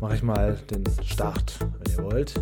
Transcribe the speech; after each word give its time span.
mache 0.00 0.16
ich 0.16 0.22
mal 0.22 0.58
den 0.70 0.84
Start, 1.04 1.58
wenn 1.60 1.92
ihr 1.92 2.02
wollt. 2.02 2.34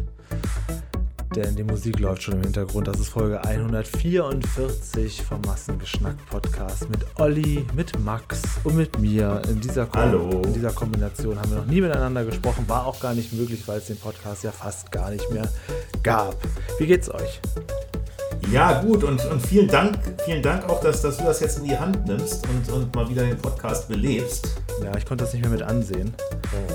Denn 1.36 1.54
die 1.54 1.62
Musik 1.62 2.00
läuft 2.00 2.24
schon 2.24 2.34
im 2.34 2.42
Hintergrund. 2.42 2.88
Das 2.88 2.98
ist 2.98 3.08
Folge 3.08 3.44
144 3.44 5.22
vom 5.22 5.40
Massengeschnack 5.42 6.16
Podcast 6.28 6.90
mit 6.90 7.06
Olli, 7.20 7.64
mit 7.76 7.96
Max 8.00 8.42
und 8.64 8.76
mit 8.76 8.98
mir. 8.98 9.40
In 9.48 9.60
dieser, 9.60 9.88
Hallo. 9.92 10.42
in 10.42 10.54
dieser 10.54 10.72
Kombination 10.72 11.38
haben 11.38 11.50
wir 11.50 11.58
noch 11.58 11.66
nie 11.66 11.80
miteinander 11.80 12.24
gesprochen. 12.24 12.64
War 12.68 12.84
auch 12.84 12.98
gar 12.98 13.14
nicht 13.14 13.32
möglich, 13.32 13.62
weil 13.66 13.78
es 13.78 13.86
den 13.86 13.98
Podcast 13.98 14.42
ja 14.42 14.50
fast 14.50 14.90
gar 14.90 15.10
nicht 15.10 15.30
mehr 15.30 15.48
gab. 16.02 16.34
Wie 16.78 16.86
geht's 16.86 17.08
euch? 17.08 17.40
Ja, 18.52 18.80
gut 18.82 19.04
und, 19.04 19.24
und 19.26 19.46
vielen 19.46 19.68
Dank, 19.68 19.96
vielen 20.24 20.42
Dank 20.42 20.68
auch, 20.68 20.80
dass, 20.80 21.02
dass 21.02 21.18
du 21.18 21.24
das 21.24 21.38
jetzt 21.38 21.58
in 21.58 21.64
die 21.64 21.78
Hand 21.78 22.04
nimmst 22.06 22.44
und, 22.48 22.72
und 22.72 22.92
mal 22.96 23.08
wieder 23.08 23.22
den 23.22 23.38
Podcast 23.38 23.86
belebst. 23.86 24.60
Ja, 24.82 24.96
ich 24.96 25.06
konnte 25.06 25.22
das 25.22 25.32
nicht 25.32 25.42
mehr 25.42 25.52
mit 25.52 25.62
ansehen, 25.62 26.12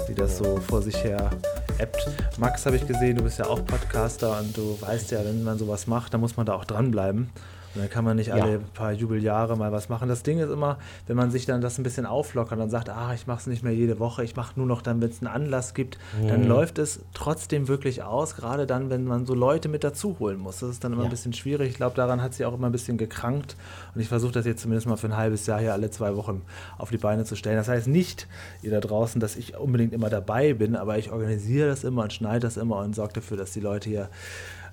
wie 0.08 0.16
das 0.16 0.38
so 0.38 0.56
vor 0.56 0.82
sich 0.82 1.04
her 1.04 1.32
ebbt. 1.78 2.08
Max, 2.38 2.66
habe 2.66 2.78
ich 2.78 2.88
gesehen, 2.88 3.18
du 3.18 3.24
bist 3.24 3.40
ja 3.40 3.48
auch 3.48 3.66
Podcaster 3.66 4.40
und 4.40 4.56
du 4.56 4.78
weißt 4.80 5.12
ja, 5.12 5.26
wenn 5.26 5.44
man 5.44 5.58
sowas 5.58 5.86
macht, 5.86 6.14
dann 6.14 6.22
muss 6.22 6.38
man 6.38 6.46
da 6.46 6.54
auch 6.54 6.64
dranbleiben. 6.64 7.30
Und 7.76 7.82
dann 7.82 7.90
kann 7.90 8.06
man 8.06 8.16
nicht 8.16 8.32
alle 8.32 8.54
ja. 8.54 8.60
paar 8.74 8.94
Jubeljahre 8.94 9.58
mal 9.58 9.72
was 9.72 9.90
machen. 9.90 10.08
Das 10.08 10.24
Ding 10.24 10.40
ist 10.40 10.50
immer, 10.50 10.78
wenn 11.08 11.18
man 11.18 11.30
sich 11.30 11.46
dann 11.46 11.60
das 11.60 11.78
ein 11.78 11.84
bisschen 11.84 12.06
auflockert 12.06 12.58
und 12.58 12.70
sagt, 12.70 12.90
ah, 12.90 13.14
ich 13.14 13.28
mache 13.28 13.40
es 13.40 13.48
nicht 13.48 13.64
mehr 13.64 13.74
jede 13.74 14.00
Woche, 14.00 14.24
ich 14.24 14.36
mache 14.36 14.54
nur 14.56 14.66
noch 14.66 14.82
dann, 14.82 15.02
wenn 15.02 15.10
es 15.10 15.22
einen 15.22 15.28
Anlass 15.28 15.74
gibt, 15.74 15.98
mhm. 16.22 16.28
dann 16.30 16.48
läuft 16.48 16.80
es 16.80 17.02
trotzdem 17.14 17.68
wirklich 17.68 18.02
aus, 18.04 18.36
gerade 18.36 18.66
dann, 18.66 18.90
wenn 18.90 19.04
man 19.04 19.26
so 19.26 19.34
Leute 19.34 19.68
mit 19.68 19.84
dazu 19.84 20.16
holen 20.20 20.40
muss. 20.40 20.60
Das 20.60 20.70
ist 20.70 20.84
dann 20.84 20.94
immer 20.94 21.04
ja. 21.04 21.08
ein 21.08 21.12
bisschen 21.12 21.34
schwierig. 21.34 21.70
Ich 21.70 21.76
glaube, 21.76 21.96
daran 21.96 22.22
hat 22.22 22.34
sie 22.34 22.46
auch 22.46 22.54
immer 22.54 22.68
ein 22.68 22.72
bisschen 22.72 22.98
gekrankt. 22.98 23.58
Und 23.94 24.02
ich 24.02 24.08
versuche 24.08 24.32
das 24.32 24.46
jetzt 24.46 24.62
zumindest 24.62 24.88
mal 24.88 24.96
für 24.96 25.08
ein 25.08 25.18
halbes 25.18 25.46
Jahr 25.46 25.60
hier 25.60 25.74
alle 25.74 25.92
zwei 25.92 26.16
Wochen 26.16 26.44
auf 26.78 26.90
die 26.90 26.98
Beine 26.98 27.26
zu 27.26 27.36
stellen. 27.36 27.58
Das 27.58 27.68
heißt 27.68 27.88
nicht, 27.88 28.28
ihr 28.62 28.72
da 28.72 28.80
draußen, 28.80 29.20
dass 29.20 29.36
ich 29.36 29.58
unbedingt 29.58 29.94
immer 29.94 30.10
dabei 30.10 30.54
bin, 30.54 30.76
aber 30.76 30.98
ich 30.98 31.12
organisiere 31.12 31.68
das 31.68 31.84
immer 31.84 32.04
und 32.04 32.14
schneide 32.14 32.40
das 32.42 32.56
immer 32.56 32.78
und 32.78 32.96
sorge 32.96 33.14
dafür, 33.14 33.38
dass 33.38 33.52
die 33.52 33.60
Leute 33.60 33.90
hier 33.90 34.10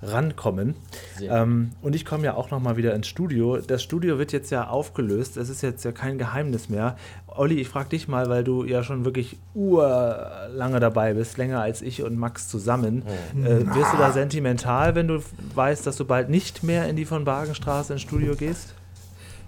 rankommen. 0.03 0.75
Ähm, 1.21 1.71
und 1.81 1.95
ich 1.95 2.05
komme 2.05 2.25
ja 2.25 2.35
auch 2.35 2.51
noch 2.51 2.59
mal 2.59 2.77
wieder 2.77 2.93
ins 2.93 3.07
Studio. 3.07 3.57
Das 3.57 3.83
Studio 3.83 4.17
wird 4.17 4.31
jetzt 4.31 4.51
ja 4.51 4.67
aufgelöst. 4.67 5.37
Es 5.37 5.49
ist 5.49 5.61
jetzt 5.61 5.83
ja 5.83 5.91
kein 5.91 6.17
Geheimnis 6.17 6.69
mehr. 6.69 6.95
Olli, 7.27 7.59
ich 7.59 7.67
frage 7.67 7.89
dich 7.89 8.07
mal, 8.07 8.29
weil 8.29 8.43
du 8.43 8.63
ja 8.63 8.83
schon 8.83 9.05
wirklich 9.05 9.37
urlange 9.53 10.79
dabei 10.79 11.13
bist, 11.13 11.37
länger 11.37 11.61
als 11.61 11.81
ich 11.81 12.03
und 12.03 12.17
Max 12.17 12.47
zusammen. 12.47 13.03
Oh. 13.05 13.45
Äh, 13.45 13.65
wirst 13.75 13.93
du 13.93 13.97
da 13.97 14.11
sentimental, 14.11 14.95
wenn 14.95 15.07
du 15.07 15.19
weißt, 15.55 15.87
dass 15.87 15.97
du 15.97 16.05
bald 16.05 16.29
nicht 16.29 16.63
mehr 16.63 16.87
in 16.87 16.95
die 16.95 17.05
von 17.05 17.25
Bargenstraße 17.25 17.93
ins 17.93 18.01
Studio 18.01 18.35
gehst? 18.35 18.75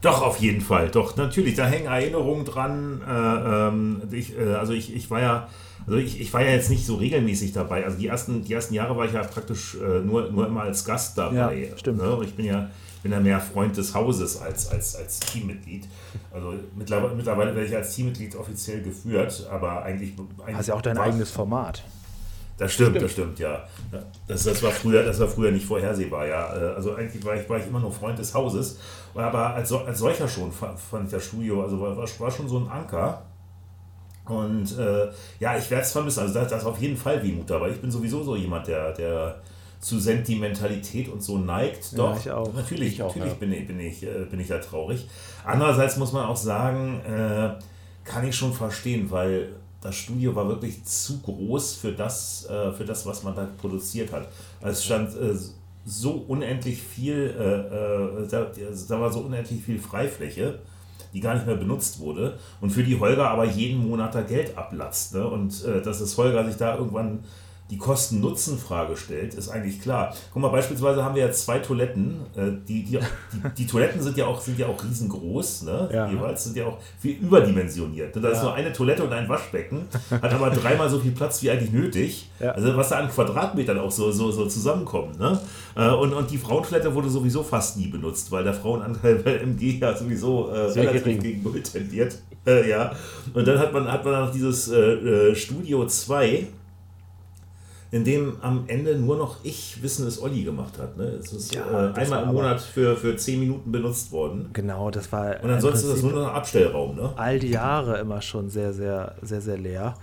Doch, 0.02 0.22
auf 0.22 0.38
jeden 0.38 0.62
Fall. 0.62 0.90
Doch, 0.90 1.18
natürlich, 1.18 1.56
da 1.56 1.66
hängen 1.66 1.88
Erinnerungen 1.88 2.46
dran. 2.46 3.02
Äh, 3.08 3.12
ähm, 3.12 4.02
ich, 4.12 4.38
äh, 4.38 4.54
also 4.54 4.74
ich, 4.74 4.96
ich 4.96 5.10
war 5.10 5.20
ja 5.20 5.48
also 5.88 6.00
ich, 6.00 6.20
ich 6.20 6.34
war 6.34 6.42
ja 6.42 6.52
jetzt 6.52 6.70
nicht 6.70 6.86
so 6.86 6.96
regelmäßig 6.96 7.54
dabei. 7.54 7.86
Also 7.86 7.98
die 7.98 8.08
ersten, 8.08 8.44
die 8.44 8.54
ersten 8.54 8.74
Jahre 8.74 8.98
war 8.98 9.06
ich 9.06 9.14
ja 9.14 9.24
praktisch 9.24 9.76
äh, 9.76 10.00
nur, 10.00 10.32
nur 10.32 10.48
immer 10.48 10.64
als 10.64 10.84
Gast 10.84 11.18
dabei. 11.18 11.70
Ja, 11.70 11.78
stimmt. 11.78 12.00
Ne? 12.00 12.20
Ich 12.24 12.36
bin 12.36 12.46
ja, 12.46 12.70
bin 13.04 13.12
ja 13.12 13.20
mehr 13.20 13.40
Freund 13.40 13.78
des 13.78 13.94
Hauses 13.94 14.42
als, 14.42 14.68
als, 14.70 14.96
als 14.96 15.20
Teammitglied. 15.20 15.88
Also 16.34 16.56
mittlerweile, 16.76 17.14
mittlerweile 17.14 17.56
werde 17.56 17.68
ich 17.68 17.76
als 17.76 17.96
Teammitglied 17.96 18.36
offiziell 18.36 18.82
geführt, 18.82 19.48
aber 19.52 19.84
eigentlich. 19.84 20.14
eigentlich 20.44 20.58
Hast 20.58 20.68
ja 20.68 20.74
auch 20.74 20.82
dein 20.82 20.98
eigenes 20.98 21.30
Format. 21.30 21.84
Das 22.58 22.72
stimmt, 22.72 22.92
stimmt, 22.92 23.04
das 23.04 23.12
stimmt, 23.12 23.40
ja. 23.40 23.68
Das, 24.28 24.44
das, 24.44 24.64
war 24.64 24.72
früher, 24.72 25.04
das 25.04 25.20
war 25.20 25.28
früher 25.28 25.52
nicht 25.52 25.66
vorhersehbar, 25.66 26.26
ja. 26.26 26.56
Äh, 26.56 26.76
also 26.76 26.96
eigentlich 26.96 27.24
war 27.26 27.36
ich, 27.36 27.48
war 27.50 27.60
ich 27.60 27.68
immer 27.68 27.82
nur 27.82 27.92
Freund 27.92 28.18
des 28.18 28.34
Hauses. 28.34 28.80
Aber 29.14 29.54
als, 29.54 29.72
als 29.72 30.00
solcher 30.00 30.28
schon 30.28 30.52
fand 30.52 31.06
ich 31.06 31.12
das 31.12 31.26
Studio, 31.26 31.64
also 31.64 31.80
war, 31.80 31.98
war 31.98 32.32
schon 32.32 32.48
so 32.48 32.58
ein 32.60 32.68
Anker. 32.70 33.25
Und 34.28 34.78
äh, 34.78 35.08
ja, 35.40 35.58
ich 35.58 35.70
werde 35.70 35.84
es 35.84 35.92
vermissen. 35.92 36.22
Also 36.22 36.34
da, 36.34 36.44
ist 36.44 36.66
auf 36.66 36.80
jeden 36.80 36.98
Fall 36.98 37.22
Wehmut 37.24 37.50
dabei. 37.50 37.70
Ich 37.70 37.82
bin 37.82 37.92
sowieso 37.92 38.24
so 38.24 38.36
jemand, 38.36 38.68
der, 38.68 38.92
der 38.94 39.42
zu 39.80 40.00
Sentimentalität 40.00 41.10
und 41.10 41.22
so 41.22 41.38
neigt. 41.38 41.98
Doch, 41.98 42.14
ja, 42.14 42.18
ich 42.18 42.32
auch. 42.32 42.54
natürlich, 42.54 42.94
ich 42.94 43.04
auch, 43.04 43.16
natürlich 43.16 43.34
ja. 43.34 43.40
bin, 43.40 43.52
ich, 43.54 43.68
bin, 43.68 43.80
ich, 43.80 44.04
äh, 44.04 44.26
bin 44.30 44.40
ich 44.40 44.48
da 44.48 44.58
traurig. 44.58 45.08
Andererseits 45.44 45.98
muss 45.98 46.12
man 46.12 46.26
auch 46.26 46.36
sagen, 46.36 47.02
äh, 47.02 47.52
kann 48.04 48.28
ich 48.28 48.36
schon 48.36 48.54
verstehen, 48.54 49.12
weil 49.12 49.50
das 49.82 49.96
Studio 49.96 50.36
war 50.36 50.48
wirklich 50.48 50.84
zu 50.84 51.20
groß 51.22 51.76
für 51.76 51.92
das, 51.92 52.48
äh, 52.50 52.72
für 52.72 52.86
das 52.86 53.06
was 53.06 53.22
man 53.22 53.36
da 53.36 53.48
produziert 53.60 54.12
hat. 54.12 54.28
Also 54.60 54.72
es 54.72 54.86
stand 54.86 55.16
äh, 55.16 55.36
so 55.86 56.14
unendlich 56.28 56.82
viel, 56.82 57.36
äh, 57.38 58.24
äh, 58.24 58.28
da, 58.28 58.48
da 58.90 59.00
war 59.00 59.12
so 59.12 59.20
unendlich 59.20 59.62
viel 59.64 59.78
Freifläche 59.78 60.60
die 61.14 61.22
gar 61.22 61.34
nicht 61.34 61.46
mehr 61.46 61.56
benutzt 61.56 62.00
wurde 62.00 62.38
und 62.62 62.72
für 62.72 62.84
die 62.84 63.00
Holger 63.00 63.30
aber 63.30 63.46
jeden 63.46 63.88
Monat 63.88 64.16
da 64.16 64.22
Geld 64.22 64.58
ablatzt. 64.58 65.14
Ne? 65.16 65.28
Und 65.28 65.64
äh, 65.64 65.82
dass 65.82 66.00
das 66.00 66.18
Holger 66.18 66.46
sich 66.46 66.58
da 66.58 66.76
irgendwann 66.76 67.24
die 67.72 67.78
Kosten-Nutzen-Frage 67.78 68.96
stellt, 68.96 69.34
ist 69.34 69.50
eigentlich 69.50 69.82
klar. 69.82 70.14
Guck 70.32 70.42
mal, 70.42 70.50
beispielsweise 70.50 71.04
haben 71.04 71.16
wir 71.16 71.26
jetzt 71.26 71.46
zwei 71.46 71.58
Toiletten. 71.58 72.22
Äh, 72.36 72.52
die, 72.68 72.84
die, 72.84 73.00
die, 73.00 73.50
die, 73.58 73.66
Toiletten 73.66 74.02
sind 74.04 74.18
ja 74.18 74.28
auch, 74.28 74.40
sind 74.40 74.60
ja 74.60 74.68
auch 74.68 74.84
riesengroß, 74.84 75.64
ne? 75.64 75.90
Ja. 75.92 76.08
jeweils 76.08 76.44
sind 76.44 76.58
ja 76.58 76.68
auch 76.68 76.78
viel 77.00 77.18
überdimensioniert. 77.18 78.16
Da 78.16 78.20
ja. 78.20 78.30
ist 78.30 78.44
nur 78.44 78.54
eine 78.54 78.72
Toilette 78.72 79.04
und 79.04 79.12
ein 79.14 79.28
Waschbecken, 79.28 79.88
hat 80.12 80.32
aber 80.32 80.52
dreimal 80.52 80.90
so 80.90 81.00
viel 81.00 81.12
Platz 81.12 81.42
wie 81.42 81.50
eigentlich 81.50 81.72
nötig. 81.72 82.30
Ja. 82.40 82.52
Also 82.52 82.78
was 82.78 82.90
da 82.90 83.00
an 83.00 83.10
Quadratmetern 83.10 83.80
auch 83.80 83.92
so, 83.92 84.12
so, 84.12 84.32
so 84.32 84.46
zusammenkommt. 84.46 85.20
Ne? 85.20 85.40
Äh, 85.76 85.90
und, 85.90 86.14
und 86.14 86.30
die 86.30 86.38
Frauentoilette 86.38 86.94
wurde 86.94 87.10
sowieso 87.10 87.42
fast 87.42 87.78
nie 87.78 87.88
benutzt, 87.88 88.32
weil 88.32 88.44
der 88.44 88.54
Frauenanteil 88.54 89.16
bei 89.16 89.38
MG 89.38 89.80
ja 89.80 89.98
sowieso 89.98 90.50
äh, 90.50 90.72
relativ 90.72 91.04
gering. 91.04 91.20
gegen 91.20 91.44
Null 91.44 91.64
tendiert. 91.64 92.20
Äh, 92.46 92.70
ja. 92.70 92.92
Und 93.34 93.48
dann 93.48 93.58
hat 93.58 93.74
man, 93.74 93.92
hat 93.92 94.06
man 94.06 94.26
noch 94.26 94.32
dieses 94.32 94.68
äh, 94.68 94.76
äh 94.78 95.36
Studio 95.36 95.88
2 95.88 96.48
in 97.96 98.04
dem 98.04 98.36
am 98.42 98.66
Ende 98.68 98.98
nur 98.98 99.16
noch 99.16 99.38
ich 99.44 99.82
Wissen 99.82 100.06
es 100.06 100.22
Olli 100.22 100.44
gemacht 100.44 100.78
hat. 100.80 100.98
Ne? 100.98 101.06
Es 101.06 101.32
ist 101.32 101.56
ja, 101.56 101.92
äh, 101.92 101.94
einmal 101.94 102.24
im 102.24 102.34
Monat 102.34 102.60
für, 102.60 102.98
für 102.98 103.16
zehn 103.16 103.40
Minuten 103.40 103.72
benutzt 103.72 104.12
worden. 104.12 104.50
Genau, 104.52 104.92
das 104.92 105.14
war. 105.14 105.42
Und 105.42 105.50
ansonsten 105.50 105.88
ist 105.88 105.96
das 105.96 106.04
nur 106.04 106.12
noch 106.12 106.28
ein 106.28 106.36
Abstellraum. 106.36 106.98
Ne? 106.98 107.14
All 107.16 107.40
die 107.40 107.52
Jahre 107.52 107.98
immer 108.00 108.22
schon 108.22 108.50
sehr, 108.50 108.74
sehr, 108.74 109.16
sehr, 109.22 109.40
sehr 109.40 109.58
leer. 109.58 109.94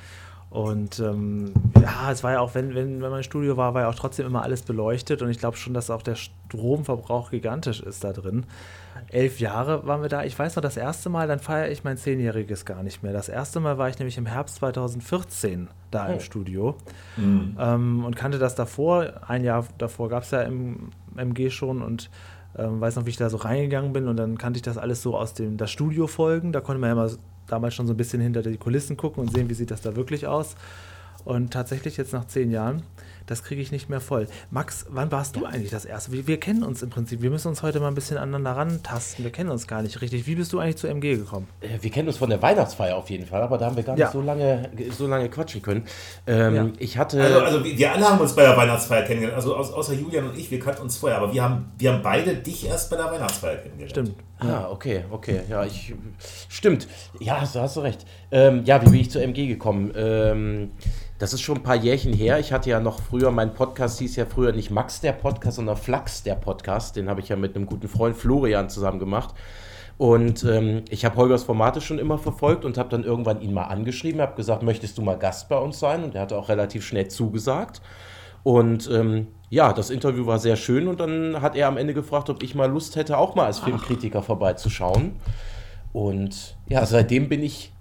Und 0.48 1.00
ähm, 1.00 1.52
ja, 1.82 2.10
es 2.10 2.24
war 2.24 2.32
ja 2.32 2.40
auch, 2.40 2.54
wenn, 2.54 2.74
wenn, 2.74 3.02
wenn 3.02 3.10
mein 3.10 3.24
Studio 3.24 3.58
war, 3.58 3.74
war 3.74 3.82
ja 3.82 3.88
auch 3.90 3.94
trotzdem 3.94 4.24
immer 4.24 4.42
alles 4.42 4.62
beleuchtet. 4.62 5.20
Und 5.20 5.28
ich 5.28 5.38
glaube 5.38 5.58
schon, 5.58 5.74
dass 5.74 5.90
auch 5.90 6.02
der 6.02 6.14
Stromverbrauch 6.14 7.30
gigantisch 7.30 7.82
ist 7.82 8.04
da 8.04 8.14
drin 8.14 8.46
elf 9.08 9.40
Jahre 9.40 9.86
waren 9.86 10.02
wir 10.02 10.08
da. 10.08 10.24
Ich 10.24 10.38
weiß 10.38 10.56
noch, 10.56 10.62
das 10.62 10.76
erste 10.76 11.10
Mal, 11.10 11.28
dann 11.28 11.38
feiere 11.38 11.70
ich 11.70 11.84
mein 11.84 11.96
Zehnjähriges 11.96 12.64
gar 12.64 12.82
nicht 12.82 13.02
mehr. 13.02 13.12
Das 13.12 13.28
erste 13.28 13.60
Mal 13.60 13.78
war 13.78 13.88
ich 13.88 13.98
nämlich 13.98 14.18
im 14.18 14.26
Herbst 14.26 14.56
2014 14.56 15.68
da 15.90 16.08
oh. 16.08 16.12
im 16.14 16.20
Studio 16.20 16.76
mhm. 17.16 17.56
ähm, 17.58 18.04
und 18.04 18.16
kannte 18.16 18.38
das 18.38 18.54
davor. 18.54 19.28
Ein 19.28 19.44
Jahr 19.44 19.66
davor 19.78 20.08
gab 20.08 20.22
es 20.22 20.30
ja 20.30 20.42
im 20.42 20.90
MG 21.16 21.50
schon 21.50 21.82
und 21.82 22.10
ähm, 22.56 22.80
weiß 22.80 22.96
noch, 22.96 23.06
wie 23.06 23.10
ich 23.10 23.16
da 23.16 23.30
so 23.30 23.38
reingegangen 23.38 23.92
bin 23.92 24.08
und 24.08 24.16
dann 24.16 24.38
kannte 24.38 24.58
ich 24.58 24.62
das 24.62 24.78
alles 24.78 25.02
so 25.02 25.16
aus 25.16 25.34
dem 25.34 25.56
das 25.56 25.70
Studio 25.70 26.06
folgen. 26.06 26.52
Da 26.52 26.60
konnte 26.60 26.80
man 26.80 26.90
ja 26.90 26.94
mal 26.94 27.10
damals 27.46 27.74
schon 27.74 27.86
so 27.86 27.94
ein 27.94 27.96
bisschen 27.96 28.20
hinter 28.20 28.42
die 28.42 28.56
Kulissen 28.56 28.96
gucken 28.96 29.22
und 29.22 29.32
sehen, 29.32 29.48
wie 29.48 29.54
sieht 29.54 29.70
das 29.70 29.82
da 29.82 29.96
wirklich 29.96 30.26
aus. 30.26 30.56
Und 31.24 31.52
tatsächlich 31.52 31.96
jetzt 31.96 32.12
nach 32.12 32.26
zehn 32.26 32.50
Jahren 32.50 32.82
das 33.26 33.42
kriege 33.44 33.60
ich 33.60 33.72
nicht 33.72 33.88
mehr 33.88 34.00
voll. 34.00 34.26
Max, 34.50 34.86
wann 34.88 35.10
warst 35.12 35.36
du 35.36 35.44
eigentlich 35.44 35.70
das 35.70 35.84
erste? 35.84 36.12
Wir, 36.12 36.26
wir, 36.26 36.40
kennen 36.40 36.62
uns 36.62 36.82
im 36.82 36.90
Prinzip. 36.90 37.22
Wir 37.22 37.30
müssen 37.30 37.48
uns 37.48 37.62
heute 37.62 37.80
mal 37.80 37.88
ein 37.88 37.94
bisschen 37.94 38.18
aneinander 38.18 38.52
rantasten. 38.52 39.24
Wir 39.24 39.32
kennen 39.32 39.50
uns 39.50 39.66
gar 39.66 39.82
nicht 39.82 40.00
richtig. 40.00 40.26
Wie 40.26 40.34
bist 40.34 40.52
du 40.52 40.58
eigentlich 40.58 40.76
zu 40.76 40.86
MG 40.86 41.16
gekommen? 41.16 41.48
Äh, 41.60 41.78
wir 41.80 41.90
kennen 41.90 42.08
uns 42.08 42.18
von 42.18 42.30
der 42.30 42.40
Weihnachtsfeier 42.42 42.96
auf 42.96 43.10
jeden 43.10 43.26
Fall, 43.26 43.42
aber 43.42 43.58
da 43.58 43.66
haben 43.66 43.76
wir 43.76 43.82
gar 43.82 43.96
ja. 43.96 44.06
nicht 44.06 44.12
so 44.12 44.20
lange, 44.20 44.70
so 44.90 45.06
lange 45.06 45.28
quatschen 45.28 45.62
können. 45.62 45.84
Ähm, 46.26 46.54
ja. 46.54 46.68
Ich 46.78 46.98
hatte. 46.98 47.22
Also, 47.22 47.40
also, 47.40 47.64
wir 47.64 47.92
alle 47.92 48.08
haben 48.08 48.20
uns 48.20 48.34
bei 48.34 48.42
der 48.42 48.56
Weihnachtsfeier 48.56 49.02
kennengelernt. 49.02 49.36
Also 49.36 49.56
außer 49.56 49.94
Julian 49.94 50.30
und 50.30 50.38
ich, 50.38 50.50
wir 50.50 50.60
kannten 50.60 50.82
uns 50.82 50.96
vorher, 50.96 51.18
aber 51.18 51.32
wir 51.32 51.42
haben, 51.42 51.72
wir 51.78 51.92
haben 51.92 52.02
beide 52.02 52.34
dich 52.34 52.66
erst 52.66 52.90
bei 52.90 52.96
der 52.96 53.06
Weihnachtsfeier 53.06 53.56
kennengelernt. 53.56 53.90
Stimmt. 53.90 54.14
Ah, 54.38 54.68
okay, 54.70 55.04
okay. 55.10 55.40
Ja, 55.48 55.64
ich. 55.64 55.94
Stimmt. 56.48 56.88
Ja, 57.20 57.40
hast, 57.40 57.54
hast 57.54 57.76
du 57.76 57.80
recht. 57.80 58.04
Ähm, 58.30 58.64
ja, 58.64 58.80
wie 58.82 58.90
bin 58.90 59.00
ich 59.00 59.10
zu 59.10 59.22
MG 59.22 59.46
gekommen? 59.46 59.92
Ähm, 59.94 60.72
das 61.22 61.32
ist 61.32 61.42
schon 61.42 61.58
ein 61.58 61.62
paar 61.62 61.76
Jährchen 61.76 62.12
her. 62.12 62.40
Ich 62.40 62.52
hatte 62.52 62.68
ja 62.68 62.80
noch 62.80 62.98
früher, 62.98 63.30
mein 63.30 63.54
Podcast 63.54 64.00
hieß 64.00 64.16
ja 64.16 64.26
früher 64.26 64.50
nicht 64.50 64.72
Max 64.72 65.00
der 65.00 65.12
Podcast, 65.12 65.54
sondern 65.54 65.76
Flachs 65.76 66.24
der 66.24 66.34
Podcast. 66.34 66.96
Den 66.96 67.08
habe 67.08 67.20
ich 67.20 67.28
ja 67.28 67.36
mit 67.36 67.54
einem 67.54 67.66
guten 67.66 67.86
Freund 67.86 68.16
Florian 68.16 68.68
zusammen 68.68 68.98
gemacht. 68.98 69.32
Und 69.98 70.42
ähm, 70.42 70.82
ich 70.90 71.04
habe 71.04 71.14
Holgers 71.14 71.44
Formate 71.44 71.80
schon 71.80 72.00
immer 72.00 72.18
verfolgt 72.18 72.64
und 72.64 72.76
habe 72.76 72.88
dann 72.88 73.04
irgendwann 73.04 73.40
ihn 73.40 73.54
mal 73.54 73.66
angeschrieben, 73.66 74.20
habe 74.20 74.34
gesagt, 74.34 74.64
möchtest 74.64 74.98
du 74.98 75.02
mal 75.02 75.16
Gast 75.16 75.48
bei 75.48 75.56
uns 75.56 75.78
sein? 75.78 76.02
Und 76.02 76.16
er 76.16 76.22
hatte 76.22 76.36
auch 76.36 76.48
relativ 76.48 76.84
schnell 76.84 77.06
zugesagt. 77.06 77.82
Und 78.42 78.90
ähm, 78.90 79.28
ja, 79.48 79.72
das 79.72 79.90
Interview 79.90 80.26
war 80.26 80.40
sehr 80.40 80.56
schön 80.56 80.88
und 80.88 80.98
dann 80.98 81.40
hat 81.40 81.54
er 81.54 81.68
am 81.68 81.76
Ende 81.76 81.94
gefragt, 81.94 82.30
ob 82.30 82.42
ich 82.42 82.56
mal 82.56 82.68
Lust 82.68 82.96
hätte, 82.96 83.16
auch 83.16 83.36
mal 83.36 83.46
als 83.46 83.60
Filmkritiker 83.60 84.22
vorbeizuschauen. 84.22 85.12
Und 85.92 86.56
ja, 86.66 86.84
seitdem 86.84 87.28
bin 87.28 87.44
ich 87.44 87.72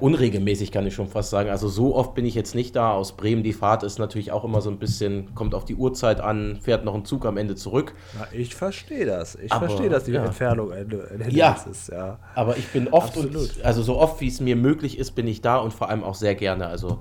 unregelmäßig 0.00 0.72
kann 0.72 0.86
ich 0.86 0.94
schon 0.94 1.08
fast 1.08 1.28
sagen. 1.28 1.50
Also 1.50 1.68
so 1.68 1.94
oft 1.94 2.14
bin 2.14 2.24
ich 2.24 2.34
jetzt 2.34 2.54
nicht 2.54 2.74
da. 2.76 2.92
Aus 2.92 3.12
Bremen 3.12 3.42
die 3.42 3.52
Fahrt 3.52 3.82
ist 3.82 3.98
natürlich 3.98 4.32
auch 4.32 4.42
immer 4.42 4.62
so 4.62 4.70
ein 4.70 4.78
bisschen, 4.78 5.34
kommt 5.34 5.54
auf 5.54 5.66
die 5.66 5.74
Uhrzeit 5.74 6.20
an, 6.20 6.58
fährt 6.62 6.84
noch 6.84 6.94
ein 6.94 7.04
Zug 7.04 7.26
am 7.26 7.36
Ende 7.36 7.54
zurück. 7.54 7.94
Na, 8.18 8.26
ich 8.32 8.54
verstehe 8.54 9.04
das. 9.04 9.34
Ich 9.34 9.52
verstehe, 9.52 9.90
dass 9.90 10.04
die 10.04 10.12
ja. 10.12 10.24
Entfernung 10.24 10.72
ein, 10.72 10.88
ein 10.90 11.30
ja. 11.30 11.62
ist. 11.70 11.90
Ja. 11.90 12.18
Aber 12.34 12.56
ich 12.56 12.68
bin 12.68 12.88
oft 12.88 13.18
Absolut. 13.18 13.56
und 13.56 13.64
also 13.64 13.82
so 13.82 13.98
oft 13.98 14.20
wie 14.22 14.28
es 14.28 14.40
mir 14.40 14.56
möglich 14.56 14.98
ist, 14.98 15.10
bin 15.10 15.26
ich 15.26 15.42
da 15.42 15.58
und 15.58 15.74
vor 15.74 15.90
allem 15.90 16.04
auch 16.04 16.14
sehr 16.14 16.34
gerne. 16.34 16.66
Also 16.66 17.00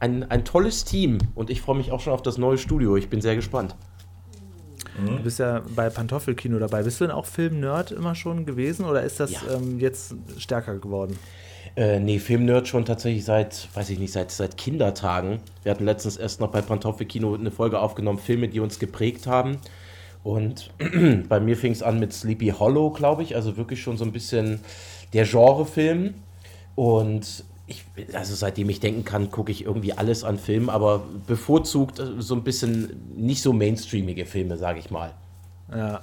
ein, 0.00 0.28
ein 0.30 0.44
tolles 0.44 0.84
Team 0.84 1.18
und 1.36 1.48
ich 1.48 1.62
freue 1.62 1.76
mich 1.76 1.92
auch 1.92 2.00
schon 2.00 2.12
auf 2.12 2.22
das 2.22 2.38
neue 2.38 2.58
Studio. 2.58 2.96
Ich 2.96 3.08
bin 3.08 3.20
sehr 3.20 3.36
gespannt. 3.36 3.76
Du 4.96 5.22
bist 5.22 5.40
ja 5.40 5.62
bei 5.74 5.90
Pantoffelkino 5.90 6.58
dabei. 6.58 6.84
Bist 6.84 7.00
du 7.00 7.06
denn 7.06 7.14
auch 7.14 7.26
Film-Nerd 7.26 7.90
immer 7.90 8.14
schon 8.14 8.46
gewesen 8.46 8.84
oder 8.84 9.02
ist 9.02 9.18
das 9.18 9.32
ja. 9.32 9.40
ähm, 9.54 9.80
jetzt 9.80 10.14
stärker 10.38 10.78
geworden? 10.78 11.18
Äh, 11.76 11.98
nee, 11.98 12.18
Filmnerd 12.18 12.68
schon 12.68 12.84
tatsächlich 12.84 13.24
seit, 13.24 13.68
weiß 13.74 13.90
ich 13.90 13.98
nicht, 13.98 14.12
seit, 14.12 14.30
seit 14.30 14.56
Kindertagen. 14.56 15.40
Wir 15.62 15.72
hatten 15.72 15.84
letztens 15.84 16.16
erst 16.16 16.40
noch 16.40 16.50
bei 16.50 16.62
Pantoffelkino 16.62 17.34
eine 17.34 17.50
Folge 17.50 17.80
aufgenommen, 17.80 18.18
Filme, 18.18 18.48
die 18.48 18.60
uns 18.60 18.78
geprägt 18.78 19.26
haben. 19.26 19.58
Und 20.22 20.70
bei 21.28 21.40
mir 21.40 21.56
fing 21.56 21.72
es 21.72 21.82
an 21.82 21.98
mit 21.98 22.12
Sleepy 22.12 22.50
Hollow, 22.50 22.90
glaube 22.90 23.22
ich, 23.22 23.34
also 23.34 23.56
wirklich 23.56 23.82
schon 23.82 23.96
so 23.96 24.04
ein 24.04 24.12
bisschen 24.12 24.60
der 25.12 25.24
Genrefilm. 25.24 26.14
Und 26.76 27.44
ich, 27.66 27.84
also 28.12 28.34
seitdem 28.34 28.68
ich 28.68 28.78
denken 28.78 29.04
kann, 29.04 29.30
gucke 29.30 29.50
ich 29.50 29.64
irgendwie 29.64 29.92
alles 29.92 30.22
an 30.22 30.38
Filmen, 30.38 30.70
aber 30.70 31.02
bevorzugt 31.26 31.98
äh, 31.98 32.20
so 32.20 32.34
ein 32.34 32.44
bisschen 32.44 33.02
nicht 33.16 33.42
so 33.42 33.52
mainstreamige 33.52 34.26
Filme, 34.26 34.58
sage 34.58 34.78
ich 34.78 34.90
mal. 34.90 35.12
Ja. 35.70 35.76
ja. 35.78 36.00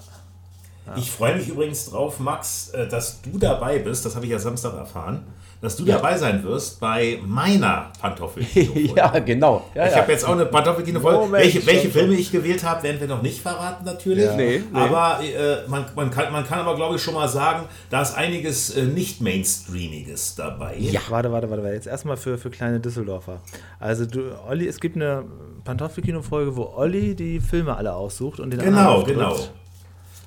Ich 0.97 1.11
freue 1.11 1.37
mich 1.37 1.47
übrigens 1.47 1.85
drauf, 1.85 2.19
Max, 2.19 2.69
äh, 2.69 2.89
dass 2.89 3.21
du 3.21 3.37
dabei 3.37 3.79
bist. 3.79 4.05
Das 4.05 4.15
habe 4.15 4.25
ich 4.25 4.31
ja 4.31 4.39
Samstag 4.39 4.73
erfahren 4.73 5.23
dass 5.61 5.75
du 5.75 5.85
ja. 5.85 5.97
dabei 5.97 6.17
sein 6.17 6.43
wirst 6.43 6.79
bei 6.79 7.19
meiner 7.23 7.91
Pantoffelkino. 8.01 8.93
ja, 8.97 9.19
genau. 9.19 9.69
Ja, 9.75 9.85
ich 9.85 9.91
ja. 9.91 9.99
habe 9.99 10.11
jetzt 10.11 10.25
auch 10.25 10.33
eine 10.33 10.47
Pantoffelkino-Folge. 10.47 11.31
Welche, 11.31 11.65
welche 11.67 11.89
Filme 11.89 12.15
ich 12.15 12.31
gewählt 12.31 12.63
habe, 12.63 12.81
werden 12.81 12.99
wir 12.99 13.07
noch 13.07 13.21
nicht 13.21 13.41
verraten, 13.41 13.85
natürlich. 13.85 14.25
Ja. 14.25 14.35
Nee, 14.35 14.63
nee. 14.71 14.79
Aber 14.79 15.19
äh, 15.23 15.67
man, 15.67 15.85
man, 15.95 16.09
kann, 16.09 16.33
man 16.33 16.43
kann 16.45 16.59
aber, 16.59 16.75
glaube 16.75 16.95
ich, 16.95 17.03
schon 17.03 17.13
mal 17.13 17.29
sagen, 17.29 17.65
da 17.91 18.01
ist 18.01 18.15
einiges 18.15 18.75
äh, 18.75 18.85
nicht 18.85 19.21
Mainstreamiges 19.21 20.33
dabei. 20.35 20.77
Ja, 20.79 20.99
warte, 21.09 21.31
warte, 21.31 21.49
warte. 21.49 21.67
Jetzt 21.67 21.87
erstmal 21.87 22.17
für, 22.17 22.39
für 22.39 22.49
kleine 22.49 22.79
Düsseldorfer. 22.79 23.39
Also, 23.79 24.07
du, 24.07 24.31
Olli, 24.47 24.67
es 24.67 24.79
gibt 24.79 24.95
eine 24.95 25.25
Pantoffelkino-Folge, 25.63 26.55
wo 26.55 26.73
Olli 26.75 27.15
die 27.15 27.39
Filme 27.39 27.77
alle 27.77 27.93
aussucht 27.93 28.39
und 28.39 28.49
den 28.49 28.59
Genau, 28.59 29.03
genau. 29.03 29.35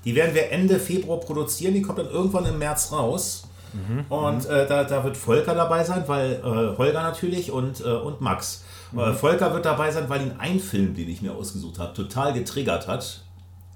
Die 0.05 0.15
werden 0.15 0.35
wir 0.35 0.53
Ende 0.53 0.79
Februar 0.79 1.19
produzieren. 1.19 1.75
Die 1.75 1.83
kommt 1.83 1.99
dann 1.99 2.11
irgendwann 2.11 2.45
im 2.45 2.59
März 2.59 2.93
raus. 2.93 3.49
Mhm. 3.75 4.05
Und 4.09 4.47
äh, 4.47 4.67
da, 4.67 4.85
da 4.85 5.05
wird 5.05 5.17
Volker 5.17 5.55
dabei 5.55 5.85
sein, 5.85 6.05
weil 6.07 6.35
äh, 6.35 6.79
Holger 6.79 7.03
natürlich 7.03 7.51
und, 7.51 7.81
äh, 7.81 7.89
und 7.89 8.21
Max. 8.21 8.65
Mhm. 8.93 9.01
Äh, 9.01 9.13
Volker 9.13 9.53
wird 9.53 9.65
dabei 9.65 9.91
sein, 9.91 10.05
weil 10.09 10.23
ihn 10.23 10.33
ein 10.39 10.61
Film, 10.61 10.95
den 10.95 11.09
ich 11.09 11.23
mir 11.23 11.35
ausgesucht 11.35 11.79
habe, 11.79 11.93
total 11.93 12.33
getriggert 12.33 12.87
hat. 12.87 13.21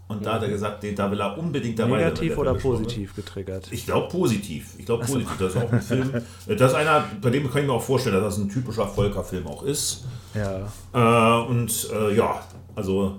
Und 0.09 0.25
da 0.25 0.35
hat 0.35 0.43
er 0.43 0.49
gesagt, 0.49 0.83
den, 0.83 0.97
da 0.97 1.11
will 1.11 1.21
er 1.21 1.37
unbedingt 1.37 1.79
dabei 1.79 1.99
sein. 1.99 2.09
Negativ 2.09 2.39
oder 2.39 2.55
positiv 2.55 3.15
getriggert? 3.15 3.69
Ich 3.71 3.85
glaube 3.85 4.09
positiv. 4.09 4.75
Ich 4.79 4.87
glaube 4.87 5.05
positiv. 5.05 5.37
Das 5.39 5.55
ist 5.55 5.63
auch 5.63 5.71
ein 5.71 5.83
Film. 5.83 6.13
Das 6.47 6.73
ist 6.73 6.75
einer, 6.75 7.05
bei 7.21 7.29
dem 7.29 7.51
kann 7.51 7.61
ich 7.61 7.67
mir 7.67 7.75
auch 7.75 7.83
vorstellen, 7.83 8.15
dass 8.15 8.37
das 8.37 8.43
ein 8.43 8.49
typischer 8.49 8.87
Volker-Film 8.87 9.47
auch 9.47 9.63
ist. 9.65 10.07
Ja. 10.35 10.63
Äh, 10.95 11.47
und 11.47 11.91
äh, 11.93 12.17
ja, 12.17 12.41
also 12.75 13.17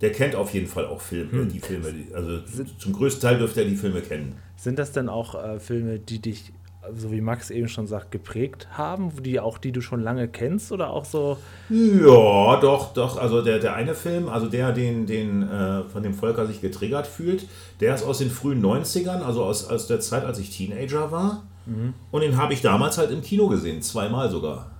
der 0.00 0.12
kennt 0.12 0.34
auf 0.34 0.52
jeden 0.52 0.66
Fall 0.66 0.86
auch 0.86 1.00
Filme, 1.00 1.32
hm. 1.32 1.48
die 1.48 1.60
Filme. 1.60 1.92
Also 2.12 2.40
zum 2.78 2.92
größten 2.92 3.22
Teil 3.22 3.38
dürfte 3.38 3.62
er 3.62 3.68
die 3.68 3.76
Filme 3.76 4.00
kennen. 4.02 4.36
Sind 4.56 4.78
das 4.78 4.92
denn 4.92 5.08
auch 5.08 5.34
äh, 5.34 5.58
Filme, 5.58 5.98
die 5.98 6.18
dich, 6.18 6.52
so 6.94 7.10
wie 7.10 7.20
Max 7.20 7.50
eben 7.50 7.68
schon 7.68 7.86
sagt, 7.86 8.10
geprägt 8.10 8.68
haben, 8.72 9.10
die 9.22 9.40
auch 9.40 9.58
die 9.58 9.72
du 9.72 9.80
schon 9.80 10.00
lange 10.00 10.28
kennst 10.28 10.70
oder 10.70 10.90
auch 10.90 11.04
so? 11.04 11.38
Ja, 11.70 12.60
doch, 12.60 12.92
doch. 12.92 13.16
Also 13.16 13.42
der, 13.42 13.58
der 13.58 13.74
eine 13.74 13.94
Film, 13.94 14.28
also 14.28 14.46
der, 14.46 14.72
den, 14.72 15.06
den 15.06 15.42
äh, 15.42 15.82
von 15.84 16.02
dem 16.02 16.14
Volker 16.14 16.46
sich 16.46 16.60
getriggert 16.60 17.06
fühlt, 17.06 17.46
der 17.80 17.94
ist 17.94 18.04
aus 18.04 18.18
den 18.18 18.30
frühen 18.30 18.62
90ern, 18.62 19.22
also 19.22 19.44
aus, 19.44 19.68
aus 19.68 19.86
der 19.86 20.00
Zeit, 20.00 20.24
als 20.24 20.38
ich 20.38 20.50
Teenager 20.50 21.10
war. 21.10 21.44
Mhm. 21.64 21.94
Und 22.10 22.20
den 22.20 22.36
habe 22.36 22.52
ich 22.52 22.60
damals 22.60 22.98
halt 22.98 23.10
im 23.10 23.22
Kino 23.22 23.48
gesehen, 23.48 23.80
zweimal 23.82 24.30
sogar. 24.30 24.70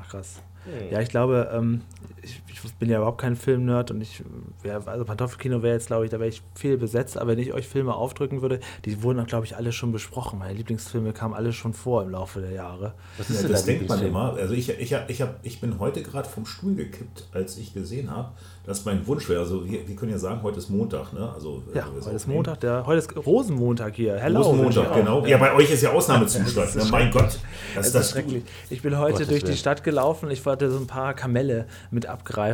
Ach 0.00 0.08
krass. 0.08 0.42
Ja, 0.90 1.00
ich 1.00 1.08
glaube, 1.08 1.50
ähm, 1.52 1.80
ich, 2.22 2.41
bin 2.78 2.88
ja 2.88 2.98
überhaupt 2.98 3.20
kein 3.20 3.36
Filmnerd 3.36 3.90
und 3.90 4.00
ich, 4.00 4.22
ja, 4.64 4.80
also 4.84 5.04
Pantoffelkino 5.04 5.62
wäre 5.62 5.74
jetzt, 5.74 5.88
glaube 5.88 6.04
ich, 6.04 6.10
da 6.10 6.18
wäre 6.18 6.28
ich 6.28 6.42
viel 6.54 6.78
besetzt, 6.78 7.18
aber 7.18 7.32
wenn 7.32 7.38
ich 7.38 7.52
euch 7.52 7.66
Filme 7.66 7.94
aufdrücken 7.94 8.42
würde, 8.42 8.60
die 8.84 9.02
wurden, 9.02 9.24
glaube 9.26 9.46
ich, 9.46 9.56
alle 9.56 9.72
schon 9.72 9.92
besprochen. 9.92 10.38
Meine 10.38 10.54
Lieblingsfilme 10.54 11.12
kamen 11.12 11.34
alle 11.34 11.52
schon 11.52 11.74
vor 11.74 12.02
im 12.02 12.10
Laufe 12.10 12.40
der 12.40 12.52
Jahre. 12.52 12.94
Was 13.18 13.30
ist 13.30 13.42
ja, 13.42 13.48
das 13.48 13.64
denkt 13.64 13.88
man 13.88 14.02
immer. 14.02 14.34
Also 14.34 14.54
ich, 14.54 14.68
ich, 14.70 14.96
ich, 15.08 15.22
hab, 15.22 15.40
ich 15.42 15.60
bin 15.60 15.78
heute 15.78 16.02
gerade 16.02 16.28
vom 16.28 16.46
Stuhl 16.46 16.74
gekippt, 16.74 17.28
als 17.32 17.56
ich 17.58 17.74
gesehen 17.74 18.10
habe, 18.10 18.32
dass 18.64 18.84
mein 18.84 19.04
Wunsch 19.06 19.28
wäre. 19.28 19.40
Also 19.40 19.64
wir, 19.64 19.86
wir, 19.88 19.96
können 19.96 20.12
ja 20.12 20.18
sagen, 20.18 20.42
heute 20.42 20.58
ist 20.58 20.70
Montag, 20.70 21.12
ne? 21.12 21.32
Also, 21.34 21.62
ja, 21.74 21.86
heute 22.04 22.14
ist 22.14 22.28
Montag, 22.28 22.60
der, 22.60 22.86
heute 22.86 22.98
ist 22.98 23.16
Rosenmontag 23.16 23.94
hier. 23.96 24.16
Hello. 24.16 24.42
Rosenmontag, 24.42 24.94
genau. 24.94 25.26
Ja. 25.26 25.38
bei 25.38 25.54
euch 25.54 25.70
ist 25.70 25.82
ja 25.82 25.90
Ausnahmezustand. 25.90 26.76
ne? 26.76 26.84
mein 26.90 27.10
Gott, 27.10 27.38
das, 27.74 27.86
ist 27.86 27.94
das 27.94 28.10
schrecklich. 28.10 28.44
Ich 28.70 28.82
bin 28.82 28.96
heute 28.98 29.14
Gottes 29.14 29.28
durch 29.28 29.44
die 29.44 29.56
Stadt 29.56 29.82
gelaufen. 29.82 30.30
Ich 30.30 30.44
wollte 30.46 30.70
so 30.70 30.78
ein 30.78 30.86
paar 30.86 31.14
Kamelle 31.14 31.66
mit 31.90 32.06
abgreifen 32.06 32.51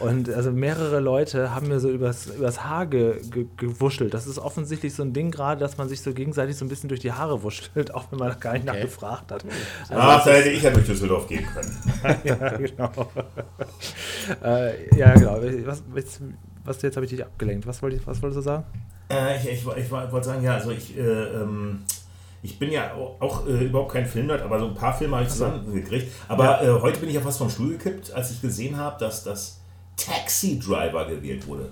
und 0.00 0.28
also 0.28 0.50
mehrere 0.52 1.00
Leute 1.00 1.54
haben 1.54 1.68
mir 1.68 1.80
so 1.80 1.90
übers, 1.90 2.26
übers 2.26 2.64
Haar 2.64 2.86
ge, 2.86 3.20
ge, 3.30 3.46
gewuschelt. 3.56 4.14
Das 4.14 4.26
ist 4.26 4.38
offensichtlich 4.38 4.94
so 4.94 5.02
ein 5.02 5.12
Ding 5.12 5.30
gerade, 5.30 5.60
dass 5.60 5.78
man 5.78 5.88
sich 5.88 6.00
so 6.02 6.12
gegenseitig 6.12 6.56
so 6.56 6.64
ein 6.64 6.68
bisschen 6.68 6.88
durch 6.88 7.00
die 7.00 7.12
Haare 7.12 7.42
wuschelt, 7.42 7.94
auch 7.94 8.10
wenn 8.10 8.18
man 8.18 8.38
gar 8.40 8.52
nicht 8.54 8.68
okay. 8.68 8.78
nachgefragt 8.78 9.32
hat. 9.32 9.44
Also 9.88 9.94
Ach, 9.94 10.24
da 10.24 10.30
hätte 10.32 10.50
ich 10.50 10.62
ja 10.62 10.70
durch 10.70 10.86
Düsseldorf 10.86 11.26
gehen 11.28 11.46
können. 11.46 12.20
ja, 12.24 12.56
genau. 12.56 12.90
äh, 14.44 14.96
ja, 14.96 15.14
genau 15.14 15.38
was, 15.66 15.82
was, 15.88 16.20
was 16.64 16.82
jetzt 16.82 16.96
habe 16.96 17.06
ich 17.06 17.10
dich 17.10 17.24
abgelenkt. 17.24 17.66
Was, 17.66 17.82
wollt, 17.82 18.06
was 18.06 18.20
wolltest 18.22 18.38
du 18.38 18.42
sagen? 18.42 18.64
Äh, 19.10 19.36
ich, 19.36 19.48
ich, 19.48 19.76
ich, 19.76 19.90
wollte 19.90 20.24
sagen, 20.24 20.42
ja, 20.42 20.54
also 20.54 20.70
ich, 20.70 20.96
äh, 20.96 21.00
ähm, 21.00 21.82
ich 22.44 22.58
bin 22.58 22.70
ja 22.70 22.92
auch 23.20 23.46
äh, 23.46 23.64
überhaupt 23.64 23.92
kein 23.92 24.06
Filmnerd, 24.06 24.42
aber 24.42 24.60
so 24.60 24.66
ein 24.66 24.74
paar 24.74 24.96
Filme 24.96 25.16
habe 25.16 25.24
ich 25.24 25.32
zusammengekriegt. 25.32 26.12
Aber 26.28 26.62
ja. 26.62 26.76
Äh, 26.76 26.80
heute 26.82 27.00
bin 27.00 27.08
ich 27.08 27.14
ja 27.14 27.22
fast 27.22 27.38
vom 27.38 27.48
Stuhl 27.48 27.70
gekippt, 27.70 28.12
als 28.12 28.32
ich 28.32 28.42
gesehen 28.42 28.76
habe, 28.76 28.96
dass 29.00 29.24
das 29.24 29.60
Taxi 29.96 30.58
Driver 30.58 31.06
gewählt 31.06 31.46
wurde. 31.46 31.70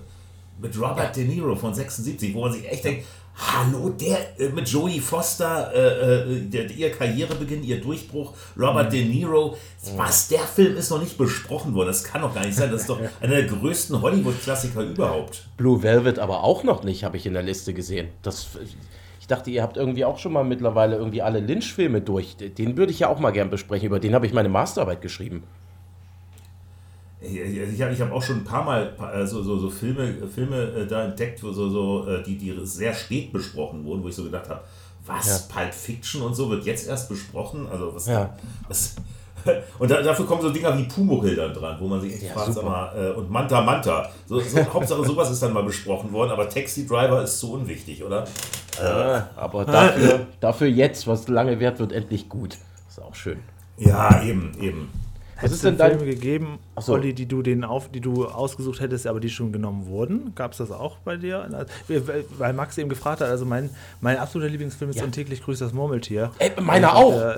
Mit 0.59 0.75
Robert 0.75 1.15
ja. 1.15 1.23
De 1.23 1.25
Niro 1.25 1.55
von 1.55 1.75
76, 1.75 2.33
wo 2.33 2.41
man 2.41 2.53
sich 2.53 2.67
echt 2.67 2.83
denkt, 2.83 3.05
Hallo, 3.35 3.89
der 3.89 4.39
äh, 4.39 4.49
mit 4.49 4.67
Joey 4.67 4.99
Foster, 4.99 5.71
äh, 5.73 6.37
äh, 6.37 6.41
der, 6.41 6.69
ihr 6.69 6.91
Karrierebeginn, 6.91 7.63
ihr 7.63 7.79
Durchbruch, 7.79 8.33
Robert 8.57 8.87
mhm. 8.87 8.91
De 8.91 9.05
Niro. 9.05 9.57
Was, 9.95 10.27
der 10.27 10.39
Film 10.39 10.75
ist 10.77 10.89
noch 10.89 11.01
nicht 11.01 11.17
besprochen 11.17 11.75
worden. 11.75 11.87
Das 11.87 12.03
kann 12.03 12.21
doch 12.21 12.33
gar 12.33 12.45
nicht 12.45 12.55
sein. 12.55 12.71
Das 12.71 12.81
ist 12.81 12.89
doch 12.89 12.99
einer 13.21 13.35
der 13.35 13.45
größten 13.45 14.01
Hollywood-Klassiker 14.01 14.81
überhaupt. 14.81 15.47
Blue 15.57 15.83
Velvet 15.83 16.17
aber 16.17 16.43
auch 16.43 16.63
noch 16.63 16.83
nicht, 16.83 17.03
habe 17.03 17.17
ich 17.17 17.27
in 17.27 17.33
der 17.33 17.43
Liste 17.43 17.73
gesehen. 17.73 18.09
Das, 18.21 18.47
ich 19.23 19.27
dachte, 19.27 19.49
ihr 19.51 19.63
habt 19.63 19.77
irgendwie 19.77 20.03
auch 20.03 20.19
schon 20.19 20.33
mal 20.33 20.43
mittlerweile 20.43 20.97
irgendwie 20.97 21.21
alle 21.21 21.39
Lynch-Filme 21.39 22.01
durch. 22.01 22.35
Den 22.35 22.75
würde 22.75 22.91
ich 22.91 22.99
ja 22.99 23.07
auch 23.07 23.21
mal 23.21 23.31
gern 23.31 23.49
besprechen. 23.49 23.87
Über 23.87 24.01
den 24.01 24.13
habe 24.13 24.25
ich 24.25 24.33
meine 24.33 24.49
Masterarbeit 24.49 24.99
geschrieben. 24.99 25.43
Ich 27.21 27.81
habe 27.81 27.93
ich 27.93 28.01
hab 28.01 28.11
auch 28.11 28.21
schon 28.21 28.39
ein 28.39 28.43
paar 28.43 28.65
Mal 28.65 28.93
äh, 29.13 29.25
so, 29.25 29.41
so, 29.41 29.57
so 29.57 29.69
Filme, 29.69 30.27
Filme 30.27 30.57
äh, 30.57 30.85
da 30.85 31.05
entdeckt, 31.05 31.39
so, 31.39 31.53
so, 31.53 32.05
äh, 32.05 32.21
die, 32.21 32.37
die 32.37 32.53
sehr 32.65 32.93
spät 32.93 33.31
besprochen 33.31 33.85
wurden, 33.85 34.03
wo 34.03 34.09
ich 34.09 34.15
so 34.15 34.25
gedacht 34.25 34.49
habe, 34.49 34.59
was, 35.05 35.47
ja. 35.47 35.55
Pulp 35.55 35.73
Fiction 35.73 36.21
und 36.21 36.35
so 36.35 36.49
wird 36.49 36.65
jetzt 36.65 36.89
erst 36.89 37.07
besprochen? 37.07 37.65
Also 37.71 37.95
was, 37.95 38.07
ja. 38.07 38.37
was 38.67 38.97
und 39.79 39.91
da, 39.91 40.01
dafür 40.01 40.25
kommen 40.25 40.41
so 40.41 40.49
Dinger 40.49 40.77
wie 40.77 40.83
Pumuckl 40.83 41.35
dann 41.35 41.53
dran, 41.53 41.77
wo 41.79 41.87
man 41.87 42.01
sich 42.01 42.13
echt 42.13 42.23
ja, 42.23 42.33
fragt, 42.33 42.53
sag 42.53 42.63
mal, 42.63 42.91
äh, 42.95 43.11
und 43.11 43.29
Manta 43.29 43.61
Manta. 43.61 44.09
So, 44.25 44.39
so, 44.39 44.59
Hauptsache 44.73 45.05
sowas 45.05 45.31
ist 45.31 45.41
dann 45.41 45.53
mal 45.53 45.63
besprochen 45.63 46.11
worden, 46.11 46.31
aber 46.31 46.49
Taxi 46.49 46.87
Driver 46.87 47.23
ist 47.23 47.39
so 47.39 47.53
unwichtig, 47.53 48.03
oder? 48.03 48.25
Äh, 48.81 49.21
aber 49.35 49.65
dafür, 49.65 50.27
dafür 50.39 50.67
jetzt, 50.67 51.07
was 51.07 51.27
lange 51.27 51.59
wert 51.59 51.79
wird, 51.79 51.91
endlich 51.91 52.29
gut. 52.29 52.57
Ist 52.87 53.01
auch 53.01 53.15
schön. 53.15 53.39
Ja, 53.77 54.23
eben, 54.23 54.51
eben. 54.59 54.89
Was 55.43 55.51
ist 55.51 55.63
denn 55.65 55.77
Filme 55.77 56.05
gegeben, 56.05 56.59
so. 56.79 56.93
Olli, 56.93 57.13
die 57.13 57.25
du, 57.25 57.41
den 57.41 57.63
auf, 57.65 57.89
die 57.89 57.99
du 57.99 58.27
ausgesucht 58.27 58.79
hättest, 58.79 59.07
aber 59.07 59.19
die 59.19 59.29
schon 59.29 59.51
genommen 59.51 59.87
wurden? 59.87 60.33
Gab 60.35 60.51
es 60.51 60.59
das 60.59 60.71
auch 60.71 60.97
bei 60.99 61.17
dir? 61.17 61.67
Weil 62.37 62.53
Max 62.53 62.77
eben 62.77 62.89
gefragt 62.89 63.19
hat, 63.21 63.29
also 63.29 63.45
mein, 63.45 63.69
mein 63.99 64.17
absoluter 64.17 64.49
Lieblingsfilm 64.49 64.91
ist 64.91 64.99
ja. 64.99 65.07
täglich 65.07 65.43
grüßt 65.43 65.61
das 65.61 65.73
Murmeltier. 65.73 66.31
Ey, 66.39 66.51
meiner 66.61 66.95
auch. 66.95 67.35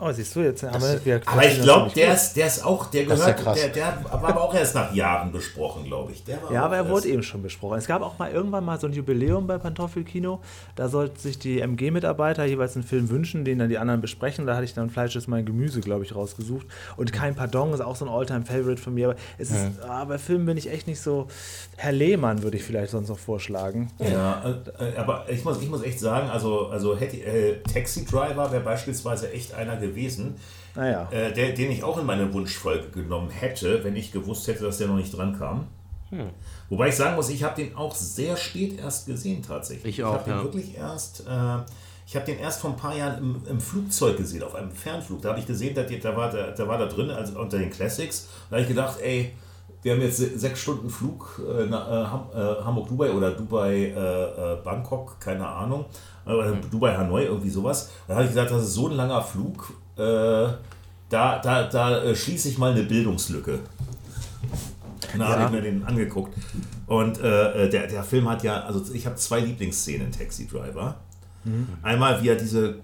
Oh, 0.00 0.10
siehst 0.10 0.34
du, 0.34 0.40
jetzt 0.40 0.62
haben 0.64 0.72
Das, 0.72 1.00
aber 1.26 1.46
ich 1.46 1.62
glaube, 1.62 1.90
der 1.94 2.14
ist, 2.14 2.34
der 2.34 2.48
ist 2.48 2.64
auch, 2.64 2.86
der 2.86 3.02
ja 3.04 3.14
gehört, 3.14 3.36
krass. 3.36 3.60
der, 3.60 3.68
der 3.68 4.04
war 4.10 4.24
aber 4.24 4.42
auch 4.42 4.54
erst 4.54 4.74
nach 4.74 4.92
Jahren 4.92 5.30
besprochen, 5.30 5.84
glaube 5.84 6.12
ich. 6.12 6.24
Ja, 6.52 6.64
aber 6.64 6.76
er 6.76 6.88
wurde 6.88 7.08
eben 7.08 7.22
schon 7.22 7.42
besprochen. 7.42 7.78
Es 7.78 7.86
gab 7.86 8.02
auch 8.02 8.18
mal 8.18 8.32
irgendwann 8.32 8.64
mal 8.64 8.78
so 8.80 8.88
ein 8.88 8.92
Jubiläum 8.92 9.46
bei 9.46 9.56
Pantoffelkino. 9.56 10.40
Da 10.74 10.88
sollten 10.88 11.16
sich 11.18 11.38
die 11.38 11.60
MG-Mitarbeiter 11.60 12.44
jeweils 12.44 12.74
einen 12.74 12.84
Film 12.84 13.08
wünschen, 13.08 13.44
den 13.44 13.60
dann 13.60 13.68
die 13.68 13.78
anderen 13.78 14.00
besprechen. 14.00 14.46
Da 14.46 14.54
hatte 14.54 14.64
ich 14.64 14.74
dann 14.74 14.90
Fleisch 14.90 15.14
ist 15.14 15.28
mein 15.28 15.44
Gemüse, 15.44 15.80
glaube 15.80 16.04
ich, 16.04 16.14
rausgesucht. 16.14 16.66
Und 16.96 17.12
kein 17.12 17.36
Pardon 17.36 17.72
ist 17.72 17.80
auch 17.80 17.96
so 17.96 18.04
ein 18.04 18.10
Alltime-Favorite 18.10 18.82
von 18.82 18.94
mir. 18.94 19.10
Aber 19.10 19.16
es 19.38 19.50
ist, 19.50 19.80
ah, 19.88 20.04
bei 20.04 20.18
Filmen 20.18 20.46
bin 20.46 20.56
ich 20.56 20.70
echt 20.70 20.88
nicht 20.88 21.00
so. 21.00 21.28
Herr 21.76 21.92
Lehmann 21.92 22.42
würde 22.42 22.56
ich 22.56 22.64
vielleicht 22.64 22.90
sonst 22.90 23.08
noch 23.08 23.18
vorschlagen. 23.18 23.90
Ja, 23.98 24.42
äh, 24.78 24.90
äh, 24.90 24.96
aber 24.96 25.26
ich 25.28 25.44
muss, 25.44 25.62
ich 25.62 25.68
muss 25.68 25.82
echt 25.82 26.00
sagen, 26.00 26.30
also, 26.30 26.66
also 26.68 26.94
äh, 26.94 27.60
Taxi 27.72 28.04
Driver 28.04 28.50
wäre 28.50 28.62
beispielsweise 28.62 29.32
echt 29.32 29.54
einer 29.54 29.83
gewesen, 29.88 30.34
Naja. 30.74 31.08
äh, 31.10 31.32
der, 31.32 31.52
den 31.52 31.70
ich 31.70 31.82
auch 31.84 31.98
in 31.98 32.06
meine 32.06 32.32
Wunschfolge 32.32 32.88
genommen 32.90 33.30
hätte, 33.30 33.82
wenn 33.84 33.96
ich 33.96 34.12
gewusst 34.12 34.46
hätte, 34.48 34.64
dass 34.64 34.78
der 34.78 34.88
noch 34.88 34.96
nicht 34.96 35.16
dran 35.16 35.38
kam. 35.38 35.66
Hm. 36.10 36.30
Wobei 36.68 36.88
ich 36.88 36.96
sagen 36.96 37.16
muss, 37.16 37.28
ich 37.30 37.42
habe 37.42 37.56
den 37.62 37.74
auch 37.76 37.94
sehr 37.94 38.36
spät 38.36 38.78
erst 38.78 39.06
gesehen 39.06 39.42
tatsächlich. 39.42 39.98
Ich 39.98 40.04
auch, 40.04 40.14
habe 40.14 40.24
den 40.24 40.36
ja. 40.38 40.42
wirklich 40.44 40.76
erst, 40.76 41.20
äh, 41.20 41.58
ich 42.06 42.14
habe 42.16 42.26
den 42.26 42.38
erst 42.38 42.60
vor 42.60 42.70
ein 42.70 42.76
paar 42.76 42.94
Jahren 42.96 43.18
im, 43.18 43.42
im 43.48 43.60
Flugzeug 43.60 44.16
gesehen, 44.18 44.42
auf 44.42 44.54
einem 44.54 44.70
Fernflug. 44.70 45.22
Da 45.22 45.30
habe 45.30 45.40
ich 45.40 45.46
gesehen, 45.46 45.74
dass, 45.74 45.86
die- 45.86 45.98
da, 45.98 46.14
war, 46.16 46.30
da, 46.30 46.50
da 46.50 46.68
war 46.68 46.78
da 46.78 46.86
drin, 46.86 47.10
also 47.10 47.38
unter 47.40 47.58
den 47.58 47.70
Classics. 47.70 48.28
Da 48.50 48.56
habe 48.56 48.62
ich 48.62 48.68
gedacht, 48.68 48.98
ey, 49.00 49.32
wir 49.84 49.92
haben 49.92 50.00
jetzt 50.00 50.16
se- 50.16 50.36
sechs 50.36 50.60
Stunden 50.60 50.90
Flug 50.90 51.40
äh, 51.46 51.66
nach 51.66 51.86
äh, 51.88 52.40
äh, 52.40 52.64
Hamburg-Dubai 52.64 53.10
oder 53.12 53.30
Dubai-Bangkok, 53.30 55.20
keine 55.20 55.46
Ahnung. 55.46 55.84
Äh, 56.26 56.52
Dubai-Hanoi, 56.70 57.24
irgendwie 57.26 57.50
sowas. 57.50 57.90
Da 58.08 58.14
habe 58.14 58.24
ich 58.24 58.30
gesagt, 58.30 58.50
das 58.50 58.62
ist 58.62 58.74
so 58.74 58.88
ein 58.88 58.96
langer 58.96 59.22
Flug. 59.22 59.72
Da 59.96 60.58
da, 61.08 61.62
da 61.68 62.14
schließe 62.14 62.48
ich 62.48 62.58
mal 62.58 62.72
eine 62.72 62.82
Bildungslücke. 62.82 63.60
Und 65.12 65.20
da 65.20 65.28
Ja. 65.30 65.38
habe 65.38 65.44
ich 65.44 65.50
mir 65.50 65.60
den 65.70 65.84
angeguckt. 65.84 66.34
Und 66.86 67.18
der, 67.18 67.68
der 67.68 68.02
Film 68.02 68.28
hat 68.28 68.42
ja, 68.42 68.62
also 68.64 68.82
ich 68.92 69.06
habe 69.06 69.14
zwei 69.16 69.40
Lieblingsszenen 69.40 70.06
in 70.08 70.12
Taxi 70.12 70.46
Driver. 70.48 70.96
Einmal, 71.82 72.22
wie 72.22 72.28
er 72.28 72.36
diese 72.36 72.76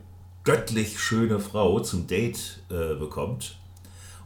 göttlich 0.44 1.00
schöne 1.00 1.40
Frau 1.40 1.80
zum 1.80 2.06
Date 2.06 2.60
bekommt. 2.68 3.58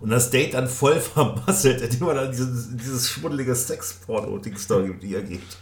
Und 0.04 0.10
das 0.10 0.28
Date 0.30 0.52
dann 0.52 0.68
voll 0.68 1.00
vermasselt, 1.14 1.80
indem 1.80 2.08
er 2.08 2.14
dann 2.14 2.30
dieses, 2.30 2.76
dieses 2.76 3.08
schmuddelige 3.08 3.54
Sex-Porno-Dings 3.54 4.66
da 4.66 4.80
gibt, 4.82 5.02
die 5.02 5.14
er 5.14 5.22
gibt. 5.22 5.56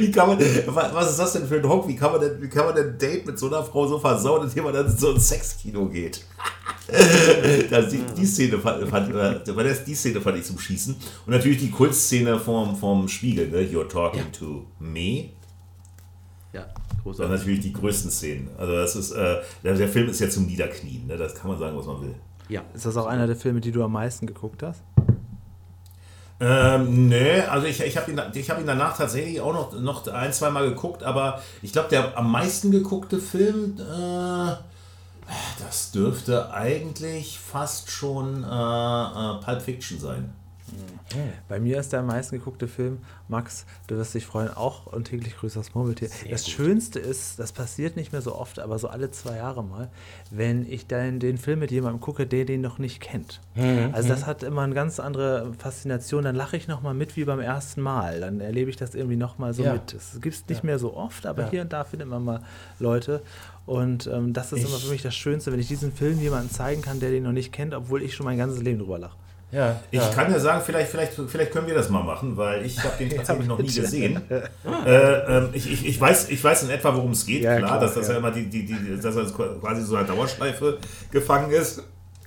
Wie 0.00 0.10
kann 0.10 0.28
man, 0.28 0.40
wa- 0.40 0.90
was 0.92 1.10
ist 1.10 1.18
das 1.20 1.32
denn 1.34 1.46
für 1.46 1.54
ein 1.56 1.68
Hock? 1.68 1.86
Wie 1.86 1.94
kann 1.94 2.10
man 2.10 2.20
denn, 2.20 2.42
wie 2.42 2.48
kann 2.48 2.66
man 2.66 2.74
denn 2.74 2.88
ein 2.88 2.98
Date 2.98 3.24
mit 3.24 3.38
so 3.38 3.46
einer 3.46 3.62
Frau 3.62 3.86
so 3.86 3.98
versauen, 4.00 4.46
indem 4.48 4.64
man 4.64 4.74
dann 4.74 4.86
in 4.86 4.96
so 4.98 5.14
ein 5.14 5.20
Sexkino 5.20 5.86
geht? 5.88 6.24
das, 7.70 7.88
die, 7.90 8.02
die 8.16 8.26
Szene 8.26 8.58
fand, 8.58 9.14
äh, 9.14 9.40
das, 9.44 9.84
die 9.84 9.94
Szene 9.94 10.20
fand 10.20 10.38
ich 10.38 10.44
zum 10.44 10.58
Schießen. 10.58 10.94
Und 11.26 11.32
natürlich 11.32 11.58
die 11.58 11.70
Kultszene 11.70 12.38
vom, 12.40 12.76
vom 12.76 13.06
Spiegel, 13.08 13.48
ne? 13.48 13.60
You're 13.60 13.88
talking 13.88 14.30
to 14.32 14.66
me. 14.80 15.30
Ja, 16.52 16.64
Das 16.64 17.02
großartig. 17.04 17.16
sind 17.16 17.30
natürlich 17.30 17.60
die 17.60 17.72
größten 17.72 18.10
Szenen. 18.10 18.50
Also 18.58 18.72
das 18.72 18.96
ist, 18.96 19.12
äh, 19.12 19.36
der, 19.62 19.74
der 19.74 19.88
Film 19.88 20.08
ist 20.08 20.20
ja 20.20 20.28
zum 20.28 20.44
Niederknien, 20.46 21.06
ne? 21.06 21.16
Das 21.16 21.34
kann 21.36 21.48
man 21.50 21.58
sagen, 21.58 21.76
was 21.78 21.86
man 21.86 22.02
will. 22.02 22.14
Ja. 22.48 22.62
Ist 22.74 22.86
das 22.86 22.96
auch 22.96 23.06
einer 23.06 23.26
der 23.26 23.36
Filme, 23.36 23.60
die 23.60 23.72
du 23.72 23.82
am 23.82 23.92
meisten 23.92 24.26
geguckt 24.26 24.62
hast? 24.62 24.82
Ähm, 26.40 27.08
nee, 27.08 27.40
also 27.42 27.68
ich, 27.68 27.80
ich 27.80 27.96
habe 27.96 28.10
ihn, 28.10 28.20
ich 28.34 28.50
hab 28.50 28.58
ihn 28.58 28.66
danach 28.66 28.96
tatsächlich 28.96 29.40
auch 29.40 29.52
noch, 29.52 29.80
noch 29.80 30.06
ein, 30.08 30.32
zwei 30.32 30.50
Mal 30.50 30.68
geguckt, 30.68 31.04
aber 31.04 31.40
ich 31.62 31.72
glaube, 31.72 31.88
der 31.88 32.18
am 32.18 32.32
meisten 32.32 32.72
geguckte 32.72 33.20
Film, 33.20 33.76
äh, 33.78 34.56
das 35.62 35.92
dürfte 35.92 36.52
eigentlich 36.52 37.38
fast 37.38 37.92
schon 37.92 38.42
äh, 38.42 38.46
äh, 38.46 39.40
Pulp 39.44 39.62
Fiction 39.62 40.00
sein. 40.00 40.32
Bei 41.48 41.60
mir 41.60 41.78
ist 41.78 41.92
der 41.92 42.00
am 42.00 42.06
meisten 42.06 42.38
geguckte 42.38 42.66
Film, 42.68 42.98
Max, 43.28 43.66
du 43.86 43.96
wirst 43.96 44.14
dich 44.14 44.24
freuen, 44.24 44.48
auch 44.48 44.86
und 44.86 45.04
täglich 45.04 45.36
grüßt 45.36 45.56
das 45.56 45.74
Murmeltier. 45.74 46.08
das 46.30 46.44
gut. 46.44 46.52
Schönste 46.52 46.98
ist, 47.00 47.38
das 47.38 47.52
passiert 47.52 47.96
nicht 47.96 48.12
mehr 48.12 48.22
so 48.22 48.34
oft, 48.34 48.58
aber 48.58 48.78
so 48.78 48.88
alle 48.88 49.10
zwei 49.10 49.36
Jahre 49.36 49.62
mal, 49.62 49.90
wenn 50.30 50.64
ich 50.70 50.86
dann 50.86 51.20
den 51.20 51.36
Film 51.36 51.58
mit 51.58 51.70
jemandem 51.70 52.00
gucke, 52.00 52.26
der 52.26 52.46
den 52.46 52.62
noch 52.62 52.78
nicht 52.78 53.00
kennt. 53.00 53.40
Also 53.92 54.08
das 54.08 54.24
hat 54.26 54.42
immer 54.42 54.62
eine 54.62 54.74
ganz 54.74 54.98
andere 55.00 55.52
Faszination. 55.58 56.24
Dann 56.24 56.34
lache 56.36 56.56
ich 56.56 56.66
nochmal 56.68 56.94
mit 56.94 57.16
wie 57.16 57.24
beim 57.24 57.40
ersten 57.40 57.82
Mal. 57.82 58.20
Dann 58.20 58.40
erlebe 58.40 58.70
ich 58.70 58.76
das 58.76 58.94
irgendwie 58.94 59.16
nochmal 59.16 59.52
so 59.52 59.62
Ja. 59.64 59.74
mit. 59.74 59.92
Es 59.92 60.18
gibt 60.20 60.34
es 60.34 60.48
nicht 60.48 60.64
mehr 60.64 60.78
so 60.78 60.94
oft, 60.96 61.26
aber 61.26 61.50
hier 61.50 61.62
und 61.62 61.72
da 61.74 61.84
findet 61.84 62.08
man 62.08 62.24
mal 62.24 62.40
Leute. 62.78 63.22
Und 63.66 64.06
ähm, 64.06 64.32
das 64.32 64.52
ist 64.52 64.64
immer 64.64 64.76
Ich- 64.76 64.84
für 64.84 64.90
mich 64.90 65.02
das 65.02 65.14
Schönste, 65.14 65.52
wenn 65.52 65.60
ich 65.60 65.68
diesen 65.68 65.92
Film 65.92 66.18
jemandem 66.20 66.50
zeigen 66.50 66.80
kann, 66.82 66.98
der 67.00 67.10
den 67.10 67.22
noch 67.24 67.32
nicht 67.32 67.52
kennt, 67.52 67.74
obwohl 67.74 68.02
ich 68.02 68.14
schon 68.14 68.24
mein 68.24 68.38
ganzes 68.38 68.62
Leben 68.62 68.78
drüber 68.78 68.98
lache. 68.98 69.16
Ja, 69.52 69.78
Ich 69.90 70.00
ja. 70.00 70.08
kann 70.08 70.32
ja 70.32 70.40
sagen, 70.40 70.62
vielleicht, 70.64 70.90
vielleicht, 70.90 71.12
vielleicht 71.12 71.52
können 71.52 71.66
wir 71.66 71.74
das 71.74 71.90
mal 71.90 72.02
machen, 72.02 72.36
weil 72.38 72.64
ich 72.64 72.82
habe 72.82 72.96
den 72.98 73.10
tatsächlich 73.16 73.46
noch 73.46 73.58
nie 73.58 73.66
gesehen. 73.66 74.20
äh, 74.86 74.90
ähm, 74.90 75.50
ich, 75.52 75.70
ich, 75.70 75.86
ich, 75.86 76.00
weiß, 76.00 76.30
ich 76.30 76.42
weiß 76.42 76.64
in 76.64 76.70
etwa, 76.70 76.96
worum 76.96 77.10
es 77.10 77.26
geht. 77.26 77.42
Ja, 77.42 77.58
klar, 77.58 77.68
klar, 77.68 77.80
dass 77.80 77.94
das 77.94 78.06
ja, 78.06 78.14
ja. 78.14 78.18
immer 78.18 78.30
die, 78.30 78.48
die, 78.48 78.64
die, 78.64 79.00
dass 79.00 79.14
er 79.14 79.26
quasi 79.26 79.82
so 79.82 79.96
eine 79.96 80.06
Dauerschleife 80.06 80.78
gefangen 81.10 81.50
ist. 81.50 81.82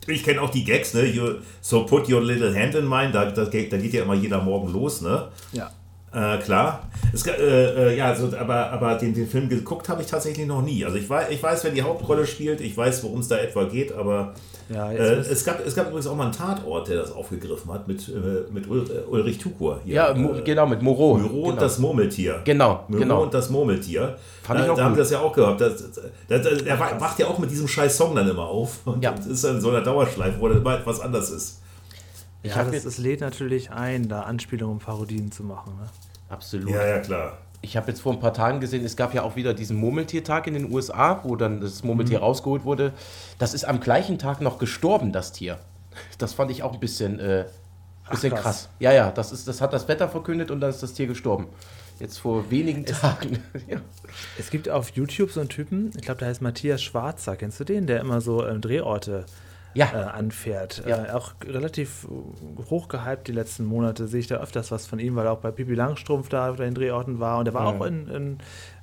Ich 0.08 0.24
kenne 0.24 0.40
auch 0.40 0.52
die 0.52 0.64
Gags, 0.64 0.94
ne? 0.94 1.04
You, 1.06 1.38
so 1.62 1.88
put 1.88 2.08
your 2.08 2.22
little 2.22 2.54
hand 2.54 2.76
in 2.76 2.86
mine, 2.86 3.12
da, 3.12 3.26
da, 3.32 3.46
geht, 3.46 3.74
da 3.74 3.78
geht 3.78 3.94
ja 3.94 4.04
immer 4.04 4.14
jeder 4.14 4.40
Morgen 4.40 4.72
los, 4.72 5.02
ne? 5.02 5.30
Ja. 5.52 5.72
Äh, 6.16 6.38
klar. 6.38 6.88
Es, 7.14 7.28
äh, 7.28 7.32
äh, 7.34 7.98
ja, 7.98 8.06
also, 8.06 8.32
aber, 8.38 8.72
aber 8.72 8.96
den, 8.96 9.14
den 9.14 9.28
Film 9.28 9.50
geguckt 9.50 9.90
habe 9.90 10.02
ich 10.02 10.08
tatsächlich 10.08 10.48
noch 10.48 10.62
nie. 10.62 10.86
Also 10.86 10.98
ich 10.98 11.10
weiß, 11.10 11.30
ich 11.30 11.44
weiß, 11.44 11.64
wer 11.66 11.72
die 11.72 11.82
Hauptrolle 11.82 12.26
spielt, 12.26 12.62
ich 12.62 12.76
weiß, 12.78 13.04
worum 13.04 13.20
es 13.20 13.28
da 13.28 13.38
etwa 13.38 13.66
geht, 13.66 13.92
aber 13.92 14.34
Ja, 14.70 14.92
äh, 14.92 14.98
es, 15.16 15.44
gab, 15.44 15.66
es 15.66 15.76
gab 15.76 15.88
übrigens 15.88 16.08
auch 16.08 16.16
mal 16.16 16.24
einen 16.24 16.32
Tatort, 16.32 16.88
der 16.88 16.98
das 17.02 17.12
aufgegriffen 17.12 17.72
hat 17.74 17.88
mit, 17.90 18.08
äh, 18.08 18.50
mit 18.50 18.68
Ul, 18.70 18.86
äh, 18.90 19.10
Ulrich 19.10 19.40
Tukur. 19.40 19.82
Hier. 19.84 19.94
ja 19.96 20.12
äh, 20.12 20.42
genau, 20.44 20.66
mit 20.68 20.82
Moreau. 20.82 21.18
Müro 21.18 21.34
genau. 21.34 21.50
und 21.50 21.62
das 21.62 21.80
Murmeltier. 21.80 22.42
Genau, 22.46 22.86
Müro 22.88 23.02
genau. 23.02 23.24
und 23.24 23.34
das 23.34 23.50
Murmeltier. 23.50 24.18
Fand 24.44 24.60
da, 24.62 24.64
ich 24.64 24.70
auch 24.72 24.76
da 24.78 24.84
haben 24.86 24.92
gut. 24.92 24.98
wir 24.98 25.04
das 25.04 25.12
ja 25.12 25.20
auch 25.20 25.34
gehabt. 25.34 25.60
Das, 25.60 25.84
das, 26.28 26.44
das, 26.44 26.62
er 26.62 26.80
wa- 26.80 26.96
wacht 27.00 27.20
ja 27.20 27.28
auch 27.28 27.40
mit 27.40 27.52
diesem 27.52 27.68
scheiß 27.68 27.98
Song 27.98 28.16
dann 28.16 28.30
immer 28.30 28.48
auf 28.48 28.80
und, 28.86 29.04
Ja. 29.04 29.12
ist 29.30 29.44
dann 29.44 29.56
in 29.56 29.62
so 29.62 29.70
einer 29.70 29.82
Dauerschleife, 29.82 30.40
wo 30.40 30.48
dann 30.48 30.60
immer 30.60 30.78
etwas 30.80 31.02
anders 31.02 31.30
ist. 31.30 31.62
Ich 32.42 32.52
Ja, 32.52 32.58
hab 32.58 32.66
das, 32.68 32.76
jetzt- 32.76 32.86
das 32.86 32.98
lädt 33.00 33.22
natürlich 33.22 33.72
ein, 33.72 34.08
da 34.08 34.22
Anspielungen 34.22 34.78
und 34.78 34.84
Parodien 34.86 35.32
zu 35.32 35.44
machen. 35.44 35.74
Ne? 35.80 35.88
Absolut. 36.30 36.70
Ja, 36.70 36.86
ja, 36.86 37.00
klar. 37.00 37.38
Ich 37.62 37.78
habe 37.78 37.88
jetzt 37.88 38.02
vor 38.02 38.14
ein 38.14 38.20
paar 38.20 38.34
Tagen 38.34 38.60
gesehen, 38.60 38.86
es 38.86 38.96
gab 38.96 39.14
ja 39.14 39.24
auch 39.24 39.36
wieder 39.36 39.54
diesen 39.54 39.78
Murmeltiertag 39.78 40.46
in 40.48 40.54
den 40.54 40.72
USA, 40.72 41.22
wo 41.24 41.36
dann 41.36 41.62
das 41.62 41.84
Murmeltier 41.84 42.20
rausgeholt 42.20 42.64
wurde. 42.64 42.94
Das 43.40 43.54
ist 43.54 43.66
am 43.66 43.80
gleichen 43.80 44.20
Tag 44.20 44.40
noch 44.42 44.60
gestorben, 44.60 45.12
das 45.12 45.32
Tier. 45.32 45.58
Das 46.18 46.34
fand 46.34 46.52
ich 46.52 46.62
auch 46.62 46.74
ein 46.74 46.80
bisschen, 46.80 47.20
äh, 47.20 47.46
bisschen 48.10 48.32
krass. 48.32 48.44
krass. 48.44 48.70
Ja, 48.80 48.94
ja, 48.94 49.10
das, 49.10 49.32
ist, 49.32 49.48
das 49.48 49.62
hat 49.62 49.74
das 49.74 49.88
Wetter 49.88 50.10
verkündet 50.10 50.52
und 50.52 50.60
dann 50.62 50.70
ist 50.70 50.84
das 50.84 50.94
Tier 50.94 51.08
gestorben. 51.08 51.48
Jetzt 52.00 52.20
vor 52.20 52.52
wenigen 52.52 52.86
Tagen. 52.86 53.42
ja. 53.68 53.78
Es 54.38 54.50
gibt 54.50 54.70
auf 54.70 54.90
YouTube 54.92 55.32
so 55.32 55.40
einen 55.40 55.50
Typen, 55.50 55.92
ich 55.96 56.04
glaube, 56.04 56.20
der 56.20 56.28
heißt 56.28 56.42
Matthias 56.42 56.84
Schwarzer. 56.84 57.36
Kennst 57.36 57.60
du 57.60 57.64
den? 57.64 57.88
Der 57.88 58.02
immer 58.02 58.22
so 58.22 58.46
ähm, 58.46 58.62
Drehorte 58.62 59.26
Ja. 59.76 59.92
äh, 59.94 59.96
anfährt. 60.06 60.84
Ja. 60.88 61.06
Äh, 61.06 61.12
auch 61.12 61.34
relativ 61.46 62.06
äh, 62.10 62.64
hoch 62.70 62.88
gehypt 62.88 63.28
die 63.28 63.32
letzten 63.34 63.66
Monate. 63.66 64.08
Sehe 64.08 64.22
ich 64.22 64.28
da 64.28 64.38
öfters 64.38 64.72
was 64.72 64.88
von 64.88 64.98
ihm, 65.00 65.16
weil 65.16 65.26
er 65.28 65.34
auch 65.34 65.40
bei 65.40 65.52
Pipi 65.52 65.76
Langstrumpf 65.76 66.30
da 66.30 66.50
bei 66.52 66.64
den 66.66 66.74
Drehorten 66.74 67.20
war. 67.20 67.40
Und 67.40 67.48
er 67.48 67.54
war 67.54 67.72
Mhm. 67.74 67.82
auch 67.82 67.86
in, 67.86 68.08
in, 68.08 68.38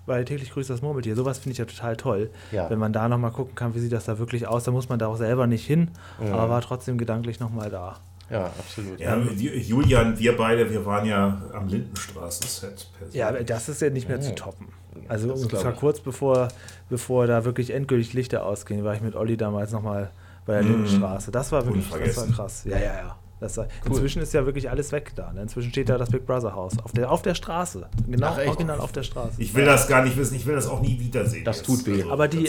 bei 0.07 0.23
täglich 0.25 0.51
grüßt 0.53 0.69
das 0.71 0.83
Murmeltier. 0.83 1.17
Sowas 1.17 1.39
finde 1.39 1.53
ich 1.53 1.59
ja 1.59 1.65
total 1.65 1.97
toll. 1.97 2.31
Ja. 2.53 2.69
Wenn 2.71 2.79
man 2.79 2.93
da 2.93 3.09
nochmal 3.09 3.31
gucken 3.33 3.55
kann, 3.55 3.75
wie 3.75 3.79
sieht 3.81 3.93
das 3.93 4.05
da 4.05 4.19
wirklich 4.19 4.47
aus. 4.47 4.65
Da 4.65 4.71
muss 4.71 4.89
man 4.89 4.99
da 4.99 5.07
auch 5.07 5.17
selber 5.17 5.47
nicht 5.47 5.67
hin, 5.67 5.91
Mhm. 6.21 6.33
aber 6.33 6.49
war 6.51 6.61
trotzdem 6.61 6.99
gedanklich 6.99 7.41
nochmal 7.41 7.71
da. 7.71 7.99
ja, 8.31 8.47
absolut. 8.47 8.99
Ja, 8.99 9.15
Ju- 9.17 9.57
Julian, 9.59 10.19
wir 10.19 10.37
beide, 10.37 10.71
wir 10.71 10.85
waren 10.87 11.05
ja 11.07 11.43
am 11.53 11.69
Lindenstraßen-Set. 11.69 12.89
Ja, 13.13 13.31
das 13.33 13.69
ist 13.69 13.81
ja 13.83 13.91
nicht 13.91 14.09
mehr 14.09 14.21
zu 14.21 14.35
toppen. 14.35 14.69
Also 15.09 15.35
zwar 15.35 15.73
kurz 15.73 16.01
bevor, 16.01 16.49
bevor 16.89 17.27
da 17.27 17.45
wirklich 17.45 17.71
endgültig 17.71 18.13
Lichter 18.13 18.45
ausgingen, 18.45 18.85
war 18.85 18.95
ich 18.95 19.01
mit 19.01 19.15
Olli 19.17 19.37
damals 19.37 19.73
nochmal 19.73 20.11
bei 20.47 20.55
der 20.55 20.63
Lindenstraße. 20.63 21.31
Das 21.31 21.53
war 21.53 21.65
wirklich 21.67 21.89
das 21.89 22.17
war 22.17 22.27
krass. 22.27 22.65
Ja, 22.65 22.79
ja, 22.79 22.95
ja. 22.95 23.17
Das 23.43 23.57
war, 23.57 23.67
Inzwischen 23.85 24.23
ist 24.23 24.33
ja 24.35 24.47
wirklich 24.47 24.71
alles 24.71 24.93
weg 24.93 25.13
da. 25.17 25.33
Ne? 25.33 25.43
Inzwischen 25.43 25.71
steht 25.71 25.89
da 25.89 25.99
das 25.99 26.11
Big 26.11 26.25
Brother 26.25 26.55
Haus 26.55 26.79
auf 26.79 26.93
der, 26.93 27.11
auf 27.11 27.23
der 27.23 27.35
Straße. 27.35 27.89
Genau, 28.07 28.29
Ach, 28.29 28.39
original 28.47 28.79
auf 28.79 28.93
der 28.93 29.03
Straße. 29.03 29.43
Ich 29.43 29.53
will 29.57 29.65
das 29.65 29.89
gar 29.89 30.05
nicht 30.05 30.17
wissen, 30.17 30.37
ich 30.37 30.47
will 30.47 30.55
das 30.55 30.69
auch 30.69 30.81
nie 30.81 31.01
wiedersehen. 31.01 31.45
Das 31.45 31.57
jetzt. 31.57 31.67
tut 31.67 31.87
weh. 31.87 32.05
Aber 32.09 32.29
die, 32.29 32.49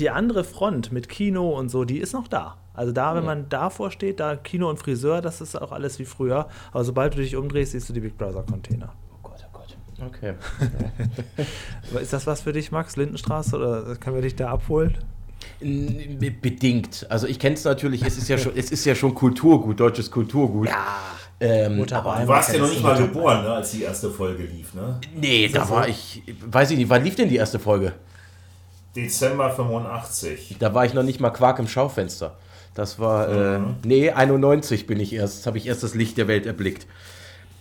die 0.00 0.10
andere 0.10 0.42
Front 0.42 0.90
mit 0.90 1.08
Kino 1.08 1.56
und 1.56 1.68
so, 1.68 1.84
die 1.84 1.98
ist 1.98 2.12
noch 2.12 2.26
da. 2.26 2.56
Also 2.74 2.90
da, 2.90 3.14
wenn 3.14 3.24
man 3.24 3.48
davor 3.50 3.92
steht, 3.92 4.18
da 4.18 4.34
Kino 4.34 4.68
und 4.68 4.78
Friseur, 4.78 5.20
das 5.20 5.40
ist 5.40 5.54
auch 5.60 5.70
alles 5.70 6.00
wie 6.00 6.04
früher. 6.04 6.48
Aber 6.72 6.82
sobald 6.82 7.14
du 7.14 7.18
dich 7.18 7.36
umdrehst, 7.36 7.70
siehst 7.70 7.88
du 7.88 7.92
die 7.92 8.00
Big 8.00 8.18
Brother 8.18 8.42
Container. 8.42 8.92
Oh 9.12 9.18
Gott, 9.22 9.46
oh 9.46 9.58
Gott. 9.58 9.76
Okay. 10.08 10.34
Ist 12.00 12.12
das 12.12 12.26
was 12.26 12.40
für 12.40 12.52
dich, 12.52 12.72
Max? 12.72 12.96
Lindenstraße? 12.96 13.56
Oder 13.56 13.94
können 13.94 14.16
wir 14.16 14.22
dich 14.22 14.34
da 14.34 14.48
abholen? 14.48 14.98
Bedingt. 15.62 17.06
Also 17.08 17.26
ich 17.26 17.38
kenne 17.38 17.54
es 17.54 17.64
natürlich, 17.64 18.02
es 18.04 18.18
ist 18.18 18.28
ja 18.28 18.38
schon, 18.38 18.52
es 18.56 18.70
ist 18.70 18.84
ja 18.84 18.94
schon 18.94 19.14
Kulturgut, 19.14 19.78
deutsches 19.80 20.10
Kulturgut. 20.10 20.68
Ja. 20.68 20.98
Ähm, 21.40 21.76
Mutter 21.76 21.96
aber, 21.98 22.20
Du 22.22 22.28
warst 22.28 22.52
ja 22.52 22.60
noch 22.60 22.68
nicht 22.70 22.82
mal 22.82 22.96
geboren, 22.96 23.42
ne, 23.42 23.50
als 23.54 23.72
die 23.72 23.82
erste 23.82 24.10
Folge 24.10 24.44
lief, 24.44 24.74
ne? 24.74 25.00
nee, 25.16 25.48
da 25.48 25.64
so? 25.64 25.74
war 25.74 25.88
ich, 25.88 26.22
weiß 26.46 26.70
ich 26.70 26.78
nicht, 26.78 26.88
wann 26.88 27.02
lief 27.02 27.16
denn 27.16 27.28
die 27.28 27.34
erste 27.36 27.58
Folge? 27.58 27.94
Dezember 28.94 29.50
85. 29.50 30.56
Da 30.60 30.72
war 30.74 30.84
ich 30.84 30.94
noch 30.94 31.02
nicht 31.02 31.18
mal 31.18 31.30
Quark 31.30 31.58
im 31.58 31.66
Schaufenster. 31.66 32.36
Das 32.74 32.98
war, 32.98 33.28
äh, 33.28 33.58
Mhm. 33.58 33.74
nee, 33.84 34.10
91 34.10 34.86
bin 34.86 35.00
ich 35.00 35.12
erst, 35.14 35.46
habe 35.46 35.58
ich 35.58 35.66
erst 35.66 35.82
das 35.82 35.94
Licht 35.94 36.16
der 36.16 36.28
Welt 36.28 36.46
erblickt. 36.46 36.86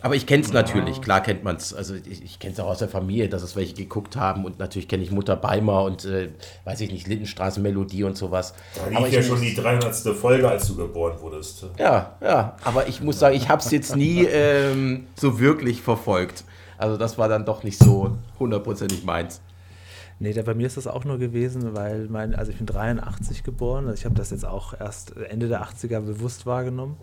Aber 0.04 0.16
ich 0.16 0.26
kenne 0.26 0.44
es 0.44 0.52
natürlich, 0.52 1.02
klar 1.02 1.22
kennt 1.22 1.44
man 1.44 1.58
es. 1.58 1.74
Also 1.74 1.94
ich, 1.94 2.24
ich 2.24 2.40
kenne 2.40 2.54
es 2.54 2.60
auch 2.60 2.68
aus 2.68 2.80
der 2.80 2.90
Familie, 2.90 3.30
dass 3.30 3.44
es 3.44 3.56
welche 3.56 3.76
geguckt 3.76 4.16
haben 4.16 4.46
und 4.46 4.58
natürlich 4.58 4.88
kenne 4.88 5.04
ich 5.04 5.12
Mutter 5.12 5.36
Beimer 5.36 5.84
und 5.84 6.06
äh, 6.06 6.30
weiß 6.66 6.82
ich 6.82 6.92
nicht, 6.92 7.08
Lindenstraßenmelodie 7.08 8.04
und 8.04 8.18
sowas. 8.18 8.56
Da 8.76 8.82
Aber 8.82 9.06
lief 9.06 9.08
ich 9.10 9.14
ja 9.14 9.24
schon 9.24 9.42
die 9.42 9.54
300. 9.54 9.96
Folge, 10.16 10.50
als 10.50 10.68
du 10.68 10.76
geboren 10.76 11.20
wurdest. 11.20 11.66
Ja, 11.78 12.16
ja, 12.22 12.58
aber 12.64 12.88
ich 12.88 13.02
muss 13.02 13.20
sagen, 13.20 13.36
ich 13.36 13.48
habe 13.48 13.62
es 13.62 13.70
jetzt 13.70 13.96
nie 13.96 14.24
ähm, 14.32 15.06
so 15.16 15.40
wirklich 15.40 15.82
verfolgt. 15.82 16.44
Also 16.78 16.98
das 16.98 17.20
war 17.20 17.30
dann 17.30 17.46
doch 17.46 17.64
nicht 17.64 17.78
so 17.78 18.18
hundertprozentig 18.40 19.04
meins. 19.04 19.40
Nee, 20.18 20.34
da, 20.34 20.42
bei 20.42 20.54
mir 20.54 20.68
ist 20.68 20.78
das 20.78 20.88
auch 20.88 21.04
nur 21.04 21.20
gewesen, 21.20 21.76
weil 21.76 22.08
mein, 22.08 22.36
also 22.36 22.52
ich 22.52 22.58
bin 22.58 22.66
83 22.66 23.44
geboren, 23.44 23.88
also 23.88 23.98
ich 23.98 24.06
habe 24.06 24.16
das 24.16 24.32
jetzt 24.32 24.46
auch 24.46 24.80
erst 24.80 25.16
Ende 25.18 25.48
der 25.48 25.64
80er 25.64 26.00
bewusst 26.00 26.46
wahrgenommen. 26.46 26.96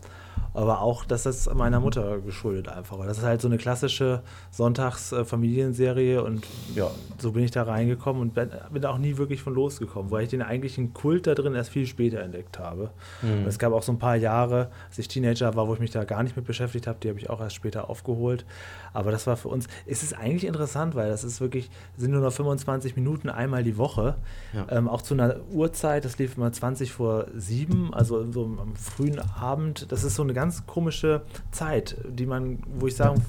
Aber 0.54 0.80
auch, 0.80 1.04
dass 1.04 1.23
das 1.25 1.52
meiner 1.54 1.80
Mutter 1.80 2.18
geschuldet 2.21 2.68
einfach 2.68 2.99
war. 2.99 3.07
Das 3.07 3.18
ist 3.18 3.25
halt 3.25 3.40
so 3.40 3.49
eine 3.49 3.59
klassische 3.59 4.23
Sonntags-Familienserie 4.50 6.23
und 6.23 6.47
Ja. 6.75 6.90
so 7.18 7.33
bin 7.33 7.45
ich 7.45 7.50
da 7.50 7.62
reingekommen 7.64 8.23
und 8.23 8.35
bin, 8.35 8.85
auch 8.85 8.99
nie 8.99 9.16
wirklich 9.16 9.42
von 9.42 9.54
losgekommen, 9.54 10.11
weil 10.11 10.25
ich 10.25 10.30
den 10.30 10.42
eigentlichen 10.42 10.95
Kult 10.95 11.26
da 11.26 11.35
drin 11.35 11.54
erst 11.54 11.71
viel 11.71 11.87
später 11.87 12.21
entdeckt 12.21 12.59
habe. 12.59 12.90
Und 13.23 13.47
es 13.47 13.59
gab 13.59 13.73
auch 13.73 13.83
so 13.83 13.92
ein 13.92 13.99
paar 13.99 14.16
Jahre, 14.16 14.68
als 14.88 14.99
ich 14.99 15.09
Teenager 15.09 15.54
war, 15.57 15.68
wo 15.68 15.75
ich 15.75 15.80
mich 15.80 15.90
da 15.90 16.04
gar 16.04 16.23
nicht 16.23 16.37
mit 16.37 16.47
beschäftigt 16.47 16.87
habe, 16.87 16.99
die 17.02 17.09
habe 17.09 17.18
ich 17.18 17.28
auch 17.30 17.40
erst 17.40 17.57
später 17.57 17.90
aufgeholt. 17.90 18.45
Aber 18.92 19.11
das 19.11 19.26
war 19.26 19.37
für 19.37 19.49
uns, 19.49 19.66
es 19.87 20.02
ist 20.02 20.14
eigentlich 20.16 20.45
interessant, 20.47 20.95
weil 20.95 21.09
das 21.11 21.25
ist 21.25 21.40
wirklich, 21.40 21.71
sind 21.97 22.12
nur 22.12 22.21
noch 22.21 22.33
25 22.33 22.97
Minuten 22.97 23.28
einmal 23.28 23.62
die 23.64 23.76
Woche. 23.76 24.14
Ja. 24.52 24.66
Ähm, 24.71 24.88
auch 24.88 25.02
zu 25.02 25.14
einer 25.14 25.37
Uhrzeit, 25.50 26.04
das 26.04 26.18
lief 26.18 26.37
immer 26.37 26.52
20 26.52 26.92
vor 26.92 27.26
7, 27.35 27.92
also 27.92 28.30
so 28.33 28.45
am 28.45 28.75
frühen 28.76 29.18
Abend. 29.40 29.90
Das 29.92 30.04
ist 30.04 30.14
so 30.14 30.23
eine 30.28 30.35
ganz 30.35 30.66
komische 30.66 31.23
Zeit, 31.50 31.97
die 32.04 32.26
man, 32.26 32.58
wo 32.78 32.87
ich 32.87 32.97
sagen 32.97 33.25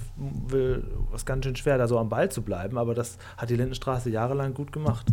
will, 0.47 0.83
was 1.11 1.25
ganz 1.25 1.45
schön 1.45 1.55
schwer, 1.55 1.77
da 1.77 1.87
so 1.87 1.97
am 1.97 2.09
Ball 2.09 2.29
zu 2.29 2.41
bleiben, 2.41 2.77
aber 2.77 2.93
das 2.93 3.17
hat 3.37 3.49
die 3.49 3.55
Lindenstraße 3.55 4.09
jahrelang 4.09 4.53
gut 4.53 4.71
gemacht. 4.71 5.07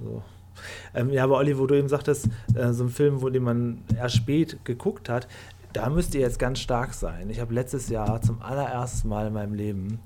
So. 0.00 0.22
Ähm, 0.94 1.10
ja, 1.10 1.24
aber 1.24 1.38
Olli, 1.38 1.58
wo 1.58 1.66
du 1.66 1.74
eben 1.74 1.88
sagtest, 1.88 2.28
äh, 2.54 2.72
so 2.72 2.84
ein 2.84 2.90
Film, 2.90 3.22
wo 3.22 3.30
den 3.30 3.42
man 3.42 3.78
erst 3.96 4.16
spät 4.16 4.58
geguckt 4.64 5.08
hat, 5.08 5.26
da 5.72 5.88
müsst 5.88 6.14
ihr 6.14 6.20
jetzt 6.20 6.38
ganz 6.38 6.60
stark 6.60 6.92
sein. 6.92 7.30
Ich 7.30 7.40
habe 7.40 7.54
letztes 7.54 7.88
Jahr 7.88 8.20
zum 8.20 8.42
allerersten 8.42 9.08
Mal 9.08 9.28
in 9.28 9.32
meinem 9.32 9.54
Leben 9.54 10.00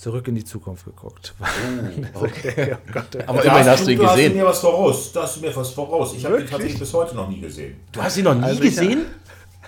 zurück 0.00 0.26
in 0.28 0.34
die 0.34 0.44
Zukunft 0.44 0.84
geguckt. 0.84 1.34
okay. 2.14 2.74
oh 2.74 2.92
Gott. 2.92 3.16
Aber 3.26 3.38
Da 3.42 3.44
immerhin 3.44 3.66
hast 3.66 3.86
du 3.86 3.90
ihn 3.92 3.98
Da 3.98 4.04
hast 4.06 4.16
du 4.16 4.22
gesehen. 4.22 4.36
mir 4.36 4.44
was 4.46 4.58
voraus. 4.60 5.12
Da 5.12 5.22
hast 5.22 5.36
du 5.36 5.40
mir 5.40 5.54
was 5.56 5.70
voraus. 5.70 6.14
Ich 6.14 6.24
habe 6.24 6.40
ihn 6.40 6.46
tatsächlich 6.46 6.78
bis 6.78 6.92
heute 6.94 7.14
noch 7.16 7.28
nie 7.28 7.40
gesehen. 7.40 7.80
Du 7.92 8.02
hast 8.02 8.16
ihn 8.16 8.24
noch 8.24 8.34
nie 8.34 8.42
Also 8.44 8.60
gesehen? 8.60 9.06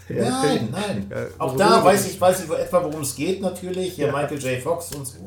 Nein, 0.09 0.69
nein. 0.73 1.13
Auch 1.39 1.47
worum 1.47 1.59
da 1.59 1.85
weiß 1.85 2.11
ich, 2.11 2.21
weiß 2.21 2.45
ich 2.45 2.51
etwa, 2.51 2.83
worum 2.83 3.03
es 3.03 3.15
geht 3.15 3.41
natürlich. 3.41 3.95
Hier 3.95 4.11
Michael 4.11 4.39
J. 4.39 4.63
Fox 4.63 4.95
und 4.95 5.07
so. 5.07 5.19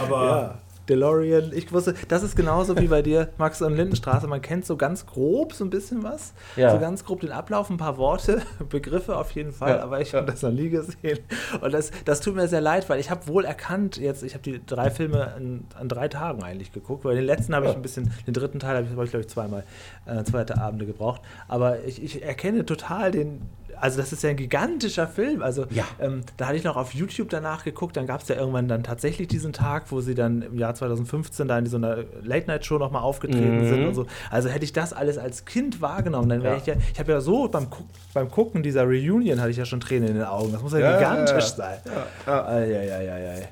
Aber 0.00 0.24
Ja, 0.26 0.58
DeLorean. 0.88 1.52
Ich 1.54 1.72
wusste, 1.72 1.94
das 2.08 2.22
ist 2.22 2.36
genauso 2.36 2.78
wie 2.78 2.88
bei 2.88 3.02
dir, 3.02 3.28
Max 3.38 3.62
und 3.62 3.76
Lindenstraße. 3.76 4.26
Man 4.26 4.42
kennt 4.42 4.64
so 4.66 4.76
ganz 4.76 5.06
grob 5.06 5.52
so 5.52 5.64
ein 5.64 5.70
bisschen 5.70 6.02
was. 6.02 6.32
Ja. 6.56 6.72
So 6.72 6.78
ganz 6.78 7.04
grob 7.04 7.20
den 7.20 7.32
Ablauf, 7.32 7.70
ein 7.70 7.76
paar 7.76 7.98
Worte, 7.98 8.42
Begriffe 8.68 9.16
auf 9.16 9.32
jeden 9.32 9.52
Fall, 9.52 9.76
Ja, 9.76 9.82
aber 9.82 10.00
ich 10.00 10.14
habe 10.14 10.26
das 10.26 10.42
noch 10.42 10.50
nie 10.50 10.70
gesehen. 10.70 11.18
Und 11.60 11.72
das, 11.72 11.90
das 12.04 12.20
tut 12.20 12.34
mir 12.34 12.48
sehr 12.48 12.60
leid, 12.60 12.88
weil 12.88 13.00
ich 13.00 13.10
habe 13.10 13.26
wohl 13.26 13.44
erkannt, 13.44 13.96
jetzt, 13.96 14.22
ich 14.22 14.34
habe 14.34 14.42
die 14.42 14.64
drei 14.64 14.90
Filme 14.90 15.32
an, 15.34 15.64
an 15.78 15.88
drei 15.88 16.08
Tagen 16.08 16.42
eigentlich 16.42 16.72
geguckt, 16.72 17.04
weil 17.04 17.16
den 17.16 17.24
letzten 17.24 17.54
habe 17.54 17.66
ich 17.66 17.74
ein 17.74 17.82
bisschen, 17.82 18.12
den 18.26 18.34
dritten 18.34 18.58
Teil 18.58 18.76
habe 18.76 18.86
ich, 18.86 18.96
hab 18.96 19.04
ich 19.04 19.10
glaube 19.10 19.22
ich, 19.22 19.28
zweimal, 19.28 19.64
äh, 20.06 20.24
zweite 20.24 20.58
Abende 20.58 20.86
gebraucht. 20.86 21.20
Aber 21.48 21.84
ich, 21.84 22.02
ich 22.02 22.22
erkenne 22.22 22.64
total 22.64 23.10
den. 23.10 23.42
Also 23.80 23.98
das 23.98 24.12
ist 24.12 24.22
ja 24.22 24.30
ein 24.30 24.36
gigantischer 24.36 25.06
Film. 25.06 25.42
Also 25.42 25.66
Ja. 25.70 25.84
ähm, 26.00 26.22
da 26.36 26.46
hatte 26.46 26.56
ich 26.56 26.64
noch 26.64 26.76
auf 26.76 26.94
YouTube 26.94 27.28
danach 27.30 27.64
geguckt, 27.64 27.96
dann 27.96 28.06
gab 28.06 28.22
es 28.22 28.28
ja 28.28 28.36
irgendwann 28.36 28.68
dann 28.68 28.82
tatsächlich 28.82 29.28
diesen 29.28 29.52
Tag, 29.52 29.90
wo 29.90 30.00
sie 30.00 30.14
dann 30.14 30.42
im 30.42 30.58
Jahr 30.58 30.74
2015 30.74 31.48
da 31.48 31.58
in 31.58 31.66
so 31.66 31.76
einer 31.76 31.98
Late-Night-Show 32.22 32.78
nochmal 32.78 33.02
aufgetreten 33.02 33.64
Mhm. 33.64 33.68
sind 33.68 33.86
und 33.86 33.94
so. 33.94 34.06
Also 34.30 34.48
hätte 34.48 34.64
ich 34.64 34.72
das 34.72 34.92
alles 34.92 35.18
als 35.18 35.44
Kind 35.44 35.80
wahrgenommen, 35.80 36.28
dann 36.28 36.42
wäre 36.42 36.54
Ja. 36.54 36.60
ich 36.60 36.66
ja, 36.66 36.74
ich 36.92 36.98
habe 36.98 37.12
ja 37.12 37.20
so 37.20 37.48
beim, 37.48 37.66
beim 38.14 38.30
Gucken 38.30 38.62
dieser 38.62 38.84
Reunion 38.84 39.40
hatte 39.40 39.50
ich 39.50 39.56
ja 39.56 39.64
schon 39.64 39.80
Tränen 39.80 40.08
in 40.08 40.14
den 40.16 40.24
Augen. 40.24 40.52
Das 40.52 40.62
muss 40.62 40.72
ja, 40.72 40.78
Ja, 40.80 40.98
gigantisch 40.98 41.52
ja, 41.58 41.70
ja. 41.70 41.78
sein. 42.26 42.44
Eieieiei. 42.46 43.48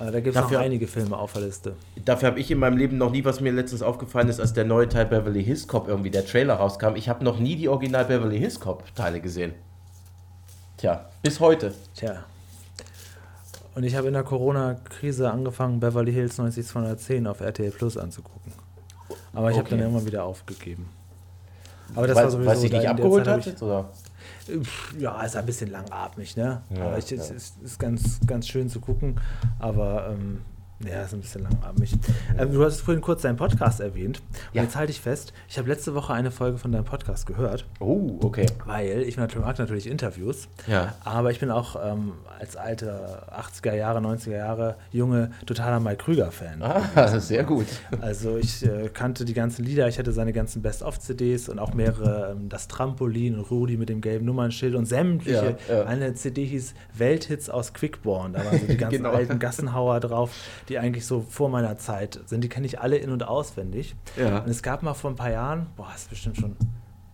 Aber 0.00 0.10
Da 0.10 0.20
gibt 0.20 0.34
es 0.34 0.42
noch 0.42 0.52
einige 0.58 0.86
Filme 0.86 1.16
auf 1.18 1.34
der 1.34 1.42
Liste. 1.42 1.76
Dafür 2.04 2.28
habe 2.28 2.40
ich 2.40 2.50
in 2.50 2.58
meinem 2.58 2.78
Leben 2.78 2.96
noch 2.96 3.10
nie, 3.10 3.22
was 3.24 3.40
mir 3.42 3.52
letztens 3.52 3.82
aufgefallen 3.82 4.28
ist, 4.30 4.40
als 4.40 4.54
der 4.54 4.64
neue 4.64 4.88
Teil 4.88 5.04
Beverly 5.04 5.44
Hills 5.44 5.68
Cop 5.68 5.88
irgendwie 5.88 6.10
der 6.10 6.24
Trailer 6.24 6.54
rauskam. 6.54 6.96
Ich 6.96 7.08
habe 7.10 7.22
noch 7.22 7.38
nie 7.38 7.54
die 7.54 7.68
Original 7.68 8.06
Beverly 8.06 8.38
Hills 8.38 8.58
Cop 8.58 8.82
Teile 8.94 9.20
gesehen. 9.20 9.52
Tja, 10.78 11.04
bis 11.22 11.38
heute. 11.38 11.74
Tja. 11.94 12.24
Und 13.74 13.84
ich 13.84 13.94
habe 13.94 14.08
in 14.08 14.14
der 14.14 14.22
Corona-Krise 14.22 15.30
angefangen, 15.30 15.80
Beverly 15.80 16.12
Hills 16.14 16.38
90210 16.38 17.26
auf 17.26 17.40
RTL 17.40 17.70
Plus 17.70 17.98
anzugucken. 17.98 18.52
Aber 19.34 19.50
ich 19.50 19.56
habe 19.58 19.66
Okay. 19.66 19.76
dann 19.76 19.80
irgendwann 19.80 20.06
wieder 20.06 20.24
aufgegeben. 20.24 20.88
Aber 21.94 22.06
das 22.06 22.16
weil, 22.16 22.24
war 22.24 22.30
sowieso 22.30 22.50
weil 22.50 22.56
sie 22.56 22.70
dich 22.70 22.88
abgeholt 22.88 23.28
hat? 23.28 23.62
Oder? 23.62 23.90
Ja, 24.98 25.22
ist 25.22 25.36
ein 25.36 25.46
bisschen 25.46 25.70
langatmig, 25.70 26.36
ne? 26.36 26.62
Ja, 26.70 26.86
aber 26.86 26.98
es 26.98 27.10
ja. 27.10 27.16
ist, 27.16 27.56
ist 27.62 27.78
ganz, 27.78 28.20
ganz 28.26 28.48
schön 28.48 28.68
zu 28.68 28.80
gucken. 28.80 29.20
Aber 29.58 30.08
ähm, 30.10 30.40
ja, 30.86 31.02
ist 31.02 31.12
ein 31.12 31.20
bisschen 31.20 31.42
langatmig. 31.42 31.92
Ähm, 32.38 32.52
du 32.52 32.64
hast 32.64 32.80
vorhin 32.80 33.02
kurz 33.02 33.22
deinen 33.22 33.36
Podcast 33.36 33.80
erwähnt. 33.80 34.20
Und 34.48 34.54
Ja. 34.54 34.62
jetzt 34.62 34.76
halte 34.76 34.90
ich 34.92 35.00
fest, 35.00 35.32
ich 35.48 35.58
habe 35.58 35.68
letzte 35.68 35.94
Woche 35.94 36.14
eine 36.14 36.30
Folge 36.30 36.56
von 36.58 36.72
deinem 36.72 36.84
Podcast 36.86 37.26
gehört, 37.26 37.66
Oh, 37.80 38.18
okay. 38.22 38.46
weil 38.64 39.02
ich 39.02 39.16
mag 39.18 39.34
mag 39.38 39.58
natürlich 39.58 39.86
Interviews. 39.86 40.48
Ja. 40.66 40.94
Aber 41.04 41.30
ich 41.32 41.38
bin 41.38 41.50
auch 41.50 41.76
ähm, 41.84 42.12
als 42.40 42.56
alter 42.56 43.26
80er 43.38 43.74
Jahre, 43.74 43.98
90er 44.00 44.30
Jahre 44.36 44.76
Junge 44.90 45.30
totaler 45.46 45.78
Mike 45.78 45.98
Krüger-Fan. 46.04 46.62
Ah, 46.62 47.18
sehr 47.20 47.44
gut. 47.44 47.66
Also 48.00 48.38
ich 48.38 48.64
äh, 48.64 48.88
kannte 48.88 49.24
die 49.24 49.34
ganzen 49.34 49.64
Lieder, 49.64 49.86
ich 49.88 49.98
hatte 49.98 50.12
seine 50.12 50.32
ganzen 50.32 50.62
Best-of-CDs 50.62 51.48
und 51.50 51.58
auch 51.58 51.74
mehrere, 51.74 52.30
ähm, 52.32 52.48
das 52.48 52.66
Trampolin 52.66 53.34
und 53.36 53.50
Rudi 53.50 53.76
mit 53.76 53.88
dem 53.90 54.00
gelben 54.00 54.24
Nummernschild 54.24 54.74
und 54.74 54.86
sämtliche. 54.86 55.56
Ja, 55.68 55.74
ja. 55.76 55.84
Eine 55.84 56.14
CD 56.14 56.44
hieß 56.46 56.74
Welthits 56.96 57.50
aus 57.50 57.74
Quickborn, 57.74 58.32
da 58.32 58.44
waren 58.44 58.58
so 58.60 58.66
die 58.66 58.76
ganzen 58.78 58.96
Genau. 59.02 59.10
alten 59.12 59.38
Gassenhauer 59.38 60.00
drauf, 60.00 60.30
die 60.68 60.78
eigentlich 60.78 61.04
so 61.06 61.20
vor 61.28 61.48
meiner 61.50 61.76
Zeit 61.76 62.20
sind. 62.26 62.42
Die 62.42 62.48
kenne 62.48 62.66
ich 62.66 62.80
alle 62.80 62.96
in- 62.96 63.10
und 63.10 63.22
auswendig. 63.28 63.94
Ja. 64.16 64.38
Und 64.38 64.48
es 64.48 64.62
gab 64.62 64.82
mal 64.82 64.94
vor 64.94 65.10
ein 65.10 65.16
paar 65.16 65.30
Jahren, 65.30 65.66
boah, 65.76 65.88
ist 65.94 66.08
bestimmt 66.10 66.36
schon 66.38 66.56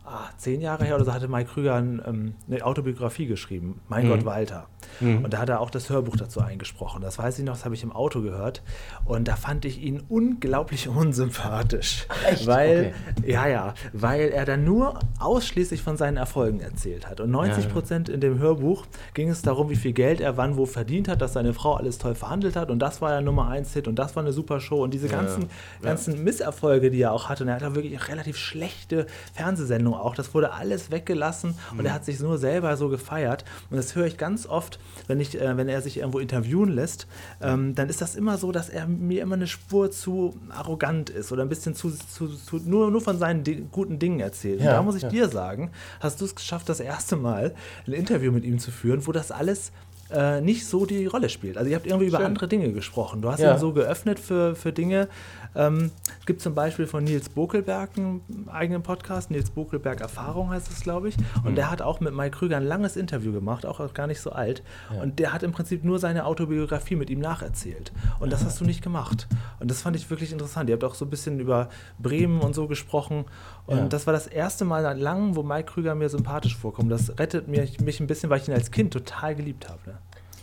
ah, 0.06 0.28
zehn 0.38 0.60
Jahre 0.60 0.84
her 0.84 0.94
oder 0.96 1.04
so, 1.04 1.12
hatte 1.12 1.28
Mike 1.28 1.50
Krüger 1.52 1.74
ein, 1.74 2.00
ähm, 2.06 2.34
eine 2.48 2.64
Autobiografie 2.64 3.26
geschrieben, 3.26 3.80
Mein 3.88 4.06
Mhm. 4.06 4.10
Gott 4.10 4.24
Walter. 4.24 4.66
Mhm. 5.00 5.24
Und 5.24 5.32
da 5.34 5.38
hat 5.38 5.48
er 5.48 5.60
auch 5.60 5.70
das 5.70 5.90
Hörbuch 5.90 6.16
dazu 6.16 6.40
eingesprochen. 6.40 7.02
Das 7.02 7.18
weiß 7.18 7.38
ich 7.40 7.44
noch, 7.44 7.54
das 7.54 7.64
habe 7.64 7.74
ich 7.74 7.82
im 7.82 7.92
Auto 7.92 8.22
gehört. 8.22 8.62
Und 9.04 9.26
da 9.28 9.34
fand 9.36 9.64
ich 9.64 9.80
ihn 9.82 10.02
unglaublich 10.08 10.88
unsympathisch. 11.36 12.06
Echt? 12.28 12.46
Weil, 12.46 12.94
ja, 13.24 13.46
ja, 13.48 13.74
weil 13.92 14.28
er 14.30 14.44
dann 14.44 14.64
nur 14.64 14.98
ausschließlich 15.18 15.82
von 15.82 15.96
seinen 15.96 16.16
Erfolgen 16.16 16.60
erzählt 16.60 17.08
hat. 17.08 17.20
Und 17.20 17.30
90 17.30 17.64
Ja. 17.64 17.70
Prozent 17.70 18.08
in 18.08 18.20
dem 18.20 18.38
Hörbuch 18.38 18.86
ging 19.14 19.28
es 19.28 19.42
darum, 19.42 19.70
wie 19.70 19.76
viel 19.76 19.92
Geld 19.92 20.20
er 20.20 20.36
wann 20.36 20.56
wo 20.56 20.66
verdient 20.66 21.08
hat, 21.08 21.20
dass 21.20 21.32
seine 21.32 21.52
Frau 21.52 21.74
alles 21.74 21.98
toll 21.98 22.14
verhandelt 22.14 22.54
hat. 22.56 22.70
Und 22.70 22.78
das 22.78 23.02
war 23.02 23.12
ja 23.12 23.20
Nummer 23.20 23.48
1 23.48 23.72
Hit 23.72 23.88
und 23.88 23.96
das 23.98 24.14
war 24.16 24.22
eine 24.22 24.32
super 24.32 24.60
Show. 24.60 24.82
Und 24.84 24.94
diese 24.94 25.08
ganzen, 25.08 25.48
ganzen 25.82 26.22
Misserfolge, 26.22 26.90
die 26.90 27.00
er 27.02 27.12
auch 27.12 27.28
hatte. 27.28 27.42
Und 27.42 27.48
er 27.48 27.56
hat 27.56 27.64
auch 27.64 27.74
wirklich 27.74 28.08
relativ 28.08 28.36
schlechte 28.36 29.06
Fernsehsendungen 29.34 29.95
auch. 29.96 30.14
Das 30.14 30.34
wurde 30.34 30.52
alles 30.52 30.90
weggelassen 30.90 31.54
und 31.76 31.84
er 31.86 31.92
hat 31.94 32.04
sich 32.04 32.20
nur 32.20 32.38
selber 32.38 32.76
so 32.76 32.88
gefeiert. 32.88 33.44
Und 33.70 33.76
das 33.76 33.94
höre 33.94 34.06
ich 34.06 34.16
ganz 34.16 34.46
oft, 34.46 34.78
wenn, 35.06 35.20
ich, 35.20 35.40
äh, 35.40 35.56
wenn 35.56 35.68
er 35.68 35.82
sich 35.82 35.98
irgendwo 35.98 36.18
interviewen 36.18 36.70
lässt, 36.70 37.06
ähm, 37.40 37.74
dann 37.74 37.88
ist 37.88 38.00
das 38.00 38.14
immer 38.16 38.38
so, 38.38 38.52
dass 38.52 38.68
er 38.68 38.86
mir 38.86 39.22
immer 39.22 39.34
eine 39.36 39.46
Spur 39.46 39.90
zu 39.90 40.36
arrogant 40.50 41.10
ist 41.10 41.32
oder 41.32 41.42
ein 41.42 41.48
bisschen 41.48 41.74
zu, 41.74 41.90
zu, 41.90 42.28
zu 42.28 42.56
nur, 42.64 42.90
nur 42.90 43.00
von 43.00 43.18
seinen 43.18 43.44
Di 43.44 43.66
guten 43.70 43.98
Dingen 43.98 44.20
erzählt. 44.20 44.60
und 44.60 44.66
Ja, 44.66 44.72
da 44.72 44.82
muss 44.82 44.96
ich 44.96 45.02
ja. 45.02 45.08
dir 45.08 45.28
sagen, 45.28 45.70
hast 46.00 46.20
du 46.20 46.24
es 46.24 46.34
geschafft, 46.34 46.68
das 46.68 46.80
erste 46.80 47.16
Mal 47.16 47.54
ein 47.86 47.92
Interview 47.92 48.32
mit 48.32 48.44
ihm 48.44 48.58
zu 48.58 48.70
führen, 48.70 49.06
wo 49.06 49.12
das 49.12 49.30
alles 49.30 49.72
äh, 50.10 50.40
nicht 50.40 50.66
so 50.66 50.86
die 50.86 51.06
Rolle 51.06 51.28
spielt. 51.28 51.56
Also 51.58 51.68
ihr 51.68 51.74
habt 51.76 51.86
irgendwie 51.86 52.06
über 52.06 52.18
Schön. 52.18 52.26
andere 52.26 52.46
Dinge 52.46 52.72
gesprochen. 52.72 53.22
Du 53.22 53.30
hast 53.30 53.40
Ja. 53.40 53.54
ihn 53.54 53.58
so 53.58 53.72
geöffnet 53.72 54.20
für, 54.20 54.54
für 54.54 54.72
Dinge. 54.72 55.08
Ähm, 55.56 55.90
es 56.20 56.26
gibt 56.26 56.40
zum 56.40 56.54
Beispiel 56.54 56.86
von 56.86 57.02
Nils 57.04 57.28
Bokelberg 57.28 57.90
einen 57.96 58.48
eigenen 58.50 58.82
Podcast, 58.82 59.30
Nils 59.30 59.50
Bokelberg 59.50 60.00
Erfahrung 60.00 60.50
heißt 60.50 60.70
es, 60.70 60.80
glaube 60.80 61.08
ich. 61.08 61.16
Und 61.44 61.52
Mhm. 61.52 61.54
der 61.56 61.70
hat 61.70 61.82
auch 61.82 62.00
mit 62.00 62.14
Mike 62.14 62.36
Krüger 62.38 62.56
ein 62.58 62.64
langes 62.64 62.96
Interview 62.96 63.32
gemacht, 63.32 63.64
auch 63.64 63.94
gar 63.94 64.06
nicht 64.06 64.20
so 64.20 64.30
alt. 64.32 64.62
Und 65.02 65.18
der 65.18 65.32
hat 65.32 65.42
im 65.42 65.52
Prinzip 65.52 65.84
nur 65.84 65.98
seine 65.98 66.26
Autobiografie 66.26 66.96
mit 66.96 67.10
ihm 67.10 67.20
nacherzählt. 67.20 67.92
Und 68.20 68.32
das 68.32 68.44
hast 68.44 68.60
du 68.60 68.64
nicht 68.64 68.82
gemacht. 68.82 69.28
Und 69.60 69.70
das 69.70 69.82
fand 69.82 69.96
ich 69.96 70.10
wirklich 70.10 70.32
interessant. 70.32 70.68
Ihr 70.68 70.74
habt 70.74 70.84
auch 70.84 70.94
so 70.94 71.04
ein 71.04 71.10
bisschen 71.10 71.40
über 71.40 71.68
Bremen 71.98 72.40
und 72.40 72.54
so 72.54 72.66
gesprochen. 72.68 73.24
Und 73.66 73.76
Ja. 73.78 73.88
das 73.88 74.06
war 74.06 74.12
das 74.12 74.26
erste 74.26 74.64
Mal 74.64 74.82
seit 74.82 74.98
langem, 74.98 75.36
wo 75.36 75.42
Mike 75.42 75.72
Krüger 75.72 75.94
mir 75.94 76.08
sympathisch 76.08 76.56
vorkommt. 76.56 76.90
Das 76.92 77.18
rettet 77.18 77.48
mich, 77.48 77.80
mich 77.80 78.00
ein 78.00 78.06
bisschen, 78.06 78.30
weil 78.30 78.40
ich 78.40 78.48
ihn 78.48 78.54
als 78.54 78.70
Kind 78.70 78.92
total 78.92 79.34
geliebt 79.34 79.68
habe. 79.68 79.78
Ne? 79.86 79.98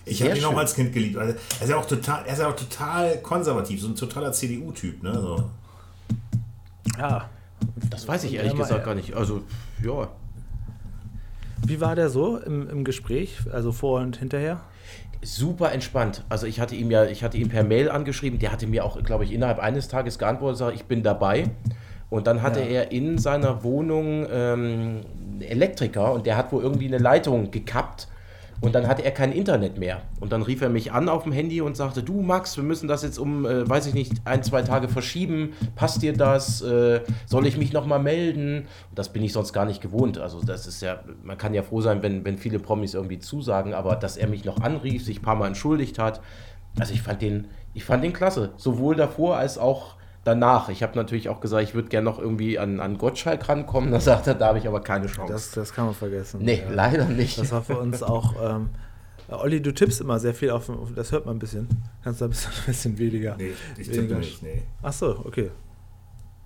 Ich 0.05 0.21
habe 0.21 0.37
ihn 0.37 0.43
auch 0.43 0.49
schön. 0.49 0.59
als 0.59 0.75
Kind 0.75 0.93
geliebt. 0.93 1.17
Also, 1.17 1.33
er, 1.33 1.63
ist 1.63 1.69
ja 1.69 1.77
auch 1.77 1.85
total, 1.85 2.25
er 2.25 2.33
ist 2.33 2.39
ja 2.39 2.49
auch 2.49 2.55
total 2.55 3.17
konservativ, 3.19 3.81
so 3.81 3.87
ein 3.87 3.95
totaler 3.95 4.31
CDU-Typ. 4.31 5.01
Ne? 5.03 5.13
So. 5.13 5.49
Ja. 6.97 7.29
Das 7.89 8.07
weiß 8.07 8.25
ich 8.25 8.33
ehrlich 8.33 8.55
gesagt 8.55 8.83
gar 8.83 8.95
nicht. 8.95 9.13
Also, 9.13 9.43
ja. 9.83 10.09
Wie 11.65 11.79
war 11.79 11.95
der 11.95 12.09
so 12.09 12.37
im, 12.37 12.69
im 12.69 12.83
Gespräch, 12.83 13.39
also 13.51 13.71
vor 13.71 14.01
und 14.01 14.17
hinterher? 14.17 14.61
super 15.23 15.71
entspannt. 15.71 16.23
Also 16.29 16.45
ich 16.47 16.59
hatte 16.59 16.75
ihm 16.75 16.91
ja, 16.91 17.05
ich 17.05 17.23
hatte 17.23 17.37
ihn 17.37 17.49
per 17.49 17.63
Mail 17.63 17.89
angeschrieben, 17.89 18.39
der 18.39 18.51
hatte 18.51 18.67
mir 18.67 18.85
auch, 18.85 19.01
glaube 19.03 19.23
ich, 19.23 19.31
innerhalb 19.31 19.59
eines 19.59 19.87
Tages 19.87 20.19
geantwortet, 20.19 20.57
sag, 20.57 20.75
ich 20.75 20.85
bin 20.85 21.03
dabei. 21.03 21.49
Und 22.09 22.27
dann 22.27 22.41
hatte 22.41 22.59
ja. 22.59 22.65
er 22.65 22.91
in 22.91 23.17
seiner 23.17 23.63
Wohnung 23.63 24.27
ähm, 24.31 25.01
Elektriker 25.39 26.13
und 26.13 26.25
der 26.27 26.37
hat 26.37 26.51
wohl 26.51 26.61
irgendwie 26.61 26.87
eine 26.87 26.99
Leitung 26.99 27.49
gekappt 27.49 28.07
und 28.63 28.73
dann 28.73 28.87
hatte 28.87 29.03
er 29.03 29.11
kein 29.11 29.33
Internet 29.33 29.77
mehr. 29.77 30.03
Und 30.21 30.31
dann 30.31 30.41
rief 30.41 30.61
er 30.61 30.69
mich 30.69 30.93
an 30.93 31.09
auf 31.09 31.23
dem 31.23 31.33
Handy 31.33 31.59
und 31.59 31.75
sagte, 31.75 32.01
du 32.01 32.21
Max, 32.21 32.55
wir 32.55 32.63
müssen 32.63 32.87
das 32.87 33.03
jetzt 33.03 33.19
um, 33.19 33.45
äh, 33.45 33.69
weiß 33.69 33.87
ich 33.87 33.93
nicht, 33.93 34.13
ein, 34.23 34.41
zwei 34.41 34.61
Tage 34.61 34.87
verschieben. 34.87 35.51
Passt 35.75 36.01
dir 36.01 36.13
das? 36.13 36.61
Äh, 36.61 37.01
soll 37.25 37.45
ich 37.45 37.57
mich 37.57 37.73
nochmal 37.73 37.99
melden? 37.99 38.59
Und 38.89 38.97
das 38.97 39.11
bin 39.11 39.21
ich 39.21 39.33
sonst 39.33 39.51
gar 39.51 39.65
nicht 39.65 39.81
gewohnt. 39.81 40.17
Also 40.17 40.39
das 40.41 40.65
ist 40.65 40.81
ja, 40.81 41.03
man 41.23 41.37
kann 41.37 41.53
ja 41.53 41.61
froh 41.61 41.81
sein, 41.81 42.03
wenn, 42.03 42.23
wenn 42.23 42.37
viele 42.37 42.57
Promis 42.57 42.93
irgendwie 42.93 43.19
zusagen, 43.19 43.73
aber 43.73 43.97
dass 43.97 44.15
er 44.15 44.29
mich 44.29 44.45
noch 44.45 44.61
anrief, 44.61 45.03
sich 45.03 45.19
ein 45.19 45.23
paar 45.23 45.35
Mal 45.35 45.47
entschuldigt 45.47 45.99
hat. 45.99 46.21
Also 46.79 46.93
ich 46.93 47.01
fand 47.01 47.21
den, 47.21 47.49
ich 47.73 47.83
fand 47.83 48.01
den 48.01 48.13
klasse. 48.13 48.53
Sowohl 48.55 48.95
davor 48.95 49.35
als 49.35 49.57
auch 49.57 49.95
danach. 50.23 50.69
Ich 50.69 50.83
habe 50.83 50.95
natürlich 50.95 51.29
auch 51.29 51.41
gesagt, 51.41 51.63
ich 51.63 51.73
würde 51.73 51.89
gerne 51.89 52.05
noch 52.05 52.19
irgendwie 52.19 52.59
an, 52.59 52.79
an 52.79 52.97
Gottschalk 52.97 53.47
rankommen. 53.49 53.91
Da 53.91 53.99
sagt 53.99 54.27
er, 54.27 54.35
da 54.35 54.47
habe 54.47 54.57
ich 54.57 54.67
aber 54.67 54.81
keine 54.81 55.07
Chance. 55.07 55.33
Das, 55.33 55.51
das 55.51 55.73
kann 55.73 55.85
man 55.85 55.93
vergessen. 55.93 56.41
Nee, 56.43 56.63
ja. 56.65 56.73
leider 56.73 57.05
nicht. 57.05 57.37
Das 57.37 57.51
war 57.51 57.63
für 57.63 57.77
uns 57.77 58.03
auch. 58.03 58.35
Ähm, 58.41 58.69
Olli, 59.29 59.61
du 59.61 59.73
tippst 59.73 60.01
immer 60.01 60.19
sehr 60.19 60.33
viel 60.33 60.51
auf, 60.51 60.69
das 60.95 61.11
hört 61.11 61.25
man 61.25 61.37
ein 61.37 61.39
bisschen. 61.39 61.67
Kannst 62.03 62.21
du 62.21 62.25
ein 62.25 62.29
bisschen, 62.29 62.51
ein 62.57 62.65
bisschen 62.65 62.97
weniger. 62.97 63.35
Nee, 63.37 63.53
ich 63.77 63.89
tippe 63.89 64.15
nicht, 64.15 64.43
nee. 64.43 64.63
Ach 64.81 64.93
so, 64.93 65.21
okay. 65.25 65.51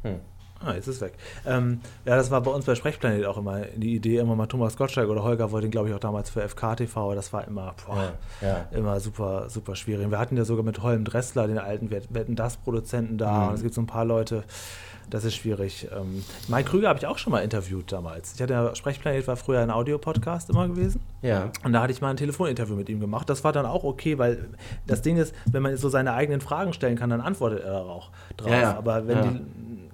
Hm. 0.03 0.19
Ah, 0.65 0.73
jetzt 0.73 0.87
ist 0.87 1.01
weg. 1.01 1.13
Ähm, 1.45 1.81
ja, 2.05 2.15
das 2.15 2.31
war 2.31 2.41
bei 2.41 2.51
uns 2.51 2.65
bei 2.65 2.75
Sprechplanet 2.75 3.25
auch 3.25 3.37
immer 3.37 3.61
die 3.75 3.95
Idee, 3.95 4.17
immer 4.17 4.35
mal 4.35 4.47
Thomas 4.47 4.75
Gottschalk 4.75 5.09
oder 5.09 5.23
Holger 5.23 5.51
wollte 5.51 5.67
ihn, 5.67 5.71
glaube 5.71 5.89
ich, 5.89 5.95
auch 5.95 5.99
damals 5.99 6.29
für 6.29 6.41
FKTV. 6.41 7.13
Das 7.13 7.31
war 7.31 7.47
immer, 7.47 7.75
boah, 7.85 8.13
ja, 8.41 8.47
ja. 8.47 8.65
immer 8.71 8.99
super, 8.99 9.49
super 9.49 9.75
schwierig. 9.75 10.09
Wir 10.09 10.19
hatten 10.19 10.35
ja 10.35 10.45
sogar 10.45 10.63
mit 10.63 10.81
Holm 10.81 11.03
Dressler, 11.05 11.47
den 11.47 11.59
alten 11.59 11.91
Wetten 11.91 12.35
das 12.35 12.57
Produzenten 12.57 13.17
da. 13.17 13.31
Mhm. 13.31 13.47
Und 13.49 13.53
es 13.55 13.61
gibt 13.61 13.75
so 13.75 13.81
ein 13.81 13.87
paar 13.87 14.05
Leute, 14.05 14.43
das 15.09 15.23
ist 15.23 15.35
schwierig. 15.35 15.87
Ähm, 15.95 16.23
Mike 16.47 16.69
Krüger 16.69 16.89
habe 16.89 16.99
ich 16.99 17.07
auch 17.07 17.17
schon 17.17 17.31
mal 17.31 17.39
interviewt 17.39 17.91
damals. 17.91 18.33
Ich 18.35 18.41
hatte 18.41 18.53
ja, 18.53 18.75
Sprechplanet 18.75 19.27
war 19.27 19.37
früher 19.37 19.61
ein 19.61 19.71
Audiopodcast 19.71 20.49
immer 20.49 20.67
gewesen. 20.67 21.01
Ja. 21.21 21.51
Und 21.63 21.73
da 21.73 21.81
hatte 21.81 21.93
ich 21.93 22.01
mal 22.01 22.09
ein 22.09 22.17
Telefoninterview 22.17 22.75
mit 22.75 22.89
ihm 22.89 22.99
gemacht. 22.99 23.29
Das 23.29 23.43
war 23.43 23.53
dann 23.53 23.65
auch 23.65 23.83
okay, 23.83 24.17
weil 24.17 24.49
das 24.85 25.01
Ding 25.01 25.17
ist, 25.17 25.33
wenn 25.45 25.63
man 25.63 25.77
so 25.77 25.87
seine 25.87 26.13
eigenen 26.13 26.41
Fragen 26.41 26.73
stellen 26.73 26.97
kann, 26.97 27.09
dann 27.09 27.21
antwortet 27.21 27.63
er 27.63 27.85
auch 27.85 28.09
drauf. 28.35 28.51
Ja, 28.51 28.77
Aber 28.77 29.07
wenn 29.07 29.21
die 29.23 29.86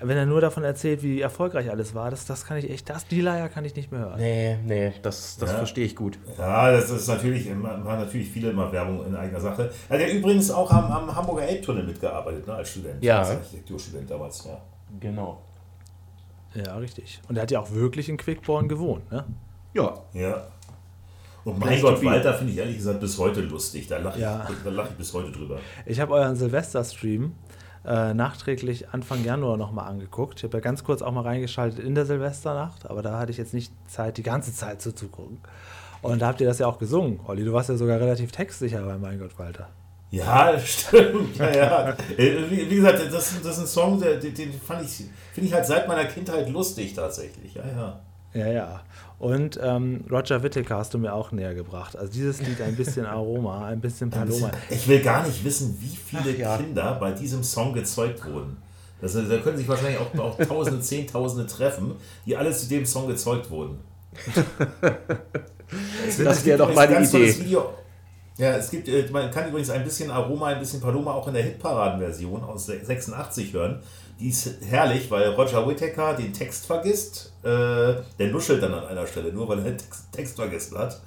wenn 0.00 0.16
er 0.16 0.26
nur 0.26 0.40
davon 0.40 0.62
erzählt, 0.62 1.02
wie 1.02 1.20
erfolgreich 1.20 1.70
alles 1.70 1.94
war, 1.94 2.10
das, 2.10 2.24
das 2.24 2.44
kann 2.44 2.56
ich 2.56 2.70
echt, 2.70 2.88
das, 2.88 3.06
die 3.06 3.20
Leier 3.20 3.48
kann 3.48 3.64
ich 3.64 3.74
nicht 3.74 3.90
mehr 3.90 4.00
hören. 4.00 4.18
Nee, 4.18 4.58
nee, 4.64 4.92
das, 5.02 5.36
das 5.38 5.50
ja. 5.50 5.56
verstehe 5.56 5.84
ich 5.84 5.96
gut. 5.96 6.18
Ja, 6.36 6.70
das 6.70 6.90
ist 6.90 7.08
natürlich, 7.08 7.48
waren 7.50 7.82
natürlich 7.84 8.28
viele 8.30 8.50
immer 8.50 8.70
Werbung 8.70 9.04
in 9.06 9.16
eigener 9.16 9.40
Sache. 9.40 9.70
Er 9.88 9.98
hat 9.98 10.06
ja 10.06 10.14
übrigens 10.14 10.50
auch 10.50 10.70
am, 10.70 10.84
am 10.84 11.14
Hamburger 11.14 11.42
Elbtunnel 11.42 11.84
mitgearbeitet, 11.84 12.46
ne, 12.46 12.54
als 12.54 12.70
Student. 12.70 13.02
Ja. 13.02 13.18
Als 13.18 13.30
Architekturstudent 13.30 14.08
damals, 14.08 14.44
ja. 14.44 14.60
Genau. 15.00 15.42
Ja, 16.54 16.76
richtig. 16.76 17.20
Und 17.28 17.36
er 17.36 17.42
hat 17.42 17.50
ja 17.50 17.60
auch 17.60 17.70
wirklich 17.72 18.08
in 18.08 18.16
Quickborn 18.16 18.68
gewohnt, 18.68 19.10
ne? 19.10 19.24
Ja. 19.74 19.94
Ja. 20.12 20.46
Und 21.44 21.58
mein 21.58 21.80
Gott, 21.80 22.04
Walter 22.04 22.34
finde 22.34 22.52
ich 22.52 22.58
ehrlich 22.58 22.76
gesagt 22.76 23.00
bis 23.00 23.18
heute 23.18 23.40
lustig. 23.40 23.86
Da 23.86 23.98
lache 23.98 24.16
ich, 24.16 24.22
ja. 24.22 24.46
lach 24.64 24.90
ich 24.90 24.96
bis 24.96 25.12
heute 25.14 25.32
drüber. 25.32 25.58
Ich 25.86 25.98
habe 25.98 26.12
euren 26.14 26.36
Silvester-Stream 26.36 27.32
äh, 27.84 28.14
nachträglich 28.14 28.90
Anfang 28.90 29.24
Januar 29.24 29.56
nochmal 29.56 29.88
angeguckt. 29.88 30.38
Ich 30.38 30.44
habe 30.44 30.58
ja 30.58 30.60
ganz 30.60 30.84
kurz 30.84 31.02
auch 31.02 31.12
mal 31.12 31.22
reingeschaltet 31.22 31.78
in 31.78 31.94
der 31.94 32.06
Silvesternacht, 32.06 32.88
aber 32.90 33.02
da 33.02 33.18
hatte 33.18 33.30
ich 33.30 33.38
jetzt 33.38 33.54
nicht 33.54 33.72
Zeit, 33.88 34.16
die 34.16 34.22
ganze 34.22 34.52
Zeit 34.52 34.82
zuzugucken. 34.82 35.38
Und 36.02 36.22
da 36.22 36.28
habt 36.28 36.40
ihr 36.40 36.46
das 36.46 36.58
ja 36.58 36.66
auch 36.66 36.78
gesungen, 36.78 37.20
Olli. 37.26 37.44
Du 37.44 37.52
warst 37.52 37.68
ja 37.68 37.76
sogar 37.76 37.98
relativ 38.00 38.30
textsicher 38.30 38.82
bei 38.82 38.98
Mein 38.98 39.18
Gott, 39.18 39.38
Walter. 39.38 39.68
Ja, 40.10 40.58
stimmt. 40.64 41.36
Ja, 41.36 41.54
ja. 41.54 41.88
Äh, 42.16 42.50
wie, 42.50 42.70
wie, 42.70 42.76
gesagt, 42.76 43.00
das, 43.12 43.40
das 43.42 43.56
ist 43.56 43.58
ein 43.58 43.66
Song, 43.66 44.00
den, 44.00 44.34
den 44.34 44.52
fand 44.52 44.82
ich, 44.84 45.04
finde 45.32 45.48
ich 45.48 45.52
halt 45.52 45.66
seit 45.66 45.86
meiner 45.88 46.04
Kindheit 46.06 46.48
lustig 46.48 46.94
tatsächlich. 46.94 47.54
Ja, 47.54 47.62
ja. 47.66 48.00
Ja, 48.34 48.46
ja. 48.46 48.80
Und 49.18 49.58
ähm, 49.60 50.04
Roger 50.10 50.42
Whittaker 50.42 50.76
hast 50.76 50.94
du 50.94 50.98
mir 50.98 51.12
auch 51.12 51.32
näher 51.32 51.54
gebracht. 51.54 51.96
Also 51.96 52.12
dieses 52.12 52.40
Lied 52.40 52.60
ein 52.60 52.76
bisschen 52.76 53.04
Aroma, 53.06 53.66
ein 53.66 53.80
bisschen 53.80 54.10
Paloma. 54.10 54.52
Ich 54.70 54.86
will 54.86 55.00
gar 55.00 55.26
nicht 55.26 55.44
wissen, 55.44 55.76
wie 55.80 55.96
viele 55.96 56.34
Ach, 56.34 56.38
ja. 56.38 56.56
Kinder 56.56 56.96
bei 57.00 57.10
diesem 57.10 57.42
Song 57.42 57.72
gezeugt 57.72 58.24
wurden. 58.24 58.56
Das, 59.00 59.14
da 59.14 59.38
können 59.38 59.56
sich 59.56 59.68
wahrscheinlich 59.68 59.98
auch, 59.98 60.16
auch 60.18 60.38
Tausende, 60.38 60.80
Zehntausende 60.80 61.46
treffen, 61.46 61.92
die 62.26 62.36
alle 62.36 62.52
zu 62.52 62.68
dem 62.68 62.84
Song 62.84 63.06
gezeugt 63.08 63.50
wurden. 63.50 63.78
das, 64.80 66.18
das 66.18 66.44
wäre 66.44 66.58
doch 66.58 66.74
meine 66.74 67.04
Idee. 67.04 67.56
Ja, 68.38 68.52
es 68.52 68.70
gibt, 68.70 68.88
äh, 68.88 69.08
man 69.10 69.30
kann 69.32 69.48
übrigens 69.48 69.68
ein 69.68 69.82
bisschen 69.82 70.10
Aroma, 70.12 70.46
ein 70.46 70.60
bisschen 70.60 70.80
Paloma 70.80 71.12
auch 71.12 71.26
in 71.26 71.34
der 71.34 71.42
Hitparaden-Version 71.42 72.44
aus 72.44 72.66
86 72.66 73.52
hören. 73.52 73.80
Die 74.20 74.28
ist 74.28 74.58
herrlich, 74.68 75.10
weil 75.10 75.28
Roger 75.30 75.66
Whittaker 75.68 76.14
den 76.14 76.32
Text 76.32 76.66
vergisst. 76.66 77.32
Äh, 77.42 77.48
der 77.48 78.28
nuschelt 78.30 78.62
dann 78.62 78.74
an 78.74 78.86
einer 78.86 79.06
Stelle, 79.06 79.32
nur 79.32 79.48
weil 79.48 79.58
er 79.58 79.64
den 79.64 79.78
Text, 79.78 80.12
Text 80.12 80.36
vergessen 80.36 80.78
hat. 80.78 81.00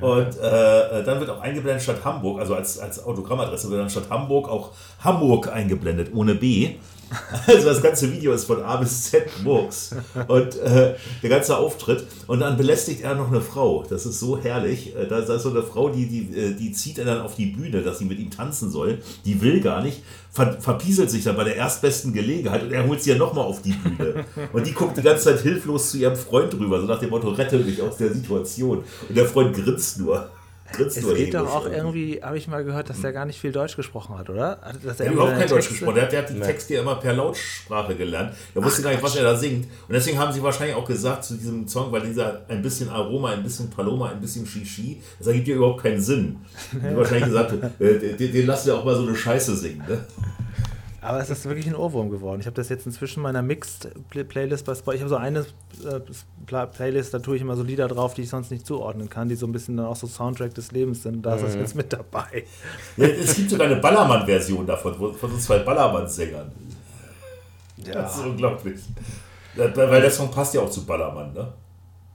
Und 0.00 0.38
äh, 0.38 1.04
dann 1.04 1.20
wird 1.20 1.30
auch 1.30 1.40
eingeblendet 1.40 1.82
statt 1.82 2.04
Hamburg, 2.04 2.38
also 2.38 2.54
als, 2.54 2.78
als 2.78 3.02
Autogrammadresse 3.02 3.70
wird 3.70 3.80
dann 3.80 3.88
statt 3.88 4.04
Hamburg 4.10 4.48
auch 4.48 4.72
Hamburg 5.00 5.50
eingeblendet, 5.50 6.10
ohne 6.14 6.34
B. 6.34 6.74
Also 7.46 7.66
das 7.66 7.82
ganze 7.82 8.12
Video 8.12 8.32
ist 8.32 8.44
von 8.44 8.62
A 8.62 8.76
bis 8.76 9.10
Z 9.10 9.28
Murks 9.42 9.94
und 10.28 10.56
äh, 10.56 10.94
der 11.22 11.30
ganze 11.30 11.56
Auftritt 11.56 12.04
und 12.26 12.40
dann 12.40 12.56
belästigt 12.56 13.02
er 13.02 13.14
noch 13.14 13.28
eine 13.28 13.40
Frau. 13.40 13.84
Das 13.88 14.06
ist 14.06 14.20
so 14.20 14.38
herrlich. 14.38 14.94
Äh, 14.96 15.06
da, 15.06 15.18
ist 15.18 15.42
so 15.42 15.50
eine 15.50 15.62
Frau, 15.62 15.88
die, 15.88 16.06
die, 16.06 16.36
äh, 16.36 16.54
die 16.54 16.72
zieht 16.72 16.98
er 16.98 17.04
dann 17.04 17.20
auf 17.20 17.36
die 17.36 17.46
Bühne, 17.46 17.82
dass 17.82 17.98
sie 17.98 18.04
mit 18.04 18.18
ihm 18.18 18.30
tanzen 18.30 18.70
soll. 18.70 18.98
Die 19.24 19.40
will 19.40 19.60
gar 19.60 19.82
nicht, 19.82 20.02
ver, 20.30 20.60
verpieselt 20.60 21.10
sich 21.10 21.24
dann 21.24 21.36
bei 21.36 21.44
der 21.44 21.56
erstbesten 21.56 22.12
Gelegenheit 22.12 22.62
und 22.62 22.72
er 22.72 22.86
holt 22.86 23.02
sie 23.02 23.10
ja 23.10 23.16
nochmal 23.16 23.44
auf 23.44 23.62
die 23.62 23.72
Bühne. 23.72 24.24
Und 24.52 24.66
die 24.66 24.72
guckt 24.72 24.96
die 24.96 25.02
ganze 25.02 25.24
Zeit 25.24 25.40
hilflos 25.40 25.90
zu 25.90 25.98
ihrem 25.98 26.16
Freund 26.16 26.54
rüber, 26.54 26.80
so 26.80 26.86
nach 26.86 27.00
dem 27.00 27.10
Motto, 27.10 27.28
rette 27.30 27.58
mich 27.58 27.80
aus 27.80 27.96
der 27.98 28.12
Situation. 28.12 28.84
Und 29.08 29.16
der 29.16 29.26
Freund 29.26 29.54
grinst 29.54 29.98
nur. 30.00 30.28
Grinst 30.76 30.96
es 30.96 31.14
geht 31.14 31.34
doch 31.34 31.46
auch 31.46 31.66
irgendwie, 31.66 32.20
habe 32.22 32.38
ich 32.38 32.48
mal 32.48 32.64
gehört, 32.64 32.90
dass 32.90 33.00
der 33.00 33.12
gar 33.12 33.24
nicht 33.24 33.40
viel 33.40 33.52
Deutsch 33.52 33.76
gesprochen 33.76 34.18
hat, 34.18 34.30
oder? 34.30 34.58
Dass 34.84 35.00
er 35.00 35.12
überhaupt 35.12 35.38
kein 35.38 35.48
Deutsch 35.48 35.68
gesprochen. 35.68 35.94
Der, 35.94 36.06
der 36.06 36.22
hat 36.22 36.30
die 36.30 36.40
Texte 36.40 36.74
ja 36.74 36.80
immer 36.82 36.96
per 36.96 37.12
Lautsprache 37.12 37.94
gelernt. 37.94 38.34
Der 38.54 38.62
wusste 38.62 38.82
gar 38.82 38.90
nicht, 38.90 39.02
was 39.02 39.16
er 39.16 39.24
da 39.24 39.36
singt. 39.36 39.64
Und 39.64 39.94
deswegen 39.94 40.18
haben 40.18 40.32
sie 40.32 40.42
wahrscheinlich 40.42 40.76
auch 40.76 40.86
gesagt 40.86 41.24
zu 41.24 41.34
diesem 41.34 41.66
Song, 41.66 41.90
weil 41.92 42.02
dieser 42.02 42.42
ein 42.48 42.62
bisschen 42.62 42.88
Aroma, 42.90 43.30
ein 43.30 43.42
bisschen 43.42 43.70
Paloma, 43.70 44.10
ein 44.10 44.20
bisschen 44.20 44.46
Shishi, 44.46 45.00
das 45.18 45.28
ergibt 45.28 45.48
ja 45.48 45.56
überhaupt 45.56 45.82
keinen 45.82 46.00
Sinn. 46.00 46.36
Die 46.72 46.80
haben 46.80 46.96
wahrscheinlich 46.96 47.26
gesagt, 47.26 47.52
äh, 47.80 48.16
den, 48.16 48.32
den 48.32 48.46
lassen 48.46 48.66
wir 48.66 48.76
auch 48.76 48.84
mal 48.84 48.94
so 48.94 49.02
eine 49.02 49.16
Scheiße 49.16 49.56
singen. 49.56 49.82
Ne? 49.88 50.04
Aber 51.06 51.20
es 51.20 51.30
ist 51.30 51.44
wirklich 51.44 51.68
ein 51.68 51.76
Ohrwurm 51.76 52.10
geworden. 52.10 52.40
Ich 52.40 52.46
habe 52.46 52.56
das 52.56 52.68
jetzt 52.68 52.84
inzwischen 52.84 53.22
meiner 53.22 53.40
Mixed-Playlist 53.40 54.66
bei 54.66 54.74
Spotify. 54.74 54.96
Ich 54.96 55.02
habe 55.02 55.08
so 55.08 55.16
eine 55.16 55.46
äh, 55.84 56.66
Playlist, 56.66 57.14
da 57.14 57.20
tue 57.20 57.36
ich 57.36 57.42
immer 57.42 57.54
so 57.54 57.62
Lieder 57.62 57.86
drauf, 57.86 58.14
die 58.14 58.22
ich 58.22 58.28
sonst 58.28 58.50
nicht 58.50 58.66
zuordnen 58.66 59.08
kann, 59.08 59.28
die 59.28 59.36
so 59.36 59.46
ein 59.46 59.52
bisschen 59.52 59.76
dann 59.76 59.86
auch 59.86 59.94
so 59.94 60.08
Soundtrack 60.08 60.52
des 60.54 60.72
Lebens 60.72 61.04
sind. 61.04 61.24
Da 61.24 61.36
ist 61.36 61.44
das 61.44 61.54
mhm. 61.54 61.60
jetzt 61.60 61.76
mit 61.76 61.92
dabei. 61.92 62.44
Ja, 62.96 63.06
es 63.06 63.36
gibt 63.36 63.50
sogar 63.50 63.68
eine 63.68 63.76
Ballermann-Version 63.76 64.66
davon, 64.66 65.14
von 65.14 65.30
so 65.30 65.38
zwei 65.38 65.60
Ballermann-Sängern. 65.60 66.50
Ja. 67.76 67.92
Das 67.92 68.16
ist 68.16 68.26
unglaublich. 68.26 68.80
Weil 69.54 70.00
der 70.00 70.10
Song 70.10 70.32
passt 70.32 70.54
ja 70.54 70.60
auch 70.60 70.70
zu 70.70 70.84
Ballermann, 70.84 71.32
ne? 71.32 71.52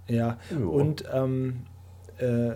Ja, 0.07 0.37
jo. 0.49 0.69
und 0.69 1.05
ähm, 1.13 1.65
äh, 2.17 2.51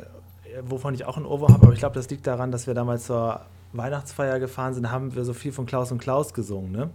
wovon 0.63 0.93
ich 0.93 1.06
auch 1.06 1.15
ein 1.15 1.26
Ohrwurm 1.26 1.54
habe, 1.54 1.63
aber 1.63 1.74
ich 1.74 1.80
glaube, 1.80 1.95
das 1.95 2.10
liegt 2.10 2.28
daran, 2.28 2.52
dass 2.52 2.67
wir 2.67 2.74
damals 2.74 3.06
zur 3.06 3.39
Weihnachtsfeier 3.78 4.40
gefahren 4.40 4.74
sind, 4.74 4.92
haben 4.92 5.16
wir 5.16 5.26
so 5.26 5.34
viel 5.34 5.52
von 5.52 5.66
Klaus 5.66 5.92
und 5.92 6.00
Klaus 6.00 6.34
gesungen, 6.34 6.72
ne? 6.72 6.90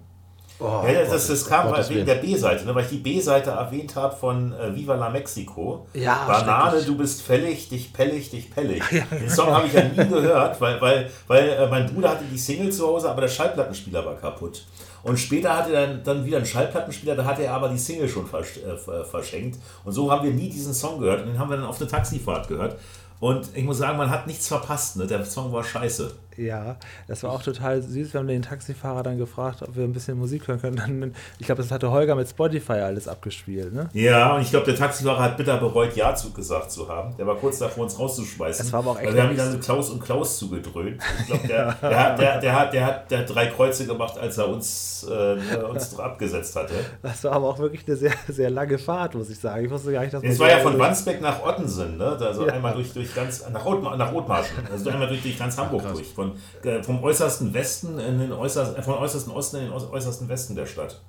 Oh, 0.63 0.85
ja, 0.87 1.05
das, 1.05 1.27
das 1.27 1.47
kam 1.47 1.69
Gott, 1.69 1.89
wegen 1.89 2.05
der 2.05 2.17
B-Seite, 2.17 2.67
ne, 2.67 2.75
weil 2.75 2.85
ich 2.85 2.91
die 2.91 2.99
B-Seite 2.99 3.51
erwähnt 3.51 3.97
habe 3.97 4.15
von 4.15 4.53
äh, 4.53 4.77
Viva 4.77 4.95
la 4.95 5.09
Mexico. 5.09 5.87
Ja, 5.95 6.27
Banane, 6.27 6.83
du 6.83 6.99
bist 6.99 7.23
fällig, 7.23 7.71
dich 7.71 7.95
pellig, 7.95 8.31
dich 8.31 8.51
pellig. 8.51 8.83
Ja, 8.93 9.05
Den 9.11 9.31
Song 9.31 9.49
habe 9.49 9.67
ich 9.67 9.73
ja 9.73 9.85
nie 9.85 9.97
gehört, 9.97 10.61
weil, 10.61 10.79
weil, 10.83 11.11
weil 11.29 11.49
äh, 11.49 11.67
mein 11.69 11.87
Bruder 11.87 12.11
hatte 12.11 12.25
die 12.31 12.37
Single 12.37 12.71
zu 12.71 12.87
Hause, 12.87 13.09
aber 13.11 13.23
der 13.23 13.29
Schallplattenspieler 13.29 14.05
war 14.05 14.17
kaputt. 14.17 14.67
Und 15.03 15.19
später 15.19 15.57
hatte 15.57 15.73
er 15.73 15.87
dann, 15.87 16.05
dann 16.05 16.25
wieder 16.27 16.37
einen 16.37 16.47
Schallplattenspieler, 16.47 17.17
da 17.17 17.25
hatte 17.25 17.43
er 17.43 17.55
aber 17.55 17.71
die 17.71 17.79
Single 17.79 18.09
schon 18.09 18.27
versch 18.27 18.59
äh, 18.59 19.05
verschenkt. 19.05 19.59
Und 19.85 19.93
so 19.93 20.13
haben 20.13 20.25
wir 20.27 20.35
nie 20.35 20.51
diesen 20.51 20.75
Song 20.75 21.01
gehört. 21.01 21.23
Und 21.23 21.29
den 21.29 21.39
haben 21.39 21.49
wir 21.49 21.57
dann 21.57 21.65
auf 21.65 21.79
der 21.79 21.89
Taxifahrt 21.89 22.49
gehört. 22.49 22.77
Und 23.19 23.51
ich 23.55 23.65
muss 23.65 23.79
sagen, 23.79 23.99
man 23.99 24.11
hat 24.11 24.27
nichts 24.27 24.49
verpasst. 24.49 24.97
Ne? 24.97 25.07
Der 25.07 25.25
Song 25.25 25.53
war 25.53 25.65
scheiße. 25.65 26.13
Ja, 26.41 26.77
das 27.07 27.23
war 27.23 27.33
auch 27.33 27.43
total 27.43 27.83
süß. 27.83 28.15
Wir 28.15 28.21
haben 28.21 28.27
den 28.27 28.41
Taxifahrer 28.41 29.03
dann 29.03 29.19
gefragt, 29.19 29.63
ob 29.63 29.77
wir 29.77 29.85
ein 29.85 29.93
bisschen 29.93 30.19
Musik 30.19 30.49
hören 30.49 30.61
können. 30.61 30.77
Dann, 30.77 31.15
ich 31.39 31.45
glaube, 31.45 31.61
das 31.61 31.71
hatte 31.71 31.91
Holger 31.91 32.15
mit 32.15 32.29
Spotify 32.29 32.73
alles 32.73 33.09
abgespielt, 33.09 33.75
ne? 33.75 33.91
Ja, 33.93 34.37
und 34.37 34.43
ich 34.43 34.51
glaube, 34.51 34.65
der 34.65 34.75
Taxifahrer 34.75 35.23
hat 35.23 35.37
bitter 35.37 35.59
bereut, 35.59 35.95
Ja 35.97 36.15
zugesagt 36.15 36.71
zu 36.71 36.89
haben. 36.89 37.15
Der 37.19 37.27
war 37.27 37.37
kurz 37.37 37.59
davor, 37.59 37.85
uns 37.85 37.99
rauszuschmeißen. 37.99 38.65
Das 38.65 38.73
war 38.73 38.81
aber 38.81 38.93
auch 38.93 38.99
echt 38.99 39.09
Weil 39.09 39.15
wir 39.15 39.23
haben 39.25 39.31
ihn 39.33 39.37
dann 39.37 39.61
Klaus 39.61 39.91
und 39.91 40.03
Klaus 40.03 40.39
zugedröhnt. 40.39 41.03
Ich 41.21 41.27
glaube, 41.27 41.47
der, 41.47 41.75
der, 41.83 42.01
hat, 42.01 42.19
der, 42.19 42.41
der, 42.41 42.59
hat, 42.59 42.73
der, 42.73 42.87
hat, 42.87 43.11
der 43.11 43.19
hat 43.19 43.35
drei 43.35 43.47
Kreuze 43.47 43.87
gemacht, 43.87 44.19
als 44.19 44.39
er 44.39 44.49
uns, 44.49 45.07
äh, 45.09 45.57
uns 45.65 45.99
abgesetzt 45.99 46.57
hatte. 46.57 46.73
Das 47.03 47.23
war 47.25 47.33
aber 47.33 47.49
auch 47.49 47.59
wirklich 47.59 47.87
eine 47.87 47.97
sehr, 47.97 48.15
sehr 48.29 48.49
lange 48.51 48.79
Fahrt, 48.79 49.15
muss 49.15 49.29
ich 49.29 49.39
sagen. 49.39 49.65
Ich 49.65 49.71
wusste 49.71 49.93
gar 49.93 50.01
nicht, 50.01 50.15
dass 50.15 50.23
Es 50.23 50.39
war 50.39 50.49
ja 50.49 50.59
von 50.59 50.79
Wandsbeck 50.79 51.21
nach 51.21 51.45
Ottensen, 51.45 51.99
ne? 51.99 52.17
Also 52.19 52.47
ja. 52.47 52.55
einmal 52.55 52.73
durch, 52.75 52.93
durch 52.93 53.15
ganz, 53.15 53.45
nach, 53.53 53.65
Oth, 53.65 53.83
nach 53.83 54.13
Othmarschen. 54.13 54.57
Also 54.73 54.91
einmal 54.91 55.09
durch, 55.09 55.23
durch 55.23 55.39
ganz 55.39 55.59
Hamburg 55.59 55.83
Ach, 55.87 55.93
durch. 55.93 56.09
Von, 56.09 56.30
äh, 56.63 56.83
vom 56.83 57.03
äußersten 57.03 57.53
Westen 57.55 57.99
in 57.99 58.19
den 58.19 58.33
äußersten, 58.33 58.77
äh, 58.77 58.83
vom 58.83 58.95
äußersten 58.95 59.33
Osten 59.33 59.57
in 59.57 59.63
den 59.65 59.73
äußersten 59.73 60.29
Westen 60.29 60.55
der 60.55 60.67
Stadt. 60.67 61.01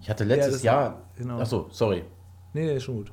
Ich 0.00 0.10
hatte 0.10 0.24
letztes 0.24 0.62
ja, 0.62 0.72
Jahr. 0.72 1.02
Genau. 1.16 1.38
Achso, 1.38 1.66
sorry. 1.70 2.04
Nee, 2.52 2.66
nee, 2.66 2.80
schon 2.80 2.98
gut. 2.98 3.12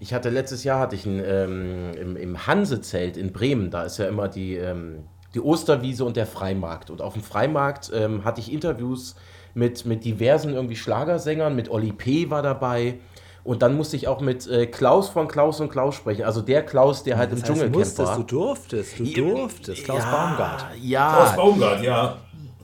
Ich 0.00 0.12
hatte 0.12 0.28
letztes 0.28 0.62
Jahr 0.64 0.80
hatte 0.80 0.96
ich 0.96 1.06
ein, 1.06 1.22
ähm, 1.24 1.92
im, 1.94 2.16
im 2.16 2.46
Hansezelt 2.46 3.16
in 3.16 3.32
Bremen, 3.32 3.70
da 3.70 3.84
ist 3.84 3.96
ja 3.96 4.06
immer 4.06 4.28
die, 4.28 4.56
ähm, 4.56 5.04
die 5.34 5.40
Osterwiese 5.40 6.04
und 6.04 6.16
der 6.16 6.26
Freimarkt. 6.26 6.90
Und 6.90 7.00
auf 7.00 7.14
dem 7.14 7.22
Freimarkt 7.22 7.90
ähm, 7.94 8.24
hatte 8.24 8.40
ich 8.40 8.52
Interviews 8.52 9.16
mit, 9.54 9.86
mit 9.86 10.04
diversen 10.04 10.52
irgendwie 10.52 10.76
Schlagersängern, 10.76 11.56
mit 11.56 11.70
Oli 11.70 11.92
P. 11.92 12.28
war 12.28 12.42
dabei. 12.42 12.98
Und 13.46 13.62
dann 13.62 13.76
musste 13.76 13.94
ich 13.94 14.08
auch 14.08 14.20
mit 14.20 14.48
äh, 14.48 14.66
Klaus 14.66 15.08
von 15.08 15.28
Klaus 15.28 15.60
und 15.60 15.70
Klaus 15.70 15.94
sprechen. 15.94 16.24
Also 16.24 16.42
der 16.42 16.64
Klaus, 16.64 17.04
der 17.04 17.16
halt 17.16 17.30
das 17.30 17.38
im 17.38 17.42
heißt, 17.44 17.52
Dschungelcamp 17.52 17.76
musstest, 17.76 18.08
war. 18.08 18.16
Du 18.16 18.22
durftest, 18.24 18.98
du 18.98 19.04
durftest. 19.04 19.84
Klaus 19.84 20.02
ja, 20.02 20.10
Baumgart. 20.10 20.66
Ja. 20.82 21.12
Klaus 21.12 21.36
Baumgart, 21.36 21.82
ja. 21.82 22.16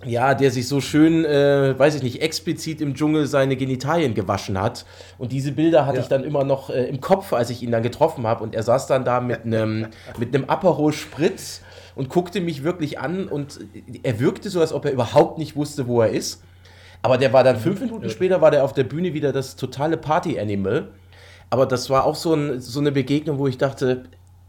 Ja, 0.05 0.35
der 0.35 0.51
sich 0.51 0.67
so 0.67 0.81
schön, 0.81 1.25
äh, 1.25 1.79
weiß 1.79 1.95
ich 1.95 2.03
nicht, 2.03 2.21
explizit 2.21 2.81
im 2.81 2.95
Dschungel 2.95 3.27
seine 3.29 3.57
Genitalien 3.57 4.15
gewaschen 4.15 4.61
hat. 4.61 4.85
Und 5.19 5.31
diese 5.31 5.53
Bilder 5.53 5.87
hatte 5.87 5.99
ja. 5.99 6.03
ich 6.03 6.09
dann 6.09 6.25
immer 6.25 6.43
noch 6.43 6.71
äh, 6.71 6.87
im 6.87 7.01
Kopf, 7.01 7.33
als 7.33 7.51
ich 7.51 7.63
ihn 7.63 7.71
dann 7.71 7.85
getroffen 7.85 8.27
habe. 8.27 8.43
Und 8.43 8.57
er 8.57 8.65
saß 8.65 8.89
dann 8.89 9.05
da 9.05 9.21
mit 9.21 9.45
einem 9.45 9.87
mit 10.19 10.35
einem 10.35 10.51
Aperol 10.51 10.93
Spritz 10.93 11.61
und 11.95 12.09
guckte 12.09 12.41
mich 12.41 12.65
wirklich 12.65 12.99
an. 12.99 13.29
Und 13.29 13.61
er 14.03 14.19
wirkte 14.19 14.51
so, 14.51 14.61
als 14.61 14.73
ob 14.73 14.85
er 14.85 14.91
überhaupt 14.91 15.39
nicht 15.39 15.55
wusste, 15.55 15.87
wo 15.87 16.01
er 16.01 16.09
ist. 16.09 16.43
Aber 17.03 17.19
der 17.19 17.33
war 17.33 17.45
dann 17.45 17.59
fünf 17.59 17.81
Minuten 17.81 18.09
später, 18.11 18.41
war 18.41 18.51
der 18.51 18.65
auf 18.65 18.73
der 18.73 18.85
Bühne 18.85 19.13
wieder 19.13 19.33
das 19.33 19.57
totale 19.57 19.97
Party-Animal. 19.97 20.89
Aber 21.51 21.67
das 21.67 21.91
war 21.91 22.05
auch 22.05 22.15
so, 22.15 22.35
ein, 22.35 22.61
so 22.61 22.81
eine 22.81 22.93
Begegnung, 22.93 23.39
wo 23.39 23.47
ich 23.49 23.59
dachte, 23.59 24.05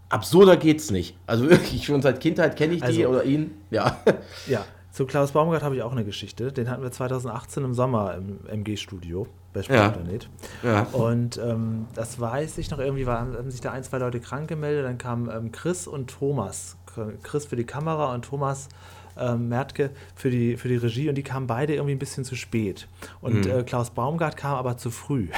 absurder 0.10 0.56
geht's 0.56 0.92
nicht. 0.92 1.18
Also 1.26 1.50
wirklich, 1.50 1.86
schon 1.86 2.02
seit 2.02 2.20
Kindheit 2.20 2.56
kenne 2.56 2.76
ich 2.76 2.82
die 2.82 3.06
also, 3.06 3.08
oder 3.08 3.24
ihn. 3.24 3.52
Ja. 3.72 3.98
Ja, 4.48 4.66
zu 4.94 5.08
Klaus 5.08 5.32
Baumgart 5.32 5.64
habe 5.64 5.76
ich 5.76 5.82
auch 5.82 5.92
eine 5.92 6.06
Geschichte. 6.06 6.52
Den 6.52 6.70
hatten 6.70 6.84
wir 6.84 6.92
2018 6.92 7.64
im 7.64 7.74
Sommer 7.74 8.14
im 8.14 8.46
MG-Studio 8.48 9.26
bei 9.52 9.64
Sportplanet. 9.64 10.30
Ja. 10.62 10.72
ja. 10.72 10.88
Und 10.92 11.38
ähm, 11.38 11.88
das 11.96 12.20
weiß 12.20 12.60
ich 12.60 12.70
noch, 12.70 12.78
irgendwie 12.78 13.08
war, 13.08 13.22
haben 13.22 13.50
sich 13.50 13.60
da 13.60 13.72
ein, 13.72 13.84
zwei 13.84 13.98
Leute 13.98 14.20
krank 14.20 14.48
gemeldet. 14.48 14.86
Dann 14.86 15.00
kamen 15.00 15.32
ähm, 15.36 15.52
Chris 15.52 15.88
und 15.88 16.12
Thomas. 16.12 16.78
Chris 17.24 17.48
für 17.48 17.56
die 17.56 17.64
Kamera 17.64 18.14
und 18.14 18.24
Thomas 18.24 18.70
ähm, 19.18 19.50
Mertke 19.50 19.92
für 20.16 20.30
die, 20.30 20.58
für 20.58 20.68
die 20.68 20.78
Regie 20.78 21.10
und 21.10 21.16
die 21.16 21.24
kamen 21.24 21.48
beide 21.48 21.74
irgendwie 21.74 21.96
ein 21.96 22.00
bisschen 22.00 22.24
zu 22.24 22.36
spät. 22.36 22.88
Und 23.22 23.46
mhm. 23.46 23.52
äh, 23.52 23.64
Klaus 23.64 23.90
Baumgart 23.92 24.38
kam 24.38 24.56
aber 24.56 24.78
zu 24.78 24.92
früh. 24.92 25.28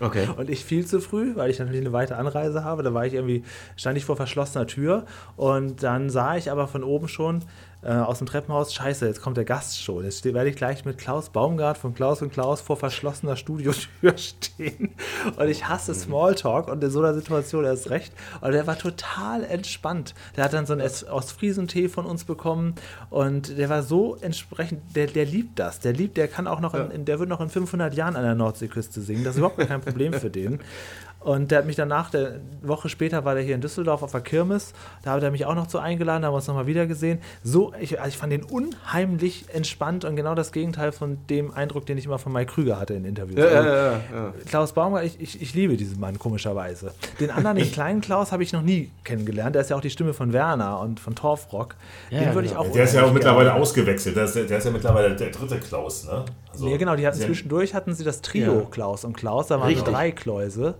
Okay. 0.00 0.28
Und 0.36 0.48
ich 0.48 0.64
viel 0.64 0.86
zu 0.86 1.00
früh, 1.00 1.34
weil 1.34 1.50
ich 1.50 1.58
natürlich 1.58 1.80
eine 1.80 1.92
weite 1.92 2.16
Anreise 2.16 2.62
habe. 2.62 2.82
Da 2.82 2.94
war 2.94 3.04
ich 3.06 3.14
irgendwie, 3.14 3.42
stand 3.76 3.98
ich 3.98 4.04
vor 4.04 4.16
verschlossener 4.16 4.66
Tür 4.66 5.06
und 5.36 5.82
dann 5.82 6.08
sah 6.08 6.36
ich 6.36 6.50
aber 6.50 6.68
von 6.68 6.84
oben 6.84 7.08
schon, 7.08 7.42
äh, 7.82 7.92
aus 7.92 8.18
dem 8.18 8.26
Treppenhaus, 8.26 8.74
scheiße, 8.74 9.06
jetzt 9.06 9.22
kommt 9.22 9.36
der 9.36 9.44
Gast 9.44 9.80
schon. 9.82 10.04
Jetzt 10.04 10.24
werde 10.24 10.48
ich 10.50 10.56
gleich 10.56 10.84
mit 10.84 10.98
Klaus 10.98 11.30
Baumgart 11.30 11.78
von 11.78 11.94
Klaus 11.94 12.22
und 12.22 12.32
Klaus 12.32 12.60
vor 12.60 12.76
verschlossener 12.76 13.36
Studiotür 13.36 14.16
stehen. 14.16 14.94
Und 15.36 15.48
ich 15.48 15.68
hasse 15.68 15.94
Smalltalk 15.94 16.68
und 16.68 16.82
in 16.82 16.90
so 16.90 16.98
einer 16.98 17.14
Situation 17.14 17.64
erst 17.64 17.90
recht. 17.90 18.12
Und 18.40 18.52
der 18.52 18.66
war 18.66 18.76
total 18.76 19.44
entspannt. 19.44 20.14
Der 20.36 20.44
hat 20.44 20.52
dann 20.52 20.66
so 20.66 20.72
einen 20.72 20.82
Ostfriesentee 20.82 21.88
von 21.88 22.04
uns 22.04 22.24
bekommen 22.24 22.74
und 23.10 23.56
der 23.56 23.68
war 23.68 23.82
so 23.82 24.16
entsprechend, 24.16 24.96
der, 24.96 25.06
der 25.06 25.24
liebt 25.24 25.58
das. 25.58 25.78
Der 25.78 25.92
liebt, 25.92 26.16
der 26.16 26.26
kann 26.26 26.46
auch 26.48 26.60
noch, 26.60 26.74
in, 26.74 26.90
in, 26.90 27.04
der 27.04 27.20
wird 27.20 27.28
noch 27.28 27.40
in 27.40 27.48
500 27.48 27.94
Jahren 27.94 28.16
an 28.16 28.24
der 28.24 28.34
Nordseeküste 28.34 29.00
singen. 29.00 29.22
Das 29.22 29.34
ist 29.34 29.38
überhaupt 29.38 29.58
kein 29.58 29.80
Problem 29.80 30.12
für 30.12 30.30
den. 30.30 30.60
Und 31.20 31.50
der 31.50 31.58
hat 31.58 31.66
mich 31.66 31.74
danach, 31.74 32.14
eine 32.14 32.40
Woche 32.62 32.88
später 32.88 33.24
war 33.24 33.34
der 33.34 33.42
hier 33.42 33.56
in 33.56 33.60
Düsseldorf 33.60 34.02
auf 34.02 34.12
der 34.12 34.20
Kirmes, 34.20 34.72
da 35.02 35.12
hat 35.12 35.22
er 35.22 35.32
mich 35.32 35.46
auch 35.46 35.56
noch 35.56 35.66
zu 35.66 35.78
eingeladen, 35.80 36.22
da 36.22 36.28
haben 36.28 36.32
wir 36.32 36.36
uns 36.36 36.46
nochmal 36.46 36.68
wieder 36.68 36.86
gesehen. 36.86 37.18
So, 37.42 37.72
ich, 37.80 37.98
also 37.98 38.08
ich 38.08 38.16
fand 38.16 38.32
den 38.32 38.44
unheimlich 38.44 39.46
entspannt 39.52 40.04
und 40.04 40.14
genau 40.14 40.36
das 40.36 40.52
Gegenteil 40.52 40.92
von 40.92 41.18
dem 41.28 41.52
Eindruck, 41.52 41.86
den 41.86 41.98
ich 41.98 42.06
immer 42.06 42.20
von 42.20 42.32
Mike 42.32 42.52
Krüger 42.52 42.78
hatte 42.78 42.94
in 42.94 43.04
Interviews. 43.04 43.38
Ja, 43.38 43.46
also, 43.46 43.68
ja, 43.68 43.92
ja, 43.92 44.34
Klaus 44.48 44.72
Baumgart, 44.72 45.04
ich, 45.04 45.20
ich, 45.20 45.42
ich, 45.42 45.54
liebe 45.54 45.76
diesen 45.76 45.98
Mann, 45.98 46.20
komischerweise. 46.20 46.92
Den 47.18 47.30
anderen, 47.30 47.56
den 47.56 47.72
kleinen 47.72 48.00
Klaus, 48.00 48.30
habe 48.30 48.44
ich 48.44 48.52
noch 48.52 48.62
nie 48.62 48.92
kennengelernt. 49.02 49.56
Der 49.56 49.62
ist 49.62 49.70
ja 49.70 49.76
auch 49.76 49.80
die 49.80 49.90
Stimme 49.90 50.14
von 50.14 50.32
Werner 50.32 50.78
und 50.80 51.00
von 51.00 51.16
Torfrock. 51.16 51.74
den 52.10 52.32
würde 52.32 52.46
ich 52.46 52.54
genau. 52.54 52.64
auch 52.64 52.72
Der 52.72 52.84
ist 52.84 52.94
ja 52.94 53.02
auch 53.02 53.12
mittlerweile 53.12 53.54
ausgewechselt. 53.54 54.16
Der 54.16 54.24
ist, 54.24 54.36
der 54.36 54.58
ist, 54.58 54.64
ja 54.64 54.70
mittlerweile 54.70 55.16
der 55.16 55.30
dritte 55.30 55.58
Klaus, 55.58 56.06
ne? 56.06 56.24
Also, 56.58 56.68
ja, 56.68 56.76
genau, 56.76 56.96
die 56.96 57.06
hatten 57.06 57.18
zwischendurch 57.18 57.74
hatten 57.74 57.94
sie 57.94 58.04
das 58.04 58.20
Trio 58.20 58.66
Klaus 58.70 59.04
und 59.04 59.16
Klaus, 59.16 59.46
da 59.48 59.60
waren 59.60 59.68
Richtig. 59.68 59.92
drei 59.92 60.10
Kläuse. 60.10 60.74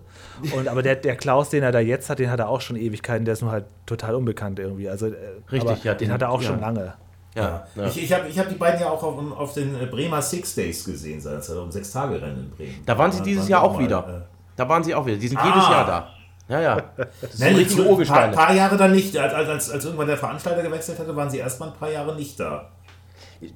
Und, 0.57 0.69
aber 0.69 0.83
der, 0.83 0.97
der 0.97 1.17
Klaus, 1.17 1.51
den 1.51 1.63
er 1.63 1.73
da 1.73 1.81
jetzt 1.81 2.11
hat, 2.11 2.19
den 2.19 2.31
hat 2.31 2.41
er 2.41 2.49
auch 2.49 2.61
schon 2.61 2.77
Ewigkeiten, 2.77 3.25
der 3.25 3.35
ist 3.35 3.43
nur 3.43 3.51
halt 3.51 3.65
total 3.87 4.15
unbekannt 4.15 4.59
irgendwie. 4.59 4.89
Also, 4.89 5.07
äh, 5.07 5.15
Richtig, 5.51 5.85
ja. 5.85 5.95
Den, 5.95 6.09
den 6.09 6.13
hat 6.13 6.23
er 6.23 6.31
auch 6.31 6.43
ja. 6.43 6.49
schon 6.49 6.61
lange. 6.61 6.95
Ja, 7.35 7.67
ja. 7.77 7.87
Ich, 7.87 8.03
ich 8.03 8.13
habe 8.13 8.29
ich 8.29 8.39
hab 8.39 8.49
die 8.49 8.57
beiden 8.57 8.81
ja 8.81 8.91
auch 8.91 9.03
auf, 9.03 9.39
auf 9.39 9.55
den 9.55 9.75
Bremer 9.91 10.21
Six 10.23 10.55
Days 10.55 10.85
gesehen, 10.85 11.21
seit 11.21 11.49
um 11.51 11.71
sechs 11.71 11.93
Tage 11.93 12.21
Rennen 12.21 12.39
in 12.39 12.51
Bremen. 12.51 12.83
Da 12.85 12.99
waren 12.99 13.13
sie 13.13 13.23
dieses 13.23 13.45
waren 13.45 13.51
Jahr 13.51 13.63
auch 13.63 13.75
mal, 13.75 13.85
wieder. 13.85 14.27
Äh, 14.27 14.57
da 14.57 14.69
waren 14.69 14.83
sie 14.83 14.95
auch 14.95 15.07
wieder. 15.07 15.19
Die 15.19 15.29
sind 15.29 15.39
ah. 15.39 15.47
jedes 15.47 15.69
Jahr 15.69 15.87
da. 15.87 16.09
Ja, 16.49 16.61
ja. 16.61 16.83
Das 17.21 17.35
ist 17.35 17.41
Nein, 17.41 17.57
richtige 17.57 17.83
Urgesteine. 17.83 18.25
Ein 18.25 18.33
paar, 18.33 18.47
paar, 18.47 18.55
Jahre 18.55 18.77
dann 18.77 18.93
nicht. 18.93 19.17
Als, 19.17 19.35
als, 19.35 19.71
als 19.71 19.85
irgendwann 19.85 20.07
der 20.07 20.17
Veranstalter 20.17 20.63
gewechselt 20.63 20.99
hatte, 20.99 21.15
waren 21.15 21.29
sie 21.29 21.39
erstmal 21.39 21.69
ein 21.69 21.75
paar 21.75 21.91
Jahre 21.91 22.17
nicht 22.17 22.41
da. 22.41 22.71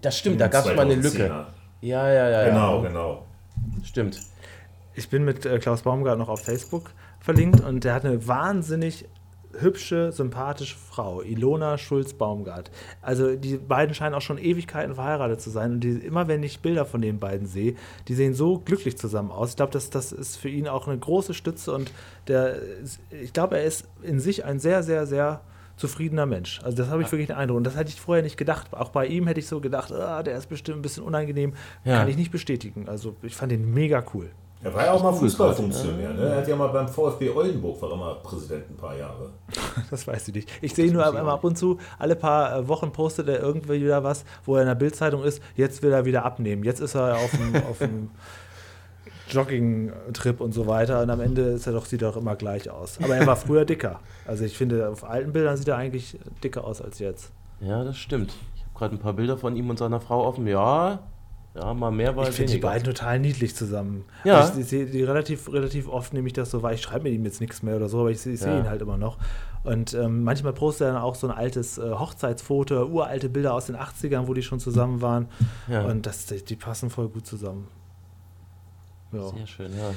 Das 0.00 0.18
stimmt, 0.18 0.40
da 0.40 0.48
gab 0.48 0.66
es 0.66 0.76
mal 0.76 0.82
eine 0.82 0.94
Lücke. 0.94 1.46
Ja, 1.82 2.10
ja, 2.10 2.30
ja. 2.30 2.44
Genau, 2.48 2.82
ja. 2.82 2.88
genau. 2.88 3.26
Stimmt. 3.84 4.20
Ich 4.94 5.08
bin 5.08 5.24
mit 5.24 5.44
äh, 5.44 5.58
Klaus 5.58 5.82
Baumgart 5.82 6.18
noch 6.18 6.28
auf 6.28 6.42
Facebook 6.42 6.90
verlinkt 7.20 7.60
und 7.60 7.84
der 7.84 7.94
hat 7.94 8.04
eine 8.04 8.26
wahnsinnig 8.26 9.06
hübsche, 9.58 10.12
sympathische 10.12 10.76
Frau, 10.76 11.20
Ilona 11.22 11.76
Schulz-Baumgart. 11.76 12.70
Also 13.02 13.36
die 13.36 13.56
beiden 13.56 13.94
scheinen 13.94 14.14
auch 14.14 14.22
schon 14.22 14.38
Ewigkeiten 14.38 14.94
verheiratet 14.94 15.40
zu 15.40 15.50
sein 15.50 15.72
und 15.72 15.80
die, 15.80 15.90
immer 15.90 16.28
wenn 16.28 16.42
ich 16.42 16.60
Bilder 16.60 16.86
von 16.86 17.02
den 17.02 17.18
beiden 17.18 17.46
sehe, 17.46 17.74
die 18.08 18.14
sehen 18.14 18.34
so 18.34 18.58
glücklich 18.58 18.96
zusammen 18.96 19.30
aus. 19.30 19.50
Ich 19.50 19.56
glaube, 19.56 19.72
das, 19.72 19.90
das 19.90 20.12
ist 20.12 20.36
für 20.36 20.48
ihn 20.48 20.68
auch 20.68 20.86
eine 20.86 20.98
große 20.98 21.34
Stütze 21.34 21.72
und 21.72 21.90
der, 22.28 22.56
ich 23.10 23.32
glaube, 23.32 23.58
er 23.58 23.64
ist 23.64 23.86
in 24.02 24.20
sich 24.20 24.44
ein 24.44 24.58
sehr, 24.58 24.82
sehr, 24.82 25.06
sehr 25.06 25.40
zufriedener 25.76 26.26
Mensch. 26.26 26.60
Also 26.62 26.76
das 26.76 26.88
habe 26.88 27.02
ich 27.02 27.10
wirklich 27.10 27.28
den 27.28 27.36
Eindruck. 27.36 27.58
Und 27.58 27.64
das 27.64 27.76
hätte 27.76 27.90
ich 27.90 28.00
vorher 28.00 28.22
nicht 28.22 28.36
gedacht. 28.36 28.68
Auch 28.72 28.90
bei 28.90 29.06
ihm 29.06 29.26
hätte 29.26 29.40
ich 29.40 29.46
so 29.46 29.60
gedacht, 29.60 29.92
ah, 29.92 30.22
der 30.22 30.36
ist 30.36 30.48
bestimmt 30.48 30.78
ein 30.78 30.82
bisschen 30.82 31.04
unangenehm. 31.04 31.54
Ja. 31.84 31.98
Kann 31.98 32.08
ich 32.08 32.16
nicht 32.16 32.30
bestätigen. 32.30 32.88
Also 32.88 33.16
ich 33.22 33.34
fand 33.34 33.52
ihn 33.52 33.72
mega 33.72 34.04
cool. 34.14 34.30
Er 34.64 34.72
war 34.74 34.84
ja 34.84 34.92
auch 34.92 35.02
mal 35.02 35.12
Fußballfunktionär. 35.12 36.10
Ne? 36.10 36.22
Er 36.22 36.36
hat 36.36 36.46
ja 36.46 36.54
mal 36.54 36.68
beim 36.68 36.86
VfB 36.86 37.30
Oldenburg 37.30 37.82
war 37.82 37.90
er 37.90 37.96
mal 37.96 38.14
Präsident 38.22 38.70
ein 38.70 38.76
paar 38.76 38.96
Jahre. 38.96 39.30
Das 39.90 40.06
weiß 40.06 40.28
ich 40.28 40.34
nicht. 40.34 40.50
Ich 40.60 40.74
sehe 40.74 40.92
nur 40.92 41.06
immer 41.06 41.32
ab 41.32 41.44
und 41.44 41.58
zu, 41.58 41.78
alle 41.98 42.14
paar 42.14 42.56
äh, 42.56 42.68
Wochen 42.68 42.92
postet 42.92 43.28
er 43.28 43.40
irgendwie 43.40 43.82
wieder 43.82 44.04
was, 44.04 44.24
wo 44.44 44.56
er 44.56 44.62
in 44.62 44.68
der 44.68 44.74
Bildzeitung 44.74 45.24
ist. 45.24 45.42
Jetzt 45.56 45.82
will 45.82 45.92
er 45.92 46.04
wieder 46.04 46.24
abnehmen. 46.24 46.62
Jetzt 46.62 46.80
ist 46.80 46.94
er 46.94 47.16
auf 47.16 47.30
dem, 47.30 47.56
auf 47.70 47.78
dem 47.78 48.10
Jogging-Trip 49.32 50.40
und 50.40 50.52
so 50.52 50.66
weiter. 50.66 51.02
Und 51.02 51.10
am 51.10 51.20
Ende 51.20 51.42
ist 51.42 51.66
er 51.66 51.72
doch, 51.72 51.86
sieht 51.86 52.02
er 52.02 52.10
doch 52.10 52.16
immer 52.16 52.36
gleich 52.36 52.70
aus. 52.70 52.98
Aber 53.02 53.16
er 53.16 53.26
war 53.26 53.36
früher 53.36 53.64
dicker. 53.64 54.00
Also 54.26 54.44
ich 54.44 54.56
finde, 54.56 54.88
auf 54.88 55.04
alten 55.04 55.32
Bildern 55.32 55.56
sieht 55.56 55.68
er 55.68 55.76
eigentlich 55.76 56.18
dicker 56.42 56.64
aus 56.64 56.80
als 56.82 56.98
jetzt. 56.98 57.32
Ja, 57.60 57.84
das 57.84 57.96
stimmt. 57.96 58.34
Ich 58.56 58.62
habe 58.62 58.78
gerade 58.78 58.94
ein 58.96 58.98
paar 58.98 59.14
Bilder 59.14 59.36
von 59.36 59.56
ihm 59.56 59.70
und 59.70 59.78
seiner 59.78 60.00
Frau 60.00 60.26
offen. 60.26 60.46
Ja, 60.46 61.00
ja, 61.54 61.74
mal 61.74 61.90
mehr, 61.90 62.12
mal 62.12 62.28
Ich 62.28 62.34
finde 62.34 62.52
die 62.52 62.58
beiden 62.58 62.84
total 62.84 63.18
niedlich 63.18 63.54
zusammen. 63.54 64.04
Ja. 64.24 64.40
Also 64.40 64.58
ich, 64.58 64.66
sehe 64.66 64.86
die 64.86 65.02
relativ, 65.02 65.52
relativ 65.52 65.86
oft, 65.86 66.14
nehme 66.14 66.26
ich 66.26 66.32
das 66.32 66.50
so, 66.50 66.62
weil 66.62 66.74
ich 66.74 66.80
schreibe 66.80 67.04
mit 67.04 67.12
ihm 67.12 67.24
jetzt 67.24 67.40
nichts 67.40 67.62
mehr 67.62 67.76
oder 67.76 67.90
so, 67.90 68.00
aber 68.00 68.10
ich, 68.10 68.24
ich 68.26 68.40
sehe 68.40 68.52
ja. 68.52 68.60
ihn 68.60 68.68
halt 68.68 68.80
immer 68.80 68.96
noch. 68.96 69.18
Und 69.62 69.92
ähm, 69.92 70.24
manchmal 70.24 70.54
postet 70.54 70.86
er 70.86 70.92
dann 70.94 71.02
auch 71.02 71.14
so 71.14 71.28
ein 71.28 71.32
altes 71.32 71.76
äh, 71.76 71.90
Hochzeitsfoto, 71.90 72.86
uralte 72.86 73.28
Bilder 73.28 73.52
aus 73.52 73.66
den 73.66 73.76
80ern, 73.76 74.26
wo 74.28 74.34
die 74.34 74.42
schon 74.42 74.60
zusammen 74.60 75.02
waren. 75.02 75.28
Ja. 75.68 75.84
Und 75.84 76.06
das, 76.06 76.24
die, 76.26 76.42
die 76.42 76.56
passen 76.56 76.88
voll 76.88 77.08
gut 77.08 77.26
zusammen. 77.26 77.68
Ja. 79.12 79.28
Sehr 79.28 79.46
schön, 79.46 79.72
ja. 79.76 79.92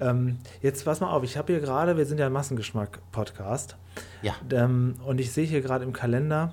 Ähm, 0.00 0.38
jetzt 0.60 0.84
pass 0.84 1.00
mal 1.00 1.10
auf, 1.10 1.24
ich 1.24 1.36
habe 1.36 1.52
hier 1.52 1.60
gerade, 1.60 1.96
wir 1.96 2.06
sind 2.06 2.18
ja 2.18 2.26
ein 2.26 2.32
Massengeschmack-Podcast. 2.32 3.76
Ja. 4.22 4.34
Ähm, 4.52 4.94
und 5.04 5.20
ich 5.20 5.32
sehe 5.32 5.46
hier 5.46 5.60
gerade 5.60 5.84
im 5.84 5.92
Kalender, 5.92 6.52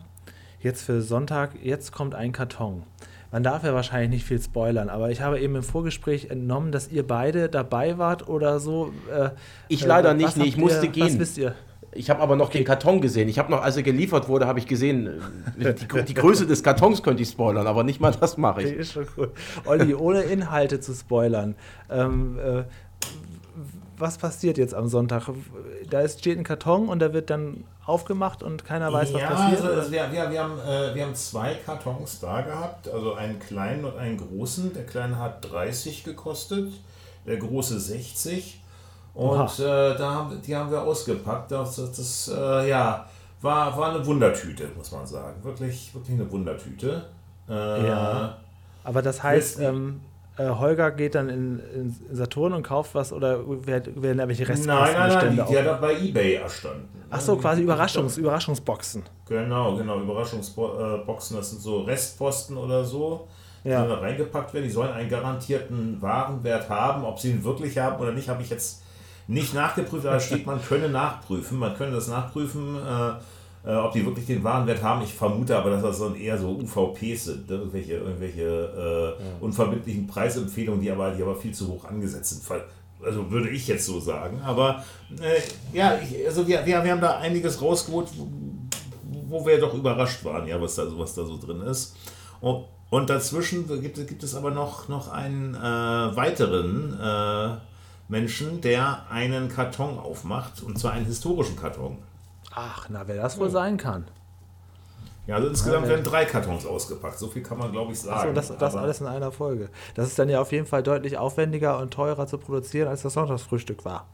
jetzt 0.59 0.83
für 0.83 1.01
Sonntag, 1.01 1.51
jetzt 1.61 1.91
kommt 1.91 2.15
ein 2.15 2.31
Karton. 2.31 2.83
Man 3.31 3.43
darf 3.43 3.63
ja 3.63 3.73
wahrscheinlich 3.73 4.09
nicht 4.09 4.25
viel 4.25 4.41
spoilern, 4.41 4.89
aber 4.89 5.11
ich 5.11 5.21
habe 5.21 5.39
eben 5.39 5.55
im 5.55 5.63
Vorgespräch 5.63 6.29
entnommen, 6.29 6.71
dass 6.71 6.89
ihr 6.89 7.05
beide 7.05 7.49
dabei 7.49 7.97
wart 7.97 8.29
oder 8.29 8.59
so. 8.59 8.93
Äh, 9.11 9.31
ich 9.67 9.85
leider 9.85 10.11
äh, 10.11 10.15
nicht, 10.15 10.37
nee, 10.37 10.45
ich 10.45 10.57
musste 10.57 10.85
ihr, 10.85 10.91
gehen. 10.91 11.05
Was 11.05 11.19
wisst 11.19 11.37
ihr? 11.37 11.53
Ich 11.95 12.09
habe 12.09 12.21
aber 12.21 12.35
noch 12.35 12.47
okay. 12.47 12.59
den 12.59 12.65
Karton 12.65 12.99
gesehen. 12.99 13.29
Ich 13.29 13.39
habe 13.39 13.49
noch, 13.49 13.61
als 13.61 13.77
er 13.77 13.83
geliefert 13.83 14.27
wurde, 14.27 14.45
habe 14.45 14.59
ich 14.59 14.67
gesehen, 14.67 15.07
äh, 15.59 15.73
die, 15.73 16.03
die, 16.03 16.13
Größe 16.13 16.45
des 16.45 16.61
Kartons 16.61 17.01
könnte 17.01 17.23
ich 17.23 17.29
spoilern, 17.29 17.65
aber 17.65 17.83
nicht 17.83 18.01
mal 18.01 18.11
das 18.11 18.37
mache 18.37 18.63
ich. 18.63 18.71
Okay, 18.71 18.81
ist 18.81 18.91
schon 18.91 19.07
cool. 19.17 19.31
Olli, 19.65 19.95
ohne 19.95 20.21
Inhalte 20.21 20.81
zu 20.81 20.93
spoilern. 20.93 21.55
Ähm, 21.89 22.37
äh, 22.37 22.63
was 23.97 24.17
passiert 24.17 24.57
jetzt 24.57 24.73
am 24.73 24.89
Sonntag? 24.89 25.29
Da 25.89 26.07
steht 26.09 26.37
ein 26.37 26.43
Karton 26.43 26.89
und 26.89 26.99
der 26.99 27.13
wird 27.13 27.29
dann 27.29 27.63
aufgemacht 27.85 28.43
und 28.43 28.65
keiner 28.65 28.91
weiß, 28.91 29.13
was 29.13 29.21
ja, 29.21 29.27
passiert. 29.29 29.61
Also, 29.61 29.79
also 29.79 29.91
wir, 29.91 30.11
wir, 30.11 30.31
wir, 30.31 30.43
haben, 30.43 30.59
äh, 30.59 30.93
wir 30.93 31.05
haben 31.05 31.15
zwei 31.15 31.53
Kartons 31.53 32.19
da 32.19 32.41
gehabt, 32.41 32.89
also 32.89 33.13
einen 33.13 33.39
kleinen 33.39 33.85
und 33.85 33.97
einen 33.97 34.17
großen. 34.17 34.73
Der 34.73 34.85
kleine 34.85 35.17
hat 35.19 35.49
30 35.49 36.03
gekostet, 36.03 36.73
der 37.25 37.37
große 37.37 37.79
60. 37.79 38.61
Und 39.15 39.59
äh, 39.59 39.97
da 39.97 40.13
haben, 40.13 40.41
die 40.41 40.55
haben 40.55 40.69
wir 40.69 40.81
ausgepackt. 40.81 41.51
Das, 41.51 41.75
das, 41.77 42.31
äh, 42.35 42.69
ja, 42.69 43.05
war, 43.41 43.75
war 43.77 43.93
eine 43.95 44.05
Wundertüte, 44.05 44.67
muss 44.75 44.91
man 44.91 45.07
sagen. 45.07 45.41
Wirklich, 45.41 45.93
wirklich 45.93 46.19
eine 46.19 46.29
Wundertüte. 46.29 47.05
Äh, 47.49 47.87
ja. 47.87 48.37
Aber 48.83 49.01
das 49.01 49.23
heißt, 49.23 49.61
ähm, 49.61 50.01
äh, 50.37 50.49
Holger 50.49 50.91
geht 50.91 51.15
dann 51.15 51.29
in, 51.29 51.59
in, 51.73 51.95
Saturn 52.11 52.51
und 52.51 52.63
kauft 52.63 52.93
was 52.93 53.13
oder 53.13 53.39
werden, 53.65 54.01
werden 54.01 54.17
da 54.17 54.27
welche 54.27 54.47
Restposten 54.47 54.75
Nein, 54.75 54.93
nein, 54.93 55.09
nein, 55.09 55.29
die, 55.29 55.53
die 55.53 55.59
hat 55.59 55.65
er 55.65 55.77
bei 55.77 55.97
Ebay 55.97 56.33
erstanden. 56.35 56.89
Ach 57.09 57.21
so, 57.21 57.37
quasi 57.37 57.61
Überraschungs, 57.61 58.17
Überraschungsboxen. 58.17 59.03
Genau, 59.29 59.77
genau, 59.77 60.01
Überraschungsboxen, 60.01 61.37
das 61.37 61.51
sind 61.51 61.61
so 61.61 61.83
Restposten 61.83 62.57
oder 62.57 62.83
so. 62.83 63.27
Die 63.63 63.69
ja. 63.69 63.83
reingepackt 63.83 64.53
werden, 64.53 64.65
die 64.65 64.71
sollen 64.71 64.91
einen 64.91 65.09
garantierten 65.09 65.99
Warenwert 65.99 66.69
haben. 66.69 67.03
Ob 67.03 67.17
sie 67.19 67.31
ihn 67.31 67.43
wirklich 67.43 67.77
haben 67.77 67.99
oder 67.99 68.11
nicht, 68.11 68.29
habe 68.29 68.43
ich 68.43 68.49
jetzt 68.49 68.83
nicht 69.27 69.53
nachgeprüft, 69.53 70.05
aber 70.05 70.19
steht, 70.19 70.45
man 70.45 70.61
könne 70.61 70.89
nachprüfen. 70.89 71.59
Man 71.59 71.75
könne 71.75 71.93
das 71.93 72.07
nachprüfen. 72.07 72.75
Äh, 72.75 73.13
äh, 73.65 73.75
ob 73.75 73.93
die 73.93 74.05
wirklich 74.05 74.27
den 74.27 74.43
Warenwert 74.43 74.83
haben, 74.83 75.01
ich 75.03 75.13
vermute 75.13 75.57
aber, 75.57 75.71
dass 75.71 75.81
das 75.81 75.99
dann 75.99 76.15
eher 76.15 76.37
so 76.37 76.51
UVPs 76.51 77.25
sind, 77.25 77.49
ne? 77.49 77.55
irgendwelche, 77.55 77.93
irgendwelche 77.93 78.43
äh, 78.43 79.23
ja. 79.23 79.29
unverbindlichen 79.39 80.05
Preisempfehlungen, 80.05 80.81
die 80.81 80.91
aber, 80.91 81.11
die 81.11 81.23
aber 81.23 81.35
viel 81.35 81.51
zu 81.51 81.67
hoch 81.69 81.85
angesetzt 81.85 82.47
sind. 82.47 82.61
Also 83.03 83.31
würde 83.31 83.49
ich 83.49 83.67
jetzt 83.67 83.87
so 83.87 83.99
sagen. 83.99 84.39
Aber 84.45 84.83
äh, 85.19 85.41
ja, 85.75 85.97
ich, 85.97 86.25
also 86.27 86.47
wir, 86.47 86.63
wir, 86.63 86.83
wir 86.83 86.91
haben 86.91 87.01
da 87.01 87.17
einiges 87.17 87.59
rausgeholt, 87.59 88.09
wo, 88.15 88.27
wo 89.29 89.45
wir 89.45 89.59
doch 89.59 89.73
überrascht 89.73 90.23
waren, 90.23 90.47
ja, 90.47 90.61
was 90.61 90.75
da, 90.75 90.85
was 90.95 91.15
da 91.15 91.25
so 91.25 91.37
drin 91.37 91.61
ist. 91.61 91.95
Und, 92.41 92.65
und 92.91 93.09
dazwischen 93.09 93.67
gibt, 93.81 93.95
gibt 94.07 94.21
es 94.21 94.35
aber 94.35 94.51
noch, 94.51 94.89
noch 94.89 95.11
einen 95.11 95.55
äh, 95.55 95.57
weiteren 96.15 96.93
äh, 96.99 97.57
Menschen, 98.07 98.61
der 98.61 99.05
einen 99.09 99.49
Karton 99.49 99.97
aufmacht, 99.97 100.61
und 100.61 100.77
zwar 100.77 100.93
einen 100.93 101.05
historischen 101.05 101.55
Karton. 101.55 101.97
Ach, 102.53 102.87
na, 102.89 103.07
wer 103.07 103.15
das 103.15 103.39
wohl 103.39 103.49
sein 103.49 103.77
kann. 103.77 104.05
Ja, 105.27 105.35
also 105.35 105.47
insgesamt 105.47 105.87
werden 105.87 106.03
drei 106.03 106.25
Kartons 106.25 106.65
ausgepackt. 106.65 107.17
So 107.17 107.27
viel 107.27 107.41
kann 107.41 107.57
man, 107.57 107.71
glaube 107.71 107.91
ich, 107.93 107.99
sagen. 107.99 108.37
Achso, 108.37 108.53
das, 108.53 108.57
das 108.57 108.75
alles 108.75 109.01
in 109.01 109.07
einer 109.07 109.31
Folge. 109.31 109.69
Das 109.95 110.07
ist 110.07 110.19
dann 110.19 110.29
ja 110.29 110.39
auf 110.39 110.51
jeden 110.51 110.67
Fall 110.67 110.83
deutlich 110.83 111.17
aufwendiger 111.17 111.79
und 111.79 111.91
teurer 111.91 112.27
zu 112.27 112.37
produzieren, 112.37 112.87
als 112.87 113.01
das 113.01 113.13
Sonntagsfrühstück 113.13 113.83
war. 113.85 114.05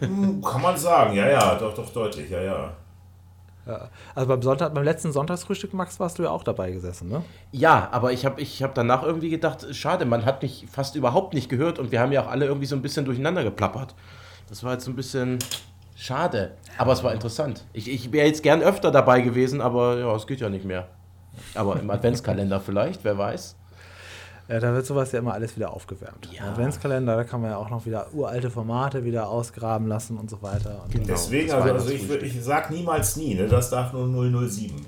Hm, 0.00 0.42
kann 0.42 0.60
man 0.60 0.76
sagen, 0.76 1.14
ja, 1.14 1.28
ja, 1.28 1.54
doch, 1.54 1.72
doch, 1.74 1.90
deutlich, 1.92 2.28
ja, 2.28 2.42
ja. 2.42 2.72
Ja. 3.66 3.88
Also 4.14 4.28
beim, 4.28 4.42
Sonntag, 4.42 4.74
beim 4.74 4.84
letzten 4.84 5.12
Sonntagsfrühstück, 5.12 5.72
Max, 5.72 5.98
warst 5.98 6.18
du 6.18 6.24
ja 6.24 6.30
auch 6.30 6.44
dabei 6.44 6.70
gesessen, 6.70 7.08
ne? 7.08 7.22
Ja, 7.50 7.88
aber 7.92 8.12
ich 8.12 8.26
habe 8.26 8.40
ich 8.40 8.62
hab 8.62 8.74
danach 8.74 9.02
irgendwie 9.02 9.30
gedacht, 9.30 9.66
schade, 9.74 10.04
man 10.04 10.24
hat 10.24 10.42
mich 10.42 10.66
fast 10.70 10.96
überhaupt 10.96 11.32
nicht 11.34 11.48
gehört 11.48 11.78
und 11.78 11.90
wir 11.90 12.00
haben 12.00 12.12
ja 12.12 12.22
auch 12.22 12.28
alle 12.28 12.46
irgendwie 12.46 12.66
so 12.66 12.76
ein 12.76 12.82
bisschen 12.82 13.04
durcheinander 13.04 13.42
geplappert. 13.42 13.94
Das 14.48 14.62
war 14.62 14.72
jetzt 14.72 14.84
so 14.84 14.90
ein 14.90 14.96
bisschen 14.96 15.38
Schade. 15.96 16.56
Aber 16.76 16.92
es 16.92 17.04
war 17.04 17.12
interessant. 17.12 17.64
Ich, 17.72 17.88
ich 17.88 18.12
wäre 18.12 18.26
jetzt 18.26 18.42
gern 18.42 18.62
öfter 18.62 18.90
dabei 18.90 19.20
gewesen, 19.20 19.60
aber 19.60 19.98
ja, 19.98 20.14
es 20.14 20.26
geht 20.26 20.40
ja 20.40 20.48
nicht 20.48 20.64
mehr. 20.64 20.88
Aber 21.54 21.78
im 21.78 21.90
Adventskalender 21.90 22.60
vielleicht, 22.64 23.04
wer 23.04 23.16
weiß. 23.16 23.56
Ja, 24.48 24.60
da 24.60 24.74
wird 24.74 24.84
sowas 24.84 25.10
ja 25.12 25.20
immer 25.20 25.32
alles 25.32 25.56
wieder 25.56 25.72
aufgewärmt. 25.72 26.28
Ja. 26.30 26.44
Adventskalender, 26.50 27.16
da 27.16 27.24
kann 27.24 27.40
man 27.40 27.50
ja 27.50 27.56
auch 27.56 27.70
noch 27.70 27.86
wieder 27.86 28.12
uralte 28.12 28.50
Formate 28.50 29.04
wieder 29.04 29.28
ausgraben 29.28 29.86
lassen 29.86 30.18
und 30.18 30.28
so 30.28 30.42
weiter. 30.42 30.82
Und 30.84 30.92
genau. 30.92 31.06
Deswegen, 31.06 31.50
also, 31.50 31.72
also 31.72 31.90
ich, 31.90 32.10
ich 32.10 32.44
sag 32.44 32.70
niemals 32.70 33.16
nie, 33.16 33.34
ne? 33.34 33.46
das 33.46 33.70
darf 33.70 33.92
nur 33.94 34.06
007. 34.48 34.84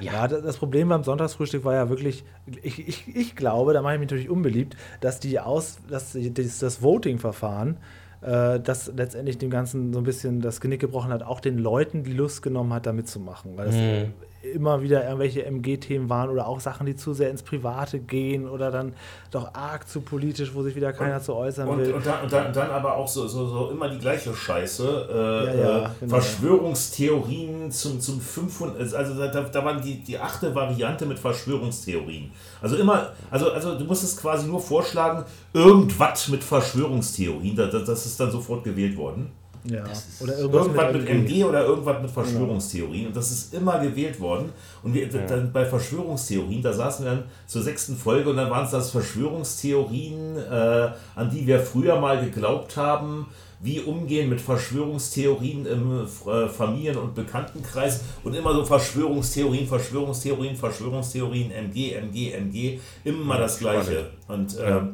Ja. 0.00 0.12
ja, 0.12 0.28
das 0.28 0.56
Problem 0.56 0.88
beim 0.88 1.04
Sonntagsfrühstück 1.04 1.64
war 1.64 1.74
ja 1.74 1.88
wirklich, 1.88 2.24
ich, 2.62 2.88
ich, 2.88 3.14
ich 3.14 3.36
glaube, 3.36 3.74
da 3.74 3.82
mache 3.82 3.94
ich 3.94 4.00
mich 4.00 4.10
natürlich 4.10 4.30
unbeliebt, 4.30 4.76
dass 5.00 5.20
die 5.20 5.38
Aus, 5.38 5.78
dass 5.88 6.16
das, 6.18 6.58
das 6.58 6.82
Voting-Verfahren 6.82 7.76
äh, 8.22 8.58
das 8.58 8.90
letztendlich 8.96 9.38
dem 9.38 9.50
Ganzen 9.50 9.92
so 9.92 10.00
ein 10.00 10.04
bisschen 10.04 10.40
das 10.40 10.60
Genick 10.60 10.80
gebrochen 10.80 11.12
hat, 11.12 11.22
auch 11.22 11.38
den 11.38 11.58
Leuten 11.58 12.02
die 12.02 12.12
Lust 12.12 12.42
genommen 12.42 12.72
hat, 12.72 12.86
da 12.86 12.92
mitzumachen. 12.92 13.56
Weil 13.56 13.68
es 13.68 13.74
mhm 13.76 14.14
immer 14.52 14.82
wieder 14.82 15.04
irgendwelche 15.04 15.44
MG-Themen 15.44 16.08
waren 16.08 16.30
oder 16.30 16.46
auch 16.46 16.60
Sachen, 16.60 16.86
die 16.86 16.96
zu 16.96 17.14
sehr 17.14 17.30
ins 17.30 17.42
Private 17.42 17.98
gehen 17.98 18.48
oder 18.48 18.70
dann 18.70 18.94
doch 19.30 19.54
arg 19.54 19.88
zu 19.88 20.00
politisch, 20.00 20.54
wo 20.54 20.62
sich 20.62 20.76
wieder 20.76 20.92
keiner 20.92 21.16
und, 21.16 21.24
zu 21.24 21.34
äußern 21.34 21.68
und, 21.68 21.78
will. 21.78 21.92
Und 21.94 22.06
dann, 22.06 22.22
und, 22.22 22.32
dann, 22.32 22.52
dann, 22.52 22.70
aber 22.70 22.96
auch 22.96 23.08
so, 23.08 23.26
so, 23.26 23.46
so 23.46 23.70
immer 23.70 23.88
die 23.88 23.98
gleiche 23.98 24.34
Scheiße. 24.34 25.08
Äh, 25.10 25.14
ja, 25.14 25.54
ja, 25.54 25.86
äh, 25.86 25.88
genau. 26.00 26.10
Verschwörungstheorien 26.10 27.70
zum, 27.70 28.00
zum 28.00 28.20
500, 28.20 28.94
also 28.94 29.14
da, 29.14 29.28
da 29.28 29.64
waren 29.64 29.82
die, 29.82 30.02
die 30.02 30.18
achte 30.18 30.54
Variante 30.54 31.06
mit 31.06 31.18
Verschwörungstheorien. 31.18 32.30
Also 32.60 32.76
immer, 32.76 33.12
also, 33.30 33.50
also 33.50 33.78
du 33.78 33.84
musst 33.84 34.04
es 34.04 34.16
quasi 34.16 34.46
nur 34.46 34.60
vorschlagen, 34.60 35.24
irgendwas 35.52 36.28
mit 36.28 36.44
Verschwörungstheorien, 36.44 37.56
das, 37.56 37.84
das 37.84 38.06
ist 38.06 38.20
dann 38.20 38.30
sofort 38.30 38.64
gewählt 38.64 38.96
worden. 38.96 39.32
Ja. 39.64 39.82
Oder 40.20 40.38
irgendwas, 40.38 40.66
irgendwas 40.66 40.92
mit, 40.92 41.02
mit 41.02 41.10
MG 41.10 41.44
oder 41.44 41.64
irgendwas 41.64 42.02
mit 42.02 42.10
Verschwörungstheorien. 42.10 43.06
Und 43.06 43.16
das 43.16 43.30
ist 43.30 43.54
immer 43.54 43.78
gewählt 43.78 44.20
worden. 44.20 44.52
Und 44.82 44.92
wir, 44.92 45.08
ja. 45.08 45.26
dann 45.26 45.52
bei 45.52 45.64
Verschwörungstheorien, 45.64 46.62
da 46.62 46.72
saßen 46.72 47.04
wir 47.04 47.12
dann 47.12 47.24
zur 47.46 47.62
sechsten 47.62 47.96
Folge 47.96 48.28
und 48.28 48.36
dann 48.36 48.50
waren 48.50 48.66
es 48.66 48.72
das 48.72 48.90
Verschwörungstheorien, 48.90 50.36
äh, 50.36 50.90
an 51.14 51.30
die 51.30 51.46
wir 51.46 51.60
früher 51.60 51.98
mal 51.98 52.22
geglaubt 52.22 52.76
haben, 52.76 53.26
wie 53.60 53.80
umgehen 53.80 54.28
mit 54.28 54.42
Verschwörungstheorien 54.42 55.64
im 55.64 56.06
äh, 56.26 56.48
Familien- 56.48 56.98
und 56.98 57.14
Bekanntenkreis 57.14 58.02
und 58.22 58.34
immer 58.34 58.52
so 58.52 58.64
Verschwörungstheorien, 58.66 59.66
Verschwörungstheorien, 59.66 60.56
Verschwörungstheorien, 60.56 61.50
MG, 61.50 61.94
MG, 61.94 62.32
MG, 62.32 62.78
immer 63.04 63.38
das 63.38 63.58
Gleiche. 63.58 64.10
Und 64.28 64.58
äh, 64.58 64.68
ja. 64.68 64.88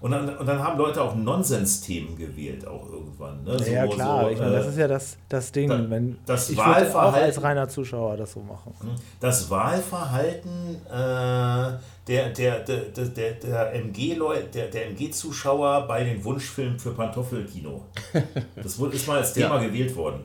Und 0.00 0.12
dann, 0.12 0.34
und 0.36 0.46
dann 0.46 0.58
haben 0.58 0.78
Leute 0.78 1.02
auch 1.02 1.14
Nonsens-Themen 1.14 2.16
gewählt, 2.16 2.66
auch 2.66 2.88
irgendwann. 2.90 3.44
Ne? 3.44 3.58
So, 3.58 3.70
ja, 3.70 3.86
klar. 3.86 4.24
So, 4.24 4.30
ich 4.30 4.38
meine, 4.38 4.52
das 4.52 4.66
ist 4.68 4.78
ja 4.78 4.88
das, 4.88 5.16
das 5.28 5.52
Ding. 5.52 5.68
Da, 5.68 5.90
wenn 5.90 6.18
das 6.24 6.48
ich 6.48 6.56
würde 6.56 6.94
auch 6.94 7.12
als 7.12 7.42
reiner 7.42 7.68
Zuschauer 7.68 8.16
das 8.16 8.32
so 8.32 8.40
machen. 8.40 8.72
Hm. 8.80 8.90
Das 9.20 9.50
Wahlverhalten 9.50 10.76
äh, 10.86 11.78
der, 12.10 12.30
der, 12.30 12.60
der, 12.60 12.84
der, 12.86 13.32
der 13.32 13.74
MG-Leute, 13.74 14.44
der, 14.54 14.68
der 14.68 14.86
MG-Zuschauer 14.88 15.86
bei 15.86 16.02
den 16.02 16.24
Wunschfilmen 16.24 16.78
für 16.78 16.92
Pantoffelkino. 16.92 17.82
Das 18.56 18.78
ist 18.78 19.06
mal 19.06 19.18
als 19.18 19.34
Thema 19.34 19.60
ja. 19.60 19.68
gewählt 19.68 19.94
worden. 19.94 20.24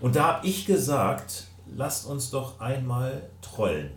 Und 0.00 0.16
da 0.16 0.24
habe 0.24 0.46
ich 0.46 0.66
gesagt, 0.66 1.44
lasst 1.74 2.06
uns 2.06 2.30
doch 2.30 2.60
einmal 2.60 3.22
trollen. 3.40 3.90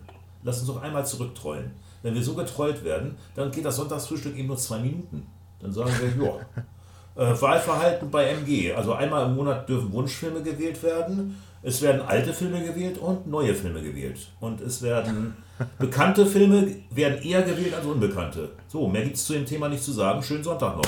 Lasst 0.44 0.62
uns 0.62 0.70
doch 0.70 0.82
einmal 0.82 1.06
zurücktrollen. 1.06 1.72
Wenn 2.04 2.14
wir 2.14 2.24
so 2.24 2.34
getrollt 2.34 2.84
werden, 2.84 3.18
dann 3.36 3.52
geht 3.52 3.66
das 3.66 3.76
Sonntagsfrühstück 3.76 4.36
eben 4.38 4.48
nur 4.48 4.58
zwei 4.58 4.80
Minuten. 4.80 5.26
Dann 5.60 5.72
sagen 5.72 5.92
wir, 6.00 6.26
ja. 6.26 6.34
Äh, 7.18 7.42
Wahlverhalten 7.42 8.12
bei 8.12 8.30
MG. 8.30 8.74
Also 8.74 8.94
einmal 8.94 9.26
im 9.26 9.36
Monat 9.36 9.68
dürfen 9.68 9.92
Wunschfilme 9.92 10.44
gewählt 10.44 10.84
werden. 10.84 11.36
Es 11.64 11.82
werden 11.82 12.02
alte 12.02 12.32
Filme 12.32 12.64
gewählt 12.64 13.00
und 13.00 13.26
neue 13.26 13.56
Filme 13.56 13.82
gewählt. 13.82 14.20
Und 14.40 14.62
es 14.62 14.84
werden 14.84 15.36
bekannte 15.80 16.28
Filme 16.28 16.76
werden 16.92 17.20
eher 17.24 17.42
gewählt 17.42 17.74
als 17.74 17.88
unbekannte. 17.88 18.52
So, 18.68 18.88
mehr 18.88 19.04
gibt 19.04 19.16
es 19.16 19.26
zu 19.26 19.34
dem 19.34 19.48
Thema 19.48 19.68
nicht 19.68 19.84
zu 19.84 19.94
sagen. 19.94 20.22
Schönen 20.22 20.44
Sonntag 20.44 20.78
noch. 20.78 20.86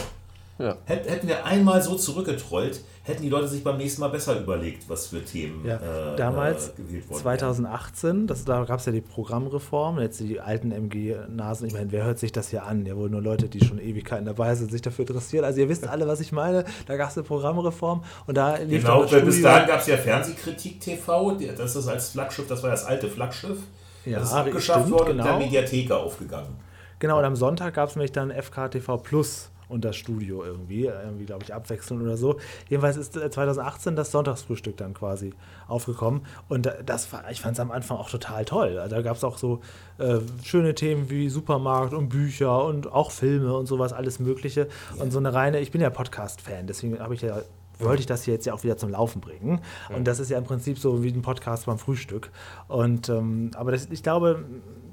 Ja. 0.59 0.77
Hätten 0.85 1.27
wir 1.27 1.45
einmal 1.45 1.81
so 1.81 1.95
zurückgetrollt, 1.95 2.81
hätten 3.09 3.23
die 3.23 3.29
Leute 3.29 3.47
sich 3.47 3.63
beim 3.63 3.77
nächsten 3.77 4.01
Mal 4.01 4.09
besser 4.09 4.39
überlegt, 4.39 4.89
was 4.89 5.07
für 5.07 5.23
Themen 5.23 5.65
ja, 5.65 5.75
äh, 5.75 6.15
damals, 6.15 6.69
äh, 6.69 6.71
gewählt 6.77 7.09
wurden. 7.09 7.21
2018, 7.21 8.27
das, 8.27 8.45
da 8.45 8.63
gab 8.63 8.79
es 8.79 8.85
ja 8.85 8.91
die 8.91 9.01
Programmreform, 9.01 9.99
jetzt 9.99 10.19
die 10.19 10.39
alten 10.39 10.71
MG-Nasen. 10.71 11.67
Ich 11.67 11.73
meine, 11.73 11.91
wer 11.91 12.05
hört 12.05 12.19
sich 12.19 12.31
das 12.31 12.49
hier 12.49 12.63
an? 12.63 12.85
Ja, 12.85 12.95
wohl 12.95 13.09
nur 13.09 13.21
Leute, 13.21 13.49
die 13.49 13.63
schon 13.63 13.79
Ewigkeiten 13.79 14.25
dabei 14.25 14.55
sind, 14.55 14.71
sich 14.71 14.81
dafür 14.81 15.07
interessieren. 15.07 15.43
Also 15.43 15.59
ihr 15.59 15.69
wisst 15.69 15.87
alle, 15.87 16.07
was 16.07 16.19
ich 16.19 16.31
meine. 16.31 16.63
Da 16.85 16.97
gab 16.97 17.09
es 17.09 17.17
eine 17.17 17.25
Programmreform 17.25 18.03
und 18.27 18.37
da 18.37 18.55
lief 18.57 18.83
Genau, 18.83 19.03
bis 19.03 19.41
dahin 19.41 19.67
gab 19.67 19.81
es 19.81 19.87
ja 19.87 19.97
Fernsehkritik 19.97 20.79
TV, 20.79 21.37
das 21.57 21.75
ist 21.75 21.87
als 21.87 22.11
Flaggschiff, 22.11 22.47
das 22.47 22.63
war 22.63 22.69
das 22.69 22.85
alte 22.85 23.07
Flaggschiff. 23.07 23.57
Ja, 24.05 24.19
das 24.19 24.29
ist 24.29 24.33
abgeschafft 24.33 24.87
stimmt, 24.87 24.99
worden 24.99 25.17
genau. 25.17 25.23
und 25.23 25.39
der 25.39 25.47
Mediatheke 25.47 25.97
aufgegangen. 25.97 26.55
Genau, 26.99 27.17
und 27.19 27.25
am 27.25 27.35
Sonntag 27.35 27.73
gab 27.73 27.89
es 27.89 27.95
nämlich 27.95 28.11
dann 28.11 28.31
FKTV 28.31 28.97
Plus 28.97 29.49
und 29.69 29.85
das 29.85 29.95
Studio 29.95 30.43
irgendwie, 30.43 30.85
irgendwie 30.85 31.25
glaube 31.25 31.43
ich 31.43 31.53
abwechseln 31.53 32.01
oder 32.01 32.17
so. 32.17 32.37
Jedenfalls 32.67 32.97
ist 32.97 33.13
2018 33.13 33.93
äh, 33.93 33.95
das 33.95 34.11
Sonntagsfrühstück 34.11 34.75
dann 34.75 34.93
quasi 34.93 35.33
aufgekommen 35.67 36.25
und 36.49 36.69
das 36.85 37.13
war, 37.13 37.29
ich 37.31 37.39
fand 37.39 37.53
es 37.53 37.59
am 37.59 37.71
Anfang 37.71 37.97
auch 37.97 38.09
total 38.09 38.43
toll. 38.43 38.77
Also 38.77 38.95
da 38.95 39.01
gab 39.01 39.15
es 39.15 39.23
auch 39.23 39.37
so 39.37 39.61
äh, 39.97 40.17
schöne 40.43 40.75
Themen 40.75 41.09
wie 41.09 41.29
Supermarkt 41.29 41.93
und 41.93 42.09
Bücher 42.09 42.65
und 42.65 42.91
auch 42.91 43.11
Filme 43.11 43.55
und 43.55 43.67
sowas, 43.67 43.93
alles 43.93 44.19
Mögliche. 44.19 44.67
Ja. 44.95 45.03
Und 45.03 45.11
so 45.11 45.19
eine 45.19 45.33
reine, 45.33 45.59
ich 45.59 45.71
bin 45.71 45.81
ja 45.81 45.89
Podcast-Fan, 45.89 46.67
deswegen 46.67 46.99
habe 46.99 47.13
ich 47.13 47.21
ja 47.21 47.41
wollte 47.79 48.01
ich 48.01 48.05
das 48.05 48.23
hier 48.23 48.33
jetzt 48.33 48.45
ja 48.45 48.53
auch 48.53 48.63
wieder 48.63 48.75
zum 48.75 48.89
Laufen 48.89 49.21
bringen. 49.21 49.61
Und 49.95 50.05
das 50.05 50.19
ist 50.19 50.29
ja 50.29 50.37
im 50.37 50.43
Prinzip 50.43 50.77
so 50.77 51.01
wie 51.01 51.13
ein 51.13 51.21
Podcast 51.21 51.65
beim 51.65 51.79
Frühstück. 51.79 52.29
Und 52.67 53.07
ähm, 53.07 53.51
aber 53.55 53.71
das, 53.71 53.87
ich 53.89 54.03
glaube, 54.03 54.43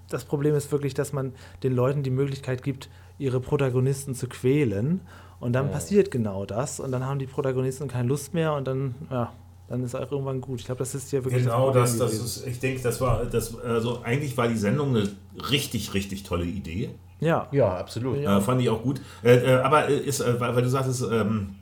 das 0.09 0.25
Problem 0.25 0.55
ist 0.55 0.71
wirklich, 0.73 0.95
dass 0.95 1.13
man 1.13 1.33
den 1.63 1.75
Leuten 1.75 2.03
die 2.03 2.11
Möglichkeit 2.11 2.63
gibt, 2.63 2.89
ihre 3.19 3.41
Protagonisten 3.41 4.15
zu 4.15 4.29
quälen. 4.29 5.01
Und 5.39 5.53
dann 5.53 5.71
passiert 5.71 6.11
genau 6.11 6.47
das. 6.47 6.81
Und 6.81 6.93
dann 6.93 7.05
haben 7.05 7.19
die 7.19 7.27
Protagonisten 7.27 7.89
keine 7.89 8.09
Lust 8.09 8.33
mehr 8.33 8.55
und 8.55 8.67
dann, 8.67 8.95
ja, 9.11 9.33
dann 9.69 9.83
ist 9.83 9.95
auch 9.95 10.11
irgendwann 10.11 10.41
gut. 10.41 10.61
Ich 10.61 10.67
glaube, 10.67 10.79
das 10.79 10.95
ist 10.95 11.13
ja 11.13 11.23
wirklich. 11.25 11.43
Genau, 11.43 11.65
Problem 11.65 11.83
das, 11.83 11.99
das 11.99 12.15
ist, 12.15 12.47
ich 12.47 12.59
denke, 12.59 12.83
das 12.83 13.01
war, 13.01 13.25
das, 13.27 13.59
also 13.61 14.03
eigentlich 14.03 14.37
war 14.37 14.49
die 14.49 14.57
Sendung 14.57 14.97
eine 14.97 15.09
richtig, 15.51 15.93
richtig 15.93 16.23
tolle 16.23 16.45
Idee. 16.45 16.91
Ja. 17.21 17.49
Ja, 17.51 17.77
absolut. 17.77 18.19
Ja. 18.19 18.39
Äh, 18.39 18.41
fand 18.41 18.61
ich 18.63 18.69
auch 18.71 18.83
gut. 18.83 19.01
Äh, 19.23 19.37
äh, 19.37 19.55
aber 19.57 19.89
äh, 19.89 19.99
ist, 19.99 20.21
äh, 20.21 20.41
weil, 20.41 20.55
weil 20.55 20.63
du 20.63 20.69
sagtest, 20.69 21.05
ähm, 21.11 21.57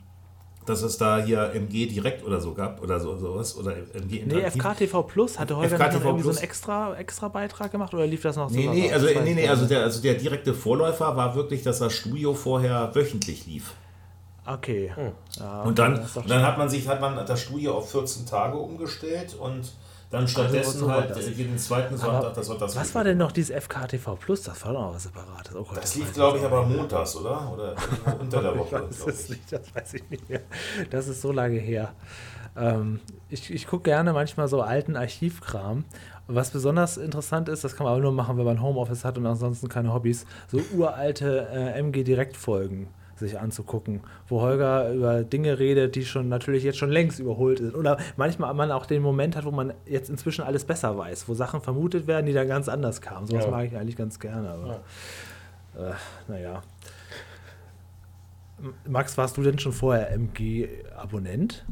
dass 0.65 0.81
es 0.81 0.97
da 0.97 1.19
hier 1.19 1.51
MG 1.53 1.85
direkt 1.87 2.25
oder 2.25 2.41
so 2.41 2.53
gab 2.53 2.81
oder 2.81 2.99
so 2.99 3.17
sowas 3.17 3.57
oder 3.57 3.73
MG 3.93 4.23
Nee, 4.25 4.41
interaktiv. 4.41 4.89
FKTV 4.89 5.03
Plus 5.03 5.39
hatte 5.39 5.53
FKTV 5.53 5.79
noch 5.79 6.05
irgendwie 6.05 6.23
so 6.23 6.29
Plus. 6.29 6.37
einen 6.37 6.43
extra, 6.43 6.95
extra 6.97 7.27
Beitrag 7.27 7.71
gemacht 7.71 7.93
oder 7.93 8.07
lief 8.07 8.21
das 8.23 8.35
noch 8.35 8.49
so? 8.49 8.55
Nee, 8.55 8.67
nee, 8.67 8.91
also, 8.91 9.07
nee, 9.23 9.33
nee, 9.33 9.47
also, 9.47 9.65
der, 9.65 9.83
also 9.83 10.01
der 10.01 10.15
direkte 10.15 10.53
Vorläufer 10.53 11.15
war 11.15 11.35
wirklich, 11.35 11.63
dass 11.63 11.79
das 11.79 11.93
Studio 11.93 12.33
vorher 12.33 12.93
wöchentlich 12.93 13.45
lief. 13.45 13.73
Okay. 14.45 14.91
Hm. 14.93 15.11
Ja, 15.39 15.63
dann, 15.73 15.99
und 16.13 16.29
dann 16.29 16.43
hat 16.43 16.57
man 16.57 16.69
sich, 16.69 16.87
hat 16.87 17.01
man 17.01 17.25
das 17.25 17.41
Studio 17.41 17.77
auf 17.77 17.91
14 17.91 18.25
Tage 18.25 18.57
umgestellt 18.57 19.35
und 19.39 19.71
dann 20.09 20.27
stattdessen 20.27 20.79
so 20.79 20.87
war 20.87 21.01
halt 21.01 21.09
das. 21.11 21.27
äh, 21.27 21.31
jeden 21.31 21.57
zweiten 21.57 21.97
Sonntag 21.97 22.33
das 22.33 22.47
das 22.47 22.75
was 22.75 22.95
war 22.95 23.03
denn 23.03 23.17
noch 23.17 23.31
dieses 23.31 23.51
FKTV 23.55 24.15
Plus? 24.19 24.43
Das 24.43 24.63
war 24.65 24.73
doch 24.73 24.81
noch 24.81 24.93
was 24.95 25.03
Separates. 25.03 25.55
Oh 25.55 25.63
Gott, 25.63 25.77
Das 25.77 25.83
weiß 25.91 25.95
lief, 25.95 26.13
glaube 26.13 26.37
ich, 26.37 26.43
aber 26.45 26.65
montags, 26.65 27.15
oder? 27.15 27.51
Oder 27.53 27.75
unter 28.19 28.41
der 28.41 28.57
Woche, 28.57 28.83
Das, 28.87 28.97
glaube 28.97 29.11
ist 29.11 29.23
ich. 29.23 29.29
nicht, 29.37 29.51
das 29.51 29.75
weiß 29.75 29.93
ich 29.95 30.09
nicht 30.09 30.29
mehr. 30.29 30.41
Das 30.89 31.07
ist 31.07 31.21
so 31.21 31.31
lange 31.31 31.57
her. 31.59 31.93
Ähm, 32.57 33.01
ich 33.29 33.51
ich 33.53 33.67
gucke 33.67 33.83
gerne 33.83 34.13
manchmal 34.13 34.47
so 34.47 34.61
alten 34.61 34.95
Archivkram. 34.95 35.83
Was 36.27 36.51
besonders 36.51 36.97
interessant 36.97 37.49
ist, 37.49 37.63
das 37.63 37.75
kann 37.75 37.83
man 37.83 37.93
aber 37.93 38.01
nur 38.01 38.11
machen, 38.11 38.37
wenn 38.37 38.45
man 38.45 38.61
Homeoffice 38.61 39.05
hat 39.05 39.17
und 39.17 39.25
ansonsten 39.27 39.67
keine 39.69 39.93
Hobbys, 39.93 40.25
so 40.47 40.59
uralte 40.75 41.47
äh, 41.51 41.79
MG-Direktfolgen 41.79 42.87
sich 43.15 43.39
anzugucken, 43.39 44.01
wo 44.27 44.41
Holger 44.41 44.91
über 44.93 45.23
Dinge 45.23 45.57
redet, 45.59 45.95
die 45.95 46.05
schon 46.05 46.27
natürlich 46.29 46.63
jetzt 46.63 46.77
schon 46.77 46.91
längst 46.91 47.19
überholt 47.19 47.59
sind. 47.59 47.75
Oder 47.75 47.97
manchmal 48.17 48.53
man 48.53 48.71
auch 48.71 48.85
den 48.85 49.01
Moment 49.01 49.35
hat, 49.35 49.45
wo 49.45 49.51
man 49.51 49.73
jetzt 49.85 50.09
inzwischen 50.09 50.43
alles 50.43 50.65
besser 50.65 50.97
weiß, 50.97 51.27
wo 51.29 51.33
Sachen 51.33 51.61
vermutet 51.61 52.07
werden, 52.07 52.25
die 52.25 52.33
dann 52.33 52.47
ganz 52.47 52.67
anders 52.67 53.01
kamen. 53.01 53.27
Sowas 53.27 53.45
Ja. 53.45 53.51
mag 53.51 53.65
ich 53.65 53.77
eigentlich 53.77 53.95
ganz 53.95 54.19
gerne, 54.19 54.49
aber 54.49 54.81
äh, 55.77 55.91
naja. 56.27 56.61
Max, 58.87 59.17
warst 59.17 59.37
du 59.37 59.43
denn 59.43 59.59
schon 59.59 59.73
vorher 59.73 60.11
MG-Abonnent? 60.11 61.65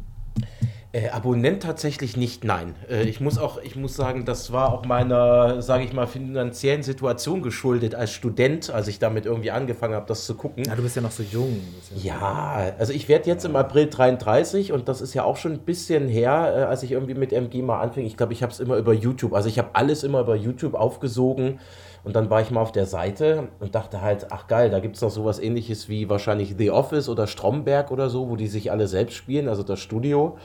Äh, 0.96 1.10
Abonnent 1.10 1.64
tatsächlich 1.64 2.18
nicht, 2.18 2.44
nein. 2.44 2.76
Äh, 2.88 3.06
ich 3.06 3.20
muss 3.20 3.39
auch, 3.39 3.58
ich 3.58 3.76
muss 3.76 3.96
sagen, 3.96 4.26
das 4.26 4.52
war 4.54 4.72
auch 4.72 4.86
meiner, 4.86 5.60
sage 5.64 5.84
ich 5.86 5.91
mal, 5.91 6.06
finanziellen 6.06 6.84
Situation 6.84 7.41
geschuldet 7.41 7.96
als 7.96 8.12
Student, 8.12 8.70
als 8.70 8.88
ich 8.88 9.00
damit 9.00 9.26
irgendwie 9.26 9.50
angefangen 9.50 9.96
habe, 9.96 10.06
das 10.06 10.28
zu 10.28 10.36
gucken. 10.36 10.66
Ja, 10.68 10.76
du 10.76 10.84
bist 10.84 10.96
ja 10.96 11.02
noch 11.02 11.10
so 11.10 11.24
jung. 11.24 11.60
Ja, 11.96 12.74
also 12.78 12.94
ich 12.94 13.10
werde 13.10 13.28
jetzt 13.28 13.44
im 13.44 13.56
April 13.56 13.88
33 13.89 14.72
und 14.72 14.88
das 14.88 15.02
ist 15.02 15.16
ja 15.16 15.24
auch 15.24 15.38
schon 15.38 15.54
ein 15.54 15.60
bisschen 15.62 16.08
her, 16.08 16.54
äh, 16.56 16.62
als 16.66 16.84
ich 16.84 16.91
irgendwie 16.91 17.16
mit 17.16 17.34
MG 17.34 17.64
mal 17.64 17.80
anfing. 17.82 18.06
Ich 18.06 18.16
glaube, 18.16 18.34
ich 18.34 18.44
habe 18.44 18.54
es 18.54 18.60
immer 18.60 18.78
über 18.78 18.94
YouTube, 18.94 19.34
also 19.34 19.50
ich 19.50 19.58
habe 19.58 19.70
alles 19.74 20.04
immer 20.04 20.20
über 20.20 20.36
YouTube 20.36 20.76
aufgesogen 20.76 21.60
und 22.04 22.16
dann 22.16 22.30
war 22.30 22.41
ich 22.41 22.52
mal 22.52 22.62
auf 22.62 22.72
der 22.72 22.86
Seite 22.86 23.48
und 23.60 23.74
dachte 23.74 24.02
halt, 24.02 24.28
ach 24.30 24.46
geil, 24.46 24.70
da 24.70 24.80
gibt 24.80 24.98
es 24.98 25.02
noch 25.02 25.10
sowas 25.10 25.39
ähnliches 25.39 25.89
wie 25.89 26.08
wahrscheinlich 26.08 26.54
The 26.56 26.70
Office 26.70 27.10
oder 27.10 27.26
Stromberg 27.26 27.89
oder 27.89 28.12
so, 28.12 28.30
wo 28.30 28.36
die 28.36 28.48
sich 28.48 28.72
alle 28.72 28.88
selbst 28.88 29.16
spielen, 29.16 29.48
also 29.48 29.64
das 29.64 29.80
Studio. 29.80 30.38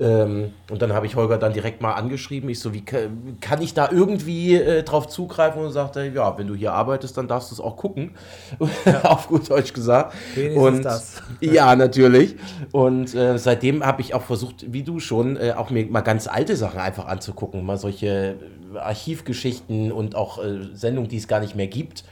Ähm, 0.00 0.52
und 0.70 0.80
dann 0.80 0.92
habe 0.92 1.06
ich 1.06 1.16
Holger 1.16 1.38
dann 1.38 1.52
direkt 1.52 1.82
mal 1.82 1.92
angeschrieben. 1.94 2.48
Ich 2.50 2.60
so, 2.60 2.72
wie 2.72 2.84
ka- 2.84 3.08
kann 3.40 3.60
ich 3.60 3.74
da 3.74 3.88
irgendwie 3.90 4.54
äh, 4.54 4.84
drauf 4.84 5.08
zugreifen? 5.08 5.60
Und 5.62 5.72
sagte, 5.72 6.04
ja, 6.14 6.38
wenn 6.38 6.46
du 6.46 6.54
hier 6.54 6.72
arbeitest, 6.72 7.16
dann 7.16 7.26
darfst 7.26 7.50
du 7.50 7.56
es 7.56 7.60
auch 7.60 7.76
gucken. 7.76 8.12
Auf 9.02 9.26
gut 9.26 9.50
Deutsch 9.50 9.72
gesagt. 9.72 10.14
Wenigstens 10.34 10.62
und 10.64 10.82
das. 10.84 11.22
ja, 11.40 11.74
natürlich. 11.74 12.36
Und 12.70 13.12
äh, 13.14 13.38
seitdem 13.38 13.84
habe 13.84 14.00
ich 14.02 14.14
auch 14.14 14.22
versucht, 14.22 14.72
wie 14.72 14.84
du 14.84 15.00
schon, 15.00 15.36
äh, 15.36 15.54
auch 15.56 15.70
mir 15.70 15.84
mal 15.86 16.02
ganz 16.02 16.28
alte 16.28 16.54
Sachen 16.54 16.78
einfach 16.78 17.06
anzugucken. 17.06 17.66
Mal 17.66 17.76
solche 17.76 18.36
äh, 18.74 18.78
Archivgeschichten 18.78 19.90
und 19.90 20.14
auch 20.14 20.38
äh, 20.42 20.60
Sendungen, 20.74 21.08
die 21.10 21.16
es 21.16 21.26
gar 21.26 21.40
nicht 21.40 21.56
mehr 21.56 21.66
gibt. 21.66 22.04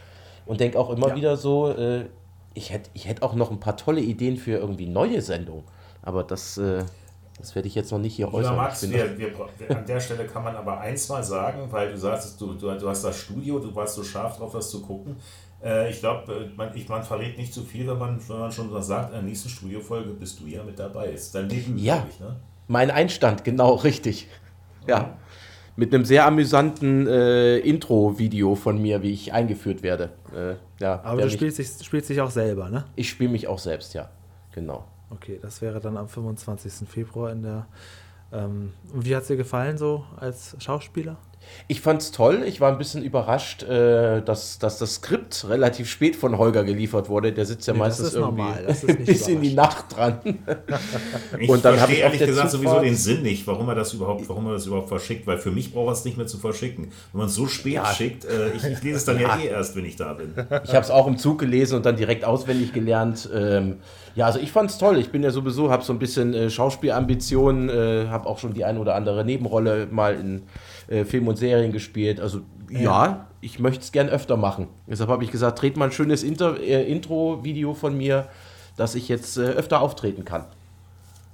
Und 0.44 0.58
denke 0.60 0.78
auch 0.78 0.90
immer 0.90 1.08
Ja. 1.10 1.16
wieder 1.16 1.36
so, 1.36 1.70
äh, 1.70 2.06
ich 2.54 2.72
hätte 2.72 2.90
ich 2.94 3.06
hätt 3.06 3.22
auch 3.22 3.34
noch 3.34 3.50
ein 3.52 3.60
paar 3.60 3.76
tolle 3.76 4.00
Ideen 4.00 4.36
für 4.38 4.52
irgendwie 4.58 4.86
neue 4.86 5.20
Sendungen. 5.22 5.64
Aber 6.02 6.22
das, 6.24 6.56
das 7.38 7.54
werde 7.54 7.68
ich 7.68 7.74
jetzt 7.74 7.92
noch 7.92 7.98
nicht 7.98 8.16
hier 8.16 8.26
Lieber 8.26 8.38
äußern. 8.38 8.56
Max, 8.56 8.88
wir, 8.90 9.18
wir, 9.18 9.32
wir, 9.58 9.76
an 9.76 9.84
der 9.86 10.00
Stelle 10.00 10.26
kann 10.26 10.42
man 10.42 10.56
aber 10.56 10.80
eins 10.80 11.08
mal 11.08 11.22
sagen, 11.22 11.70
weil 11.70 11.90
du 11.92 11.98
sagst, 11.98 12.40
du, 12.40 12.54
du, 12.54 12.78
du 12.78 12.88
hast 12.88 13.04
das 13.04 13.18
Studio, 13.18 13.58
du 13.58 13.74
warst 13.74 13.94
so 13.94 14.02
scharf 14.02 14.38
drauf, 14.38 14.52
das 14.52 14.70
zu 14.70 14.80
gucken. 14.80 15.16
Äh, 15.62 15.90
ich 15.90 16.00
glaube, 16.00 16.50
man, 16.56 16.74
ich, 16.74 16.88
man 16.88 17.02
verrät 17.02 17.36
nicht 17.36 17.52
zu 17.52 17.62
viel, 17.62 17.86
wenn 17.86 17.98
man, 17.98 18.18
wenn 18.28 18.38
man 18.38 18.52
schon 18.52 18.72
was 18.72 18.86
sagt, 18.86 19.08
in 19.10 19.14
der 19.16 19.22
nächsten 19.22 19.48
Studiofolge 19.48 20.10
bist 20.10 20.40
du 20.40 20.46
ja 20.46 20.62
mit 20.62 20.78
dabei. 20.78 21.08
Ist 21.08 21.34
dein 21.34 21.48
Debüt, 21.48 21.78
Ja. 21.78 22.06
ich, 22.08 22.20
ne? 22.20 22.36
Mein 22.68 22.90
Einstand, 22.90 23.44
genau, 23.44 23.74
richtig. 23.74 24.28
Ja. 24.86 25.16
Mit 25.78 25.92
einem 25.92 26.06
sehr 26.06 26.24
amüsanten 26.24 27.06
äh, 27.06 27.58
Intro-Video 27.58 28.54
von 28.54 28.80
mir, 28.80 29.02
wie 29.02 29.12
ich 29.12 29.34
eingeführt 29.34 29.82
werde. 29.82 30.10
Äh, 30.34 30.54
ja, 30.82 31.02
Aber 31.04 31.20
du 31.20 31.30
spielst 31.30 31.58
dich, 31.58 31.68
spielst 31.84 32.08
dich 32.08 32.20
auch 32.22 32.30
selber, 32.30 32.70
ne? 32.70 32.86
Ich 32.96 33.10
spiele 33.10 33.30
mich 33.30 33.46
auch 33.46 33.58
selbst, 33.58 33.92
ja. 33.92 34.08
Genau. 34.52 34.84
Okay, 35.10 35.38
das 35.40 35.62
wäre 35.62 35.80
dann 35.80 35.96
am 35.96 36.08
25. 36.08 36.88
Februar 36.88 37.30
in 37.32 37.42
der. 37.42 37.66
Ähm, 38.32 38.72
und 38.92 39.04
wie 39.06 39.14
hat 39.14 39.22
es 39.22 39.28
dir 39.28 39.36
gefallen 39.36 39.78
so 39.78 40.04
als 40.16 40.56
Schauspieler? 40.58 41.16
Ich 41.68 41.80
fand's 41.80 42.10
toll. 42.10 42.42
Ich 42.44 42.60
war 42.60 42.72
ein 42.72 42.78
bisschen 42.78 43.04
überrascht, 43.04 43.62
äh, 43.62 44.20
dass, 44.20 44.58
dass 44.58 44.78
das 44.78 44.94
Skript 44.96 45.46
relativ 45.48 45.88
spät 45.88 46.16
von 46.16 46.36
Holger 46.38 46.64
geliefert 46.64 47.08
wurde. 47.08 47.32
Der 47.32 47.46
sitzt 47.46 47.68
ja 47.68 47.72
Nee, 47.72 47.78
das 47.78 47.88
meistens 47.90 48.08
ist 48.08 48.14
irgendwie 48.14 48.42
normal. 48.42 48.64
Das 48.66 48.82
ist 48.82 48.98
nicht 48.98 49.06
bis 49.06 49.28
in 49.28 49.40
die 49.42 49.54
Nacht 49.54 49.84
dran. 49.96 50.18
Ich 51.38 51.48
Und 51.48 51.64
dann 51.64 51.74
hab 51.74 51.88
verstehe 51.88 51.96
ich 51.98 52.02
ehrlich 52.02 52.20
gesagt 52.26 52.50
Zugfahrt- 52.50 52.50
sowieso 52.50 52.80
den 52.80 52.96
Sinn 52.96 53.22
nicht, 53.22 53.46
warum 53.46 53.68
er 53.68 53.76
das 53.76 53.92
überhaupt, 53.92 54.28
warum 54.28 54.46
er 54.48 54.54
das 54.54 54.66
überhaupt 54.66 54.88
verschickt, 54.88 55.24
weil 55.28 55.38
für 55.38 55.52
mich 55.52 55.72
braucht 55.72 55.90
er 55.90 55.92
es 55.92 56.04
nicht 56.04 56.16
mehr 56.16 56.26
zu 56.26 56.38
verschicken. 56.38 56.88
Wenn 57.12 57.18
man 57.20 57.28
es 57.28 57.34
so 57.36 57.46
spät 57.46 57.74
Ja. 57.74 57.86
schickt, 57.86 58.24
äh, 58.24 58.50
ich, 58.50 58.64
ich 58.64 58.82
lese 58.82 58.96
es 58.96 59.04
dann 59.04 59.20
ja. 59.20 59.38
eh 59.38 59.46
erst, 59.46 59.76
wenn 59.76 59.84
ich 59.84 59.94
da 59.94 60.14
bin. 60.14 60.34
Ich 60.64 60.70
habe 60.74 60.80
es 60.84 60.90
auch 60.90 61.06
im 61.06 61.16
Zug 61.16 61.38
gelesen 61.38 61.76
und 61.76 61.86
dann 61.86 61.94
direkt 61.96 62.24
auswendig 62.24 62.72
gelernt. 62.72 63.28
Ähm, 63.32 63.76
ja, 64.16 64.24
also 64.24 64.38
ich 64.38 64.50
fand's 64.50 64.78
toll. 64.78 64.96
Ich 64.98 65.10
bin 65.10 65.22
ja 65.22 65.30
sowieso, 65.30 65.70
habe 65.70 65.84
so 65.84 65.92
ein 65.92 65.98
bisschen 65.98 66.32
äh, 66.32 66.48
Schauspielambitionen, 66.48 67.68
äh, 67.68 68.08
habe 68.08 68.26
auch 68.26 68.38
schon 68.38 68.54
die 68.54 68.64
eine 68.64 68.80
oder 68.80 68.94
andere 68.94 69.26
Nebenrolle 69.26 69.88
mal 69.90 70.14
in 70.14 70.42
äh, 70.88 71.04
Film 71.04 71.28
und 71.28 71.36
Serien 71.36 71.70
gespielt. 71.70 72.18
Also 72.18 72.40
ja, 72.70 73.26
ich 73.42 73.58
möchte 73.58 73.82
es 73.82 73.92
gern 73.92 74.08
öfter 74.08 74.38
machen. 74.38 74.68
Deshalb 74.86 75.10
habe 75.10 75.22
ich 75.22 75.30
gesagt, 75.30 75.60
dreht 75.60 75.76
mal 75.76 75.84
ein 75.84 75.92
schönes 75.92 76.22
Inter 76.22 76.58
äh, 76.58 76.90
Intro-Video 76.90 77.74
von 77.74 77.96
mir, 77.96 78.26
dass 78.78 78.94
ich 78.94 79.08
jetzt 79.08 79.36
äh, 79.36 79.42
öfter 79.42 79.82
auftreten 79.82 80.24
kann. 80.24 80.46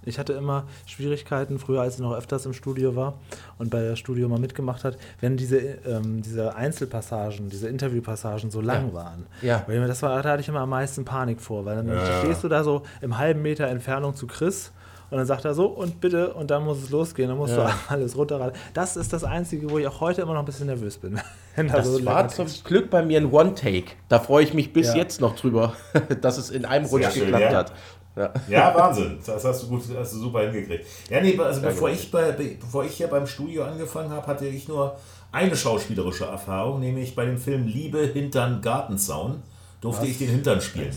Ich 0.05 0.19
hatte 0.19 0.33
immer 0.33 0.65
Schwierigkeiten, 0.87 1.59
früher 1.59 1.81
als 1.83 1.95
ich 1.95 2.01
noch 2.01 2.15
öfters 2.17 2.45
im 2.47 2.53
Studio 2.53 2.97
war 2.97 3.15
und 3.59 3.71
bei 3.71 3.81
der 3.83 3.97
Studio 3.97 4.29
mal 4.29 4.39
mitgemacht 4.41 4.85
hat, 4.85 4.97
wenn 5.21 5.37
diese, 5.37 5.59
ähm, 5.59 6.23
diese 6.23 6.57
Einzelpassagen, 6.57 7.49
diese 7.51 7.69
Interviewpassagen 7.69 8.51
so 8.51 8.61
lang 8.61 8.89
Ja. 8.89 8.95
waren. 8.95 9.27
Ja. 9.43 9.63
Weil 9.67 9.87
das 9.87 10.03
war, 10.03 10.23
da 10.23 10.31
hatte 10.31 10.41
ich 10.43 10.49
immer 10.49 10.61
am 10.61 10.71
meisten 10.71 11.05
Panik 11.05 11.41
vor, 11.41 11.65
weil 11.65 11.77
dann 11.77 11.89
Ja. 11.89 12.19
stehst 12.21 12.43
du 12.43 12.49
da 12.49 12.65
so 12.65 12.83
im 13.01 13.19
halben 13.19 13.43
Meter 13.43 13.67
Entfernung 13.69 14.15
zu 14.17 14.27
Chris 14.27 14.73
und 15.11 15.19
dann 15.19 15.27
sagt 15.27 15.45
er 15.45 15.55
so 15.55 15.67
und 15.67 16.01
bitte 16.01 16.33
und 16.35 16.51
dann 16.51 16.65
muss 16.65 16.83
es 16.83 16.91
losgehen, 16.91 17.29
dann 17.29 17.39
musst 17.39 17.55
Ja. 17.57 17.67
du 17.67 17.73
alles 17.95 18.17
runterraten. 18.17 18.59
Das 18.75 18.97
ist 18.97 19.13
das 19.13 19.23
Einzige, 19.25 19.71
wo 19.71 19.79
ich 19.79 19.87
auch 19.87 20.01
heute 20.01 20.23
immer 20.23 20.33
noch 20.33 20.41
ein 20.41 20.47
bisschen 20.47 20.67
nervös 20.67 20.99
bin. 20.99 21.21
Das 21.55 21.87
so 21.87 22.03
war 22.07 22.29
zum 22.29 22.47
Glück 22.65 22.89
bei 22.89 23.03
mir 23.05 23.21
ein 23.21 23.31
One-Take. 23.31 23.93
Da 24.09 24.19
freue 24.21 24.43
ich 24.43 24.55
mich 24.55 24.73
bis 24.73 24.87
Ja. 24.89 24.95
jetzt 24.97 25.21
noch 25.21 25.37
drüber, 25.37 25.75
dass 26.23 26.39
es 26.39 26.49
in 26.49 26.65
einem 26.65 26.87
Rutsch 26.87 27.13
geklappt 27.13 27.43
ja. 27.43 27.53
hat. 27.59 27.73
Ja. 28.15 28.31
Ja, 28.49 28.75
Wahnsinn. 28.75 29.19
Das 29.25 29.43
hast 29.45 29.63
du 29.63 29.69
gut, 29.69 29.83
hast 29.97 30.13
du 30.13 30.19
super 30.19 30.41
hingekriegt. 30.43 30.87
Ja, 31.09 31.21
nee, 31.23 31.39
also 31.39 31.61
bevor 31.63 31.89
ich, 31.91 32.11
bei, 32.11 32.33
be- 32.33 32.57
bevor 32.61 32.85
ich 32.85 32.93
hier 32.95 33.09
beim 33.09 33.27
Studio 33.27 33.65
angefangen 33.65 34.11
habe, 34.11 34.27
hatte 34.27 34.47
ich 34.47 34.69
nur 34.69 34.97
eine 35.33 35.57
schauspielerische 35.57 36.27
Erfahrung, 36.27 36.81
nämlich 36.81 37.15
bei 37.15 37.25
dem 37.25 37.39
Film 37.39 37.67
Liebe 37.67 38.01
Hintern 38.01 38.61
Gartenzaun 38.61 39.43
durfte 39.81 40.07
ich 40.07 40.19
den 40.19 40.29
Hintern 40.29 40.61
spielen. 40.61 40.95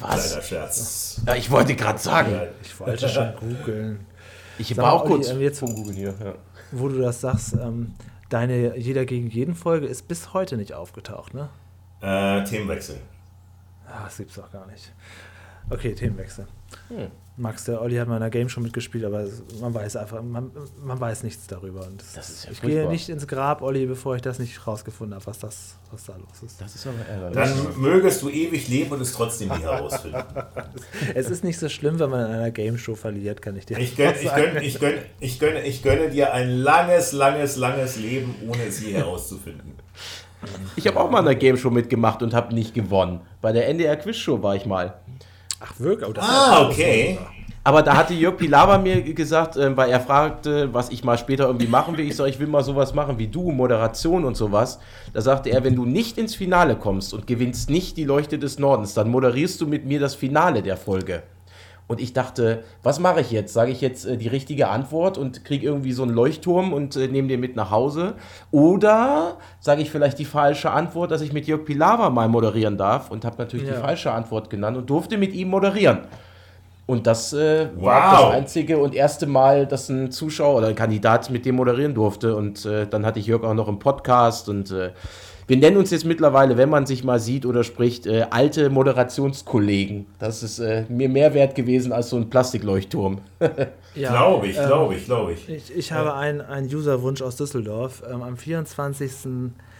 Was? 0.00 0.28
Kleiner 0.30 0.42
Scherz. 0.42 1.20
Ja, 1.26 1.34
ich 1.34 1.50
wollte 1.50 1.74
gerade 1.74 1.98
sagen. 1.98 2.32
Ah, 2.34 2.44
Ich 2.62 2.78
wollte 2.80 3.08
schon 3.08 3.32
googeln. 3.36 4.06
Ich 4.58 4.76
war 4.76 4.92
auch 4.92 5.02
Olli, 5.04 5.14
kurz 5.14 5.28
ähm, 5.30 5.40
jetzt- 5.40 5.58
vom 5.60 5.74
Google 5.74 5.94
hier. 5.94 6.14
Ja. 6.22 6.34
Wo 6.72 6.88
du 6.88 6.98
das 7.00 7.20
sagst, 7.20 7.54
ähm, 7.54 7.94
deine 8.28 8.76
Jeder 8.76 9.04
gegen 9.06 9.28
jeden 9.30 9.54
Folge 9.54 9.86
ist 9.86 10.08
bis 10.08 10.34
heute 10.34 10.56
nicht 10.56 10.74
aufgetaucht, 10.74 11.32
ne? 11.34 11.48
Äh, 12.00 12.44
Themenwechsel. 12.44 12.96
Ah, 13.86 14.04
das 14.04 14.18
gibt's 14.18 14.34
doch 14.34 14.50
gar 14.52 14.66
nicht. 14.66 14.92
Okay, 15.70 15.94
Themenwechsel. 15.94 16.46
Hm. 16.88 17.10
Max, 17.38 17.64
der 17.64 17.80
Olli 17.80 17.94
hat 17.96 18.08
mal 18.08 18.16
in 18.16 18.22
einer 18.22 18.30
Game 18.30 18.48
Show 18.48 18.60
mitgespielt, 18.60 19.04
aber 19.04 19.24
man 19.60 19.72
weiß 19.72 19.94
einfach, 19.94 20.20
man, 20.22 20.50
man 20.82 20.98
weiß 21.00 21.22
nichts 21.22 21.46
darüber. 21.46 21.86
Und 21.86 22.00
das, 22.00 22.14
das 22.14 22.30
ist 22.30 22.44
ja 22.44 22.50
ich 22.50 22.58
furchtbar. 22.58 22.82
gehe 22.82 22.90
nicht 22.90 23.08
ins 23.08 23.28
Grab, 23.28 23.62
Olli, 23.62 23.86
bevor 23.86 24.16
ich 24.16 24.22
das 24.22 24.40
nicht 24.40 24.66
rausgefunden 24.66 25.14
habe, 25.14 25.24
was, 25.26 25.38
das, 25.38 25.76
was 25.92 26.04
da 26.06 26.16
los 26.16 26.42
ist. 26.44 26.60
Das 26.60 26.74
ist 26.74 26.84
aber 26.86 26.98
ärgerlich. 27.08 27.36
Dann 27.36 27.80
mögest 27.80 28.22
du 28.22 28.28
ewig 28.28 28.66
leben 28.68 28.90
und 28.90 29.00
es 29.00 29.12
trotzdem 29.12 29.50
nie 29.50 29.60
herausfinden. 29.60 30.24
es 31.14 31.30
ist 31.30 31.44
nicht 31.44 31.60
so 31.60 31.68
schlimm, 31.68 32.00
wenn 32.00 32.10
man 32.10 32.26
in 32.26 32.34
einer 32.34 32.50
Game 32.50 32.76
Show 32.76 32.96
verliert, 32.96 33.40
kann 33.40 33.56
ich 33.56 33.66
dir 33.66 33.78
ich 33.78 33.94
gönn, 33.94 34.14
ich, 34.20 34.34
gönn, 34.34 34.56
ich, 34.60 34.80
gönn, 34.80 34.94
ich, 35.20 35.38
gönne, 35.38 35.62
ich 35.62 35.82
gönne 35.84 36.10
dir 36.10 36.32
ein 36.32 36.50
langes, 36.50 37.12
langes, 37.12 37.56
langes 37.56 37.96
Leben, 37.98 38.34
ohne 38.48 38.64
es 38.64 38.82
je 38.82 38.94
herauszufinden. 38.94 39.74
Ich 40.76 40.86
habe 40.86 40.98
auch 40.98 41.10
mal 41.10 41.20
in 41.20 41.26
einer 41.26 41.34
Game 41.36 41.56
Show 41.56 41.70
mitgemacht 41.70 42.22
und 42.22 42.34
habe 42.34 42.54
nicht 42.54 42.74
gewonnen. 42.74 43.20
Bei 43.40 43.52
der 43.52 43.68
NDR 43.68 43.96
Quiz 43.96 44.16
Show 44.16 44.42
war 44.42 44.56
ich 44.56 44.66
mal. 44.66 44.94
Ach, 45.60 45.72
wirklich? 45.78 46.08
Oh, 46.08 46.20
ah, 46.20 46.68
okay. 46.68 47.18
Aber 47.64 47.82
da 47.82 47.96
hatte 47.96 48.14
Jörg 48.14 48.36
Pilawa 48.36 48.78
mir 48.78 49.02
gesagt, 49.02 49.56
äh, 49.56 49.76
weil 49.76 49.90
er 49.90 50.00
fragte, 50.00 50.72
was 50.72 50.88
ich 50.90 51.04
mal 51.04 51.18
später 51.18 51.46
irgendwie 51.46 51.66
machen 51.66 51.98
will. 51.98 52.06
Ich 52.06 52.16
sage, 52.16 52.30
ich 52.30 52.38
will 52.38 52.46
mal 52.46 52.62
sowas 52.64 52.94
machen 52.94 53.18
wie 53.18 53.26
du, 53.26 53.50
Moderation 53.50 54.24
und 54.24 54.36
sowas. 54.36 54.78
Da 55.12 55.20
sagte 55.20 55.50
er, 55.50 55.64
wenn 55.64 55.76
du 55.76 55.84
nicht 55.84 56.16
ins 56.16 56.34
Finale 56.34 56.76
kommst 56.76 57.12
und 57.12 57.26
gewinnst 57.26 57.68
nicht 57.68 57.96
die 57.96 58.04
Leuchte 58.04 58.38
des 58.38 58.58
Nordens, 58.58 58.94
dann 58.94 59.10
moderierst 59.10 59.60
du 59.60 59.66
mit 59.66 59.84
mir 59.84 60.00
das 60.00 60.14
Finale 60.14 60.62
der 60.62 60.76
Folge. 60.76 61.24
Und 61.88 62.02
ich 62.02 62.12
dachte, 62.12 62.64
was 62.82 63.00
mache 63.00 63.22
ich 63.22 63.30
jetzt? 63.30 63.54
Sage 63.54 63.72
ich 63.72 63.80
jetzt 63.80 64.04
äh, 64.04 64.18
die 64.18 64.28
richtige 64.28 64.68
Antwort 64.68 65.16
und 65.16 65.44
kriege 65.44 65.66
irgendwie 65.66 65.92
so 65.92 66.02
einen 66.02 66.12
Leuchtturm 66.12 66.74
und 66.74 66.96
äh, 66.96 67.08
nehme 67.08 67.28
den 67.28 67.40
mit 67.40 67.56
nach 67.56 67.70
Hause? 67.70 68.14
Oder 68.50 69.38
sage 69.58 69.80
ich 69.80 69.90
vielleicht 69.90 70.18
die 70.18 70.26
falsche 70.26 70.70
Antwort, 70.70 71.10
dass 71.10 71.22
ich 71.22 71.32
mit 71.32 71.46
Jörg 71.46 71.64
Pilawa 71.64 72.10
mal 72.10 72.28
moderieren 72.28 72.76
darf 72.76 73.10
und 73.10 73.24
habe 73.24 73.36
natürlich 73.38 73.66
ja. 73.66 73.74
die 73.74 73.80
falsche 73.80 74.12
Antwort 74.12 74.50
genannt 74.50 74.76
und 74.76 74.88
durfte 74.90 75.16
mit 75.16 75.32
ihm 75.32 75.48
moderieren. 75.48 76.00
Und 76.84 77.06
das 77.06 77.34
äh, 77.34 77.68
wow. 77.76 77.84
war 77.84 78.12
das 78.12 78.30
einzige 78.32 78.78
und 78.78 78.94
erste 78.94 79.26
Mal, 79.26 79.66
dass 79.66 79.90
ein 79.90 80.10
Zuschauer 80.10 80.56
oder 80.56 80.68
ein 80.68 80.74
Kandidat 80.74 81.30
mit 81.30 81.44
dem 81.44 81.56
moderieren 81.56 81.94
durfte. 81.94 82.34
Und 82.34 82.64
äh, 82.64 82.86
dann 82.86 83.04
hatte 83.04 83.18
ich 83.18 83.26
Jörg 83.26 83.44
auch 83.44 83.52
noch 83.52 83.68
im 83.68 83.78
Podcast. 83.78 84.48
Und 84.48 84.70
äh, 84.70 84.92
wir 85.48 85.56
nennen 85.56 85.78
uns 85.78 85.90
jetzt 85.90 86.04
mittlerweile, 86.04 86.58
wenn 86.58 86.68
man 86.68 86.84
sich 86.84 87.04
mal 87.04 87.18
sieht 87.18 87.46
oder 87.46 87.64
spricht, 87.64 88.06
äh, 88.06 88.26
alte 88.28 88.68
Moderationskollegen. 88.68 90.04
Das 90.18 90.42
ist 90.42 90.58
äh, 90.58 90.84
mir 90.90 91.08
mehr 91.08 91.32
wert 91.32 91.54
gewesen 91.54 91.90
als 91.90 92.10
so 92.10 92.16
ein 92.16 92.28
Plastikleuchtturm. 92.28 93.22
ja, 93.94 94.10
glaube 94.10 94.48
ich, 94.48 94.56
glaube 94.56 94.94
ich, 94.94 95.04
glaube 95.06 95.32
ich. 95.32 95.48
Ich, 95.48 95.74
ich 95.74 95.92
habe 95.92 96.14
einen, 96.14 96.42
einen 96.42 96.66
Userwunsch 96.68 97.22
aus 97.22 97.36
Düsseldorf. 97.36 98.02
Ähm, 98.08 98.22
am 98.22 98.36
24 98.36 99.10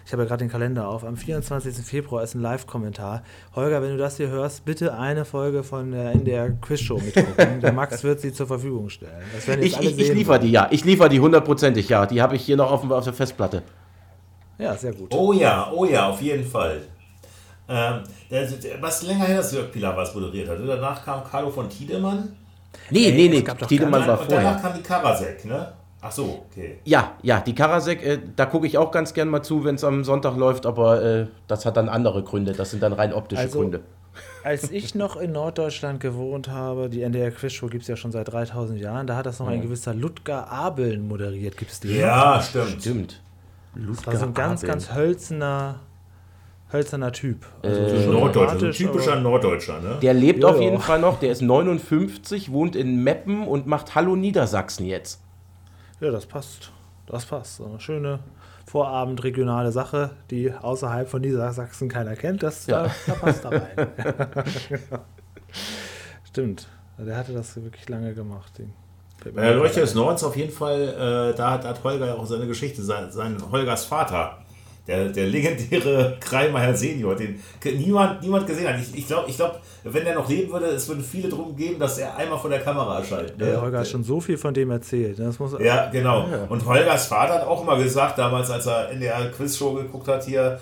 ich 0.09 0.13
habe 0.13 0.23
ja 0.23 0.29
gerade 0.29 0.43
den 0.43 0.51
Kalender 0.51 0.89
auf, 0.89 1.05
am 1.05 1.19
24. 1.19 1.85
Februar 1.85 2.23
ist 2.23 2.35
ein 2.35 2.41
Live-Kommentar. 2.41 3.23
Holger, 3.55 3.83
wenn 3.83 3.91
du 3.91 3.99
das 3.99 4.17
hier 4.17 4.29
hörst, 4.29 4.65
bitte 4.65 4.95
eine 4.95 5.27
Folge 5.27 5.63
von 5.63 5.91
der, 5.91 6.13
in 6.13 6.25
der 6.25 6.51
Quizshow 6.53 6.99
mitgucken. 6.99 7.61
der 7.61 7.75
Max 7.75 8.03
wird 8.05 8.21
sie 8.21 8.33
zur 8.33 8.47
Verfügung 8.47 8.89
stellen. 8.89 9.13
ich 9.61 9.79
ich, 9.79 9.99
ich 9.99 10.15
liefere 10.15 10.41
die, 10.41 10.51
ja. 10.51 10.69
Ich 10.71 10.83
liefere 10.87 11.11
die 11.11 11.21
hundertprozentig, 11.21 11.91
ja. 11.91 12.07
Die 12.07 12.23
habe 12.23 12.37
ich 12.37 12.43
hier 12.43 12.57
noch 12.57 12.73
auf, 12.73 12.91
auf 12.91 13.05
der 13.05 13.13
Festplatte. 13.13 13.63
Ja, 14.59 14.77
sehr 14.77 14.93
gut. 14.93 15.15
Oh 15.15 15.33
ja, 15.33 15.71
oh 15.73 15.85
ja, 15.85 16.09
auf 16.09 16.21
jeden 16.21 16.45
Fall. 16.45 16.81
Ähm, 17.69 18.03
der, 18.31 18.47
der, 18.47 18.81
was 18.83 19.03
länger 19.03 19.27
her, 19.27 19.37
dass 19.39 19.53
Jörg 19.53 19.71
Pilar 19.71 19.97
was 19.97 20.15
moderiert 20.15 20.49
hat. 20.49 20.59
Danach 20.67 21.05
kam 21.05 21.23
Carlo 21.23 21.51
von 21.51 21.69
Tiedemann. 21.69 22.37
Nee, 22.91 23.11
nee, 23.13 23.29
nee, 23.29 23.45
Tiedemann 23.67 24.07
war 24.07 24.17
vorher. 24.19 24.43
Danach 24.43 24.63
kam 24.63 24.75
die 24.75 24.83
Karasek, 24.83 25.45
ne? 25.45 25.73
Ach 26.01 26.13
so, 26.13 26.47
okay. 26.51 26.79
Ja, 26.85 27.17
ja, 27.23 27.41
die 27.41 27.55
Karasek, 27.55 28.05
äh, 28.05 28.19
da 28.37 28.47
gucke 28.47 28.67
ich 28.67 28.79
auch 28.79 28.91
ganz 28.91 29.15
gern 29.15 29.29
mal 29.29 29.43
zu, 29.43 29.65
wenn 29.65 29.75
es 29.75 29.85
am 29.85 30.05
Sonntag 30.05 30.37
läuft, 30.37 30.65
aber 30.65 31.03
äh, 31.03 31.27
das 31.49 31.67
hat 31.67 31.77
dann 31.77 31.89
andere 31.89 32.23
Gründe. 32.23 32.53
Das 32.53 32.71
sind 32.71 32.83
dann 32.83 32.93
rein 32.93 33.13
optische 33.13 33.43
also, 33.43 33.59
Gründe. 33.59 33.81
Als 34.45 34.71
ich 34.71 34.95
noch 34.95 35.17
in 35.17 35.33
Norddeutschland 35.33 36.01
gewohnt 36.01 36.49
habe, 36.49 36.89
die 36.89 37.03
NDR 37.03 37.33
Quizshow 37.33 37.67
gibt 37.67 37.83
es 37.83 37.89
ja 37.89 37.97
schon 37.97 38.13
seit 38.13 38.33
3000 38.33 38.81
Jahren, 38.81 39.07
da 39.09 39.17
hat 39.17 39.27
das 39.27 39.41
noch 39.41 39.47
mhm. 39.47 39.55
ein 39.55 39.63
gewisser 39.63 39.93
Ludger 39.93 40.51
Abeln 40.51 41.07
moderiert. 41.07 41.57
Gibt 41.57 41.73
es 41.73 41.81
die? 41.81 41.97
Ja, 41.97 42.41
stimmt. 42.41 42.81
Stimmt. 42.81 43.21
Ludger 43.75 44.11
das 44.11 44.21
war 44.21 44.29
ein 44.29 44.35
ganz, 44.35 44.63
Abeln. 44.63 44.73
ganz 44.73 44.95
hölzerner, 44.95 45.81
hölzerner 46.73 47.13
Typ. 47.13 47.47
Also 47.63 47.81
äh, 47.81 48.07
Norddeutscher, 48.07 48.59
so 48.59 48.71
typischer 48.71 49.21
Norddeutscher, 49.21 49.81
ne? 49.81 49.99
Der 50.03 50.15
lebt 50.15 50.43
ja, 50.43 50.49
auf 50.49 50.61
jeden 50.61 50.81
Fall 50.81 51.01
noch, 51.01 51.21
der 51.21 51.33
ist 51.33 51.43
59, 51.43 52.53
wohnt 52.53 52.77
in 52.77 53.03
Meppen 53.03 53.47
und 53.47 53.67
macht 53.67 53.95
Hallo 53.95 54.17
Niedersachsen 54.17 54.87
jetzt. 54.87 55.23
Ja, 56.01 56.11
das 56.11 56.27
passt. 56.27 56.73
Das 57.07 57.27
passt. 57.27 57.57
So 57.57 57.67
eine 57.67 57.81
schöne 57.81 58.21
Vorabend 58.67 59.25
regionale 59.25 59.73
Sache, 59.73 60.11
die 60.31 60.53
außerhalb 60.53 61.09
von 61.09 61.23
Niedersachsen 61.23 61.89
keiner 61.89 62.17
kennt. 62.17 62.43
Das 62.43 62.67
ja. 62.67 62.85
da, 62.85 62.91
da 63.07 63.13
passt 63.15 63.45
da 63.45 63.49
rein. 63.49 63.89
Stimmt. 66.25 66.69
Der 66.99 67.17
hatte 67.17 67.33
das 67.33 67.57
wirklich 67.57 67.89
lange 67.89 68.13
gemacht. 68.13 68.61
Äh, 69.25 69.53
Leuchter 69.53 69.81
des 69.81 69.95
Nordens 69.95 70.23
auf 70.23 70.37
jeden 70.37 70.53
Fall, 70.53 71.33
äh, 71.33 71.37
da 71.37 71.53
hat, 71.53 71.65
hat 71.65 71.83
Holger 71.83 72.07
ja 72.07 72.15
auch 72.15 72.27
seine 72.27 72.47
Geschichte, 72.47 72.83
sein, 72.83 73.11
sein 73.11 73.37
Holgers 73.51 73.85
Vater 73.85 74.39
der, 74.89 75.11
der 75.11 75.27
legendäre 75.27 76.17
Kreimeier 76.21 76.75
Senior, 76.75 77.15
den 77.15 77.39
niemand, 77.77 78.23
niemand 78.23 78.47
gesehen 78.47 78.67
hat. 78.67 78.81
Ich, 78.81 78.97
ich 78.97 79.07
glaube, 79.07 79.29
ich 79.29 79.37
glaub, 79.37 79.61
wenn 79.85 80.07
er 80.07 80.15
noch 80.15 80.29
leben 80.29 80.51
würde, 80.51 80.67
es 80.67 80.89
würden 80.89 81.05
viele 81.05 81.29
darum 81.29 81.55
geben, 81.55 81.79
dass 81.79 81.99
er 81.99 82.17
einmal 82.17 82.39
vor 82.39 82.49
der 82.49 82.61
Kamera 82.61 82.99
erscheint. 82.99 83.37
Ne? 83.39 83.45
Der 83.45 83.61
Holger 83.61 83.81
hat 83.81 83.87
schon 83.87 84.03
so 84.03 84.19
viel 84.19 84.39
von 84.39 84.55
dem 84.55 84.71
erzählt. 84.71 85.19
Das 85.19 85.39
muss, 85.39 85.53
ja, 85.61 85.91
genau. 85.91 86.27
Ja. 86.31 86.47
Und 86.49 86.65
Holgers 86.65 87.07
Vater 87.07 87.35
hat 87.35 87.47
auch 87.47 87.63
immer 87.63 87.77
gesagt, 87.77 88.17
damals, 88.19 88.51
als 88.51 88.67
er 88.67 88.91
in 88.91 89.01
der 89.01 89.31
Quizshow 89.31 89.75
geguckt 89.75 90.09
hat, 90.09 90.25
hier, 90.25 90.59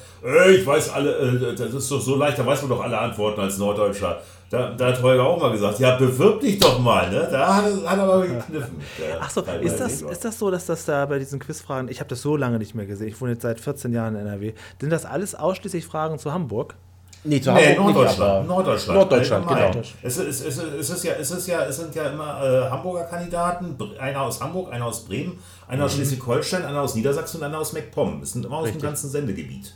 ich 0.50 0.66
weiß 0.66 0.90
alle, 0.90 1.12
äh, 1.16 1.54
das 1.54 1.72
ist 1.72 1.90
doch 1.90 2.00
so 2.00 2.16
leicht, 2.16 2.38
da 2.38 2.44
weiß 2.44 2.62
man 2.62 2.70
doch 2.70 2.82
alle 2.82 2.98
Antworten 2.98 3.40
als 3.40 3.58
Norddeutscher. 3.58 4.20
Da, 4.48 4.70
da, 4.70 4.86
hat 4.86 5.02
Holger 5.02 5.24
auch 5.24 5.40
mal 5.40 5.50
gesagt, 5.50 5.80
ja, 5.80 5.96
bewirb 5.96 6.40
dich 6.40 6.58
doch 6.60 6.78
mal, 6.78 7.10
ne? 7.10 7.26
Da 7.28 7.56
hat, 7.56 7.64
hat 7.64 7.98
er 7.98 8.04
aber 8.04 8.22
gekniffen. 8.22 8.80
Achso, 9.20 9.40
ist 9.40 9.80
das, 9.80 10.02
ist 10.02 10.24
das 10.24 10.38
so, 10.38 10.52
dass 10.52 10.66
das 10.66 10.84
da 10.84 11.04
bei 11.06 11.18
diesen 11.18 11.40
Quizfragen, 11.40 11.88
ich 11.88 11.98
habe 11.98 12.08
das 12.08 12.22
so 12.22 12.36
lange 12.36 12.58
nicht 12.58 12.74
mehr 12.74 12.86
gesehen, 12.86 13.08
ich 13.08 13.20
wohne 13.20 13.32
jetzt 13.32 13.42
seit 13.42 13.58
14 13.58 13.92
Jahren 13.92 14.14
in 14.14 14.20
NRW, 14.20 14.52
sind 14.80 14.90
das 14.90 15.04
alles 15.04 15.34
ausschließlich 15.34 15.84
Fragen 15.84 16.20
zu 16.20 16.32
Hamburg? 16.32 16.76
Nee, 17.24 17.40
zu 17.40 17.52
nee, 17.52 17.74
Hamburg 17.76 17.94
Norddeutschland. 17.94 18.38
Nicht, 18.38 18.48
Norddeutschland. 18.48 18.98
Norddeutschland, 18.98 19.48
genau. 19.48 19.70
Es, 20.02 20.16
ist, 20.16 20.46
es, 20.46 20.58
es, 20.58 20.90
ist 20.90 21.04
ja, 21.04 21.12
es, 21.14 21.30
ist 21.32 21.46
ja, 21.48 21.64
es 21.64 21.76
sind 21.76 21.94
ja 21.96 22.10
immer 22.10 22.40
äh, 22.40 22.70
Hamburger 22.70 23.04
Kandidaten, 23.04 23.76
einer 23.98 24.22
aus 24.22 24.40
Hamburg, 24.40 24.72
einer 24.72 24.86
aus 24.86 25.04
Bremen, 25.04 25.38
einer 25.66 25.78
mhm. 25.78 25.84
aus 25.86 25.94
Schleswig-Holstein, 25.94 26.64
einer 26.64 26.82
aus 26.82 26.94
Niedersachsen 26.94 27.38
und 27.38 27.44
einer 27.44 27.58
aus 27.58 27.72
MacPom. 27.72 28.20
Das 28.20 28.32
sind 28.32 28.44
immer 28.44 28.58
aus 28.58 28.66
Richtig. 28.66 28.80
dem 28.80 28.86
ganzen 28.86 29.10
Sendegebiet. 29.10 29.74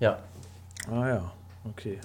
Ja. 0.00 0.18
Ah 0.90 1.08
ja, 1.08 1.32
okay. 1.68 1.98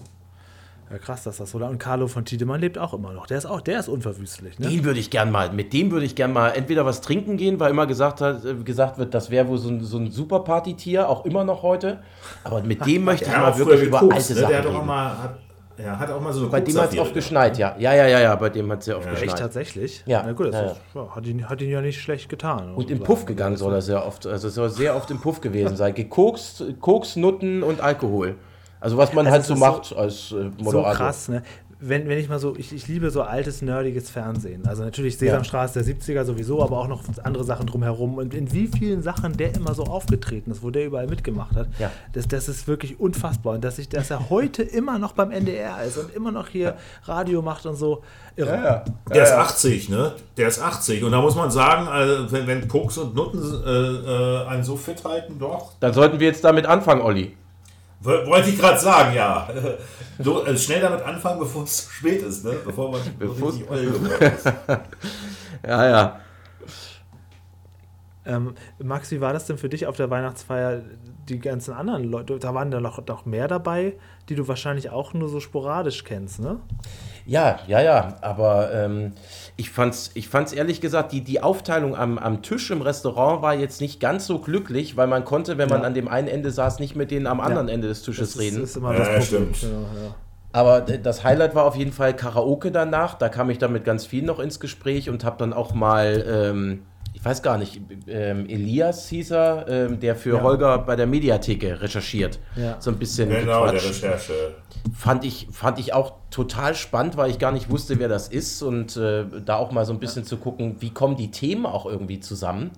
Ja, 0.93 0.99
krass, 0.99 1.23
dass 1.23 1.37
das 1.37 1.49
so 1.49 1.57
lange. 1.57 1.71
Und 1.71 1.79
Carlo 1.79 2.07
von 2.07 2.23
Tiedemann 2.23 2.61
lebt 2.61 2.77
auch 2.77 2.93
immer 2.93 3.13
noch. 3.13 3.25
Der 3.25 3.39
ist 3.39 3.47
auch, 3.47 3.61
der 3.61 3.79
ist 3.79 3.87
unverwüstlich. 3.87 4.59
Ne? 4.59 4.67
Den 4.67 4.83
würde 4.83 4.99
ich 4.99 5.09
gern 5.09 5.31
mal, 5.31 5.51
mit 5.51 5.73
dem 5.73 5.89
würde 5.89 6.05
ich 6.05 6.13
gern 6.13 6.31
mal 6.31 6.49
entweder 6.49 6.85
was 6.85 7.01
trinken 7.01 7.35
gehen, 7.35 7.59
weil 7.59 7.71
immer 7.71 7.87
gesagt, 7.87 8.21
hat, 8.21 8.45
äh, 8.45 8.53
gesagt 8.53 8.99
wird, 8.99 9.15
das 9.15 9.31
wäre 9.31 9.47
wohl 9.47 9.57
so 9.57 9.69
ein, 9.69 9.83
so 9.83 9.97
ein 9.97 10.11
super 10.11 10.41
Partytier, 10.41 11.09
auch 11.09 11.25
immer 11.25 11.45
noch 11.45 11.63
heute. 11.63 11.97
Aber 12.43 12.61
mit 12.61 12.85
dem 12.85 13.03
möchte 13.05 13.25
ich 13.25 13.35
mal 13.35 13.57
wirklich 13.57 13.81
über 13.81 14.01
gekokst, 14.01 14.29
alte 14.29 14.33
ne? 14.33 14.39
Sachen 14.41 14.51
der 14.51 14.59
hat 14.59 14.67
reden. 14.67 14.85
Mal, 14.85 15.17
hat, 15.17 15.39
ja, 15.83 15.97
hat 15.97 16.11
auch 16.11 16.21
mal 16.21 16.31
so 16.31 16.41
eine 16.41 16.49
Bei 16.49 16.61
dem 16.61 16.79
hat 16.79 16.93
es 16.93 16.99
oft 16.99 17.13
geschneit, 17.15 17.57
ja. 17.57 17.75
Ja, 17.79 17.95
ja, 17.95 18.05
ja, 18.05 18.19
ja, 18.19 18.35
bei 18.35 18.49
dem 18.49 18.71
hat 18.71 18.81
es 18.81 18.85
sehr 18.85 18.95
oft 18.95 19.07
ja, 19.07 19.13
geschneit. 19.13 19.29
Echt 19.29 19.39
tatsächlich? 19.39 20.03
Ja. 20.05 20.21
Na 20.23 20.33
gut, 20.33 20.49
das 20.49 20.53
ja, 20.53 20.61
ist, 20.67 20.81
ja. 20.93 21.15
hat, 21.15 21.25
ihn, 21.25 21.49
hat 21.49 21.59
ihn 21.59 21.71
ja 21.71 21.81
nicht 21.81 21.99
schlecht 21.99 22.29
getan. 22.29 22.75
Und 22.75 22.91
im 22.91 22.99
Puff 22.99 23.25
gegangen 23.25 23.57
soll 23.57 23.73
er 23.73 23.81
sehr 23.81 24.05
oft, 24.05 24.27
also 24.27 24.47
soll 24.47 24.69
sehr 24.69 24.95
oft 24.95 25.09
im 25.09 25.19
Puff 25.19 25.41
gewesen 25.41 25.75
sein. 25.75 25.95
Gekokst, 25.95 26.63
Koks, 26.79 27.15
Nutten 27.15 27.63
und 27.63 27.81
Alkohol. 27.81 28.35
Also 28.83 28.97
was 28.97 29.13
man 29.13 29.25
also 29.25 29.33
halt 29.33 29.45
so 29.45 29.55
macht 29.55 29.85
so, 29.85 29.95
als 29.95 30.33
äh, 30.33 30.49
Moderator. 30.61 30.91
So 30.91 30.97
krass, 30.97 31.29
ne? 31.29 31.41
wenn, 31.85 32.07
wenn 32.07 32.17
ich 32.17 32.29
mal 32.29 32.39
so, 32.39 32.55
ich, 32.55 32.71
ich 32.71 32.87
liebe 32.87 33.11
so 33.11 33.23
altes, 33.23 33.61
nerdiges 33.61 34.09
Fernsehen. 34.09 34.65
Also 34.65 34.83
natürlich 34.83 35.17
Sesamstraße 35.17 35.83
der 35.83 35.95
70er 35.95 36.23
sowieso, 36.23 36.63
aber 36.63 36.77
auch 36.77 36.87
noch 36.87 37.03
andere 37.23 37.43
Sachen 37.43 37.67
drumherum. 37.67 38.17
Und 38.17 38.33
in 38.33 38.53
wie 38.53 38.67
vielen 38.67 39.03
Sachen 39.03 39.35
der 39.35 39.53
immer 39.53 39.73
so 39.73 39.83
aufgetreten 39.83 40.51
ist, 40.51 40.63
wo 40.63 40.69
der 40.69 40.85
überall 40.85 41.07
mitgemacht 41.07 41.55
hat, 41.55 41.67
ja. 41.79 41.91
das, 42.13 42.27
das 42.27 42.47
ist 42.47 42.67
wirklich 42.67 42.99
unfassbar. 42.99 43.55
Und 43.55 43.63
dass, 43.65 43.79
ich, 43.79 43.89
dass 43.89 44.11
er 44.11 44.29
heute 44.29 44.63
immer 44.63 44.97
noch 44.97 45.11
beim 45.11 45.31
NDR 45.31 45.83
ist 45.83 45.97
und 45.97 46.13
immer 46.15 46.31
noch 46.31 46.47
hier 46.47 46.75
Radio 47.03 47.41
macht 47.41 47.65
und 47.65 47.75
so. 47.75 48.01
Irre. 48.35 48.55
Ja, 48.55 48.63
ja. 48.63 48.83
Der 49.13 49.23
ist 49.23 49.31
80, 49.33 49.89
ne? 49.89 50.13
Der 50.37 50.47
ist 50.47 50.61
80. 50.61 51.03
Und 51.03 51.11
da 51.11 51.21
muss 51.21 51.35
man 51.35 51.51
sagen, 51.51 51.87
also 51.87 52.31
wenn, 52.31 52.47
wenn 52.47 52.67
Pucks 52.67 52.97
und 52.97 53.13
Nutten 53.13 53.41
äh, 53.41 53.69
äh, 53.69 54.47
einen 54.47 54.63
so 54.63 54.77
fit 54.77 55.03
halten, 55.03 55.37
doch. 55.37 55.73
Dann 55.79 55.93
sollten 55.93 56.19
wir 56.19 56.27
jetzt 56.27 56.43
damit 56.43 56.65
anfangen, 56.65 57.01
Olli. 57.01 57.33
Wollte 58.03 58.49
ich 58.49 58.59
gerade 58.59 58.79
sagen, 58.79 59.15
ja. 59.15 59.49
So, 60.19 60.43
also 60.43 60.57
schnell 60.63 60.79
damit 60.79 61.01
anfangen, 61.01 61.39
bevor 61.39 61.63
es 61.63 61.87
zu 61.87 61.91
spät 61.91 62.21
ist, 62.21 62.45
ne? 62.45 62.53
Bevor 62.63 62.91
man 62.91 63.01
bevor 63.17 63.51
richtig 63.51 63.67
ist. 64.21 64.45
ja, 65.65 65.89
ja. 65.89 66.19
Ähm, 68.25 68.53
Max, 68.77 69.11
wie 69.11 69.21
war 69.21 69.33
das 69.33 69.47
denn 69.47 69.57
für 69.57 69.69
dich 69.69 69.87
auf 69.87 69.97
der 69.97 70.09
Weihnachtsfeier? 70.11 70.83
Die 71.29 71.39
ganzen 71.39 71.73
anderen 71.73 72.03
Leute, 72.03 72.37
da 72.37 72.53
waren 72.53 72.69
da 72.69 72.79
noch, 72.79 73.05
noch 73.07 73.25
mehr 73.25 73.47
dabei, 73.47 73.95
die 74.29 74.35
du 74.35 74.47
wahrscheinlich 74.47 74.89
auch 74.91 75.13
nur 75.13 75.29
so 75.29 75.39
sporadisch 75.39 76.03
kennst, 76.03 76.39
ne? 76.39 76.59
Ja, 77.25 77.59
ja, 77.67 77.81
ja, 77.81 78.17
aber 78.21 78.73
ähm, 78.73 79.13
ich 79.55 79.69
fand's, 79.69 80.11
ich 80.13 80.27
fand's 80.27 80.51
ehrlich 80.51 80.81
gesagt, 80.81 81.11
die, 81.11 81.21
die 81.21 81.41
Aufteilung 81.41 81.95
am, 81.95 82.17
am 82.17 82.41
Tisch 82.41 82.69
im 82.71 82.81
Restaurant 82.81 83.41
war 83.41 83.53
jetzt 83.53 83.79
nicht 83.79 83.99
ganz 83.99 84.27
so 84.27 84.39
glücklich, 84.39 84.97
weil 84.97 85.07
man 85.07 85.23
konnte, 85.23 85.57
wenn 85.57 85.69
man 85.69 85.85
an 85.85 85.93
dem 85.93 86.07
einen 86.07 86.27
Ende 86.27 86.51
saß, 86.51 86.79
nicht 86.79 86.95
mit 86.95 87.11
denen 87.11 87.27
am 87.27 87.39
anderen 87.39 87.67
ja. 87.67 87.75
Ende 87.75 87.87
des 87.87 88.01
Tisches 88.01 88.33
das 88.33 88.41
reden. 88.41 88.57
Ist, 88.57 88.71
ist 88.71 88.77
immer 88.77 88.93
das 88.93 89.07
ja, 89.07 89.19
Problem. 89.19 89.53
stimmt. 89.53 89.61
Genau, 89.61 89.81
ja. 90.03 90.15
Aber 90.51 90.81
das 90.81 91.23
Highlight 91.23 91.55
war 91.55 91.65
auf 91.65 91.75
jeden 91.75 91.91
Fall 91.91 92.15
Karaoke 92.15 92.71
danach. 92.71 93.15
Da 93.15 93.27
kam 93.29 93.49
ich 93.49 93.57
dann 93.57 93.73
mit 93.73 93.85
ganz 93.85 94.05
vielen 94.05 94.25
noch 94.25 94.39
ins 94.39 94.59
Gespräch 94.59 95.09
und 95.09 95.23
habe 95.23 95.35
dann 95.39 95.51
auch 95.51 95.73
mal, 95.73 96.23
ähm, 96.27 96.83
ich 97.23 97.29
weiß 97.29 97.41
gar 97.41 97.57
nicht, 97.57 97.79
ähm, 98.07 98.49
Elias 98.49 99.07
hieß 99.07 99.31
er, 99.31 99.65
ähm, 99.69 99.97
der 100.01 100.17
für 100.17 100.35
Ja. 100.35 100.41
Holger 100.43 100.77
bei 100.79 100.97
der 100.97 101.07
Mediatheke 101.07 101.81
recherchiert. 101.81 102.37
Ja. 102.57 102.75
So 102.81 102.91
ein 102.91 102.97
bisschen 102.97 103.29
Genau, 103.29 103.63
der 103.63 103.75
gequatscht. 103.75 104.03
Recherche. 104.03 104.33
Fand 104.93 105.23
ich, 105.23 105.47
fand 105.49 105.79
ich 105.79 105.93
auch 105.93 106.15
total 106.31 106.75
spannend, 106.75 107.15
weil 107.15 107.29
ich 107.29 107.39
gar 107.39 107.53
nicht 107.53 107.69
wusste, 107.69 107.97
wer 107.97 108.09
das 108.09 108.27
ist 108.27 108.61
und 108.61 108.97
äh, 108.97 109.23
da 109.45 109.55
auch 109.55 109.71
mal 109.71 109.85
so 109.85 109.93
ein 109.93 109.99
bisschen 109.99 110.25
zu 110.25 110.35
gucken, 110.35 110.75
wie 110.81 110.89
kommen 110.89 111.15
die 111.15 111.31
Themen 111.31 111.65
auch 111.65 111.85
irgendwie 111.85 112.19
zusammen. 112.19 112.71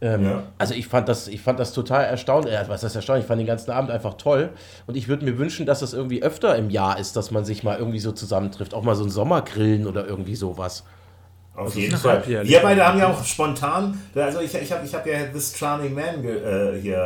Ähm, 0.00 0.24
Ja. 0.24 0.42
Also 0.56 0.72
ich 0.72 0.88
fand 0.88 1.10
das, 1.10 1.28
ich 1.28 1.42
fand 1.42 1.60
das 1.60 1.74
total 1.74 2.04
erstaunlich. 2.06 2.54
Äh, 2.54 2.64
was 2.68 2.82
heißt 2.84 2.96
erstaunlich? 2.96 3.24
Ich 3.24 3.28
fand 3.28 3.40
den 3.40 3.46
ganzen 3.46 3.72
Abend 3.72 3.90
einfach 3.90 4.14
toll. 4.14 4.48
Und 4.86 4.96
ich 4.96 5.08
würde 5.08 5.26
mir 5.26 5.36
wünschen, 5.36 5.66
dass 5.66 5.80
das 5.80 5.92
irgendwie 5.92 6.22
öfter 6.22 6.56
im 6.56 6.70
Jahr 6.70 6.98
ist, 6.98 7.14
dass 7.16 7.30
man 7.30 7.44
sich 7.44 7.62
mal 7.62 7.76
irgendwie 7.78 7.98
so 8.00 8.12
zusammentrifft. 8.12 8.72
Auch 8.72 8.84
mal 8.84 8.94
so 8.96 9.04
ein 9.04 9.10
Sommergrillen 9.10 9.86
oder 9.86 10.06
irgendwie 10.06 10.34
sowas. 10.34 10.82
Auf 11.54 11.74
jeden 11.74 11.92
eine 11.92 12.00
Fall. 12.00 12.12
halbjährliche 12.14 12.52
Wir 12.54 12.60
beide 12.62 12.86
haben 12.86 12.98
ja 12.98 13.08
auch 13.10 13.22
spontan, 13.24 14.00
also 14.14 14.40
ich, 14.40 14.54
ich 14.54 14.72
habe 14.72 14.86
ich 14.86 14.94
hab 14.94 15.06
ja 15.06 15.24
This 15.26 15.54
Charming 15.56 15.92
Man 15.94 16.22
ge, 16.22 16.36
äh, 16.38 16.80
hier 16.80 16.96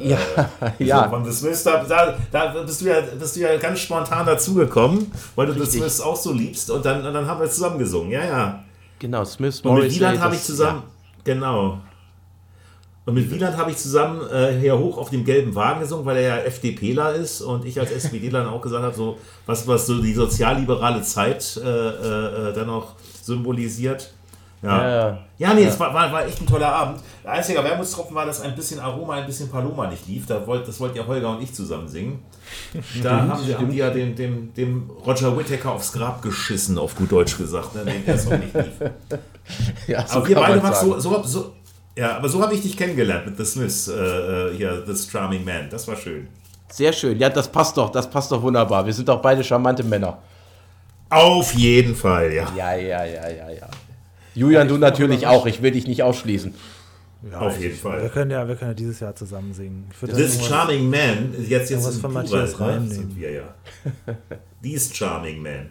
äh, 0.00 0.08
Ja, 0.08 0.18
äh, 0.60 0.70
ja. 0.84 1.08
von 1.08 1.22
The 1.24 1.32
Smiths, 1.32 1.64
da, 1.64 1.84
da, 2.32 2.46
bist, 2.64 2.80
du 2.80 2.86
ja, 2.86 3.00
bist 3.18 3.36
du 3.36 3.40
ja 3.40 3.56
ganz 3.58 3.80
spontan 3.80 4.24
dazugekommen, 4.24 5.12
weil 5.36 5.46
du 5.48 5.52
The 5.52 5.60
Richtig. 5.60 5.80
Smiths 5.80 6.00
auch 6.00 6.16
so 6.16 6.32
liebst 6.32 6.70
und 6.70 6.84
dann, 6.84 7.04
und 7.04 7.12
dann 7.12 7.26
haben 7.26 7.40
wir 7.40 7.50
zusammen 7.50 7.78
gesungen, 7.78 8.10
ja, 8.12 8.24
ja. 8.24 8.64
Genau, 8.98 9.22
Smith 9.24 9.60
Und 9.60 9.78
mit. 9.80 9.92
Wieland 9.94 10.18
habe 10.18 10.34
ich 10.34 10.40
das- 10.40 10.46
zusammen, 10.46 10.82
genau. 11.22 11.78
Und 13.06 13.14
mit 13.14 13.30
Wieland 13.30 13.56
habe 13.56 13.70
ich 13.70 13.76
zusammen 13.78 14.20
äh, 14.30 14.58
hier 14.60 14.78
hoch 14.78 14.96
auf 14.98 15.10
dem 15.10 15.24
gelben 15.24 15.54
Wagen 15.54 15.80
gesungen, 15.80 16.04
weil 16.06 16.18
er 16.18 16.22
ja 16.22 16.36
FDPler 16.44 17.14
ist 17.14 17.40
und 17.40 17.64
ich 17.64 17.78
als 17.80 17.90
SPDler 17.90 18.44
dann 18.44 18.48
auch 18.52 18.60
gesagt 18.60 18.84
habe, 18.84 18.94
so, 18.94 19.18
was, 19.46 19.66
was 19.66 19.86
so 19.86 20.00
die 20.00 20.12
sozialliberale 20.14 21.02
Zeit 21.02 21.58
äh, 21.62 21.68
äh, 21.68 22.52
dann 22.54 22.68
auch 22.70 22.94
symbolisiert. 23.22 24.12
Ja, 24.62 24.88
Ja. 25.08 25.18
ja. 25.38 25.54
nee, 25.54 25.64
es 25.64 25.80
war, 25.80 25.94
war, 25.94 26.12
war 26.12 26.26
echt 26.26 26.40
ein 26.40 26.46
toller 26.46 26.70
Abend. 26.70 27.00
Der 27.24 27.32
einzige 27.32 27.64
Wermutstropfen 27.64 28.14
war, 28.14 28.26
dass 28.26 28.42
ein 28.42 28.54
bisschen 28.54 28.78
Aroma, 28.78 29.14
ein 29.14 29.26
bisschen 29.26 29.48
Paloma 29.50 29.86
nicht 29.88 30.06
lief. 30.06 30.26
Da 30.26 30.46
wollt, 30.46 30.68
das 30.68 30.78
wollten 30.80 30.98
ja 30.98 31.06
Holger 31.06 31.30
und 31.30 31.42
ich 31.42 31.54
zusammen 31.54 31.88
singen. 31.88 32.22
Da 33.02 33.26
haben, 33.26 33.46
wir, 33.46 33.56
haben 33.56 33.70
die 33.70 33.78
ja 33.78 33.90
dem, 33.90 34.14
dem, 34.14 34.52
dem 34.52 34.90
Roger 35.06 35.36
Whittaker 35.38 35.72
aufs 35.72 35.92
Grab 35.92 36.20
geschissen, 36.20 36.76
auf 36.76 36.94
gut 36.94 37.10
Deutsch 37.10 37.38
gesagt, 37.38 37.74
ne, 37.74 37.84
den 37.84 38.04
der 38.04 38.18
Song 38.18 38.38
nicht 38.38 38.54
lief. 38.54 38.66
Ja, 39.88 40.06
so 40.06 40.18
Aber 40.18 40.28
wir 40.28 40.36
beide 40.36 40.60
sagen. 40.60 40.74
so, 40.76 41.00
so, 41.00 41.22
so, 41.24 41.52
ja, 41.96 42.16
aber 42.18 42.28
so 42.28 42.40
habe 42.40 42.54
ich 42.54 42.62
dich 42.62 42.76
kennengelernt 42.76 43.26
mit 43.26 43.36
The 43.36 43.44
Smiths, 43.44 43.88
äh, 43.88 43.94
äh, 43.94 44.56
hier, 44.56 44.84
This 44.84 45.10
Charming 45.10 45.44
Man. 45.44 45.68
Das 45.70 45.88
war 45.88 45.96
schön. 45.96 46.28
Sehr 46.70 46.92
schön. 46.92 47.18
Ja, 47.18 47.28
das 47.30 47.48
passt 47.48 47.76
doch, 47.76 47.90
das 47.90 48.08
passt 48.08 48.30
doch 48.30 48.40
wunderbar. 48.42 48.86
Wir 48.86 48.92
sind 48.92 49.08
doch 49.08 49.20
beide 49.20 49.42
charmante 49.42 49.82
Männer. 49.82 50.18
Auf 51.10 51.54
jeden 51.54 51.94
Fall, 51.94 52.32
ja. 52.32 52.52
Ja, 52.56 52.74
ja, 52.74 53.04
ja, 53.04 53.28
ja, 53.28 53.50
ja. 53.50 53.68
Julian, 54.34 54.68
du 54.68 54.78
natürlich 54.78 55.26
auch. 55.26 55.46
Ich 55.46 55.60
will 55.60 55.72
dich 55.72 55.86
nicht 55.86 56.02
ausschließen. 56.02 56.54
Ja, 57.30 57.38
Auf 57.40 57.56
ich- 57.56 57.62
jeden 57.64 57.76
Fall. 57.76 58.02
Wir 58.02 58.08
können 58.08 58.30
ja, 58.30 58.46
wir 58.48 58.56
können 58.56 58.70
ja 58.70 58.74
dieses 58.74 59.00
Jahr 59.00 59.14
zusammen 59.14 59.52
singen. 59.52 59.88
Ich 59.90 60.10
This 60.10 60.42
Charming 60.46 60.88
Man, 60.88 61.34
jetzt, 61.46 61.70
jetzt 61.70 61.70
in 61.70 62.00
von 62.00 62.12
Matthias 62.12 62.58
ne, 62.58 62.66
reinnehmen. 62.66 62.88
sind 62.88 63.16
wir 63.20 63.30
ja. 63.32 63.54
These 64.62 64.94
Charming 64.94 65.42
Man. 65.42 65.70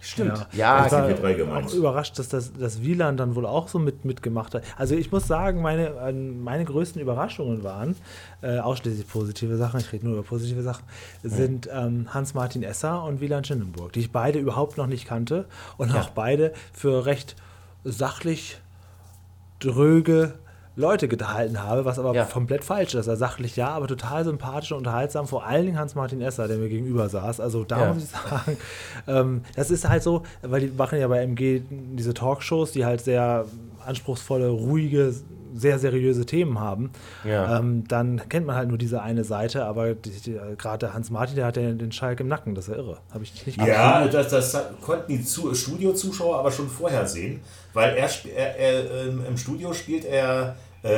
Stimmt. 0.00 0.46
Ja, 0.52 0.88
sind 0.88 0.98
ja 0.98 1.08
wir 1.08 1.14
drei 1.14 1.32
auch 1.34 1.36
gemeint. 1.36 1.72
überrascht, 1.74 2.18
dass 2.18 2.28
das 2.28 2.52
dass 2.52 2.82
Wieland 2.82 3.20
dann 3.20 3.34
wohl 3.34 3.46
auch 3.46 3.68
so 3.68 3.78
mit, 3.78 4.04
mitgemacht 4.04 4.54
hat. 4.54 4.62
Also 4.76 4.94
ich 4.94 5.12
muss 5.12 5.26
sagen, 5.26 5.60
meine, 5.60 6.12
meine 6.12 6.64
größten 6.64 7.00
Überraschungen 7.00 7.62
waren, 7.62 7.96
äh, 8.42 8.58
ausschließlich 8.58 9.06
positive 9.06 9.56
Sachen, 9.56 9.80
ich 9.80 9.92
rede 9.92 10.06
nur 10.06 10.14
über 10.14 10.22
positive 10.22 10.62
Sachen, 10.62 10.84
sind 11.22 11.68
ähm, 11.72 12.08
Hans-Martin 12.12 12.62
Esser 12.62 13.04
und 13.04 13.20
Wieland 13.20 13.46
Schindenburg, 13.46 13.92
die 13.92 14.00
ich 14.00 14.10
beide 14.10 14.38
überhaupt 14.38 14.78
noch 14.78 14.86
nicht 14.86 15.06
kannte 15.06 15.46
und 15.76 15.94
auch 15.94 16.10
beide 16.10 16.52
für 16.72 17.04
recht 17.06 17.36
sachlich 17.84 18.58
dröge 19.58 20.34
Leute 20.80 21.06
gehalten 21.08 21.62
habe, 21.62 21.84
was 21.84 21.98
aber 21.98 22.14
Ja. 22.14 22.24
komplett 22.24 22.64
falsch 22.64 22.94
ist. 22.94 23.08
Also 23.08 23.14
sachlich 23.18 23.54
ja, 23.56 23.68
aber 23.68 23.86
total 23.86 24.24
sympathisch 24.24 24.72
und 24.72 24.78
unterhaltsam. 24.78 25.26
Vor 25.28 25.46
allen 25.46 25.66
Dingen 25.66 25.78
Hans-Martin 25.78 26.20
Esser, 26.20 26.48
der 26.48 26.56
mir 26.58 26.68
gegenüber 26.68 27.08
saß. 27.08 27.40
Also 27.40 27.64
da 27.64 27.80
Ja. 27.86 27.92
muss 27.92 28.02
ich 28.04 28.08
sagen, 28.10 28.56
ähm, 29.06 29.42
das 29.56 29.70
ist 29.70 29.88
halt 29.88 30.02
so, 30.02 30.22
weil 30.42 30.62
die 30.62 30.66
machen 30.76 30.98
ja 30.98 31.06
bei 31.08 31.22
MG 31.22 31.62
diese 31.70 32.14
Talkshows, 32.14 32.72
die 32.72 32.84
halt 32.84 33.00
sehr 33.02 33.44
anspruchsvolle, 33.84 34.48
ruhige, 34.48 35.14
sehr 35.52 35.78
seriöse 35.80 36.26
Themen 36.26 36.60
haben. 36.60 36.90
Ja. 37.24 37.58
Ähm, 37.58 37.82
dann 37.88 38.20
kennt 38.28 38.46
man 38.46 38.54
halt 38.54 38.68
nur 38.68 38.78
diese 38.78 39.02
eine 39.02 39.24
Seite, 39.24 39.64
aber 39.64 39.94
die, 39.94 40.10
die, 40.10 40.38
gerade 40.56 40.78
der 40.86 40.94
Hans-Martin, 40.94 41.34
der 41.34 41.46
hat 41.46 41.56
ja 41.56 41.72
den 41.72 41.90
Schalk 41.90 42.20
im 42.20 42.28
Nacken, 42.28 42.54
das 42.54 42.68
ist 42.68 42.74
ja 42.76 42.80
irre. 42.80 42.98
Habe 43.12 43.24
ich 43.24 43.46
nicht 43.46 43.60
Ja, 43.60 44.06
das, 44.06 44.28
das 44.28 44.56
konnten 44.80 45.08
die 45.12 45.24
Zu 45.24 45.52
Studiozuschauer 45.54 46.38
aber 46.38 46.52
schon 46.52 46.68
vorher 46.68 47.04
sehen, 47.06 47.40
weil 47.72 47.96
er, 47.96 48.08
er, 48.36 48.56
er 48.58 49.06
ähm, 49.08 49.22
im 49.28 49.36
Studio 49.36 49.72
spielt 49.72 50.04
er 50.04 50.54
äh, 50.82 50.88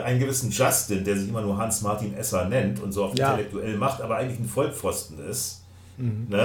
äh, 0.00 0.02
einen 0.02 0.20
gewissen 0.20 0.50
Justin, 0.50 1.02
der 1.04 1.16
sich 1.16 1.28
immer 1.28 1.40
nur 1.40 1.56
Hans-Martin 1.56 2.14
Esser 2.14 2.44
nennt 2.46 2.80
und 2.82 2.92
so 2.92 3.04
auf 3.06 3.14
Ja. 3.18 3.30
intellektuell 3.32 3.76
macht, 3.76 4.00
aber 4.02 4.16
eigentlich 4.16 4.38
ein 4.40 4.48
Vollpfosten 4.48 5.18
ist. 5.28 5.62
Ne? 5.96 6.38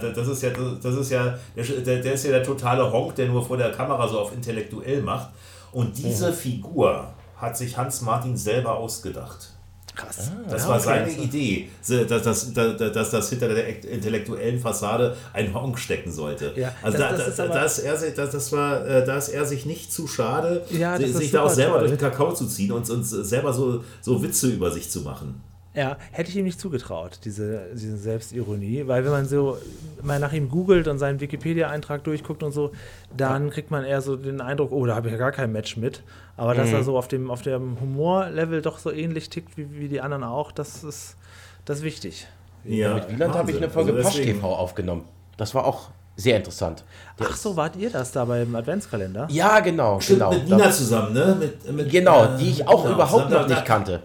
Äh, 0.00 0.12
das- 0.12 0.26
ist 0.26 0.42
ja, 0.42 0.50
das 0.82 0.94
ist 0.96 1.10
ja 1.10 1.38
der, 1.54 1.64
der, 1.64 2.00
der 2.02 2.12
ist 2.14 2.24
ja 2.24 2.32
der 2.32 2.42
totale 2.42 2.90
Honk, 2.92 3.14
der 3.14 3.28
nur 3.28 3.44
vor 3.44 3.56
der 3.56 3.70
Kamera 3.70 4.08
so 4.08 4.18
auf 4.20 4.32
intellektuell 4.32 5.02
macht. 5.02 5.28
Und 5.72 5.96
diese 5.98 6.32
Figur 6.32 7.06
hat 7.36 7.56
sich 7.56 7.76
Hans-Martin 7.76 8.36
selber 8.36 8.74
ausgedacht. 8.76 9.50
Krass. 9.98 10.30
Das 10.48 10.62
Ja, 10.62 10.68
war 10.68 10.76
okay, 10.76 10.84
seine 10.86 11.04
also- 11.04 11.20
Idee, 11.22 11.68
dass, 12.08 12.22
dass, 12.22 12.52
dass, 12.54 12.92
dass 12.92 13.10
das 13.10 13.28
hinter 13.30 13.48
der 13.48 13.84
intellektuellen 13.84 14.58
Fassade 14.58 15.16
ein 15.34 15.52
Honk 15.52 15.78
stecken 15.78 16.10
sollte. 16.10 16.52
Ja, 16.56 16.72
also 16.82 16.96
das- 16.98 17.10
da, 17.10 17.16
das 17.16 17.24
da, 17.24 17.30
ist 17.32 17.40
aber- 17.40 17.54
da, 17.54 17.64
ist 17.64 17.78
er, 17.80 17.96
sich- 17.96 18.14
das, 18.14 18.30
das 18.30 18.52
war, 18.52 18.86
äh, 18.86 19.04
er 19.28 19.44
sich 19.44 19.66
nicht 19.66 19.92
zu 19.92 20.06
schade, 20.06 20.64
Ja, 20.70 20.96
sich, 20.96 21.30
da 21.32 21.42
auch 21.42 21.50
selber 21.50 21.72
toll. 21.78 21.88
durch 21.88 21.98
den 21.98 22.00
Kakao 22.10 22.32
zu 22.32 22.46
ziehen 22.46 22.72
und, 22.72 22.88
und 22.88 23.04
selber 23.04 23.52
so, 23.52 23.84
so 24.00 24.22
Witze 24.22 24.48
über 24.48 24.70
sich 24.70 24.90
zu 24.90 25.00
machen. 25.02 25.40
Ja, 25.78 25.96
hätte 26.10 26.30
ich 26.30 26.36
ihm 26.36 26.44
nicht 26.44 26.58
zugetraut, 26.58 27.20
diese, 27.24 27.66
diese 27.72 27.96
Selbstironie, 27.96 28.88
weil 28.88 29.04
wenn 29.04 29.12
man 29.12 29.26
so 29.26 29.58
mal 30.02 30.18
nach 30.18 30.32
ihm 30.32 30.48
googelt 30.48 30.88
und 30.88 30.98
seinen 30.98 31.20
Wikipedia-Eintrag 31.20 32.02
durchguckt 32.02 32.42
und 32.42 32.50
so, 32.50 32.72
dann 33.16 33.50
kriegt 33.50 33.70
man 33.70 33.84
eher 33.84 34.00
so 34.00 34.16
den 34.16 34.40
Eindruck, 34.40 34.72
oh, 34.72 34.84
da 34.86 34.96
habe 34.96 35.06
ich 35.06 35.12
ja 35.12 35.18
gar 35.18 35.30
kein 35.30 35.52
Match 35.52 35.76
mit. 35.76 36.02
Aber 36.36 36.54
dass 36.54 36.72
er 36.72 36.82
so 36.82 36.98
auf 36.98 37.06
dem, 37.06 37.30
auf 37.30 37.42
dem 37.42 37.80
Humorlevel 37.80 38.60
doch 38.60 38.78
so 38.78 38.90
ähnlich 38.90 39.30
tickt 39.30 39.56
wie, 39.56 39.68
wie 39.78 39.86
die 39.86 40.00
anderen 40.00 40.24
auch, 40.24 40.50
das 40.50 40.82
ist, 40.82 41.16
das 41.64 41.78
ist 41.78 41.84
wichtig. 41.84 42.26
Ja, 42.64 42.94
Mit 42.94 43.10
Wieland 43.10 43.34
habe 43.36 43.50
ich 43.52 43.56
eine 43.58 43.70
Folge 43.70 43.92
Also 43.92 44.08
deswegen- 44.08 44.32
TV 44.40 44.52
aufgenommen. 44.52 45.04
Das 45.36 45.54
war 45.54 45.64
auch 45.64 45.90
sehr 46.16 46.36
interessant. 46.38 46.82
Der 47.20 47.28
Ach 47.30 47.36
so, 47.36 47.54
wart 47.54 47.76
ihr 47.76 47.90
das 47.90 48.10
da 48.10 48.24
beim 48.24 48.52
Adventskalender? 48.56 49.28
Ja, 49.30 49.60
genau. 49.60 50.00
Stimmt, 50.00 50.18
genau. 50.18 50.32
mit 50.32 50.48
Nina 50.48 50.70
zusammen, 50.72 51.12
ne? 51.14 51.36
Mit, 51.38 51.72
mit, 51.72 51.88
Genau, 51.90 52.24
äh, 52.24 52.38
die 52.38 52.50
ich 52.50 52.66
auch 52.66 52.82
genau, 52.82 52.94
überhaupt 52.96 53.30
noch 53.30 53.46
nicht 53.46 53.64
kannte. 53.64 54.02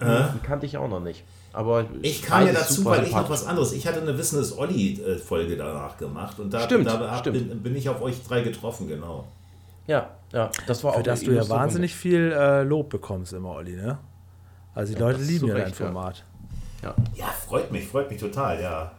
Äh? 0.00 0.24
Die 0.34 0.38
kannte 0.46 0.66
ich 0.66 0.76
auch 0.76 0.88
noch 0.88 1.00
nicht. 1.00 1.24
Aber 1.52 1.86
Ich 2.02 2.22
kam 2.22 2.46
ja 2.46 2.52
dazu, 2.52 2.84
weil 2.84 3.04
ich 3.04 3.12
noch 3.12 3.30
was 3.30 3.46
anderes. 3.46 3.72
Ich 3.72 3.86
hatte 3.86 4.00
eine 4.00 4.18
Wissen 4.18 4.40
ist 4.40 4.58
Olli-Folge 4.58 5.56
danach 5.56 5.96
gemacht 5.96 6.40
und 6.40 6.52
da, 6.52 6.60
Stimmt, 6.60 6.86
da 6.86 7.16
stimmt. 7.18 7.48
Bin, 7.48 7.62
bin 7.62 7.76
ich 7.76 7.88
auf 7.88 8.02
euch 8.02 8.16
drei 8.26 8.40
getroffen, 8.40 8.88
genau. 8.88 9.28
Ja, 9.86 10.10
ja, 10.32 10.50
das 10.66 10.82
war 10.82 10.92
auch 10.92 10.96
Für 10.96 11.02
das 11.04 11.20
du 11.20 11.30
ja 11.30 11.48
wahnsinnig 11.48 11.94
viel 11.94 12.32
äh, 12.32 12.62
Lob 12.62 12.88
bekommst 12.88 13.32
immer, 13.34 13.50
Olli, 13.50 13.76
ne? 13.76 13.98
Also 14.74 14.94
die 14.94 14.98
Leute 14.98 15.18
das 15.18 15.28
lieben 15.28 15.46
ja 15.46 15.54
dein 15.54 15.68
ja. 15.68 15.74
Format. 15.74 16.24
Runde. 16.82 17.08
Ja, 17.14 17.26
freut 17.26 17.70
mich, 17.70 17.86
freut 17.86 18.10
mich 18.10 18.20
total, 18.20 18.60
ja. 18.60 18.92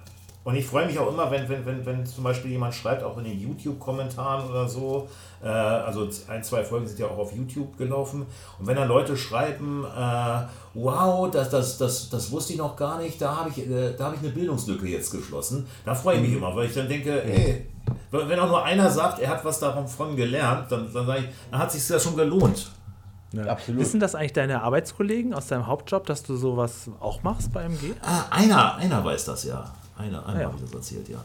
Und 0.45 0.55
ich 0.55 0.67
freue 0.67 0.85
mich 0.85 0.99
auch 0.99 1.11
immer, 1.11 1.31
wenn, 1.31 1.49
wenn, 1.49 1.65
wenn, 1.65 1.83
wenn 1.87 2.05
zum 2.05 2.23
Beispiel 2.23 2.51
jemand 2.51 2.75
schreibt, 2.75 3.03
auch 3.03 3.17
in 3.17 3.23
den 3.23 3.39
YouTube-Kommentaren 3.39 4.47
oder 4.47 4.69
so. 4.69 5.09
Äh, 5.43 5.47
also 5.47 6.07
ein, 6.27 6.43
zwei 6.43 6.63
Folgen 6.63 6.85
sind 6.87 6.99
ja 6.99 7.07
auch 7.07 7.17
auf 7.17 7.35
YouTube 7.35 7.75
gelaufen. 7.79 8.27
Und 8.59 8.67
wenn 8.67 8.75
dann 8.75 8.87
Leute 8.87 9.17
schreiben, 9.17 9.83
äh, 9.85 10.41
wow, 10.75 11.31
das, 11.31 11.49
das, 11.49 11.79
das, 11.79 12.11
das 12.11 12.31
wusste 12.31 12.53
ich 12.53 12.59
noch 12.59 12.75
gar 12.75 12.99
nicht, 12.99 13.19
da 13.19 13.37
habe 13.37 13.49
ich, 13.49 13.57
äh, 13.67 13.95
da 13.97 14.05
habe 14.05 14.17
ich 14.17 14.21
eine 14.21 14.29
Bildungslücke 14.29 14.85
jetzt 14.85 15.09
geschlossen. 15.09 15.65
Da 15.83 15.95
freue 15.95 16.17
ich 16.17 16.21
mich 16.21 16.33
immer, 16.33 16.55
weil 16.55 16.67
ich 16.67 16.75
dann 16.75 16.87
denke, 16.87 17.23
ey, 17.23 17.65
wenn 18.11 18.39
auch 18.39 18.47
nur 18.47 18.63
einer 18.63 18.91
sagt, 18.91 19.19
er 19.19 19.29
hat 19.29 19.43
was 19.43 19.59
davon 19.59 20.15
gelernt, 20.15 20.71
dann, 20.71 20.93
dann 20.93 21.07
sage 21.07 21.21
ich, 21.21 21.25
dann 21.49 21.59
hat 21.59 21.71
sich 21.71 21.89
ja 21.89 21.99
schon 21.99 22.15
gelohnt. 22.15 22.71
Ja. 23.31 23.45
Absolut. 23.45 23.81
Wissen 23.81 23.99
das 23.99 24.13
eigentlich 24.13 24.33
deine 24.33 24.61
Arbeitskollegen 24.61 25.33
aus 25.33 25.47
deinem 25.47 25.65
Hauptjob, 25.65 26.05
dass 26.05 26.21
du 26.21 26.35
sowas 26.37 26.87
auch 26.99 27.23
machst 27.23 27.51
bei 27.51 27.63
MG? 27.63 27.93
Ah, 28.03 28.25
einer, 28.29 28.75
einer 28.75 29.03
weiß 29.03 29.25
das 29.25 29.43
ja. 29.43 29.73
Einer, 29.97 30.25
einer 30.27 30.39
Ja. 30.41 30.45
habe 30.47 30.55
ich 30.57 30.63
das 30.63 30.73
erzählt, 30.73 31.09
ja. 31.09 31.23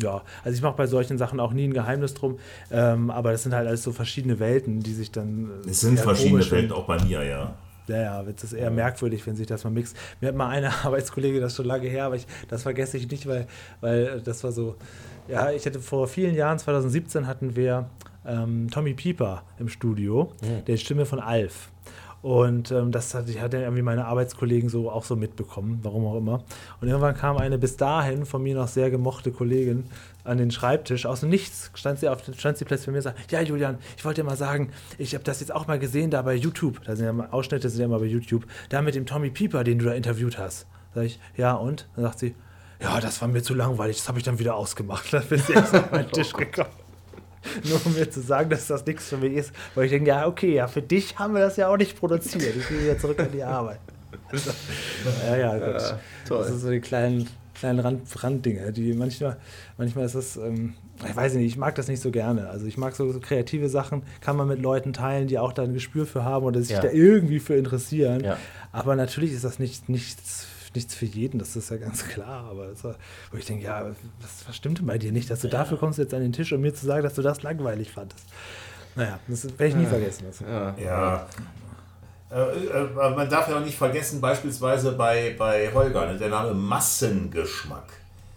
Ja, 0.00 0.22
also 0.44 0.54
ich 0.56 0.62
mache 0.62 0.76
bei 0.76 0.86
solchen 0.86 1.18
Sachen 1.18 1.40
auch 1.40 1.52
nie 1.52 1.64
ein 1.64 1.72
Geheimnis 1.72 2.14
drum, 2.14 2.38
ähm, 2.70 3.10
aber 3.10 3.32
das 3.32 3.42
sind 3.42 3.52
halt 3.54 3.66
alles 3.66 3.82
so 3.82 3.90
verschiedene 3.92 4.38
Welten, 4.38 4.80
die 4.80 4.92
sich 4.94 5.10
dann. 5.10 5.50
äh, 5.66 5.70
Es 5.70 5.80
sind 5.80 5.98
verschiedene 5.98 6.48
Welten, 6.50 6.70
auch 6.72 6.84
bei 6.84 7.02
mir, 7.02 7.24
ja. 7.24 7.54
Ja, 7.88 7.96
ja, 7.96 8.22
es 8.22 8.42
ist 8.44 8.52
eher 8.52 8.70
merkwürdig, 8.70 9.24
wenn 9.26 9.36
sich 9.36 9.46
das 9.46 9.62
mal 9.64 9.70
mixt. 9.70 9.96
Mir 10.20 10.28
hat 10.28 10.34
mal 10.36 10.48
eine 10.48 10.70
Arbeitskollege, 10.84 11.40
das 11.40 11.56
schon 11.56 11.66
lange 11.66 11.88
her, 11.88 12.04
aber 12.04 12.16
ich, 12.16 12.26
das 12.48 12.62
vergesse 12.62 12.96
ich 12.96 13.10
nicht, 13.10 13.26
weil, 13.26 13.46
weil 13.80 14.20
das 14.22 14.42
war 14.44 14.52
so, 14.52 14.76
ja, 15.28 15.50
ich 15.50 15.66
hatte 15.66 15.80
vor 15.80 16.06
vielen 16.08 16.34
Jahren, 16.36 16.58
2017 16.58 17.26
hatten 17.26 17.56
wir 17.56 17.88
ähm, 18.24 18.68
Tommy 18.70 18.94
Pieper 18.94 19.42
im 19.58 19.68
Studio, 19.68 20.32
der 20.66 20.76
Stimme 20.76 21.06
von 21.06 21.18
Alf. 21.20 21.70
Und 22.26 22.72
ähm, 22.72 22.90
das 22.90 23.14
hat, 23.14 23.28
ich 23.28 23.40
hatte 23.40 23.58
irgendwie 23.58 23.82
meine 23.82 24.06
Arbeitskollegen 24.06 24.68
so 24.68 24.90
auch 24.90 25.04
so 25.04 25.14
mitbekommen, 25.14 25.78
warum 25.84 26.04
auch 26.06 26.16
immer. 26.16 26.42
Und 26.80 26.88
irgendwann 26.88 27.14
kam 27.14 27.36
eine 27.36 27.56
bis 27.56 27.76
dahin 27.76 28.26
von 28.26 28.42
mir 28.42 28.56
noch 28.56 28.66
sehr 28.66 28.90
gemochte 28.90 29.30
Kollegin 29.30 29.84
an 30.24 30.36
den 30.36 30.50
Schreibtisch. 30.50 31.06
Aus 31.06 31.20
dem 31.20 31.28
Nichts 31.28 31.70
stand 31.74 32.00
sie, 32.00 32.08
auf, 32.08 32.24
stand 32.36 32.58
sie 32.58 32.64
plötzlich 32.64 32.86
bei 32.86 32.90
mir 32.90 32.98
und 32.98 33.02
sagte, 33.04 33.22
ja 33.30 33.42
Julian, 33.42 33.78
ich 33.96 34.04
wollte 34.04 34.22
dir 34.22 34.26
mal 34.26 34.36
sagen, 34.36 34.72
ich 34.98 35.14
habe 35.14 35.22
das 35.22 35.38
jetzt 35.38 35.52
auch 35.52 35.68
mal 35.68 35.78
gesehen 35.78 36.10
da 36.10 36.20
bei 36.22 36.34
YouTube. 36.34 36.80
Da 36.84 36.96
sind 36.96 37.06
ja 37.06 37.28
Ausschnitte, 37.30 37.70
sind 37.70 37.80
ja 37.80 37.86
mal 37.86 38.00
bei 38.00 38.06
YouTube. 38.06 38.44
Da 38.70 38.82
mit 38.82 38.96
dem 38.96 39.06
Tommy 39.06 39.30
Pieper, 39.30 39.62
den 39.62 39.78
du 39.78 39.84
da 39.84 39.92
interviewt 39.92 40.36
hast. 40.36 40.66
Sag 40.96 41.04
ich, 41.04 41.20
ja 41.36 41.52
und? 41.52 41.86
Dann 41.94 42.06
sagt 42.06 42.18
sie, 42.18 42.34
ja, 42.82 42.98
das 42.98 43.20
war 43.20 43.28
mir 43.28 43.44
zu 43.44 43.54
langweilig, 43.54 43.98
das 43.98 44.08
habe 44.08 44.18
ich 44.18 44.24
dann 44.24 44.40
wieder 44.40 44.56
ausgemacht. 44.56 45.06
Dann 45.12 45.24
bin 45.28 45.38
ich 45.38 45.46
jetzt 45.46 45.72
auf 45.72 45.92
meinen 45.92 46.10
Tisch 46.10 46.32
gekommen. 46.36 46.85
Nur 47.64 47.80
um 47.84 47.94
mir 47.94 48.10
zu 48.10 48.20
sagen, 48.20 48.50
dass 48.50 48.66
das 48.66 48.84
nichts 48.86 49.08
für 49.08 49.16
mich 49.16 49.34
ist. 49.34 49.52
Weil 49.74 49.86
ich 49.86 49.90
denke, 49.90 50.08
ja, 50.08 50.26
okay, 50.26 50.54
ja, 50.54 50.68
für 50.68 50.82
dich 50.82 51.18
haben 51.18 51.34
wir 51.34 51.40
das 51.40 51.56
ja 51.56 51.68
auch 51.68 51.76
nicht 51.76 51.98
produziert. 51.98 52.56
Ich 52.56 52.68
gehe 52.68 52.82
wieder 52.82 52.98
zurück 52.98 53.18
an 53.20 53.28
die 53.32 53.42
Arbeit. 53.42 53.80
Also, 54.30 54.50
ja, 55.26 55.36
ja, 55.36 55.52
gut. 55.54 55.80
Ja, 55.80 55.98
toll. 56.26 56.38
Das 56.38 56.48
sind 56.48 56.60
so 56.60 56.70
die 56.70 56.80
kleinen, 56.80 57.28
kleinen 57.54 57.80
Rand, 57.80 58.24
Randdinge, 58.24 58.72
die 58.72 58.92
manchmal, 58.94 59.36
manchmal 59.78 60.06
ist 60.06 60.14
das, 60.14 60.36
ähm, 60.36 60.74
ich 61.06 61.14
weiß 61.14 61.34
nicht, 61.34 61.46
ich 61.46 61.56
mag 61.56 61.74
das 61.74 61.88
nicht 61.88 62.00
so 62.00 62.10
gerne. 62.10 62.48
Also 62.48 62.66
ich 62.66 62.78
mag 62.78 62.94
so, 62.96 63.10
so, 63.12 63.20
kreative 63.20 63.68
Sachen, 63.68 64.02
kann 64.20 64.36
man 64.36 64.48
mit 64.48 64.60
Leuten 64.60 64.92
teilen, 64.92 65.28
die 65.28 65.38
auch 65.38 65.52
da 65.52 65.62
ein 65.62 65.74
Gespür 65.74 66.06
für 66.06 66.24
haben 66.24 66.44
oder 66.44 66.60
sich 66.60 66.70
ja. 66.70 66.80
da 66.80 66.90
irgendwie 66.90 67.38
für 67.38 67.54
interessieren. 67.54 68.24
Ja. 68.24 68.36
Aber 68.72 68.96
natürlich 68.96 69.32
ist 69.32 69.44
das 69.44 69.58
nicht, 69.58 69.88
nichts 69.88 70.46
nichts 70.76 70.94
für 70.94 71.06
jeden, 71.06 71.38
das 71.38 71.56
ist 71.56 71.70
ja 71.70 71.76
ganz 71.76 72.06
klar. 72.06 72.48
Aber 72.50 72.82
war, 72.82 72.96
wo 73.32 73.36
ich 73.36 73.44
denke, 73.44 73.64
ja, 73.64 73.84
was, 74.20 74.46
was 74.46 74.56
stimmt 74.56 74.78
denn 74.78 74.86
bei 74.86 74.98
dir 74.98 75.10
nicht, 75.10 75.28
dass 75.30 75.40
du 75.40 75.48
ja. 75.48 75.52
dafür 75.52 75.78
kommst 75.78 75.98
jetzt 75.98 76.14
an 76.14 76.20
den 76.20 76.32
Tisch, 76.32 76.52
um 76.52 76.60
mir 76.60 76.74
zu 76.74 76.86
sagen, 76.86 77.02
dass 77.02 77.14
du 77.14 77.22
das 77.22 77.42
langweilig 77.42 77.90
fandest. 77.90 78.26
Naja, 78.94 79.18
das 79.28 79.44
werde 79.44 79.66
ich 79.66 79.74
nie 79.74 79.82
ja. 79.82 79.88
vergessen. 79.88 80.24
Ja. 80.48 80.74
ja. 80.78 81.26
Äh, 82.30 82.66
äh, 82.66 82.88
man 82.94 83.28
darf 83.28 83.48
ja 83.48 83.56
auch 83.56 83.64
nicht 83.64 83.76
vergessen, 83.76 84.20
beispielsweise 84.20 84.92
bei, 84.92 85.34
bei 85.38 85.72
Holger, 85.72 86.12
ne, 86.12 86.18
der 86.18 86.28
Name 86.28 86.54
Massengeschmack. 86.54 87.92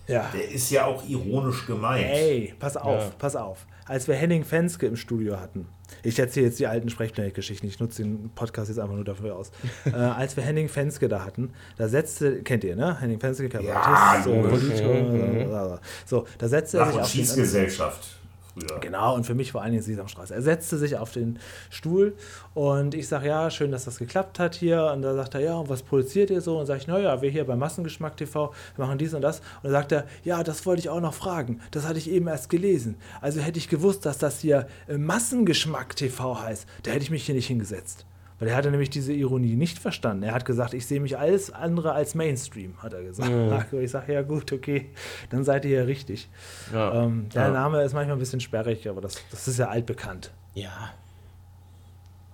Ja. 0.08 0.30
Der 0.34 0.50
ist 0.50 0.70
ja 0.72 0.86
auch 0.86 1.08
ironisch 1.08 1.66
gemeint. 1.66 2.06
Ey, 2.06 2.54
pass 2.60 2.78
auf, 2.78 3.04
ja. 3.04 3.12
pass 3.18 3.36
auf. 3.36 3.66
Als 3.86 4.08
wir 4.08 4.16
Henning 4.16 4.44
Fenske 4.44 4.86
im 4.86 4.96
Studio 4.96 5.40
hatten, 5.40 5.68
ich 6.04 6.20
erzähle 6.20 6.48
jetzt 6.48 6.60
die 6.60 6.68
alten 6.68 6.90
Sprechplanet-Geschichten, 6.90 7.68
ich 7.68 7.80
nutze 7.80 8.04
den 8.04 8.30
Podcast 8.36 8.70
jetzt 8.70 8.80
einfach 8.80 8.96
nur 8.96 9.06
dafür 9.06 9.36
aus. 9.36 9.52
äh, 9.86 9.92
als 9.96 10.36
wir 10.36 10.44
Henning 10.44 10.70
Fenske 10.70 11.08
da 11.08 11.24
hatten, 11.24 11.54
da 11.78 11.88
setzte, 11.88 12.44
kennt 12.44 12.64
ihr, 12.64 12.76
ne? 12.76 13.00
Henning 13.00 13.20
Fenske, 13.20 13.50
Kabarettist, 13.50 14.28
ja, 14.28 14.42
Politiker, 14.42 15.82
so, 16.06 16.26
da 16.38 16.48
setzte 16.48 16.78
er 16.80 16.86
sich 16.88 17.00
auf 17.00 17.08
Schießgesellschaft 17.08 18.19
früher. 18.60 18.80
Genau, 18.80 19.16
und 19.16 19.26
für 19.26 19.36
mich 19.36 19.51
vor 19.51 19.62
allen 19.62 19.72
Dingen 19.72 19.84
Sesamstraße. 19.84 20.34
Er 20.34 20.41
setzte 20.41 20.78
sich 20.78 20.97
auf 20.97 21.12
den 21.12 21.39
Stuhl 21.70 22.16
und 22.53 22.95
ich 22.95 23.07
sage, 23.07 23.28
ja, 23.28 23.49
schön, 23.49 23.72
dass 23.72 23.86
das 23.86 23.97
geklappt 23.97 24.39
hat 24.39 24.55
hier. 24.55 24.91
Und 24.93 25.01
da 25.01 25.14
sagt 25.14 25.36
er, 25.36 25.41
ja, 25.41 25.55
und 25.55 25.70
was 25.70 25.84
produziert 25.84 26.30
ihr 26.30 26.41
so? 26.41 26.60
Und 26.60 26.66
sage 26.66 26.82
ich, 26.82 26.88
naja, 26.88 27.22
wir 27.22 27.30
hier 27.30 27.45
bei 27.45 27.55
Massengeschmack 27.55 28.18
TV 28.18 28.53
machen 28.78 28.97
dies 28.97 29.14
und 29.14 29.22
das. 29.22 29.39
Und 29.39 29.64
dann 29.64 29.72
sagt 29.72 29.91
er, 29.91 30.05
ja, 30.24 30.43
das 30.43 30.66
wollte 30.66 30.80
ich 30.80 30.89
auch 30.89 31.01
noch 31.01 31.14
fragen. 31.14 31.62
Das 31.72 31.88
hatte 31.88 31.99
ich 31.99 32.10
eben 32.10 32.28
erst 32.28 32.49
gelesen. 32.49 32.95
Also 33.22 33.39
hätte 33.39 33.60
ich 33.60 33.70
gewusst, 33.70 34.05
dass 34.05 34.18
das 34.18 34.39
hier 34.39 34.68
Massengeschmack 34.88 35.95
TV 35.95 36.41
heißt, 36.41 36.68
da 36.84 36.91
hätte 36.91 37.03
ich 37.03 37.12
mich 37.12 37.26
hier 37.26 37.36
nicht 37.36 37.47
hingesetzt. 37.47 38.05
Weil 38.40 38.48
er 38.48 38.56
hatte 38.56 38.72
nämlich 38.72 38.90
diese 38.90 39.12
Ironie 39.12 39.56
nicht 39.56 39.80
verstanden. 39.80 40.24
Er 40.24 40.34
hat 40.34 40.46
gesagt, 40.46 40.74
ich 40.74 40.86
sehe 40.86 41.02
mich 41.02 41.18
alles 41.18 41.52
andere 41.52 41.92
als 41.92 42.16
Mainstream, 42.16 42.82
hat 42.82 42.94
er 42.94 43.04
gesagt. 43.04 43.30
Mhm. 43.30 43.82
Ich 43.82 43.92
sage, 43.92 44.14
ja 44.14 44.22
gut, 44.22 44.54
okay, 44.54 44.90
dann 45.30 45.44
seid 45.44 45.66
ihr 45.66 45.80
ja 45.80 45.84
richtig. 45.84 46.30
Ja. 46.74 47.04
Ähm, 47.04 47.28
der 47.30 47.44
ja. 47.44 47.50
Name 47.50 47.84
ist 47.84 47.94
manchmal 47.94 48.16
ein 48.16 48.20
bisschen 48.20 48.40
sperrig, 48.40 48.88
aber 48.88 49.02
das, 49.02 49.22
das 49.30 49.48
ist 49.48 49.60
ja 49.60 49.68
altbekannt. 49.68 50.32
Ja. 50.54 50.94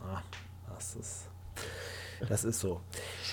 Ah, 0.01 0.21
das 0.73 0.95
ist, 0.95 1.27
das 2.29 2.43
ist 2.43 2.59
so. 2.59 2.81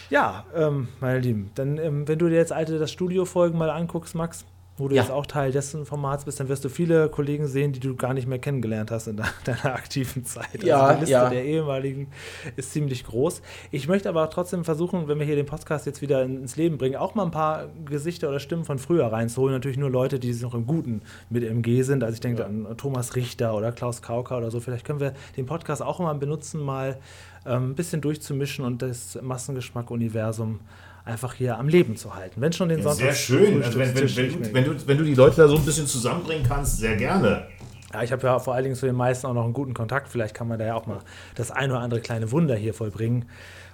Ja, 0.09 0.47
ähm, 0.55 0.89
meine 1.01 1.21
Lieben, 1.21 1.51
dann, 1.55 1.77
ähm, 1.79 2.09
wenn 2.09 2.19
du 2.19 2.29
dir 2.29 2.37
jetzt 2.37 2.53
alte 2.53 2.79
das 2.79 2.91
Studio-Folgen 2.91 3.59
mal 3.59 3.71
anguckst, 3.71 4.15
Max, 4.15 4.47
wo 4.83 4.89
du 4.89 4.97
ja. 4.97 5.03
jetzt 5.03 5.11
auch 5.11 5.27
Teil 5.27 5.53
dessen 5.53 5.87
Formats 5.87 6.25
bist, 6.25 6.41
dann 6.41 6.49
wirst 6.49 6.65
du 6.65 6.69
viele 6.69 7.09
Kollegen 7.09 7.47
sehen, 7.47 7.73
die 7.73 7.81
du 7.81 7.95
gar 7.95 8.15
nicht 8.15 8.27
mehr 8.27 8.39
kennengelernt 8.39 8.91
hast 8.91 9.07
in 9.07 9.17
deiner 9.45 9.65
aktiven 9.75 10.25
Zeit. 10.25 10.63
Ja, 10.63 10.81
also 10.81 10.95
die 10.95 11.01
Liste 11.01 11.13
ja. 11.13 11.31
der 11.31 11.45
ehemaligen 11.45 12.09
ist 12.57 12.73
ziemlich 12.73 13.05
groß. 13.05 13.43
Ich 13.71 13.89
möchte 13.89 14.09
aber 14.09 14.29
trotzdem 14.31 14.65
versuchen, 14.65 15.09
wenn 15.09 15.19
wir 15.19 15.27
hier 15.27 15.37
den 15.37 15.47
Podcast 15.47 15.87
jetzt 15.87 16.03
wieder 16.03 16.23
ins 16.23 16.57
Leben 16.57 16.79
bringen, 16.79 16.97
auch 16.97 17.15
mal 17.15 17.25
ein 17.25 17.31
paar 17.31 17.69
Gesichter 17.85 18.29
oder 18.29 18.41
Stimmen 18.41 18.65
von 18.65 18.79
früher 18.79 19.07
reinzuholen. 19.07 19.55
Natürlich 19.55 19.79
nur 19.79 19.91
Leute, 19.91 20.19
die 20.19 20.33
noch 20.43 20.55
im 20.55 20.67
Guten 20.67 21.03
mit 21.31 21.45
MG 21.45 21.83
sind. 21.83 22.03
Also 22.03 22.15
ich 22.15 22.21
denke 22.21 22.43
ja. 22.43 22.49
an 22.49 22.67
Thomas 22.77 23.15
Richter 23.15 23.55
oder 23.55 23.71
Klaus 23.73 24.03
Kauker 24.03 24.39
oder 24.39 24.51
so. 24.51 24.61
Vielleicht 24.61 24.85
können 24.85 25.01
wir 25.01 25.15
den 25.37 25.47
Podcast 25.47 25.83
auch 25.83 26.01
mal 26.01 26.13
benutzen, 26.15 26.61
mal 26.61 26.99
ähm, 27.47 27.71
ein 27.71 27.75
bisschen 27.75 28.01
durchzumischen 28.01 28.65
und 28.65 28.83
das 28.83 29.19
Massengeschmack-Universum 29.21 30.61
einfach 31.05 31.35
hier 31.35 31.59
am 31.59 31.69
Leben 31.69 31.97
zu 31.97 32.15
halten. 32.15 32.41
Wenn 32.41 32.53
schon 32.53 32.69
den 32.69 32.79
ja, 32.79 32.85
Sonntag. 32.85 33.15
Sehr 33.15 33.15
schön. 33.15 33.63
Also 33.63 33.79
wenn, 33.79 33.95
wenn, 33.95 34.17
wenn, 34.17 34.43
du, 34.43 34.55
wenn, 34.55 34.65
du, 34.65 34.87
wenn 34.87 34.99
du 34.99 35.05
die 35.05 35.15
Leute 35.15 35.37
da 35.37 35.49
so 35.49 35.57
ein 35.57 35.65
bisschen 35.65 35.87
zusammenbringen 35.87 36.47
kannst, 36.47 36.79
sehr 36.79 36.97
gerne. 36.97 37.47
Ja, 37.93 38.03
ich 38.03 38.13
habe 38.13 38.27
ja 38.27 38.39
vor 38.39 38.55
allen 38.55 38.65
Dingen 38.65 38.77
zu 38.77 38.87
den 38.87 38.95
meisten 38.95 39.27
auch 39.27 39.35
noch 39.35 39.45
einen 39.45 39.53
guten 39.53 39.75
Kontakt. 39.75 40.09
Vielleicht 40.09 40.35
kann 40.35 40.49
man 40.49 40.59
da 40.59 40.65
ja 40.65 40.75
auch 40.75 40.87
mal 40.87 41.01
das 41.35 41.51
ein 41.51 41.71
oder 41.71 41.81
andere 41.81 42.01
kleine 42.01 42.31
Wunder 42.31 42.55
hier 42.55 42.73
vollbringen. 42.73 43.27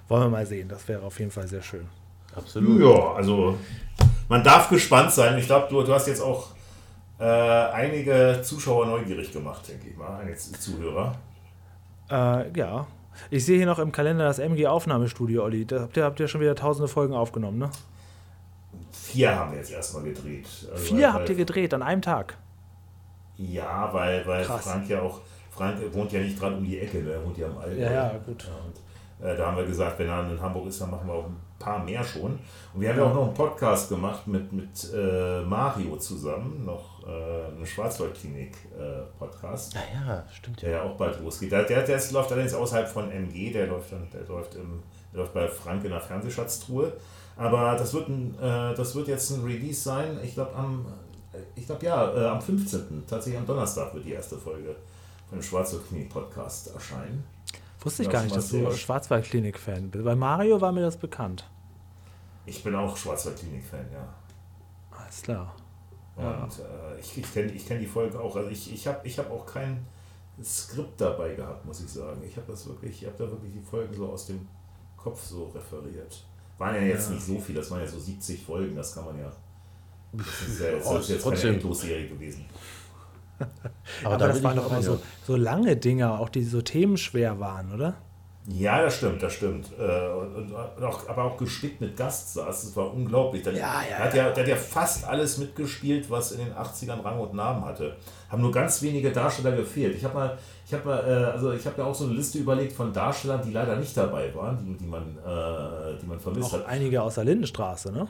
Wollen 0.07 0.23
wir 0.23 0.29
mal 0.29 0.45
sehen. 0.45 0.67
Das 0.67 0.87
wäre 0.87 1.03
auf 1.03 1.19
jeden 1.19 1.31
Fall 1.31 1.47
sehr 1.47 1.61
schön. 1.61 1.87
Absolut. 2.35 2.81
Ja, 2.81 3.13
also 3.13 3.57
man 4.27 4.43
darf 4.43 4.69
gespannt 4.69 5.11
sein. 5.11 5.37
Ich 5.37 5.45
glaube, 5.45 5.67
du, 5.69 5.81
du 5.83 5.93
hast 5.93 6.07
jetzt 6.07 6.21
auch 6.21 6.49
äh, 7.19 7.23
einige 7.23 8.39
Zuschauer 8.43 8.85
neugierig 8.85 9.31
gemacht, 9.31 9.67
denke 9.67 9.89
ich 9.89 9.97
mal, 9.97 10.19
einige 10.19 10.37
Zuhörer. 10.37 11.15
Äh, 12.09 12.57
ja, 12.57 12.87
ich 13.29 13.45
sehe 13.45 13.57
hier 13.57 13.65
noch 13.65 13.79
im 13.79 13.91
Kalender 13.91 14.25
das 14.25 14.39
MG-Aufnahmestudio, 14.39 15.43
Olli. 15.43 15.65
Da 15.65 15.81
habt 15.81 15.97
ihr, 15.97 16.03
habt 16.03 16.19
ihr 16.19 16.27
schon 16.27 16.41
wieder 16.41 16.55
tausende 16.55 16.87
Folgen 16.87 17.13
aufgenommen, 17.13 17.57
ne? 17.57 17.69
Vier 18.91 19.35
haben 19.35 19.51
wir 19.51 19.59
jetzt 19.59 19.71
erstmal 19.71 20.03
gedreht. 20.03 20.47
Also 20.71 20.83
Vier 20.83 21.07
weil, 21.07 21.13
habt 21.13 21.29
ihr 21.29 21.35
gedreht 21.35 21.73
an 21.73 21.81
einem 21.81 22.01
Tag? 22.01 22.37
Ja, 23.37 23.89
weil, 23.93 24.25
weil 24.27 24.43
Frank 24.43 24.89
ja 24.89 25.01
auch, 25.01 25.21
Frank 25.49 25.77
wohnt 25.93 26.11
ja 26.11 26.19
nicht 26.19 26.39
dran 26.39 26.55
um 26.55 26.65
die 26.65 26.79
Ecke, 26.79 26.99
ne? 26.99 27.13
er 27.13 27.25
wohnt 27.25 27.37
ja 27.37 27.47
am 27.47 27.57
Allgäu. 27.57 27.81
Ja, 27.81 27.91
ja, 27.91 28.17
gut. 28.25 28.47
Und, 28.47 29.25
äh, 29.25 29.35
da 29.35 29.47
haben 29.47 29.57
wir 29.57 29.65
gesagt, 29.65 29.97
wenn 29.99 30.07
er 30.07 30.29
in 30.29 30.41
Hamburg 30.41 30.67
ist, 30.67 30.81
dann 30.81 30.91
machen 30.91 31.07
wir 31.07 31.13
auch 31.13 31.25
ein 31.25 31.37
paar 31.59 31.83
mehr 31.83 32.03
schon. 32.03 32.39
Und 32.73 32.81
wir 32.81 32.89
haben 32.89 32.97
ja 32.97 33.05
auch 33.05 33.13
noch 33.13 33.25
einen 33.25 33.35
Podcast 33.35 33.89
gemacht 33.89 34.25
mit, 34.27 34.51
mit 34.51 34.91
äh, 34.93 35.41
Mario 35.41 35.97
zusammen, 35.97 36.65
noch 36.65 37.05
äh, 37.05 37.45
eine 37.55 37.65
Schwarzwaldklinik-Podcast. 37.65 39.75
Äh, 39.75 39.79
ah 39.79 40.07
ja, 40.07 40.23
stimmt. 40.31 40.61
Der 40.61 40.71
ja 40.71 40.83
auch 40.83 40.95
bald 40.95 41.19
losgeht. 41.21 41.51
Der, 41.51 41.63
der, 41.63 41.83
der 41.83 41.99
läuft 42.11 42.31
allerdings 42.31 42.53
außerhalb 42.53 42.87
von 42.87 43.11
MG, 43.11 43.51
der 43.51 43.67
läuft, 43.67 43.91
dann, 43.91 44.07
der 44.11 44.25
läuft, 44.27 44.55
im, 44.55 44.81
der 45.11 45.19
läuft 45.19 45.33
bei 45.33 45.47
Frank 45.47 45.83
in 45.83 45.91
der 45.91 46.01
Fernsehschatztruhe. 46.01 46.93
Aber 47.35 47.75
das 47.75 47.93
wird, 47.93 48.07
ein, 48.09 48.33
äh, 48.39 48.73
das 48.73 48.95
wird 48.95 49.07
jetzt 49.07 49.29
ein 49.31 49.43
Release 49.43 49.81
sein, 49.81 50.19
ich 50.23 50.33
glaube 50.33 50.55
am, 50.55 50.87
ich 51.55 51.65
glaube 51.65 51.85
ja, 51.85 52.13
äh, 52.13 52.27
am 52.27 52.41
15. 52.41 53.03
Tatsächlich 53.07 53.39
am 53.39 53.45
Donnerstag 53.45 53.93
wird 53.93 54.05
die 54.05 54.13
erste 54.13 54.37
Folge 54.37 54.75
von 55.29 55.37
dem 55.37 55.43
Schwarzwaldklinik-Podcast 55.43 56.73
erscheinen. 56.73 57.23
Wusste 57.81 58.03
ich 58.03 58.09
gar 58.09 58.23
nicht, 58.23 58.35
dass 58.35 58.49
du 58.49 58.71
Schwarzwaldklinik-Fan 58.71 59.89
bist. 59.91 60.03
Bei 60.03 60.15
Mario 60.15 60.59
war 60.59 60.71
mir 60.71 60.81
das 60.81 60.97
bekannt. 60.97 61.49
Ich 62.45 62.63
bin 62.63 62.75
auch 62.75 62.97
Schwarzwaldklinik-Fan, 62.97 63.85
ja. 63.91 64.13
Alles 64.91 65.21
klar. 65.21 65.55
Und 66.15 66.25
ja. 66.25 66.45
äh, 66.45 66.99
ich, 66.99 67.17
ich 67.17 67.33
kenne 67.33 67.51
ich 67.51 67.65
kenn 67.65 67.79
die 67.79 67.87
Folge 67.87 68.19
auch. 68.19 68.35
Also 68.35 68.49
ich, 68.49 68.73
ich 68.73 68.85
habe 68.87 69.07
ich 69.07 69.17
hab 69.17 69.31
auch 69.31 69.45
kein 69.45 69.85
Skript 70.43 70.99
dabei 70.99 71.33
gehabt, 71.33 71.65
muss 71.65 71.81
ich 71.81 71.89
sagen. 71.89 72.21
Ich 72.27 72.35
habe 72.35 72.51
das 72.51 72.67
wirklich, 72.67 73.01
ich 73.01 73.07
habe 73.07 73.17
da 73.17 73.31
wirklich 73.31 73.53
die 73.53 73.61
Folgen 73.61 73.93
so 73.93 74.09
aus 74.09 74.25
dem 74.25 74.47
Kopf 74.97 75.23
so 75.23 75.45
referiert. 75.45 76.23
Waren 76.57 76.75
ja 76.75 76.81
jetzt 76.81 77.07
ja. 77.09 77.15
nicht 77.15 77.25
so 77.25 77.39
viel, 77.39 77.55
das 77.55 77.71
waren 77.71 77.79
ja 77.79 77.87
so 77.87 77.99
70 77.99 78.43
Folgen, 78.43 78.75
das 78.75 78.93
kann 78.93 79.05
man 79.05 79.17
ja. 79.17 79.31
Das 80.11 80.27
ist 80.47 80.59
ja 80.59 80.71
das 80.71 81.01
ist 81.01 81.09
jetzt 81.09 81.23
keine 81.23 81.55
Endlosserie 81.55 82.09
gewesen. 82.09 82.45
Aber, 84.03 84.15
Aber 84.15 84.27
das 84.27 84.43
waren 84.43 84.57
doch 84.57 84.69
immer 84.69 84.81
so, 84.81 84.99
so 85.25 85.35
lange 85.35 85.75
Dinge, 85.75 86.19
auch 86.19 86.29
die 86.29 86.43
so 86.43 86.61
themenschwer 86.61 87.39
waren, 87.39 87.73
oder? 87.73 87.95
Ja, 88.51 88.81
das 88.81 88.97
stimmt, 88.97 89.21
das 89.21 89.33
stimmt. 89.33 89.69
Äh, 89.77 90.09
und 90.09 90.83
auch, 90.83 91.07
aber 91.07 91.25
auch 91.25 91.37
gespickt 91.37 91.81
mit 91.81 91.95
Gaststars, 91.95 92.63
das 92.63 92.75
war 92.75 92.91
unglaublich. 92.91 93.43
Der, 93.43 93.53
ja, 93.53 93.81
ja, 93.89 93.97
hat 93.99 94.13
ja, 94.15 94.31
der 94.31 94.43
hat 94.43 94.49
ja 94.49 94.55
fast 94.55 95.07
alles 95.07 95.37
mitgespielt, 95.37 96.09
was 96.09 96.31
in 96.31 96.39
den 96.39 96.53
80ern 96.53 97.03
Rang 97.03 97.19
und 97.19 97.35
Namen 97.35 97.63
hatte. 97.63 97.97
Haben 98.29 98.41
nur 98.41 98.51
ganz 98.51 98.81
wenige 98.81 99.11
Darsteller 99.11 99.51
gefehlt. 99.55 99.95
Ich 99.95 100.03
habe 100.03 100.15
mal, 100.15 100.37
ich 100.65 100.73
habe 100.73 100.83
mal, 100.83 100.99
äh, 100.99 101.31
also 101.31 101.51
ich 101.51 101.65
habe 101.65 101.79
ja 101.79 101.83
auch 101.85 101.93
so 101.93 102.05
eine 102.05 102.13
Liste 102.13 102.39
überlegt 102.39 102.73
von 102.73 102.91
Darstellern, 102.91 103.41
die 103.45 103.51
leider 103.51 103.75
nicht 103.75 103.95
dabei 103.95 104.33
waren, 104.33 104.57
die, 104.65 104.77
die 104.77 104.87
man, 104.87 105.17
äh, 105.17 105.99
die 106.01 106.07
man 106.07 106.19
vermisst 106.19 106.49
auch 106.49 106.59
hat. 106.59 106.65
Einige 106.65 107.03
aus 107.03 107.15
der 107.15 107.25
Lindenstraße, 107.25 107.91
ne? 107.91 108.07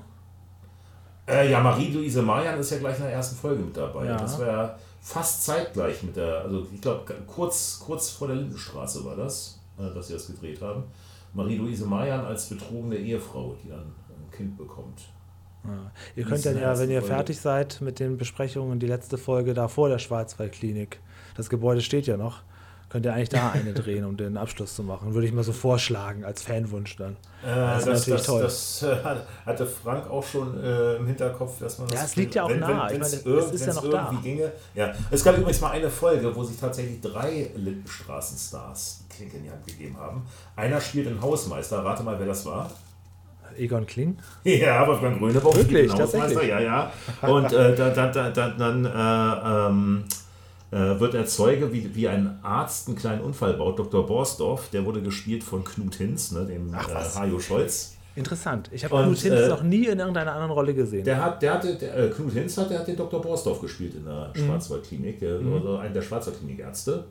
Ja, 1.28 1.60
Marie-Louise 1.60 2.24
Marian 2.24 2.58
ist 2.60 2.72
ja 2.72 2.80
gleich 2.80 2.98
in 2.98 3.04
der 3.04 3.14
ersten 3.14 3.36
Folge 3.36 3.62
mit 3.62 3.78
dabei. 3.78 4.06
Ja. 4.06 4.18
Das 4.18 4.40
war 4.40 4.80
fast 5.10 5.44
zeitgleich 5.44 6.04
mit 6.04 6.16
der, 6.16 6.42
also 6.42 6.68
ich 6.72 6.82
glaube, 6.82 7.04
kurz, 7.26 7.82
kurz 7.84 8.12
vor 8.12 8.28
der 8.28 8.38
Lindenstraße 8.38 9.04
war 9.04 9.16
das, 9.16 9.60
äh, 9.80 9.92
dass 9.94 10.08
sie 10.08 10.14
das 10.14 10.28
gedreht 10.28 10.62
haben. 10.62 10.84
Marie-Louise 11.34 11.86
Marian 11.86 12.26
als 12.26 12.48
betrogene 12.48 12.96
Ehefrau, 12.96 13.56
die 13.64 13.70
dann 13.70 13.80
ein 14.10 14.32
Kind 14.32 14.56
bekommt. 14.56 15.02
Ja. 15.64 15.92
Ihr 16.16 16.26
könnt 16.26 16.46
dann 16.46 16.58
ja, 16.58 16.78
wenn 16.78 16.90
ihr 16.92 17.02
Folge. 17.02 17.16
fertig 17.16 17.40
seid 17.40 17.82
mit 17.82 18.00
den 18.00 18.18
Besprechungen, 18.18 18.80
die 18.80 18.88
letzte 18.88 19.18
Folge 19.18 19.54
da 19.54 19.68
vor 19.68 19.90
der 19.90 19.98
Schwarzwaldklinik, 19.98 21.00
das 21.36 21.50
Gebäude 21.50 21.82
steht 21.82 22.06
ja 22.06 22.16
noch, 22.16 22.44
Könnt 22.90 23.06
ihr 23.06 23.14
eigentlich 23.14 23.30
da 23.30 23.52
eine 23.52 23.72
drehen, 23.74 24.04
um 24.04 24.18
den 24.18 24.36
Abschluss 24.36 24.76
zu 24.76 24.82
machen? 24.82 25.14
Würde 25.14 25.28
ich 25.28 25.34
mal 25.34 25.44
so 25.44 25.54
vorschlagen, 25.54 26.26
als 26.26 26.42
Fanwunsch 26.42 26.96
dann. 26.96 27.18
Äh, 27.44 27.46
das, 27.46 27.86
das, 27.86 28.06
das, 28.06 28.26
das 28.26 28.84
äh, 28.84 28.96
hatte 29.46 29.68
Frank 29.68 30.10
auch 30.10 30.26
schon 30.26 30.60
äh, 30.64 30.96
im 30.96 31.06
Hinterkopf, 31.06 31.60
dass 31.60 31.78
man 31.78 31.88
das. 31.88 32.00
Ja, 32.00 32.06
es 32.06 32.16
liegt 32.16 32.34
ja 32.34 32.44
auch 32.44 32.50
wenn, 32.50 32.60
nah. 32.60 32.90
Wenn, 32.90 33.00
meine, 33.00 33.14
es 33.14 33.52
ist 33.52 33.66
ja 33.68 33.74
noch 33.76 33.90
da. 33.90 34.20
ginge. 34.24 34.52
Ja. 34.74 34.92
Es 35.12 35.24
gab 35.24 35.38
übrigens 35.38 35.62
mal 35.62 35.70
eine 35.70 35.90
Folge, 35.90 36.36
wo 36.36 36.44
sich 36.44 36.58
tatsächlich 36.58 37.00
drei 37.00 37.52
Lindenstraßenstars 37.56 39.04
die 39.04 39.16
Klinke 39.16 39.38
in 39.38 39.44
die 39.44 39.52
Hand 39.52 39.68
gegeben 39.68 39.96
haben. 39.98 40.26
Einer 40.56 40.82
spielt 40.82 41.06
den 41.06 41.22
Hausmeister. 41.22 41.86
Rate 41.86 42.02
mal, 42.02 42.18
wer 42.18 42.26
das 42.26 42.44
war. 42.48 42.72
Egon 43.56 43.86
Kling? 43.86 44.18
Ja, 44.44 44.80
aber 44.80 44.98
Frank 44.98 45.20
Grönebauch 45.20 45.56
Wirklich, 45.56 45.94
tatsächlich? 45.94 46.48
Ja, 46.48 46.60
ja. 46.60 46.92
Und 47.22 47.52
äh, 47.54 47.76
da, 47.76 47.90
da, 47.90 48.08
da, 48.08 48.30
da, 48.30 48.50
dann 48.50 48.86
äh, 48.86 49.68
ähm, 49.70 50.06
äh, 50.72 51.00
wird 51.00 51.14
er 51.16 51.26
Zeuge, 51.26 51.74
wie, 51.74 51.96
wie 51.96 52.08
ein 52.08 52.40
Arzt 52.44 52.88
einen 52.88 52.98
kleinen 52.98 53.22
Unfall 53.22 53.54
baut. 53.56 53.80
Dr. 53.80 54.06
Borsdorf, 54.06 54.70
der 54.70 54.86
wurde 54.86 55.02
gespielt 55.02 55.44
von 55.44 55.64
Knut 55.64 55.96
Hinz, 55.96 56.32
ne, 56.32 56.46
dem 56.46 56.74
Ach, 56.76 56.90
äh, 56.90 57.20
Hajo 57.20 57.40
Scholz. 57.40 57.96
Interessant. 58.16 58.70
Ich 58.74 58.84
habe 58.84 59.04
Knut 59.04 59.18
Hinz 59.18 59.34
äh, 59.36 59.48
noch 59.48 59.64
nie 59.64 59.86
in 59.86 59.98
irgendeiner 60.00 60.34
anderen 60.34 60.52
Rolle 60.52 60.74
gesehen. 60.74 61.04
Der 61.06 61.24
hat, 61.24 61.42
der 61.42 61.54
hatte, 61.56 61.76
der, 61.76 61.98
äh, 61.98 62.10
Knut 62.10 62.34
Hinz 62.34 62.58
hat, 62.58 62.70
der 62.70 62.80
hat 62.80 62.88
den 62.88 62.98
Dr. 62.98 63.22
Borsdorf 63.22 63.62
gespielt 63.62 63.96
in 63.96 64.06
der 64.06 64.32
Mhm. 64.36 64.46
Schwarzwaldklinik, 64.46 65.20
der, 65.20 65.36
also 65.40 65.78
einer 65.78 65.90
der 65.94 66.02
Schwarzwaldklinikärzte. 66.02 67.06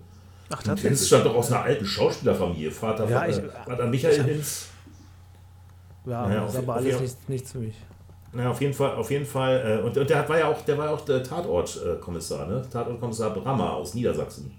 Ach, 0.51 0.63
Knut 0.63 0.79
Hinz 0.81 1.07
stammt 1.07 1.27
doch 1.27 1.35
aus 1.35 1.51
einer 1.53 1.63
alten 1.63 1.85
Schauspielerfamilie. 1.87 2.71
Vater 2.71 3.09
Ja, 3.09 3.21
von 3.21 3.31
ich- 3.31 3.37
äh, 3.39 3.49
Vater 3.67 3.87
Michael 3.87 4.15
ich 4.15 4.21
hab- 4.21 4.27
Hinz. 4.29 4.67
Ja, 6.07 6.27
Naja, 6.27 6.41
das 6.43 6.53
ist 6.53 6.59
aber 6.59 6.75
alles 6.77 7.01
nichts, 7.01 7.17
nichts 7.29 7.53
für 7.53 7.59
mich. 7.59 7.75
Na, 8.39 8.51
auf 8.51 8.61
jeden 8.61 8.72
Fall, 8.72 8.95
auf 8.95 9.11
jeden 9.11 9.26
Fall. 9.26 9.80
Äh, 9.82 9.84
und, 9.86 9.97
und 9.99 10.09
der 10.09 10.18
hat- 10.20 10.28
war 10.28 10.39
ja 10.39 10.47
auch, 10.49 10.62
der 10.62 10.78
war 10.78 10.91
auch 10.91 11.01
der 11.05 11.22
Tatortkommissar, 11.24 12.47
ne? 12.47 12.62
Tatortkommissar 12.70 13.30
Brammer 13.30 13.72
aus 13.74 13.95
Niedersachsen. 13.95 14.55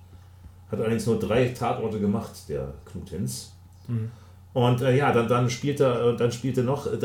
Hat 0.69 0.79
allerdings 0.79 1.05
nur 1.05 1.17
drei 1.17 1.47
Tatorte 1.49 1.99
gemacht, 1.99 2.31
der 2.49 2.73
Knut 2.85 3.09
Hinz. 3.09 3.53
Und 4.53 4.81
äh, 4.81 4.95
ja, 4.97 5.11
dann, 5.13 5.27
dann 5.27 5.49
spielte 5.49 5.85
äh, 5.85 6.17
dann 6.17 6.31
spielte 6.31 6.63
noch 6.63 6.85
äh, 6.87 6.97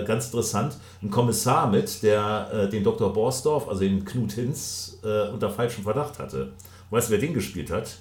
äh, 0.00 0.04
ganz 0.04 0.26
interessant 0.26 0.76
ein 1.02 1.10
Kommissar 1.10 1.68
mit, 1.70 2.02
der 2.02 2.48
äh, 2.52 2.68
den 2.68 2.82
Dr. 2.82 3.12
Borsdorf, 3.12 3.68
also 3.68 3.80
den 3.80 4.04
Knut 4.04 4.32
Hinz, 4.32 4.98
äh, 5.04 5.28
unter 5.28 5.50
falschem 5.50 5.84
Verdacht 5.84 6.18
hatte. 6.18 6.52
Weißt 6.90 7.08
du, 7.08 7.12
wer 7.12 7.18
den 7.20 7.34
gespielt 7.34 7.70
hat? 7.70 7.98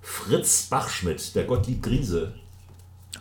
Fritz 0.00 0.68
Bachschmidt, 0.70 1.34
der 1.34 1.44
Gottlieb 1.44 1.82
Griese. 1.82 2.32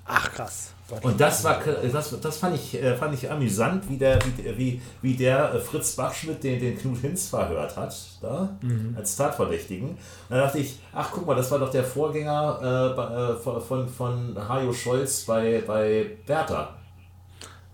Ach, 0.05 0.31
krass. 0.31 0.73
Und 1.01 1.19
das 1.19 1.43
war 1.43 1.59
das, 1.91 2.19
das 2.21 2.37
fand 2.37 2.55
ich 2.55 2.81
äh, 2.81 2.95
fand 2.95 3.13
ich 3.13 3.29
amüsant, 3.29 3.89
wie 3.89 3.97
der 3.97 4.19
wie, 4.23 4.57
wie, 4.57 4.81
wie 5.01 5.13
der 5.15 5.53
äh, 5.53 5.59
Fritz 5.59 5.97
Bachschmidt 5.97 6.41
den, 6.41 6.61
den 6.61 6.77
Knut 6.77 6.99
Hinz 6.99 7.27
verhört 7.27 7.75
hat, 7.75 7.93
da 8.21 8.57
als 8.95 9.17
Tatverdächtigen. 9.17 9.89
Und 9.89 9.97
da 10.29 10.37
dachte 10.37 10.59
ich, 10.59 10.79
ach 10.93 11.11
guck 11.11 11.25
mal, 11.25 11.35
das 11.35 11.51
war 11.51 11.59
doch 11.59 11.71
der 11.71 11.83
Vorgänger 11.83 12.59
äh, 12.61 13.01
äh, 13.01 13.35
von, 13.35 13.61
von, 13.61 13.89
von 13.89 14.49
Hajo 14.49 14.71
Scholz 14.71 15.25
bei, 15.25 15.61
bei 15.67 16.17
Bertha. 16.25 16.77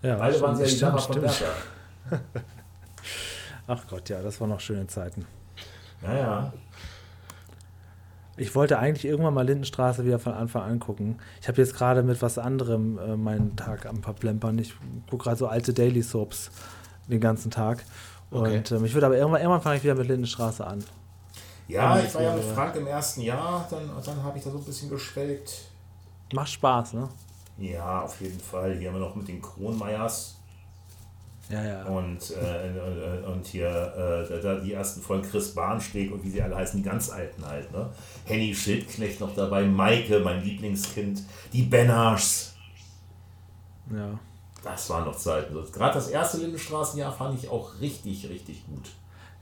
Ja, 0.02 0.16
Beide 0.16 0.40
waren 0.40 0.58
ja 0.58 0.64
die 0.64 0.70
stimmt, 0.70 1.00
von. 1.00 1.20
Bertha. 1.20 1.46
Ach 3.66 3.80
Gott, 3.88 4.08
ja, 4.10 4.20
das 4.20 4.40
waren 4.40 4.50
noch 4.50 4.60
schöne 4.60 4.86
Zeiten. 4.86 5.26
Ja, 6.02 6.14
ja. 6.14 6.52
Ich 8.36 8.54
wollte 8.54 8.78
eigentlich 8.78 9.04
irgendwann 9.04 9.34
mal 9.34 9.46
Lindenstraße 9.46 10.04
wieder 10.04 10.18
von 10.18 10.32
Anfang 10.32 10.62
an 10.62 10.80
gucken. 10.80 11.20
Ich 11.40 11.48
habe 11.48 11.60
jetzt 11.60 11.74
gerade 11.74 12.02
mit 12.02 12.20
was 12.20 12.38
anderem 12.38 12.98
äh, 12.98 13.16
meinen 13.16 13.56
Tag 13.56 13.86
am 13.86 14.02
Verplempern. 14.02 14.58
Ich 14.58 14.74
gucke 15.08 15.24
gerade 15.24 15.36
so 15.36 15.46
alte 15.46 15.72
Daily 15.72 16.02
Soaps 16.02 16.50
den 17.08 17.20
ganzen 17.20 17.50
Tag. 17.50 17.84
Okay. 18.30 18.56
Und 18.58 18.72
ähm, 18.72 18.84
ich 18.84 18.94
würde 18.94 19.06
aber 19.06 19.16
irgendwann, 19.16 19.40
irgendwann 19.40 19.62
fange 19.62 19.76
ich 19.76 19.84
wieder 19.84 19.94
mit 19.94 20.08
Lindenstraße 20.08 20.66
an. 20.66 20.82
Ja, 21.68 21.98
ich 21.98 22.14
war 22.14 22.22
ja 22.22 22.34
mit 22.34 22.44
Frank 22.44 22.76
im 22.76 22.86
ersten 22.86 23.22
Jahr, 23.22 23.66
dann, 23.70 23.90
dann 24.04 24.22
habe 24.22 24.36
ich 24.36 24.44
da 24.44 24.50
so 24.50 24.58
ein 24.58 24.64
bisschen 24.64 24.90
geschwelgt. 24.90 25.70
Macht 26.32 26.50
Spaß, 26.50 26.94
ne? 26.94 27.08
Ja, 27.58 28.02
auf 28.02 28.20
jeden 28.20 28.40
Fall. 28.40 28.76
Hier 28.76 28.88
haben 28.88 28.96
wir 28.96 29.06
noch 29.06 29.14
mit 29.14 29.28
den 29.28 29.40
Kronmeyers. 29.40 30.36
Ja, 31.50 31.62
ja. 31.62 31.84
Und, 31.84 32.30
äh, 32.30 32.68
äh, 32.68 33.26
und 33.26 33.46
hier 33.46 33.68
äh, 33.68 34.60
die 34.64 34.72
ersten 34.72 35.02
Folgen 35.02 35.28
Chris 35.28 35.54
Bahnsteg 35.54 36.10
und 36.10 36.24
wie 36.24 36.30
sie 36.30 36.40
alle 36.40 36.56
heißen, 36.56 36.82
die 36.82 36.88
ganz 36.88 37.10
alten 37.10 37.44
halt. 37.46 37.70
Ne? 37.72 37.90
Henny 38.24 38.54
Schildknecht 38.54 39.20
noch 39.20 39.34
dabei, 39.34 39.64
Maike, 39.64 40.20
mein 40.20 40.42
Lieblingskind, 40.42 41.22
die 41.52 41.62
Benners. 41.62 42.54
ja. 43.94 44.18
Das 44.62 44.88
waren 44.88 45.04
noch 45.04 45.16
Zeiten. 45.16 45.54
Gerade 45.72 45.92
das 45.92 46.08
erste 46.08 46.38
Lindenstraßenjahr 46.38 47.12
fand 47.12 47.38
ich 47.38 47.50
auch 47.50 47.78
richtig, 47.82 48.26
richtig 48.30 48.64
gut. 48.66 48.88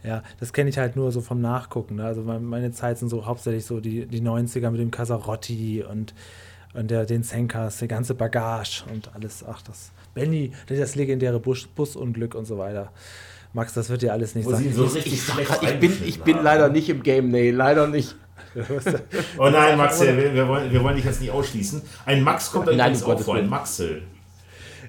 Ja, 0.02 0.24
das 0.40 0.52
kenne 0.52 0.68
ich 0.68 0.78
halt 0.78 0.96
nur 0.96 1.12
so 1.12 1.20
vom 1.20 1.40
Nachgucken. 1.40 1.94
Ne? 1.94 2.04
Also 2.04 2.22
mein- 2.22 2.44
meine 2.44 2.72
Zeit 2.72 2.98
sind 2.98 3.08
so 3.08 3.24
hauptsächlich 3.24 3.64
so 3.64 3.78
die, 3.78 4.04
die 4.06 4.20
90er 4.20 4.68
mit 4.72 4.80
dem 4.80 4.90
Casarotti 4.90 5.84
und, 5.88 6.12
und 6.74 6.90
der, 6.90 7.04
den 7.06 7.22
Senkas, 7.22 7.78
die 7.78 7.88
ganze 7.88 8.14
Bagage 8.14 8.84
und 8.92 9.10
alles. 9.14 9.44
Ach, 9.48 9.62
das 9.62 9.92
Benny, 10.14 10.52
das 10.68 10.94
legendäre 10.94 11.40
Bus, 11.40 11.66
Busunglück 11.66 12.34
und 12.34 12.44
so 12.46 12.58
weiter. 12.58 12.90
Max, 13.54 13.74
das 13.74 13.90
wird 13.90 14.00
dir 14.02 14.12
alles 14.12 14.34
nicht 14.34 14.46
Wo 14.46 14.50
sagen. 14.52 14.72
so 14.72 14.86
Ich, 14.96 15.06
ich, 15.06 15.22
ich 15.62 15.78
bin, 15.80 15.92
ich 16.06 16.22
bin 16.22 16.42
leider 16.42 16.68
nicht 16.70 16.88
im 16.88 17.02
Game, 17.02 17.28
nee, 17.30 17.50
leider 17.50 17.86
nicht. 17.86 18.16
Oh 19.38 19.48
nein, 19.48 19.78
Max, 19.78 20.00
wir, 20.00 20.34
wir, 20.34 20.48
wollen, 20.48 20.70
wir 20.72 20.82
wollen 20.82 20.96
dich 20.96 21.04
jetzt 21.04 21.20
nicht 21.20 21.30
ausschließen. 21.30 21.80
Ein 22.04 22.22
Max 22.22 22.50
kommt 22.50 22.66
da 22.66 22.72
Nein, 22.72 22.92
übrigens 22.94 23.02
auch 23.04 23.20
vor, 23.20 23.36
ein. 23.36 23.48
Maxel. 23.48 24.02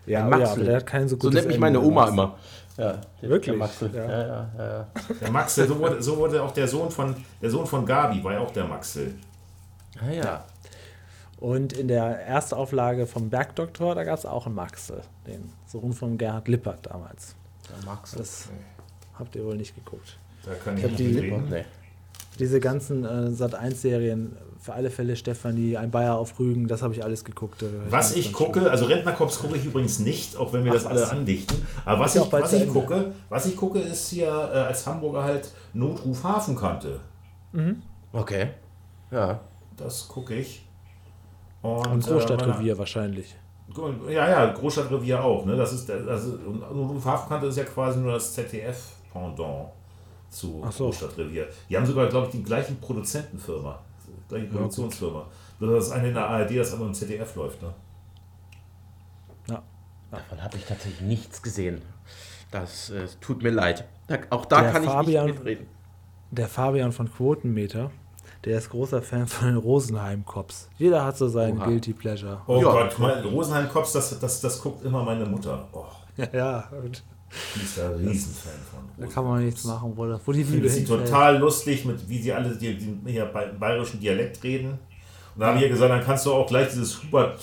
ja, 0.05 0.19
Ein 0.25 0.31
ja, 0.31 0.37
Maxel. 0.37 0.47
aber 0.55 0.63
der 0.65 0.75
hat 0.77 0.85
kein 0.85 1.07
so 1.07 1.15
So 1.15 1.19
gutes 1.19 1.35
nennt 1.35 1.47
mich 1.47 1.59
meine 1.59 1.77
Ende, 1.77 1.87
Oma 1.87 2.01
Max. 2.01 2.11
immer. 2.11 2.37
Ja, 2.77 3.01
der- 3.21 3.29
Wirklich? 3.29 3.45
Der 3.51 3.55
Maxel. 3.57 3.91
Ja. 3.93 4.03
Ja, 4.03 4.09
ja, 4.27 4.49
ja. 4.57 4.65
ja. 4.79 4.87
Der 5.21 5.31
Maxel, 5.31 5.67
so 5.67 5.79
wurde, 5.79 6.01
so 6.01 6.17
wurde 6.17 6.41
auch 6.43 6.51
der 6.51 6.67
Sohn 6.67 6.89
von 6.91 7.15
der 7.41 7.49
Sohn 7.49 7.65
von 7.67 7.85
Gabi, 7.85 8.23
war 8.23 8.33
ja 8.33 8.39
auch 8.39 8.51
der 8.51 8.65
Maxel. 8.65 9.13
Ah, 10.01 10.11
ja. 10.11 10.45
Und 11.43 11.73
in 11.73 11.89
der 11.89 12.25
Erstauflage 12.25 13.05
vom 13.05 13.29
Bergdoktor, 13.29 13.95
da 13.95 14.05
gab 14.05 14.17
es 14.17 14.25
auch 14.25 14.45
einen 14.45 14.55
Maxel, 14.55 15.01
den 15.27 15.51
Sohn 15.67 15.91
von 15.91 16.17
Gerhard 16.17 16.47
Lippert 16.47 16.85
damals. 16.85 17.35
Der 17.69 17.85
Maxel. 17.85 18.19
Das 18.19 18.47
habt 19.19 19.35
ihr 19.35 19.43
wohl 19.43 19.57
nicht 19.57 19.75
geguckt. 19.75 20.17
Da 20.45 20.53
kann 20.53 20.77
ich 20.77 20.85
hab 20.85 20.91
nicht 20.91 21.01
die. 21.01 21.31
Nee. 21.49 21.65
Diese 22.39 22.61
ganzen 22.61 23.03
äh, 23.03 23.07
Sat1-Serien, 23.27 24.37
für 24.57 24.71
alle 24.71 24.89
Fälle 24.89 25.17
Stefanie, 25.17 25.75
ein 25.75 25.91
Bayer 25.91 26.15
auf 26.17 26.39
Rügen, 26.39 26.69
das 26.69 26.81
habe 26.81 26.93
ich 26.93 27.03
alles 27.03 27.25
geguckt. 27.25 27.61
äh, 27.61 27.65
Was 27.89 28.15
ich 28.15 28.31
gucke, 28.31 28.71
also 28.71 28.85
Rentnerkops 28.85 29.39
gucke 29.39 29.57
ich 29.57 29.65
übrigens 29.65 29.99
nicht, 29.99 30.37
auch 30.37 30.53
wenn 30.53 30.63
wir 30.63 30.71
Ach, 30.71 30.75
das 30.75 30.85
alle 30.85 31.01
was. 31.01 31.09
andichten. 31.11 31.67
Aber 31.83 32.05
was 32.05 32.15
ich, 32.15 32.31
was 32.31 32.53
ich 32.53 32.69
gucke, 32.69 33.11
was 33.27 33.45
ich 33.47 33.57
gucke, 33.57 33.79
ist 33.79 34.07
hier 34.11 34.27
äh, 34.29 34.59
als 34.59 34.87
Hamburger 34.87 35.25
halt 35.25 35.51
Notruf 35.73 36.23
Hafenkante. 36.23 37.01
Okay. 38.13 38.51
Ja. 39.11 39.41
Das 39.75 40.07
gucke 40.07 40.35
ich. 40.35 40.65
Und 41.63 41.87
Und, 41.87 42.05
Großstadtrevier 42.05 42.77
wahrscheinlich. 42.77 43.35
äh, 44.07 44.13
Ja, 44.13 44.29
ja, 44.29 44.53
Großstadtrevier 44.53 45.23
auch. 45.23 45.45
Ne? 45.45 45.55
Das 45.55 45.73
ist, 45.73 45.87
der- 45.89 46.03
das 46.03 46.25
ist, 46.25 46.33
und 46.45 46.59
Notruf 46.59 47.03
Hafenkante 47.05 47.47
ist 47.47 47.57
ja 47.57 47.63
quasi 47.63 47.99
nur 47.99 48.11
das 48.13 48.33
ZDF-Pendant 48.33 49.69
zu 50.29 50.61
so. 50.69 50.85
Großstadtrevier. 50.85 51.47
Die 51.69 51.75
haben 51.77 51.85
sogar, 51.85 52.07
glaube 52.07 52.27
ich, 52.27 52.31
die 52.33 52.43
gleichen 52.43 52.79
Produzentenfirma, 52.79 53.79
die 54.07 54.27
gleiche 54.27 54.45
Produktionsfirma. 54.47 55.25
Nur 55.59 55.75
dass 55.75 55.87
das 55.89 55.97
eine 55.97 56.09
in 56.09 56.13
der 56.13 56.27
ARD, 56.27 56.57
das 56.57 56.71
andere 56.73 56.89
im 56.89 56.93
ZDF 56.93 57.35
läuft. 57.35 57.61
Ne? 57.61 57.73
Ja. 59.49 59.61
Davon 60.11 60.43
habe 60.43 60.57
ich 60.57 60.65
tatsächlich 60.65 61.01
nichts 61.01 61.41
gesehen. 61.41 61.81
Das 62.51 62.89
äh, 62.89 63.07
tut 63.21 63.41
mir 63.41 63.51
leid. 63.51 63.85
Da, 64.07 64.17
auch 64.31 64.45
da 64.45 64.61
Der 64.61 64.71
kann 64.73 64.83
Fabian- 64.83 65.27
ich 65.27 65.31
nicht 65.33 65.39
mitreden. 65.43 65.67
Der 66.31 66.47
Fabian 66.47 66.91
von 66.91 67.11
Quotenmeter, 67.11 67.91
der 68.45 68.57
ist 68.57 68.69
großer 68.69 69.01
Fan 69.01 69.27
von 69.27 69.47
den 69.47 69.57
Rosenheim-Cops. 69.57 70.69
Jeder 70.77 71.05
hat 71.05 71.17
so 71.17 71.27
seinen 71.27 71.57
Oha. 71.59 71.65
Guilty 71.67 71.93
Pleasure. 71.93 72.41
Oh 72.47 72.57
Ja. 72.61 72.71
Gott, 72.71 72.99
mein 72.99 73.23
Rosenheim-Kops, 73.25 73.93
das, 73.93 74.19
das, 74.19 74.41
das 74.41 74.61
guckt 74.61 74.83
immer 74.85 75.03
meine 75.03 75.25
Mutter. 75.25 75.67
Oh, 75.71 75.85
Ja, 76.17 76.27
ja. 76.33 76.63
Und 76.83 77.03
die 77.55 77.61
ist 77.63 77.77
da 77.77 77.87
ein 77.89 77.95
Riesenfan 77.95 78.51
von. 78.69 78.79
da 78.97 79.07
kann 79.11 79.23
man 79.25 79.43
nichts 79.43 79.63
machen, 79.63 79.93
wo, 79.95 80.03
wo 80.25 80.31
die 80.31 80.41
Ich 80.41 80.47
Liebe 80.49 80.51
finde 80.51 80.69
sie 80.69 80.79
hinfällt. 80.81 81.05
total 81.05 81.37
lustig, 81.39 81.85
mit, 81.85 82.07
wie 82.07 82.21
sie 82.21 82.31
alle 82.33 82.55
die, 82.55 82.77
die 82.77 83.11
hier 83.11 83.25
bei- 83.25 83.47
bayerischen 83.47 83.99
Dialekt 83.99 84.43
reden. 84.43 84.71
Und 85.35 85.41
da 85.41 85.47
haben 85.47 85.59
wir 85.59 85.67
gesagt, 85.67 85.89
dann 85.89 86.03
kannst 86.03 86.27
du 86.27 86.33
auch 86.33 86.45
gleich 86.45 86.67
dieses 86.69 87.01
Hubert 87.01 87.39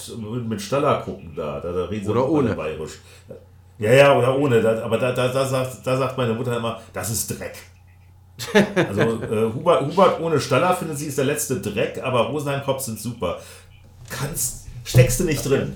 mit 0.46 0.60
Staller 0.62 1.00
gucken 1.02 1.32
da. 1.34 1.58
Da, 1.60 1.72
da 1.72 1.84
reden 1.86 2.04
sie 2.04 2.10
Oder 2.12 2.28
ohne. 2.28 2.54
bayerisch. 2.54 3.00
Ja, 3.78 3.92
ja, 3.92 4.16
oder 4.16 4.38
ohne. 4.38 4.60
Da, 4.62 4.84
aber 4.84 4.96
da, 4.98 5.10
da, 5.10 5.26
da, 5.26 5.44
sagt, 5.44 5.84
da 5.84 5.96
sagt 5.96 6.16
meine 6.16 6.34
Mutter 6.34 6.56
immer, 6.56 6.80
das 6.92 7.10
ist 7.10 7.28
Dreck. 7.36 7.54
Also 8.74 9.00
äh, 9.00 9.52
Hubert, 9.54 9.82
Hubert 9.86 10.20
ohne 10.20 10.40
Staller 10.40 10.74
findet 10.76 10.98
sie 10.98 11.06
ist 11.06 11.18
der 11.18 11.24
letzte 11.26 11.60
Dreck, 11.60 12.00
aber 12.02 12.28
Rosenheim-Cops 12.28 12.86
sind 12.86 13.00
super. 13.00 13.38
Kannst, 14.08 14.66
steckst 14.84 15.20
du 15.20 15.24
nicht 15.24 15.42
drin. 15.44 15.72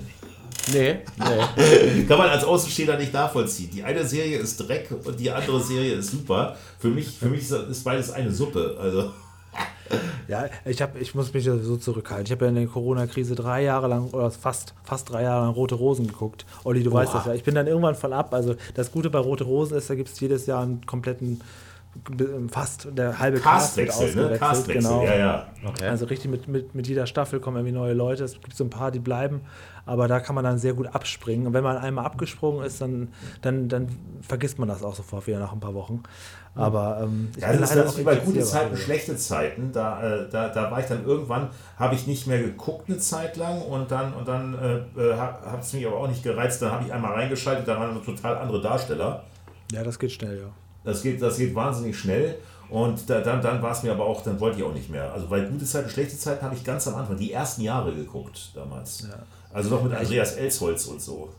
Nee, 0.73 0.97
nee. 1.17 2.03
Kann 2.07 2.17
man 2.17 2.29
als 2.29 2.43
Außenstehender 2.43 2.97
nicht 2.97 3.13
nachvollziehen. 3.13 3.69
Die 3.71 3.83
eine 3.83 4.03
Serie 4.05 4.39
ist 4.39 4.57
Dreck 4.57 4.89
und 5.03 5.19
die 5.19 5.29
andere 5.29 5.61
Serie 5.61 5.93
ist 5.95 6.09
super. 6.11 6.55
Für 6.79 6.87
mich, 6.89 7.07
für 7.09 7.27
mich 7.27 7.41
ist- 7.51 7.83
beides 7.83 8.11
eine 8.11 8.31
Suppe. 8.31 8.75
Also, 8.81 9.11
Ja, 10.27 10.45
ich, 10.65 10.81
hab, 10.81 10.99
ich 10.99 11.13
muss 11.13 11.31
mich 11.33 11.43
so 11.45 11.77
zurückhalten. 11.77 12.25
Ich 12.25 12.31
habe 12.31 12.45
ja 12.45 12.49
in 12.49 12.55
der 12.55 12.65
Corona-Krise 12.67 13.35
drei 13.35 13.61
Jahre 13.63 13.87
lang, 13.87 14.09
oder 14.09 14.31
fast, 14.31 14.73
fast 14.83 15.11
drei 15.11 15.21
Jahre 15.23 15.45
lang 15.45 15.53
Rote 15.53 15.75
Rosen 15.75 16.07
geguckt. 16.07 16.45
Olli, 16.63 16.81
du 16.83 16.91
weißt 16.91 17.11
Oha. 17.11 17.17
das 17.19 17.27
ja. 17.27 17.33
Ich 17.35 17.43
bin 17.43 17.53
dann 17.53 17.67
irgendwann 17.67 17.93
voll 17.95 18.13
ab. 18.13 18.33
Also 18.33 18.55
das 18.73 18.91
Gute 18.91 19.11
bei 19.11 19.19
Rote 19.19 19.43
Rosen 19.43 19.77
ist, 19.77 19.89
da 19.89 19.93
gibt 19.95 20.09
es 20.09 20.19
jedes 20.19 20.47
Jahr 20.47 20.63
einen 20.63 20.83
kompletten 20.87 21.41
fast 22.49 22.87
der 22.91 23.19
halbe 23.19 23.39
Cast 23.39 23.77
wird 23.77 23.89
Castwechsel, 23.89 24.29
ne? 24.31 24.37
Castwechsel, 24.37 24.89
genau. 24.89 25.03
ja, 25.05 25.15
ja. 25.15 25.47
Okay. 25.65 25.87
Also 25.87 26.05
richtig 26.05 26.29
mit, 26.29 26.47
mit, 26.47 26.75
mit 26.75 26.87
jeder 26.87 27.07
Staffel 27.07 27.39
kommen 27.39 27.57
irgendwie 27.57 27.75
neue 27.75 27.93
Leute. 27.93 28.23
Es 28.23 28.33
gibt 28.33 28.55
so 28.55 28.63
ein 28.63 28.69
paar, 28.69 28.91
die 28.91 28.99
bleiben, 28.99 29.41
aber 29.85 30.07
da 30.07 30.19
kann 30.19 30.35
man 30.35 30.43
dann 30.43 30.57
sehr 30.57 30.73
gut 30.73 30.87
abspringen. 30.87 31.47
Und 31.47 31.53
wenn 31.53 31.63
man 31.63 31.77
einmal 31.77 32.05
abgesprungen 32.05 32.65
ist, 32.65 32.81
dann, 32.81 33.09
dann, 33.41 33.69
dann 33.69 33.87
vergisst 34.21 34.59
man 34.59 34.67
das 34.67 34.83
auch 34.83 34.95
sofort 34.95 35.25
wieder 35.27 35.39
nach 35.39 35.53
ein 35.53 35.59
paar 35.59 35.73
Wochen. 35.73 36.03
Aber 36.53 37.01
ähm, 37.03 37.29
ich 37.35 37.41
ja, 37.41 37.53
das 37.53 37.71
ist, 37.71 37.75
das 37.75 37.91
ist 37.91 37.97
wie 37.99 38.03
bei 38.03 38.15
gute 38.15 38.41
Zeiten, 38.41 38.77
schlechte 38.77 39.17
Zeiten. 39.17 39.71
Da, 39.71 40.01
äh, 40.03 40.29
da, 40.29 40.49
da 40.49 40.71
war 40.71 40.79
ich 40.79 40.85
dann 40.85 41.05
irgendwann, 41.05 41.49
habe 41.77 41.95
ich 41.95 42.07
nicht 42.07 42.27
mehr 42.27 42.39
geguckt 42.39 42.89
eine 42.89 42.97
Zeit 42.97 43.35
lang 43.35 43.61
und 43.61 43.91
dann, 43.91 44.13
und 44.13 44.27
dann 44.27 44.53
äh, 44.53 45.01
äh 45.01 45.17
hat 45.17 45.61
es 45.61 45.73
mich 45.73 45.85
aber 45.85 45.97
auch 45.97 46.07
nicht 46.07 46.23
gereizt. 46.23 46.61
Dann 46.61 46.71
habe 46.71 46.85
ich 46.85 46.93
einmal 46.93 47.13
reingeschaltet, 47.13 47.67
da 47.67 47.79
waren 47.79 48.01
total 48.03 48.37
andere 48.37 48.61
Darsteller. 48.61 49.23
Ja, 49.71 49.83
das 49.83 49.99
geht 49.99 50.11
schnell, 50.11 50.37
ja. 50.37 50.64
Das 50.85 51.01
geht, 51.01 51.21
das 51.21 51.37
geht 51.37 51.53
wahnsinnig 51.55 51.97
schnell. 51.97 52.37
Und 52.69 53.09
da, 53.09 53.21
dann, 53.21 53.41
dann 53.41 53.61
war 53.61 53.71
es 53.71 53.83
mir 53.83 53.91
aber 53.91 54.05
auch, 54.05 54.23
dann 54.23 54.39
wollte 54.39 54.57
ich 54.57 54.63
auch 54.63 54.73
nicht 54.73 54.89
mehr. 54.89 55.13
Also, 55.13 55.29
weil 55.29 55.47
gute 55.47 55.65
Zeiten, 55.65 55.89
schlechte 55.89 56.17
Zeiten 56.17 56.43
habe 56.43 56.55
ich 56.55 56.63
ganz 56.63 56.87
am 56.87 56.95
Anfang, 56.95 57.17
die 57.17 57.31
ersten 57.31 57.61
Jahre 57.61 57.93
geguckt 57.93 58.51
damals. 58.55 59.01
Ja. 59.01 59.19
Also 59.53 59.69
noch 59.69 59.83
mit 59.83 59.93
Andreas 59.93 60.33
Elsholz 60.33 60.85
und 60.85 61.01
so. 61.01 61.29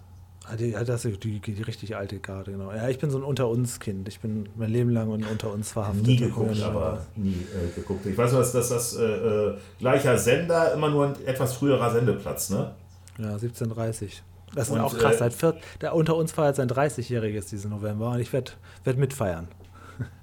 Ah, 0.49 0.55
die, 0.55 0.70
das 0.70 1.05
ist 1.05 1.24
die, 1.24 1.40
die, 1.40 1.62
richtig 1.62 1.97
alte 1.97 2.20
Karte, 2.20 2.53
genau. 2.53 2.72
Ja, 2.72 2.88
ich 2.88 3.01
bin 3.01 3.11
so 3.11 3.18
ein 3.18 3.24
Unter-uns-Kind. 3.24 4.07
Ich 4.07 4.20
bin 4.20 4.49
mein 4.55 4.70
Leben 4.70 4.90
lang 4.90 5.11
unter 5.11 5.53
uns 5.53 5.72
verhaftet. 5.72 6.07
Nie 6.07 6.16
geguckt, 6.16 6.62
aber 6.62 7.05
nie 7.16 7.32
äh, 7.32 7.74
geguckt. 7.74 8.07
Ich 8.07 8.16
weiß 8.16 8.30
nur, 8.30 8.42
dass 8.42 8.53
das, 8.53 8.68
das 8.68 8.97
äh, 8.97 9.05
äh, 9.05 9.57
gleicher 9.80 10.16
Sender, 10.16 10.72
immer 10.72 10.88
nur 10.88 11.07
ein 11.09 11.26
etwas 11.26 11.55
früherer 11.55 11.90
Sendeplatz, 11.90 12.51
ne? 12.51 12.70
Ja, 13.18 13.30
1730. 13.32 14.22
Das 14.55 14.68
ist 14.68 14.74
und, 14.74 14.80
auch 14.80 14.97
krass. 14.97 15.20
Äh, 15.20 15.30
vier, 15.30 15.57
der 15.80 15.94
unter 15.94 16.16
uns 16.16 16.32
feiert 16.32 16.57
sein 16.57 16.68
30-jähriges 16.68 17.51
diesen 17.51 17.70
November 17.70 18.11
und 18.11 18.20
ich 18.20 18.32
werde 18.32 18.53
werd 18.84 18.99
mitfeiern. 18.99 19.49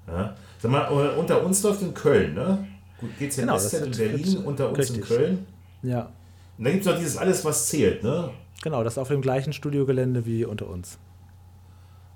Ja. 0.08 0.36
Sag 0.60 0.72
mal, 0.72 0.88
äh, 0.92 1.18
unter 1.18 1.44
uns 1.44 1.64
läuft 1.64 1.82
in 1.82 1.94
Köln, 1.94 2.34
ne? 2.34 2.68
Gut, 3.00 3.10
GZSZ 3.20 3.38
genau, 3.38 3.58
in 3.58 3.92
Berlin, 3.92 4.38
unter 4.46 4.70
uns 4.70 4.78
richtig. 4.80 4.98
in 4.98 5.04
Köln. 5.04 5.48
Ja. 5.82 6.10
Und 6.58 6.66
da 6.66 6.72
gibt 6.72 6.86
es 6.86 6.92
noch 6.92 6.98
dieses 6.98 7.18
Alles, 7.18 7.44
was 7.46 7.68
zählt, 7.68 8.04
ne? 8.04 8.32
Genau, 8.62 8.84
das 8.84 8.94
ist 8.94 8.98
auf 8.98 9.10
dem 9.10 9.22
gleichen 9.22 9.52
Studiogelände 9.54 10.26
wie 10.26 10.46
unter 10.46 10.68
uns. 10.68 10.98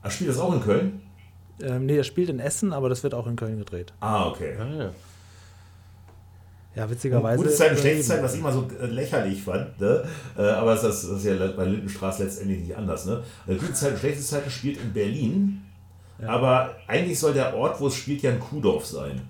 Ach, 0.02 0.12
spielt 0.12 0.30
das 0.30 0.40
auch 0.40 0.54
in 0.54 0.62
Köln? 0.62 1.02
Ähm, 1.62 1.86
nee, 1.86 1.98
das 1.98 2.08
spielt 2.08 2.30
in 2.30 2.40
Essen, 2.40 2.72
aber 2.72 2.88
das 2.88 3.04
wird 3.04 3.14
auch 3.14 3.28
in 3.28 3.36
Köln 3.36 3.58
gedreht. 3.58 3.94
Ah, 4.00 4.28
okay. 4.28 4.56
Ah, 4.58 4.84
ja. 4.84 4.92
Ja, 6.78 6.88
witzigerweise. 6.88 7.38
Gute 7.38 7.56
Zeit 7.56 7.72
und 7.72 7.80
schlechte 7.80 8.04
Zeit, 8.04 8.22
was 8.22 8.36
ich 8.36 8.40
immer 8.40 8.52
so 8.52 8.68
äh, 8.80 8.86
lächerlich 8.86 9.42
fand, 9.42 9.80
ne? 9.82 10.04
Äh, 10.38 10.44
aber 10.44 10.76
das, 10.76 10.84
das 10.84 11.04
ist 11.06 11.26
ja 11.26 11.34
bei 11.48 11.66
Lindenstraße 11.66 12.24
letztendlich 12.24 12.60
nicht 12.60 12.78
anders. 12.78 13.08
Ne? 13.08 13.24
Äh, 13.48 13.56
gute 13.56 13.74
Zeit 13.74 13.94
und 13.94 14.00
schlechte 14.00 14.22
Zeit 14.22 14.44
spielt 14.52 14.80
in 14.80 14.94
Berlin, 14.94 15.64
ja. 16.22 16.30
aber 16.30 16.76
eigentlich 16.86 17.20
soll 17.20 17.34
der 17.34 17.56
Ort, 17.56 17.82
wo 17.82 17.88
es 17.88 17.96
spielt, 17.96 18.22
ja 18.22 18.30
ein 18.30 18.40
Kuhdorf 18.40 18.86
sein. 18.86 19.22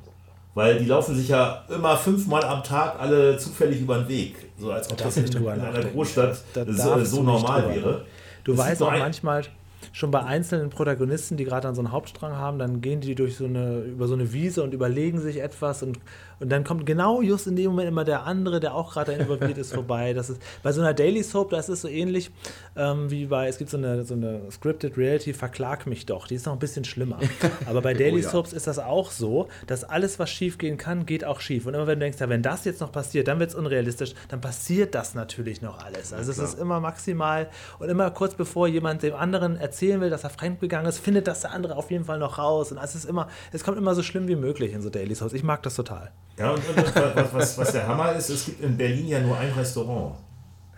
Weil 0.56 0.78
die 0.78 0.86
laufen 0.86 1.16
sich 1.16 1.30
ja 1.30 1.64
immer 1.70 1.96
fünfmal 1.96 2.44
am 2.44 2.64
Tag 2.64 3.00
alle 3.00 3.38
zufällig 3.38 3.80
über 3.80 4.00
den 4.00 4.10
Weg. 4.10 4.36
So 4.60 4.72
als 4.72 4.92
ob 4.92 4.98
das, 4.98 5.16
das 5.16 5.34
in, 5.34 5.42
in 5.42 5.48
einer 5.48 5.84
Großstadt 5.86 6.38
da, 6.54 6.66
so, 6.66 7.06
so 7.06 7.24
normal 7.24 7.74
wäre. 7.74 8.06
Du 8.44 8.54
das 8.56 8.66
weißt 8.66 8.84
auch 8.84 8.92
manchmal, 8.92 9.44
schon 9.92 10.12
bei 10.12 10.24
einzelnen 10.24 10.70
Protagonisten, 10.70 11.38
die 11.38 11.46
gerade 11.46 11.64
dann 11.64 11.76
so 11.76 11.82
einen 11.82 11.92
Hauptstrang 11.92 12.34
haben, 12.34 12.60
dann 12.60 12.82
gehen 12.82 13.02
die 13.02 13.16
durch 13.16 13.38
so 13.38 13.46
eine, 13.46 13.80
über 13.82 14.08
so 14.08 14.14
eine 14.14 14.34
Wiese 14.34 14.64
und 14.64 14.74
überlegen 14.74 15.20
sich 15.20 15.42
etwas 15.42 15.84
und, 15.84 16.00
und 16.40 16.50
dann 16.52 16.64
kommt 16.64 16.86
genau 16.86 17.22
just 17.22 17.48
in 17.48 17.56
dem 17.56 17.72
Moment 17.72 17.88
immer 17.88 18.04
der 18.04 18.26
andere, 18.26 18.60
der 18.60 18.76
auch 18.76 18.94
gerade 18.94 19.14
involviert 19.14 19.58
ist, 19.58 19.74
vorbei. 19.78 20.14
Das 20.14 20.30
ist 20.30 20.42
bei 20.64 20.72
so 20.72 20.82
einer 20.82 20.94
Daily 20.94 21.24
Soap, 21.24 21.50
das 21.50 21.70
ist 21.70 21.82
so 21.82 21.88
ähnlich 21.88 22.32
ähm, 22.76 23.10
wie 23.10 23.26
bei, 23.26 23.48
es 23.48 23.58
gibt 23.58 23.70
so 23.70 23.78
eine, 23.78 24.04
so 24.04 24.14
eine 24.14 24.42
Scripted 24.52 24.98
Reality, 24.98 25.34
Verklag 25.34 25.88
mich 25.88 26.06
doch, 26.06 26.28
die 26.28 26.36
ist 26.36 26.46
noch 26.46 26.54
ein 26.54 26.60
bisschen 26.60 26.86
schlimmer. 26.86 27.20
Aber 27.66 27.82
bei 27.82 27.94
Daily 27.94 28.20
oh, 28.20 28.24
ja. 28.24 28.30
Soaps 28.30 28.54
ist 28.54 28.68
das 28.68 28.80
auch 28.80 29.12
so, 29.12 29.48
dass 29.66 29.84
alles, 29.84 30.20
was 30.20 30.30
schief 30.30 30.58
gehen 30.58 30.78
kann, 30.78 31.06
geht 31.06 31.26
auch 31.26 31.40
schief. 31.40 31.66
Und 31.66 31.74
immer 31.74 31.88
wenn 31.88 32.00
du 32.00 32.06
denkst, 32.06 32.20
ja, 32.20 32.30
wenn 32.30 32.42
das 32.42 32.66
jetzt 32.66 32.82
noch 32.82 32.92
passiert, 32.92 33.28
dann 33.28 33.40
wird 33.40 33.50
es 33.50 33.56
unrealistisch, 33.56 34.14
dann 34.30 34.42
passiert 34.42 34.96
das 34.96 35.16
natürlich 35.16 35.62
noch 35.62 35.84
alles. 35.84 36.14
Also 36.14 36.32
ja, 36.32 36.44
es 36.44 36.54
ist 36.54 36.60
immer 36.60 36.80
maximal 36.80 37.50
und 37.80 37.90
immer 37.90 38.10
kurz 38.12 38.36
bevor 38.36 38.68
jemand 38.68 39.04
dem 39.04 39.16
anderen 39.16 39.58
erzählen 39.68 40.02
will, 40.02 40.10
dass 40.10 40.24
er 40.24 40.30
fremdgegangen 40.30 40.88
ist, 40.88 41.00
findet 41.00 41.28
das 41.28 41.42
der 41.42 41.52
andere 41.52 41.76
auf 41.76 41.92
jeden 41.92 42.06
Fall 42.06 42.20
noch 42.20 42.38
raus. 42.38 42.72
Und 42.72 42.78
es 42.78 42.96
ist 42.96 43.06
immer, 43.06 43.28
es 43.52 43.64
kommt 43.64 43.78
immer 43.78 43.96
so 43.96 44.04
schlimm 44.04 44.28
wie 44.28 44.36
möglich 44.36 44.74
in 44.74 44.82
so 44.82 44.90
Daily 44.90 45.14
Soaps. 45.16 45.34
Ich 45.34 45.44
mag 45.44 45.62
das 45.64 45.76
total. 45.76 46.12
Ja, 46.38 46.52
und, 46.52 46.68
und, 46.70 46.96
was, 46.96 47.34
was, 47.34 47.58
was 47.58 47.72
der 47.72 47.88
Hammer 47.88 48.14
ist, 48.14 48.30
es 48.30 48.46
gibt 48.46 48.62
in 48.62 48.78
Berlin 48.78 49.08
ja 49.08 49.20
nur 49.20 49.38
ein 49.38 49.52
Restaurant. 49.52 50.16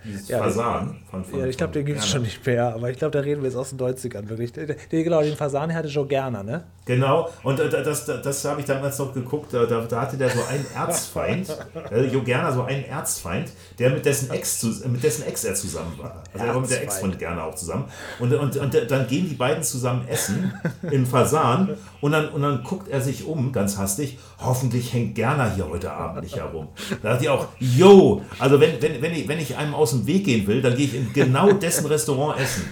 Dieses 0.03 0.27
ja, 0.29 0.39
Fasan. 0.39 0.97
Von, 1.09 1.25
von, 1.25 1.39
ja, 1.39 1.45
ich 1.45 1.57
glaube, 1.57 1.73
den 1.73 1.85
gibt 1.85 1.99
es 1.99 2.07
schon 2.07 2.21
nicht 2.21 2.45
mehr, 2.45 2.73
aber 2.73 2.89
ich 2.89 2.97
glaube, 2.97 3.11
da 3.11 3.19
reden 3.19 3.41
wir 3.41 3.49
jetzt 3.49 3.57
aus 3.57 3.69
den 3.69 3.79
90ern 3.79 4.29
wirklich. 4.29 4.53
Den, 4.53 4.75
genau, 4.89 5.21
den 5.21 5.35
Fasan 5.35 5.73
hatte 5.73 5.87
Joe 5.87 6.07
Gerner, 6.07 6.43
ne? 6.43 6.63
Genau, 6.85 7.29
und 7.43 7.59
äh, 7.59 7.69
das, 7.69 8.05
das, 8.05 8.21
das 8.21 8.45
habe 8.45 8.61
ich 8.61 8.65
damals 8.65 8.97
noch 8.97 9.13
geguckt, 9.13 9.53
da, 9.53 9.65
da 9.65 10.01
hatte 10.01 10.17
der 10.17 10.29
so 10.29 10.39
einen 10.49 10.65
Erzfeind, 10.73 11.55
äh, 11.91 12.05
Joe 12.05 12.23
Gerner 12.23 12.51
so 12.51 12.63
einen 12.63 12.85
Erzfeind, 12.85 13.51
der 13.77 13.91
mit 13.91 14.05
dessen 14.05 14.31
Ex, 14.31 14.59
zu, 14.59 14.67
mit 14.87 15.03
dessen 15.03 15.25
Ex 15.27 15.43
er 15.43 15.53
zusammen 15.55 15.93
war. 15.97 16.23
Also 16.33 16.45
er 16.45 16.53
war 16.53 16.61
mit 16.61 16.71
der 16.71 16.83
Ex 16.83 16.99
von 16.99 17.17
Gerner 17.17 17.43
auch 17.43 17.55
zusammen. 17.55 17.85
Und, 18.19 18.33
und, 18.33 18.57
und 18.57 18.91
dann 18.91 19.07
gehen 19.07 19.29
die 19.29 19.35
beiden 19.35 19.63
zusammen 19.63 20.07
essen 20.07 20.53
im 20.89 21.05
Fasan 21.05 21.77
und 22.01 22.11
dann, 22.11 22.29
und 22.29 22.41
dann 22.41 22.63
guckt 22.63 22.87
er 22.87 23.01
sich 23.01 23.25
um, 23.25 23.51
ganz 23.51 23.77
hastig, 23.77 24.17
hoffentlich 24.39 24.93
hängt 24.93 25.15
Gerner 25.15 25.53
hier 25.53 25.67
heute 25.69 25.91
Abend 25.91 26.23
nicht 26.23 26.35
herum. 26.35 26.69
Da 27.01 27.11
dachte 27.11 27.23
ich 27.23 27.29
auch, 27.29 27.47
yo, 27.59 28.21
also 28.37 28.59
wenn, 28.59 28.81
wenn, 28.81 29.01
wenn, 29.01 29.13
ich, 29.13 29.27
wenn 29.27 29.39
ich 29.39 29.55
einem 29.57 29.73
aus 29.73 29.91
dem 29.91 30.07
Weg 30.07 30.25
gehen 30.25 30.47
will, 30.47 30.61
dann 30.61 30.75
gehe 30.75 30.85
ich 30.85 30.95
in 30.95 31.11
genau 31.13 31.51
dessen 31.51 31.85
Restaurant 31.85 32.39
essen. 32.39 32.63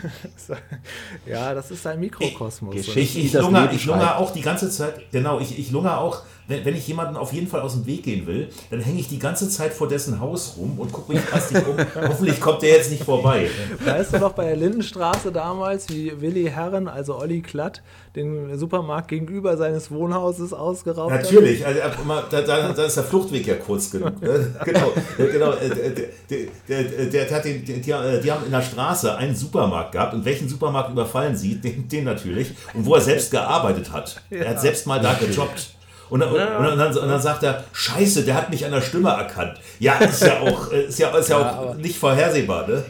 Ja, 1.25 1.53
das 1.53 1.71
ist 1.71 1.85
ein 1.87 1.99
Mikrokosmos. 1.99 2.75
Ich, 2.75 2.95
ich, 2.95 3.25
ich, 3.25 3.33
lungere, 3.33 3.69
ich 3.73 3.85
lungere 3.85 4.17
auch 4.17 4.31
die 4.31 4.41
ganze 4.41 4.69
Zeit, 4.69 5.11
genau, 5.11 5.39
ich, 5.39 5.57
ich 5.59 5.71
lungere 5.71 5.97
auch 5.97 6.23
wenn, 6.47 6.75
ich 6.75 6.87
jemanden 6.87 7.17
auf 7.17 7.33
jeden 7.33 7.47
Fall 7.47 7.61
aus 7.61 7.73
dem 7.73 7.85
Weg 7.85 8.03
gehen 8.03 8.25
will, 8.25 8.49
dann 8.69 8.79
hänge 8.79 8.99
ich 8.99 9.09
die 9.09 9.19
ganze 9.19 9.49
Zeit 9.49 9.73
vor 9.73 9.87
dessen 9.87 10.19
Haus 10.19 10.55
rum 10.57 10.79
und 10.79 10.93
gucke 10.93 11.13
mich 11.13 11.21
hastig 11.31 11.57
um. 11.67 11.75
Hoffentlich 12.07 12.39
kommt 12.39 12.61
der 12.61 12.77
jetzt 12.77 12.89
nicht 12.89 13.03
vorbei. 13.03 13.49
Weißt 13.83 14.13
du 14.13 14.19
noch 14.19 14.31
bei 14.31 14.45
der 14.45 14.55
Lindenstraße 14.55 15.31
damals, 15.31 15.89
wie 15.89 16.19
Willi 16.21 16.45
Herren, 16.45 16.87
also 16.87 17.17
Olli 17.17 17.41
Klatt, 17.41 17.81
den 18.15 18.57
Supermarkt 18.57 19.09
gegenüber 19.09 19.57
seines 19.57 19.91
Wohnhauses 19.91 20.53
ausgeraubt 20.53 21.11
Natürlich, 21.11 21.65
hat? 21.65 21.75
also, 21.81 21.99
da, 22.31 22.71
da, 22.73 22.83
ist 22.85 22.97
der 22.97 23.03
Fluchtweg 23.03 23.45
ja 23.45 23.55
kurz 23.55 23.91
genug. 23.91 24.21
Ne? 24.21 24.55
genau, 24.65 24.93
genau. 25.17 25.51
Der, 25.51 25.89
der, 25.89 27.07
der, 27.09 27.25
der 27.25 27.41
den, 27.41 27.65
die, 27.65 27.81
die 27.81 27.93
haben 27.93 28.45
in 28.45 28.51
der 28.51 28.61
Straße 28.61 29.15
einen 29.15 29.35
Supermarkt 29.35 29.91
gehabt 29.91 30.13
und 30.13 30.25
welchen 30.25 30.47
Supermarkt 30.47 30.91
überfallen 30.91 31.35
sie? 31.35 31.55
Den, 31.55 31.87
den 31.87 32.05
natürlich. 32.05 32.53
Und 32.73 32.85
wo 32.85 32.95
er 32.95 33.01
selbst 33.01 33.31
gearbeitet 33.31 33.91
hat. 33.91 34.21
Er 34.29 34.49
hat 34.49 34.61
selbst 34.61 34.87
mal 34.87 34.99
da 34.99 35.13
gejobbt. 35.13 35.76
Und, 36.09 36.23
und, 36.23 36.35
ja. 36.35 36.57
und, 36.57 36.77
dann, 36.77 36.97
und, 36.97 37.07
dann, 37.09 37.21
sagt 37.21 37.43
er, 37.43 37.63
scheiße, 37.73 38.23
der 38.23 38.35
hat 38.35 38.49
mich 38.49 38.65
an 38.65 38.71
der 38.71 38.81
Stimme 38.81 39.09
erkannt. 39.09 39.59
Ja, 39.79 39.95
ist 39.97 40.23
ja 40.23 40.39
auch, 40.39 40.71
äh, 40.71 40.85
ist 40.85 40.99
ja, 40.99 41.15
ist 41.17 41.29
ja, 41.29 41.39
ja 41.39 41.59
auch 41.59 41.75
nicht 41.75 41.97
vorhersehbar, 41.97 42.67
ne? 42.67 42.83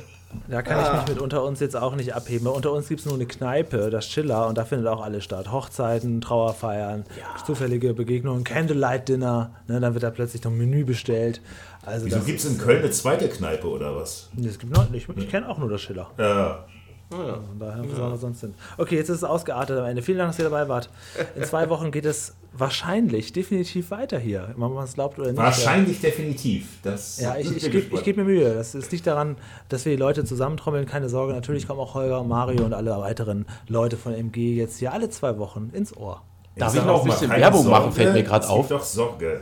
Da 0.48 0.62
kann 0.62 0.78
ah. 0.78 0.92
ich 0.92 1.00
mich 1.00 1.16
mit 1.16 1.22
unter 1.22 1.44
uns 1.44 1.60
jetzt 1.60 1.76
auch 1.76 1.96
nicht 1.96 2.14
abheben. 2.14 2.48
Unter 2.48 2.72
uns 2.72 2.90
gibt 2.90 3.00
es 3.00 3.06
nur 3.06 3.16
eine 3.16 3.26
Kneipe, 3.26 3.90
das 3.90 4.08
Chiller, 4.08 4.48
und 4.48 4.58
da 4.58 4.66
findet 4.66 4.88
auch 4.88 5.02
alles 5.02 5.24
statt. 5.24 5.52
Hochzeiten, 5.52 6.22
Trauerfeiern, 6.22 7.06
ja. 7.18 7.44
zufällige 7.46 7.94
Begegnungen, 7.94 8.44
Candlelight-Dinner, 8.44 9.52
ne, 9.68 9.80
dann 9.80 9.94
wird 9.94 10.04
da 10.04 10.10
plötzlich 10.10 10.44
noch 10.44 10.52
ein 10.52 10.58
Menü 10.58 10.84
bestellt. 10.84 11.42
Also 11.86 12.06
Wieso 12.06 12.20
gibt 12.20 12.40
es 12.40 12.46
in 12.46 12.58
Köln 12.58 12.80
eine 12.80 12.92
zweite 12.92 13.30
Kneipe 13.30 13.68
oder 13.68 13.96
was? 13.96 14.30
Es 14.46 14.60
gibt 14.60 14.76
noch 14.76 14.90
nicht. 14.90 15.08
Ich 15.16 15.30
kenne 15.30 15.48
auch 15.48 15.58
nur 15.58 15.70
das 15.70 15.82
Schiller. 15.82 16.12
Ja. 16.18 16.66
Oh 17.10 17.24
ja. 17.26 17.40
Daher 17.58 17.84
ja. 17.84 17.96
sollen 17.96 18.12
wir 18.12 18.18
sonst 18.18 18.42
hin. 18.42 18.54
Okay, 18.78 18.98
jetzt 18.98 19.08
ist 19.10 19.18
es 19.18 19.24
ausgeartet 19.24 19.80
am 19.80 19.86
Ende. 19.86 20.02
Vielen 20.02 20.18
Dank, 20.18 20.32
dass 20.32 20.40
ihr 20.40 20.44
dabei 20.44 20.68
wart. 20.68 20.90
In 21.36 21.46
zwei 21.46 21.70
Wochen 21.70 21.92
geht 21.92 22.06
es 22.06 22.36
wahrscheinlich 22.54 23.34
definitiv 23.34 23.92
weiter 23.92 24.20
hier. 24.20 24.56
Ob 24.60 24.74
man 24.74 24.84
es 24.84 24.94
glaubt 24.94 25.20
oder 25.20 25.30
nicht. 25.30 25.38
Wahrscheinlich 25.38 26.02
definitiv. 26.02 26.80
Das 26.84 27.20
ja, 27.20 27.38
ich, 27.38 27.56
ich 27.56 27.72
gebe 27.72 28.02
geb 28.02 28.18
mir 28.18 28.24
Mühe. 28.24 28.54
Das 28.54 28.76
ist 28.76 28.92
nicht 28.92 29.06
daran, 29.06 29.38
dass 29.70 29.86
wir 29.86 29.94
die 29.94 30.00
Leute 30.00 30.26
zusammentrommeln. 30.26 30.86
Keine 30.86 31.10
Sorge. 31.10 31.34
Natürlich 31.34 31.68
kommen 31.68 31.80
auch 31.80 31.94
Holger 31.94 32.22
und 32.22 32.28
Mario 32.28 32.66
und 32.66 32.74
alle 32.74 32.92
weiteren 32.98 33.46
Leute 33.68 33.98
von 33.98 34.14
MG 34.14 34.56
jetzt 34.56 34.80
hier 34.80 34.94
alle 34.94 35.10
zwei 35.10 35.38
Wochen 35.38 35.70
ins 35.74 35.96
Ohr. 35.96 36.22
Darf 36.56 36.76
ich 36.76 36.84
noch 36.84 37.04
ein 37.04 37.10
bisschen 37.10 37.30
Werbung 37.30 37.64
Sorge, 37.64 37.80
machen, 37.80 37.92
fällt 37.92 38.14
mir 38.14 38.24
gerade 38.24 38.50
auf. 38.50 38.68
doch 38.68 38.84
Sorge. 38.84 39.42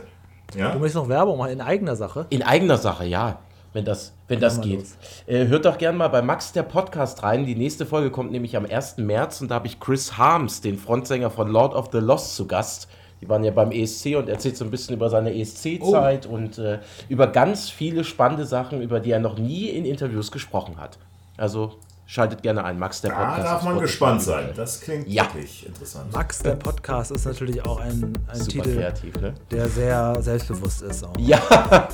Ja? 0.54 0.72
Du 0.72 0.78
möchtest 0.78 0.96
noch 0.96 1.08
Werbung 1.08 1.38
machen 1.38 1.52
in 1.52 1.60
eigener 1.60 1.96
Sache? 1.96 2.26
In 2.30 2.42
eigener 2.42 2.76
Sache, 2.76 3.06
ja 3.06 3.38
wenn 3.76 3.84
das, 3.84 4.14
wenn 4.26 4.40
das 4.40 4.60
geht. 4.62 4.86
Äh, 5.26 5.46
hört 5.48 5.66
doch 5.66 5.76
gerne 5.76 5.98
mal 5.98 6.08
bei 6.08 6.22
Max 6.22 6.52
der 6.52 6.62
Podcast 6.62 7.22
rein. 7.22 7.44
Die 7.44 7.54
nächste 7.54 7.84
Folge 7.84 8.10
kommt 8.10 8.32
nämlich 8.32 8.56
am 8.56 8.64
1. 8.64 8.96
März 8.96 9.42
und 9.42 9.50
da 9.50 9.56
habe 9.56 9.66
ich 9.66 9.78
Chris 9.78 10.16
Harms, 10.16 10.62
den 10.62 10.78
Frontsänger 10.78 11.28
von 11.28 11.48
Lord 11.48 11.74
of 11.74 11.90
the 11.92 11.98
Lost, 11.98 12.36
zu 12.36 12.46
Gast. 12.46 12.88
Die 13.20 13.28
waren 13.28 13.44
ja 13.44 13.50
beim 13.50 13.72
ESC 13.72 14.16
und 14.16 14.30
erzählt 14.30 14.56
so 14.56 14.64
ein 14.64 14.70
bisschen 14.70 14.96
über 14.96 15.10
seine 15.10 15.34
ESC-Zeit 15.34 16.26
oh. 16.26 16.34
und 16.34 16.56
äh, 16.56 16.78
über 17.10 17.26
ganz 17.26 17.68
viele 17.68 18.02
spannende 18.02 18.46
Sachen, 18.46 18.80
über 18.80 18.98
die 18.98 19.10
er 19.10 19.20
noch 19.20 19.38
nie 19.38 19.68
in 19.68 19.84
Interviews 19.84 20.32
gesprochen 20.32 20.78
hat. 20.78 20.98
Also 21.36 21.74
Schaltet 22.08 22.40
gerne 22.40 22.62
ein, 22.62 22.78
Max 22.78 23.00
der 23.00 23.08
Podcast. 23.08 23.38
Da 23.38 23.42
darf 23.42 23.62
man 23.64 23.80
gespannt 23.80 24.22
sein. 24.22 24.50
Das 24.54 24.80
klingt 24.80 25.08
ja. 25.08 25.24
wirklich 25.24 25.66
interessant. 25.66 26.12
Max 26.12 26.38
der 26.38 26.54
Podcast 26.54 27.10
ist 27.10 27.24
natürlich 27.24 27.66
auch 27.66 27.80
ein, 27.80 28.12
ein 28.28 28.38
Super 28.38 28.62
Titel, 28.62 28.76
kreativ, 28.76 29.20
ne? 29.20 29.34
der 29.50 29.68
sehr 29.68 30.16
selbstbewusst 30.20 30.82
ist. 30.82 31.02
Auch. 31.02 31.14
Ja, 31.18 31.40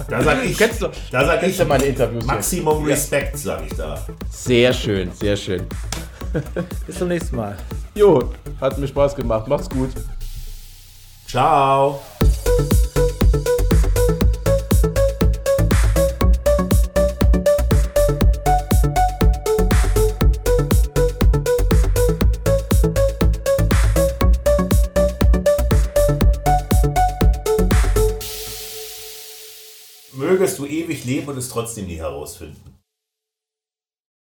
da 0.09 0.23
sage 0.23 0.43
ich, 0.43 0.59
kennst 0.59 0.83
du, 0.83 0.89
da 1.11 1.25
sag 1.25 1.43
ich 1.43 1.67
meine 1.67 1.85
Interviews 1.85 2.27
Maximum 2.27 2.85
hier. 2.85 2.93
Respekt, 2.93 3.39
sage 3.39 3.65
ich 3.71 3.75
da. 3.75 4.07
Sehr 4.29 4.75
schön, 4.75 5.11
sehr 5.13 5.37
schön. 5.37 5.67
Bis 6.87 6.99
zum 6.99 7.09
nächsten 7.09 7.37
Mal. 7.37 7.57
Jo, 7.95 8.33
hat 8.61 8.77
mir 8.77 8.89
Spaß 8.89 9.17
gemacht. 9.17 9.49
Macht's 9.49 9.71
gut. 9.71 9.93
Ciao. 11.27 12.03
Leben 31.05 31.29
und 31.29 31.39
es 31.39 31.49
trotzdem 31.49 31.87
nie 31.87 31.97
herausfinden. 31.97 32.72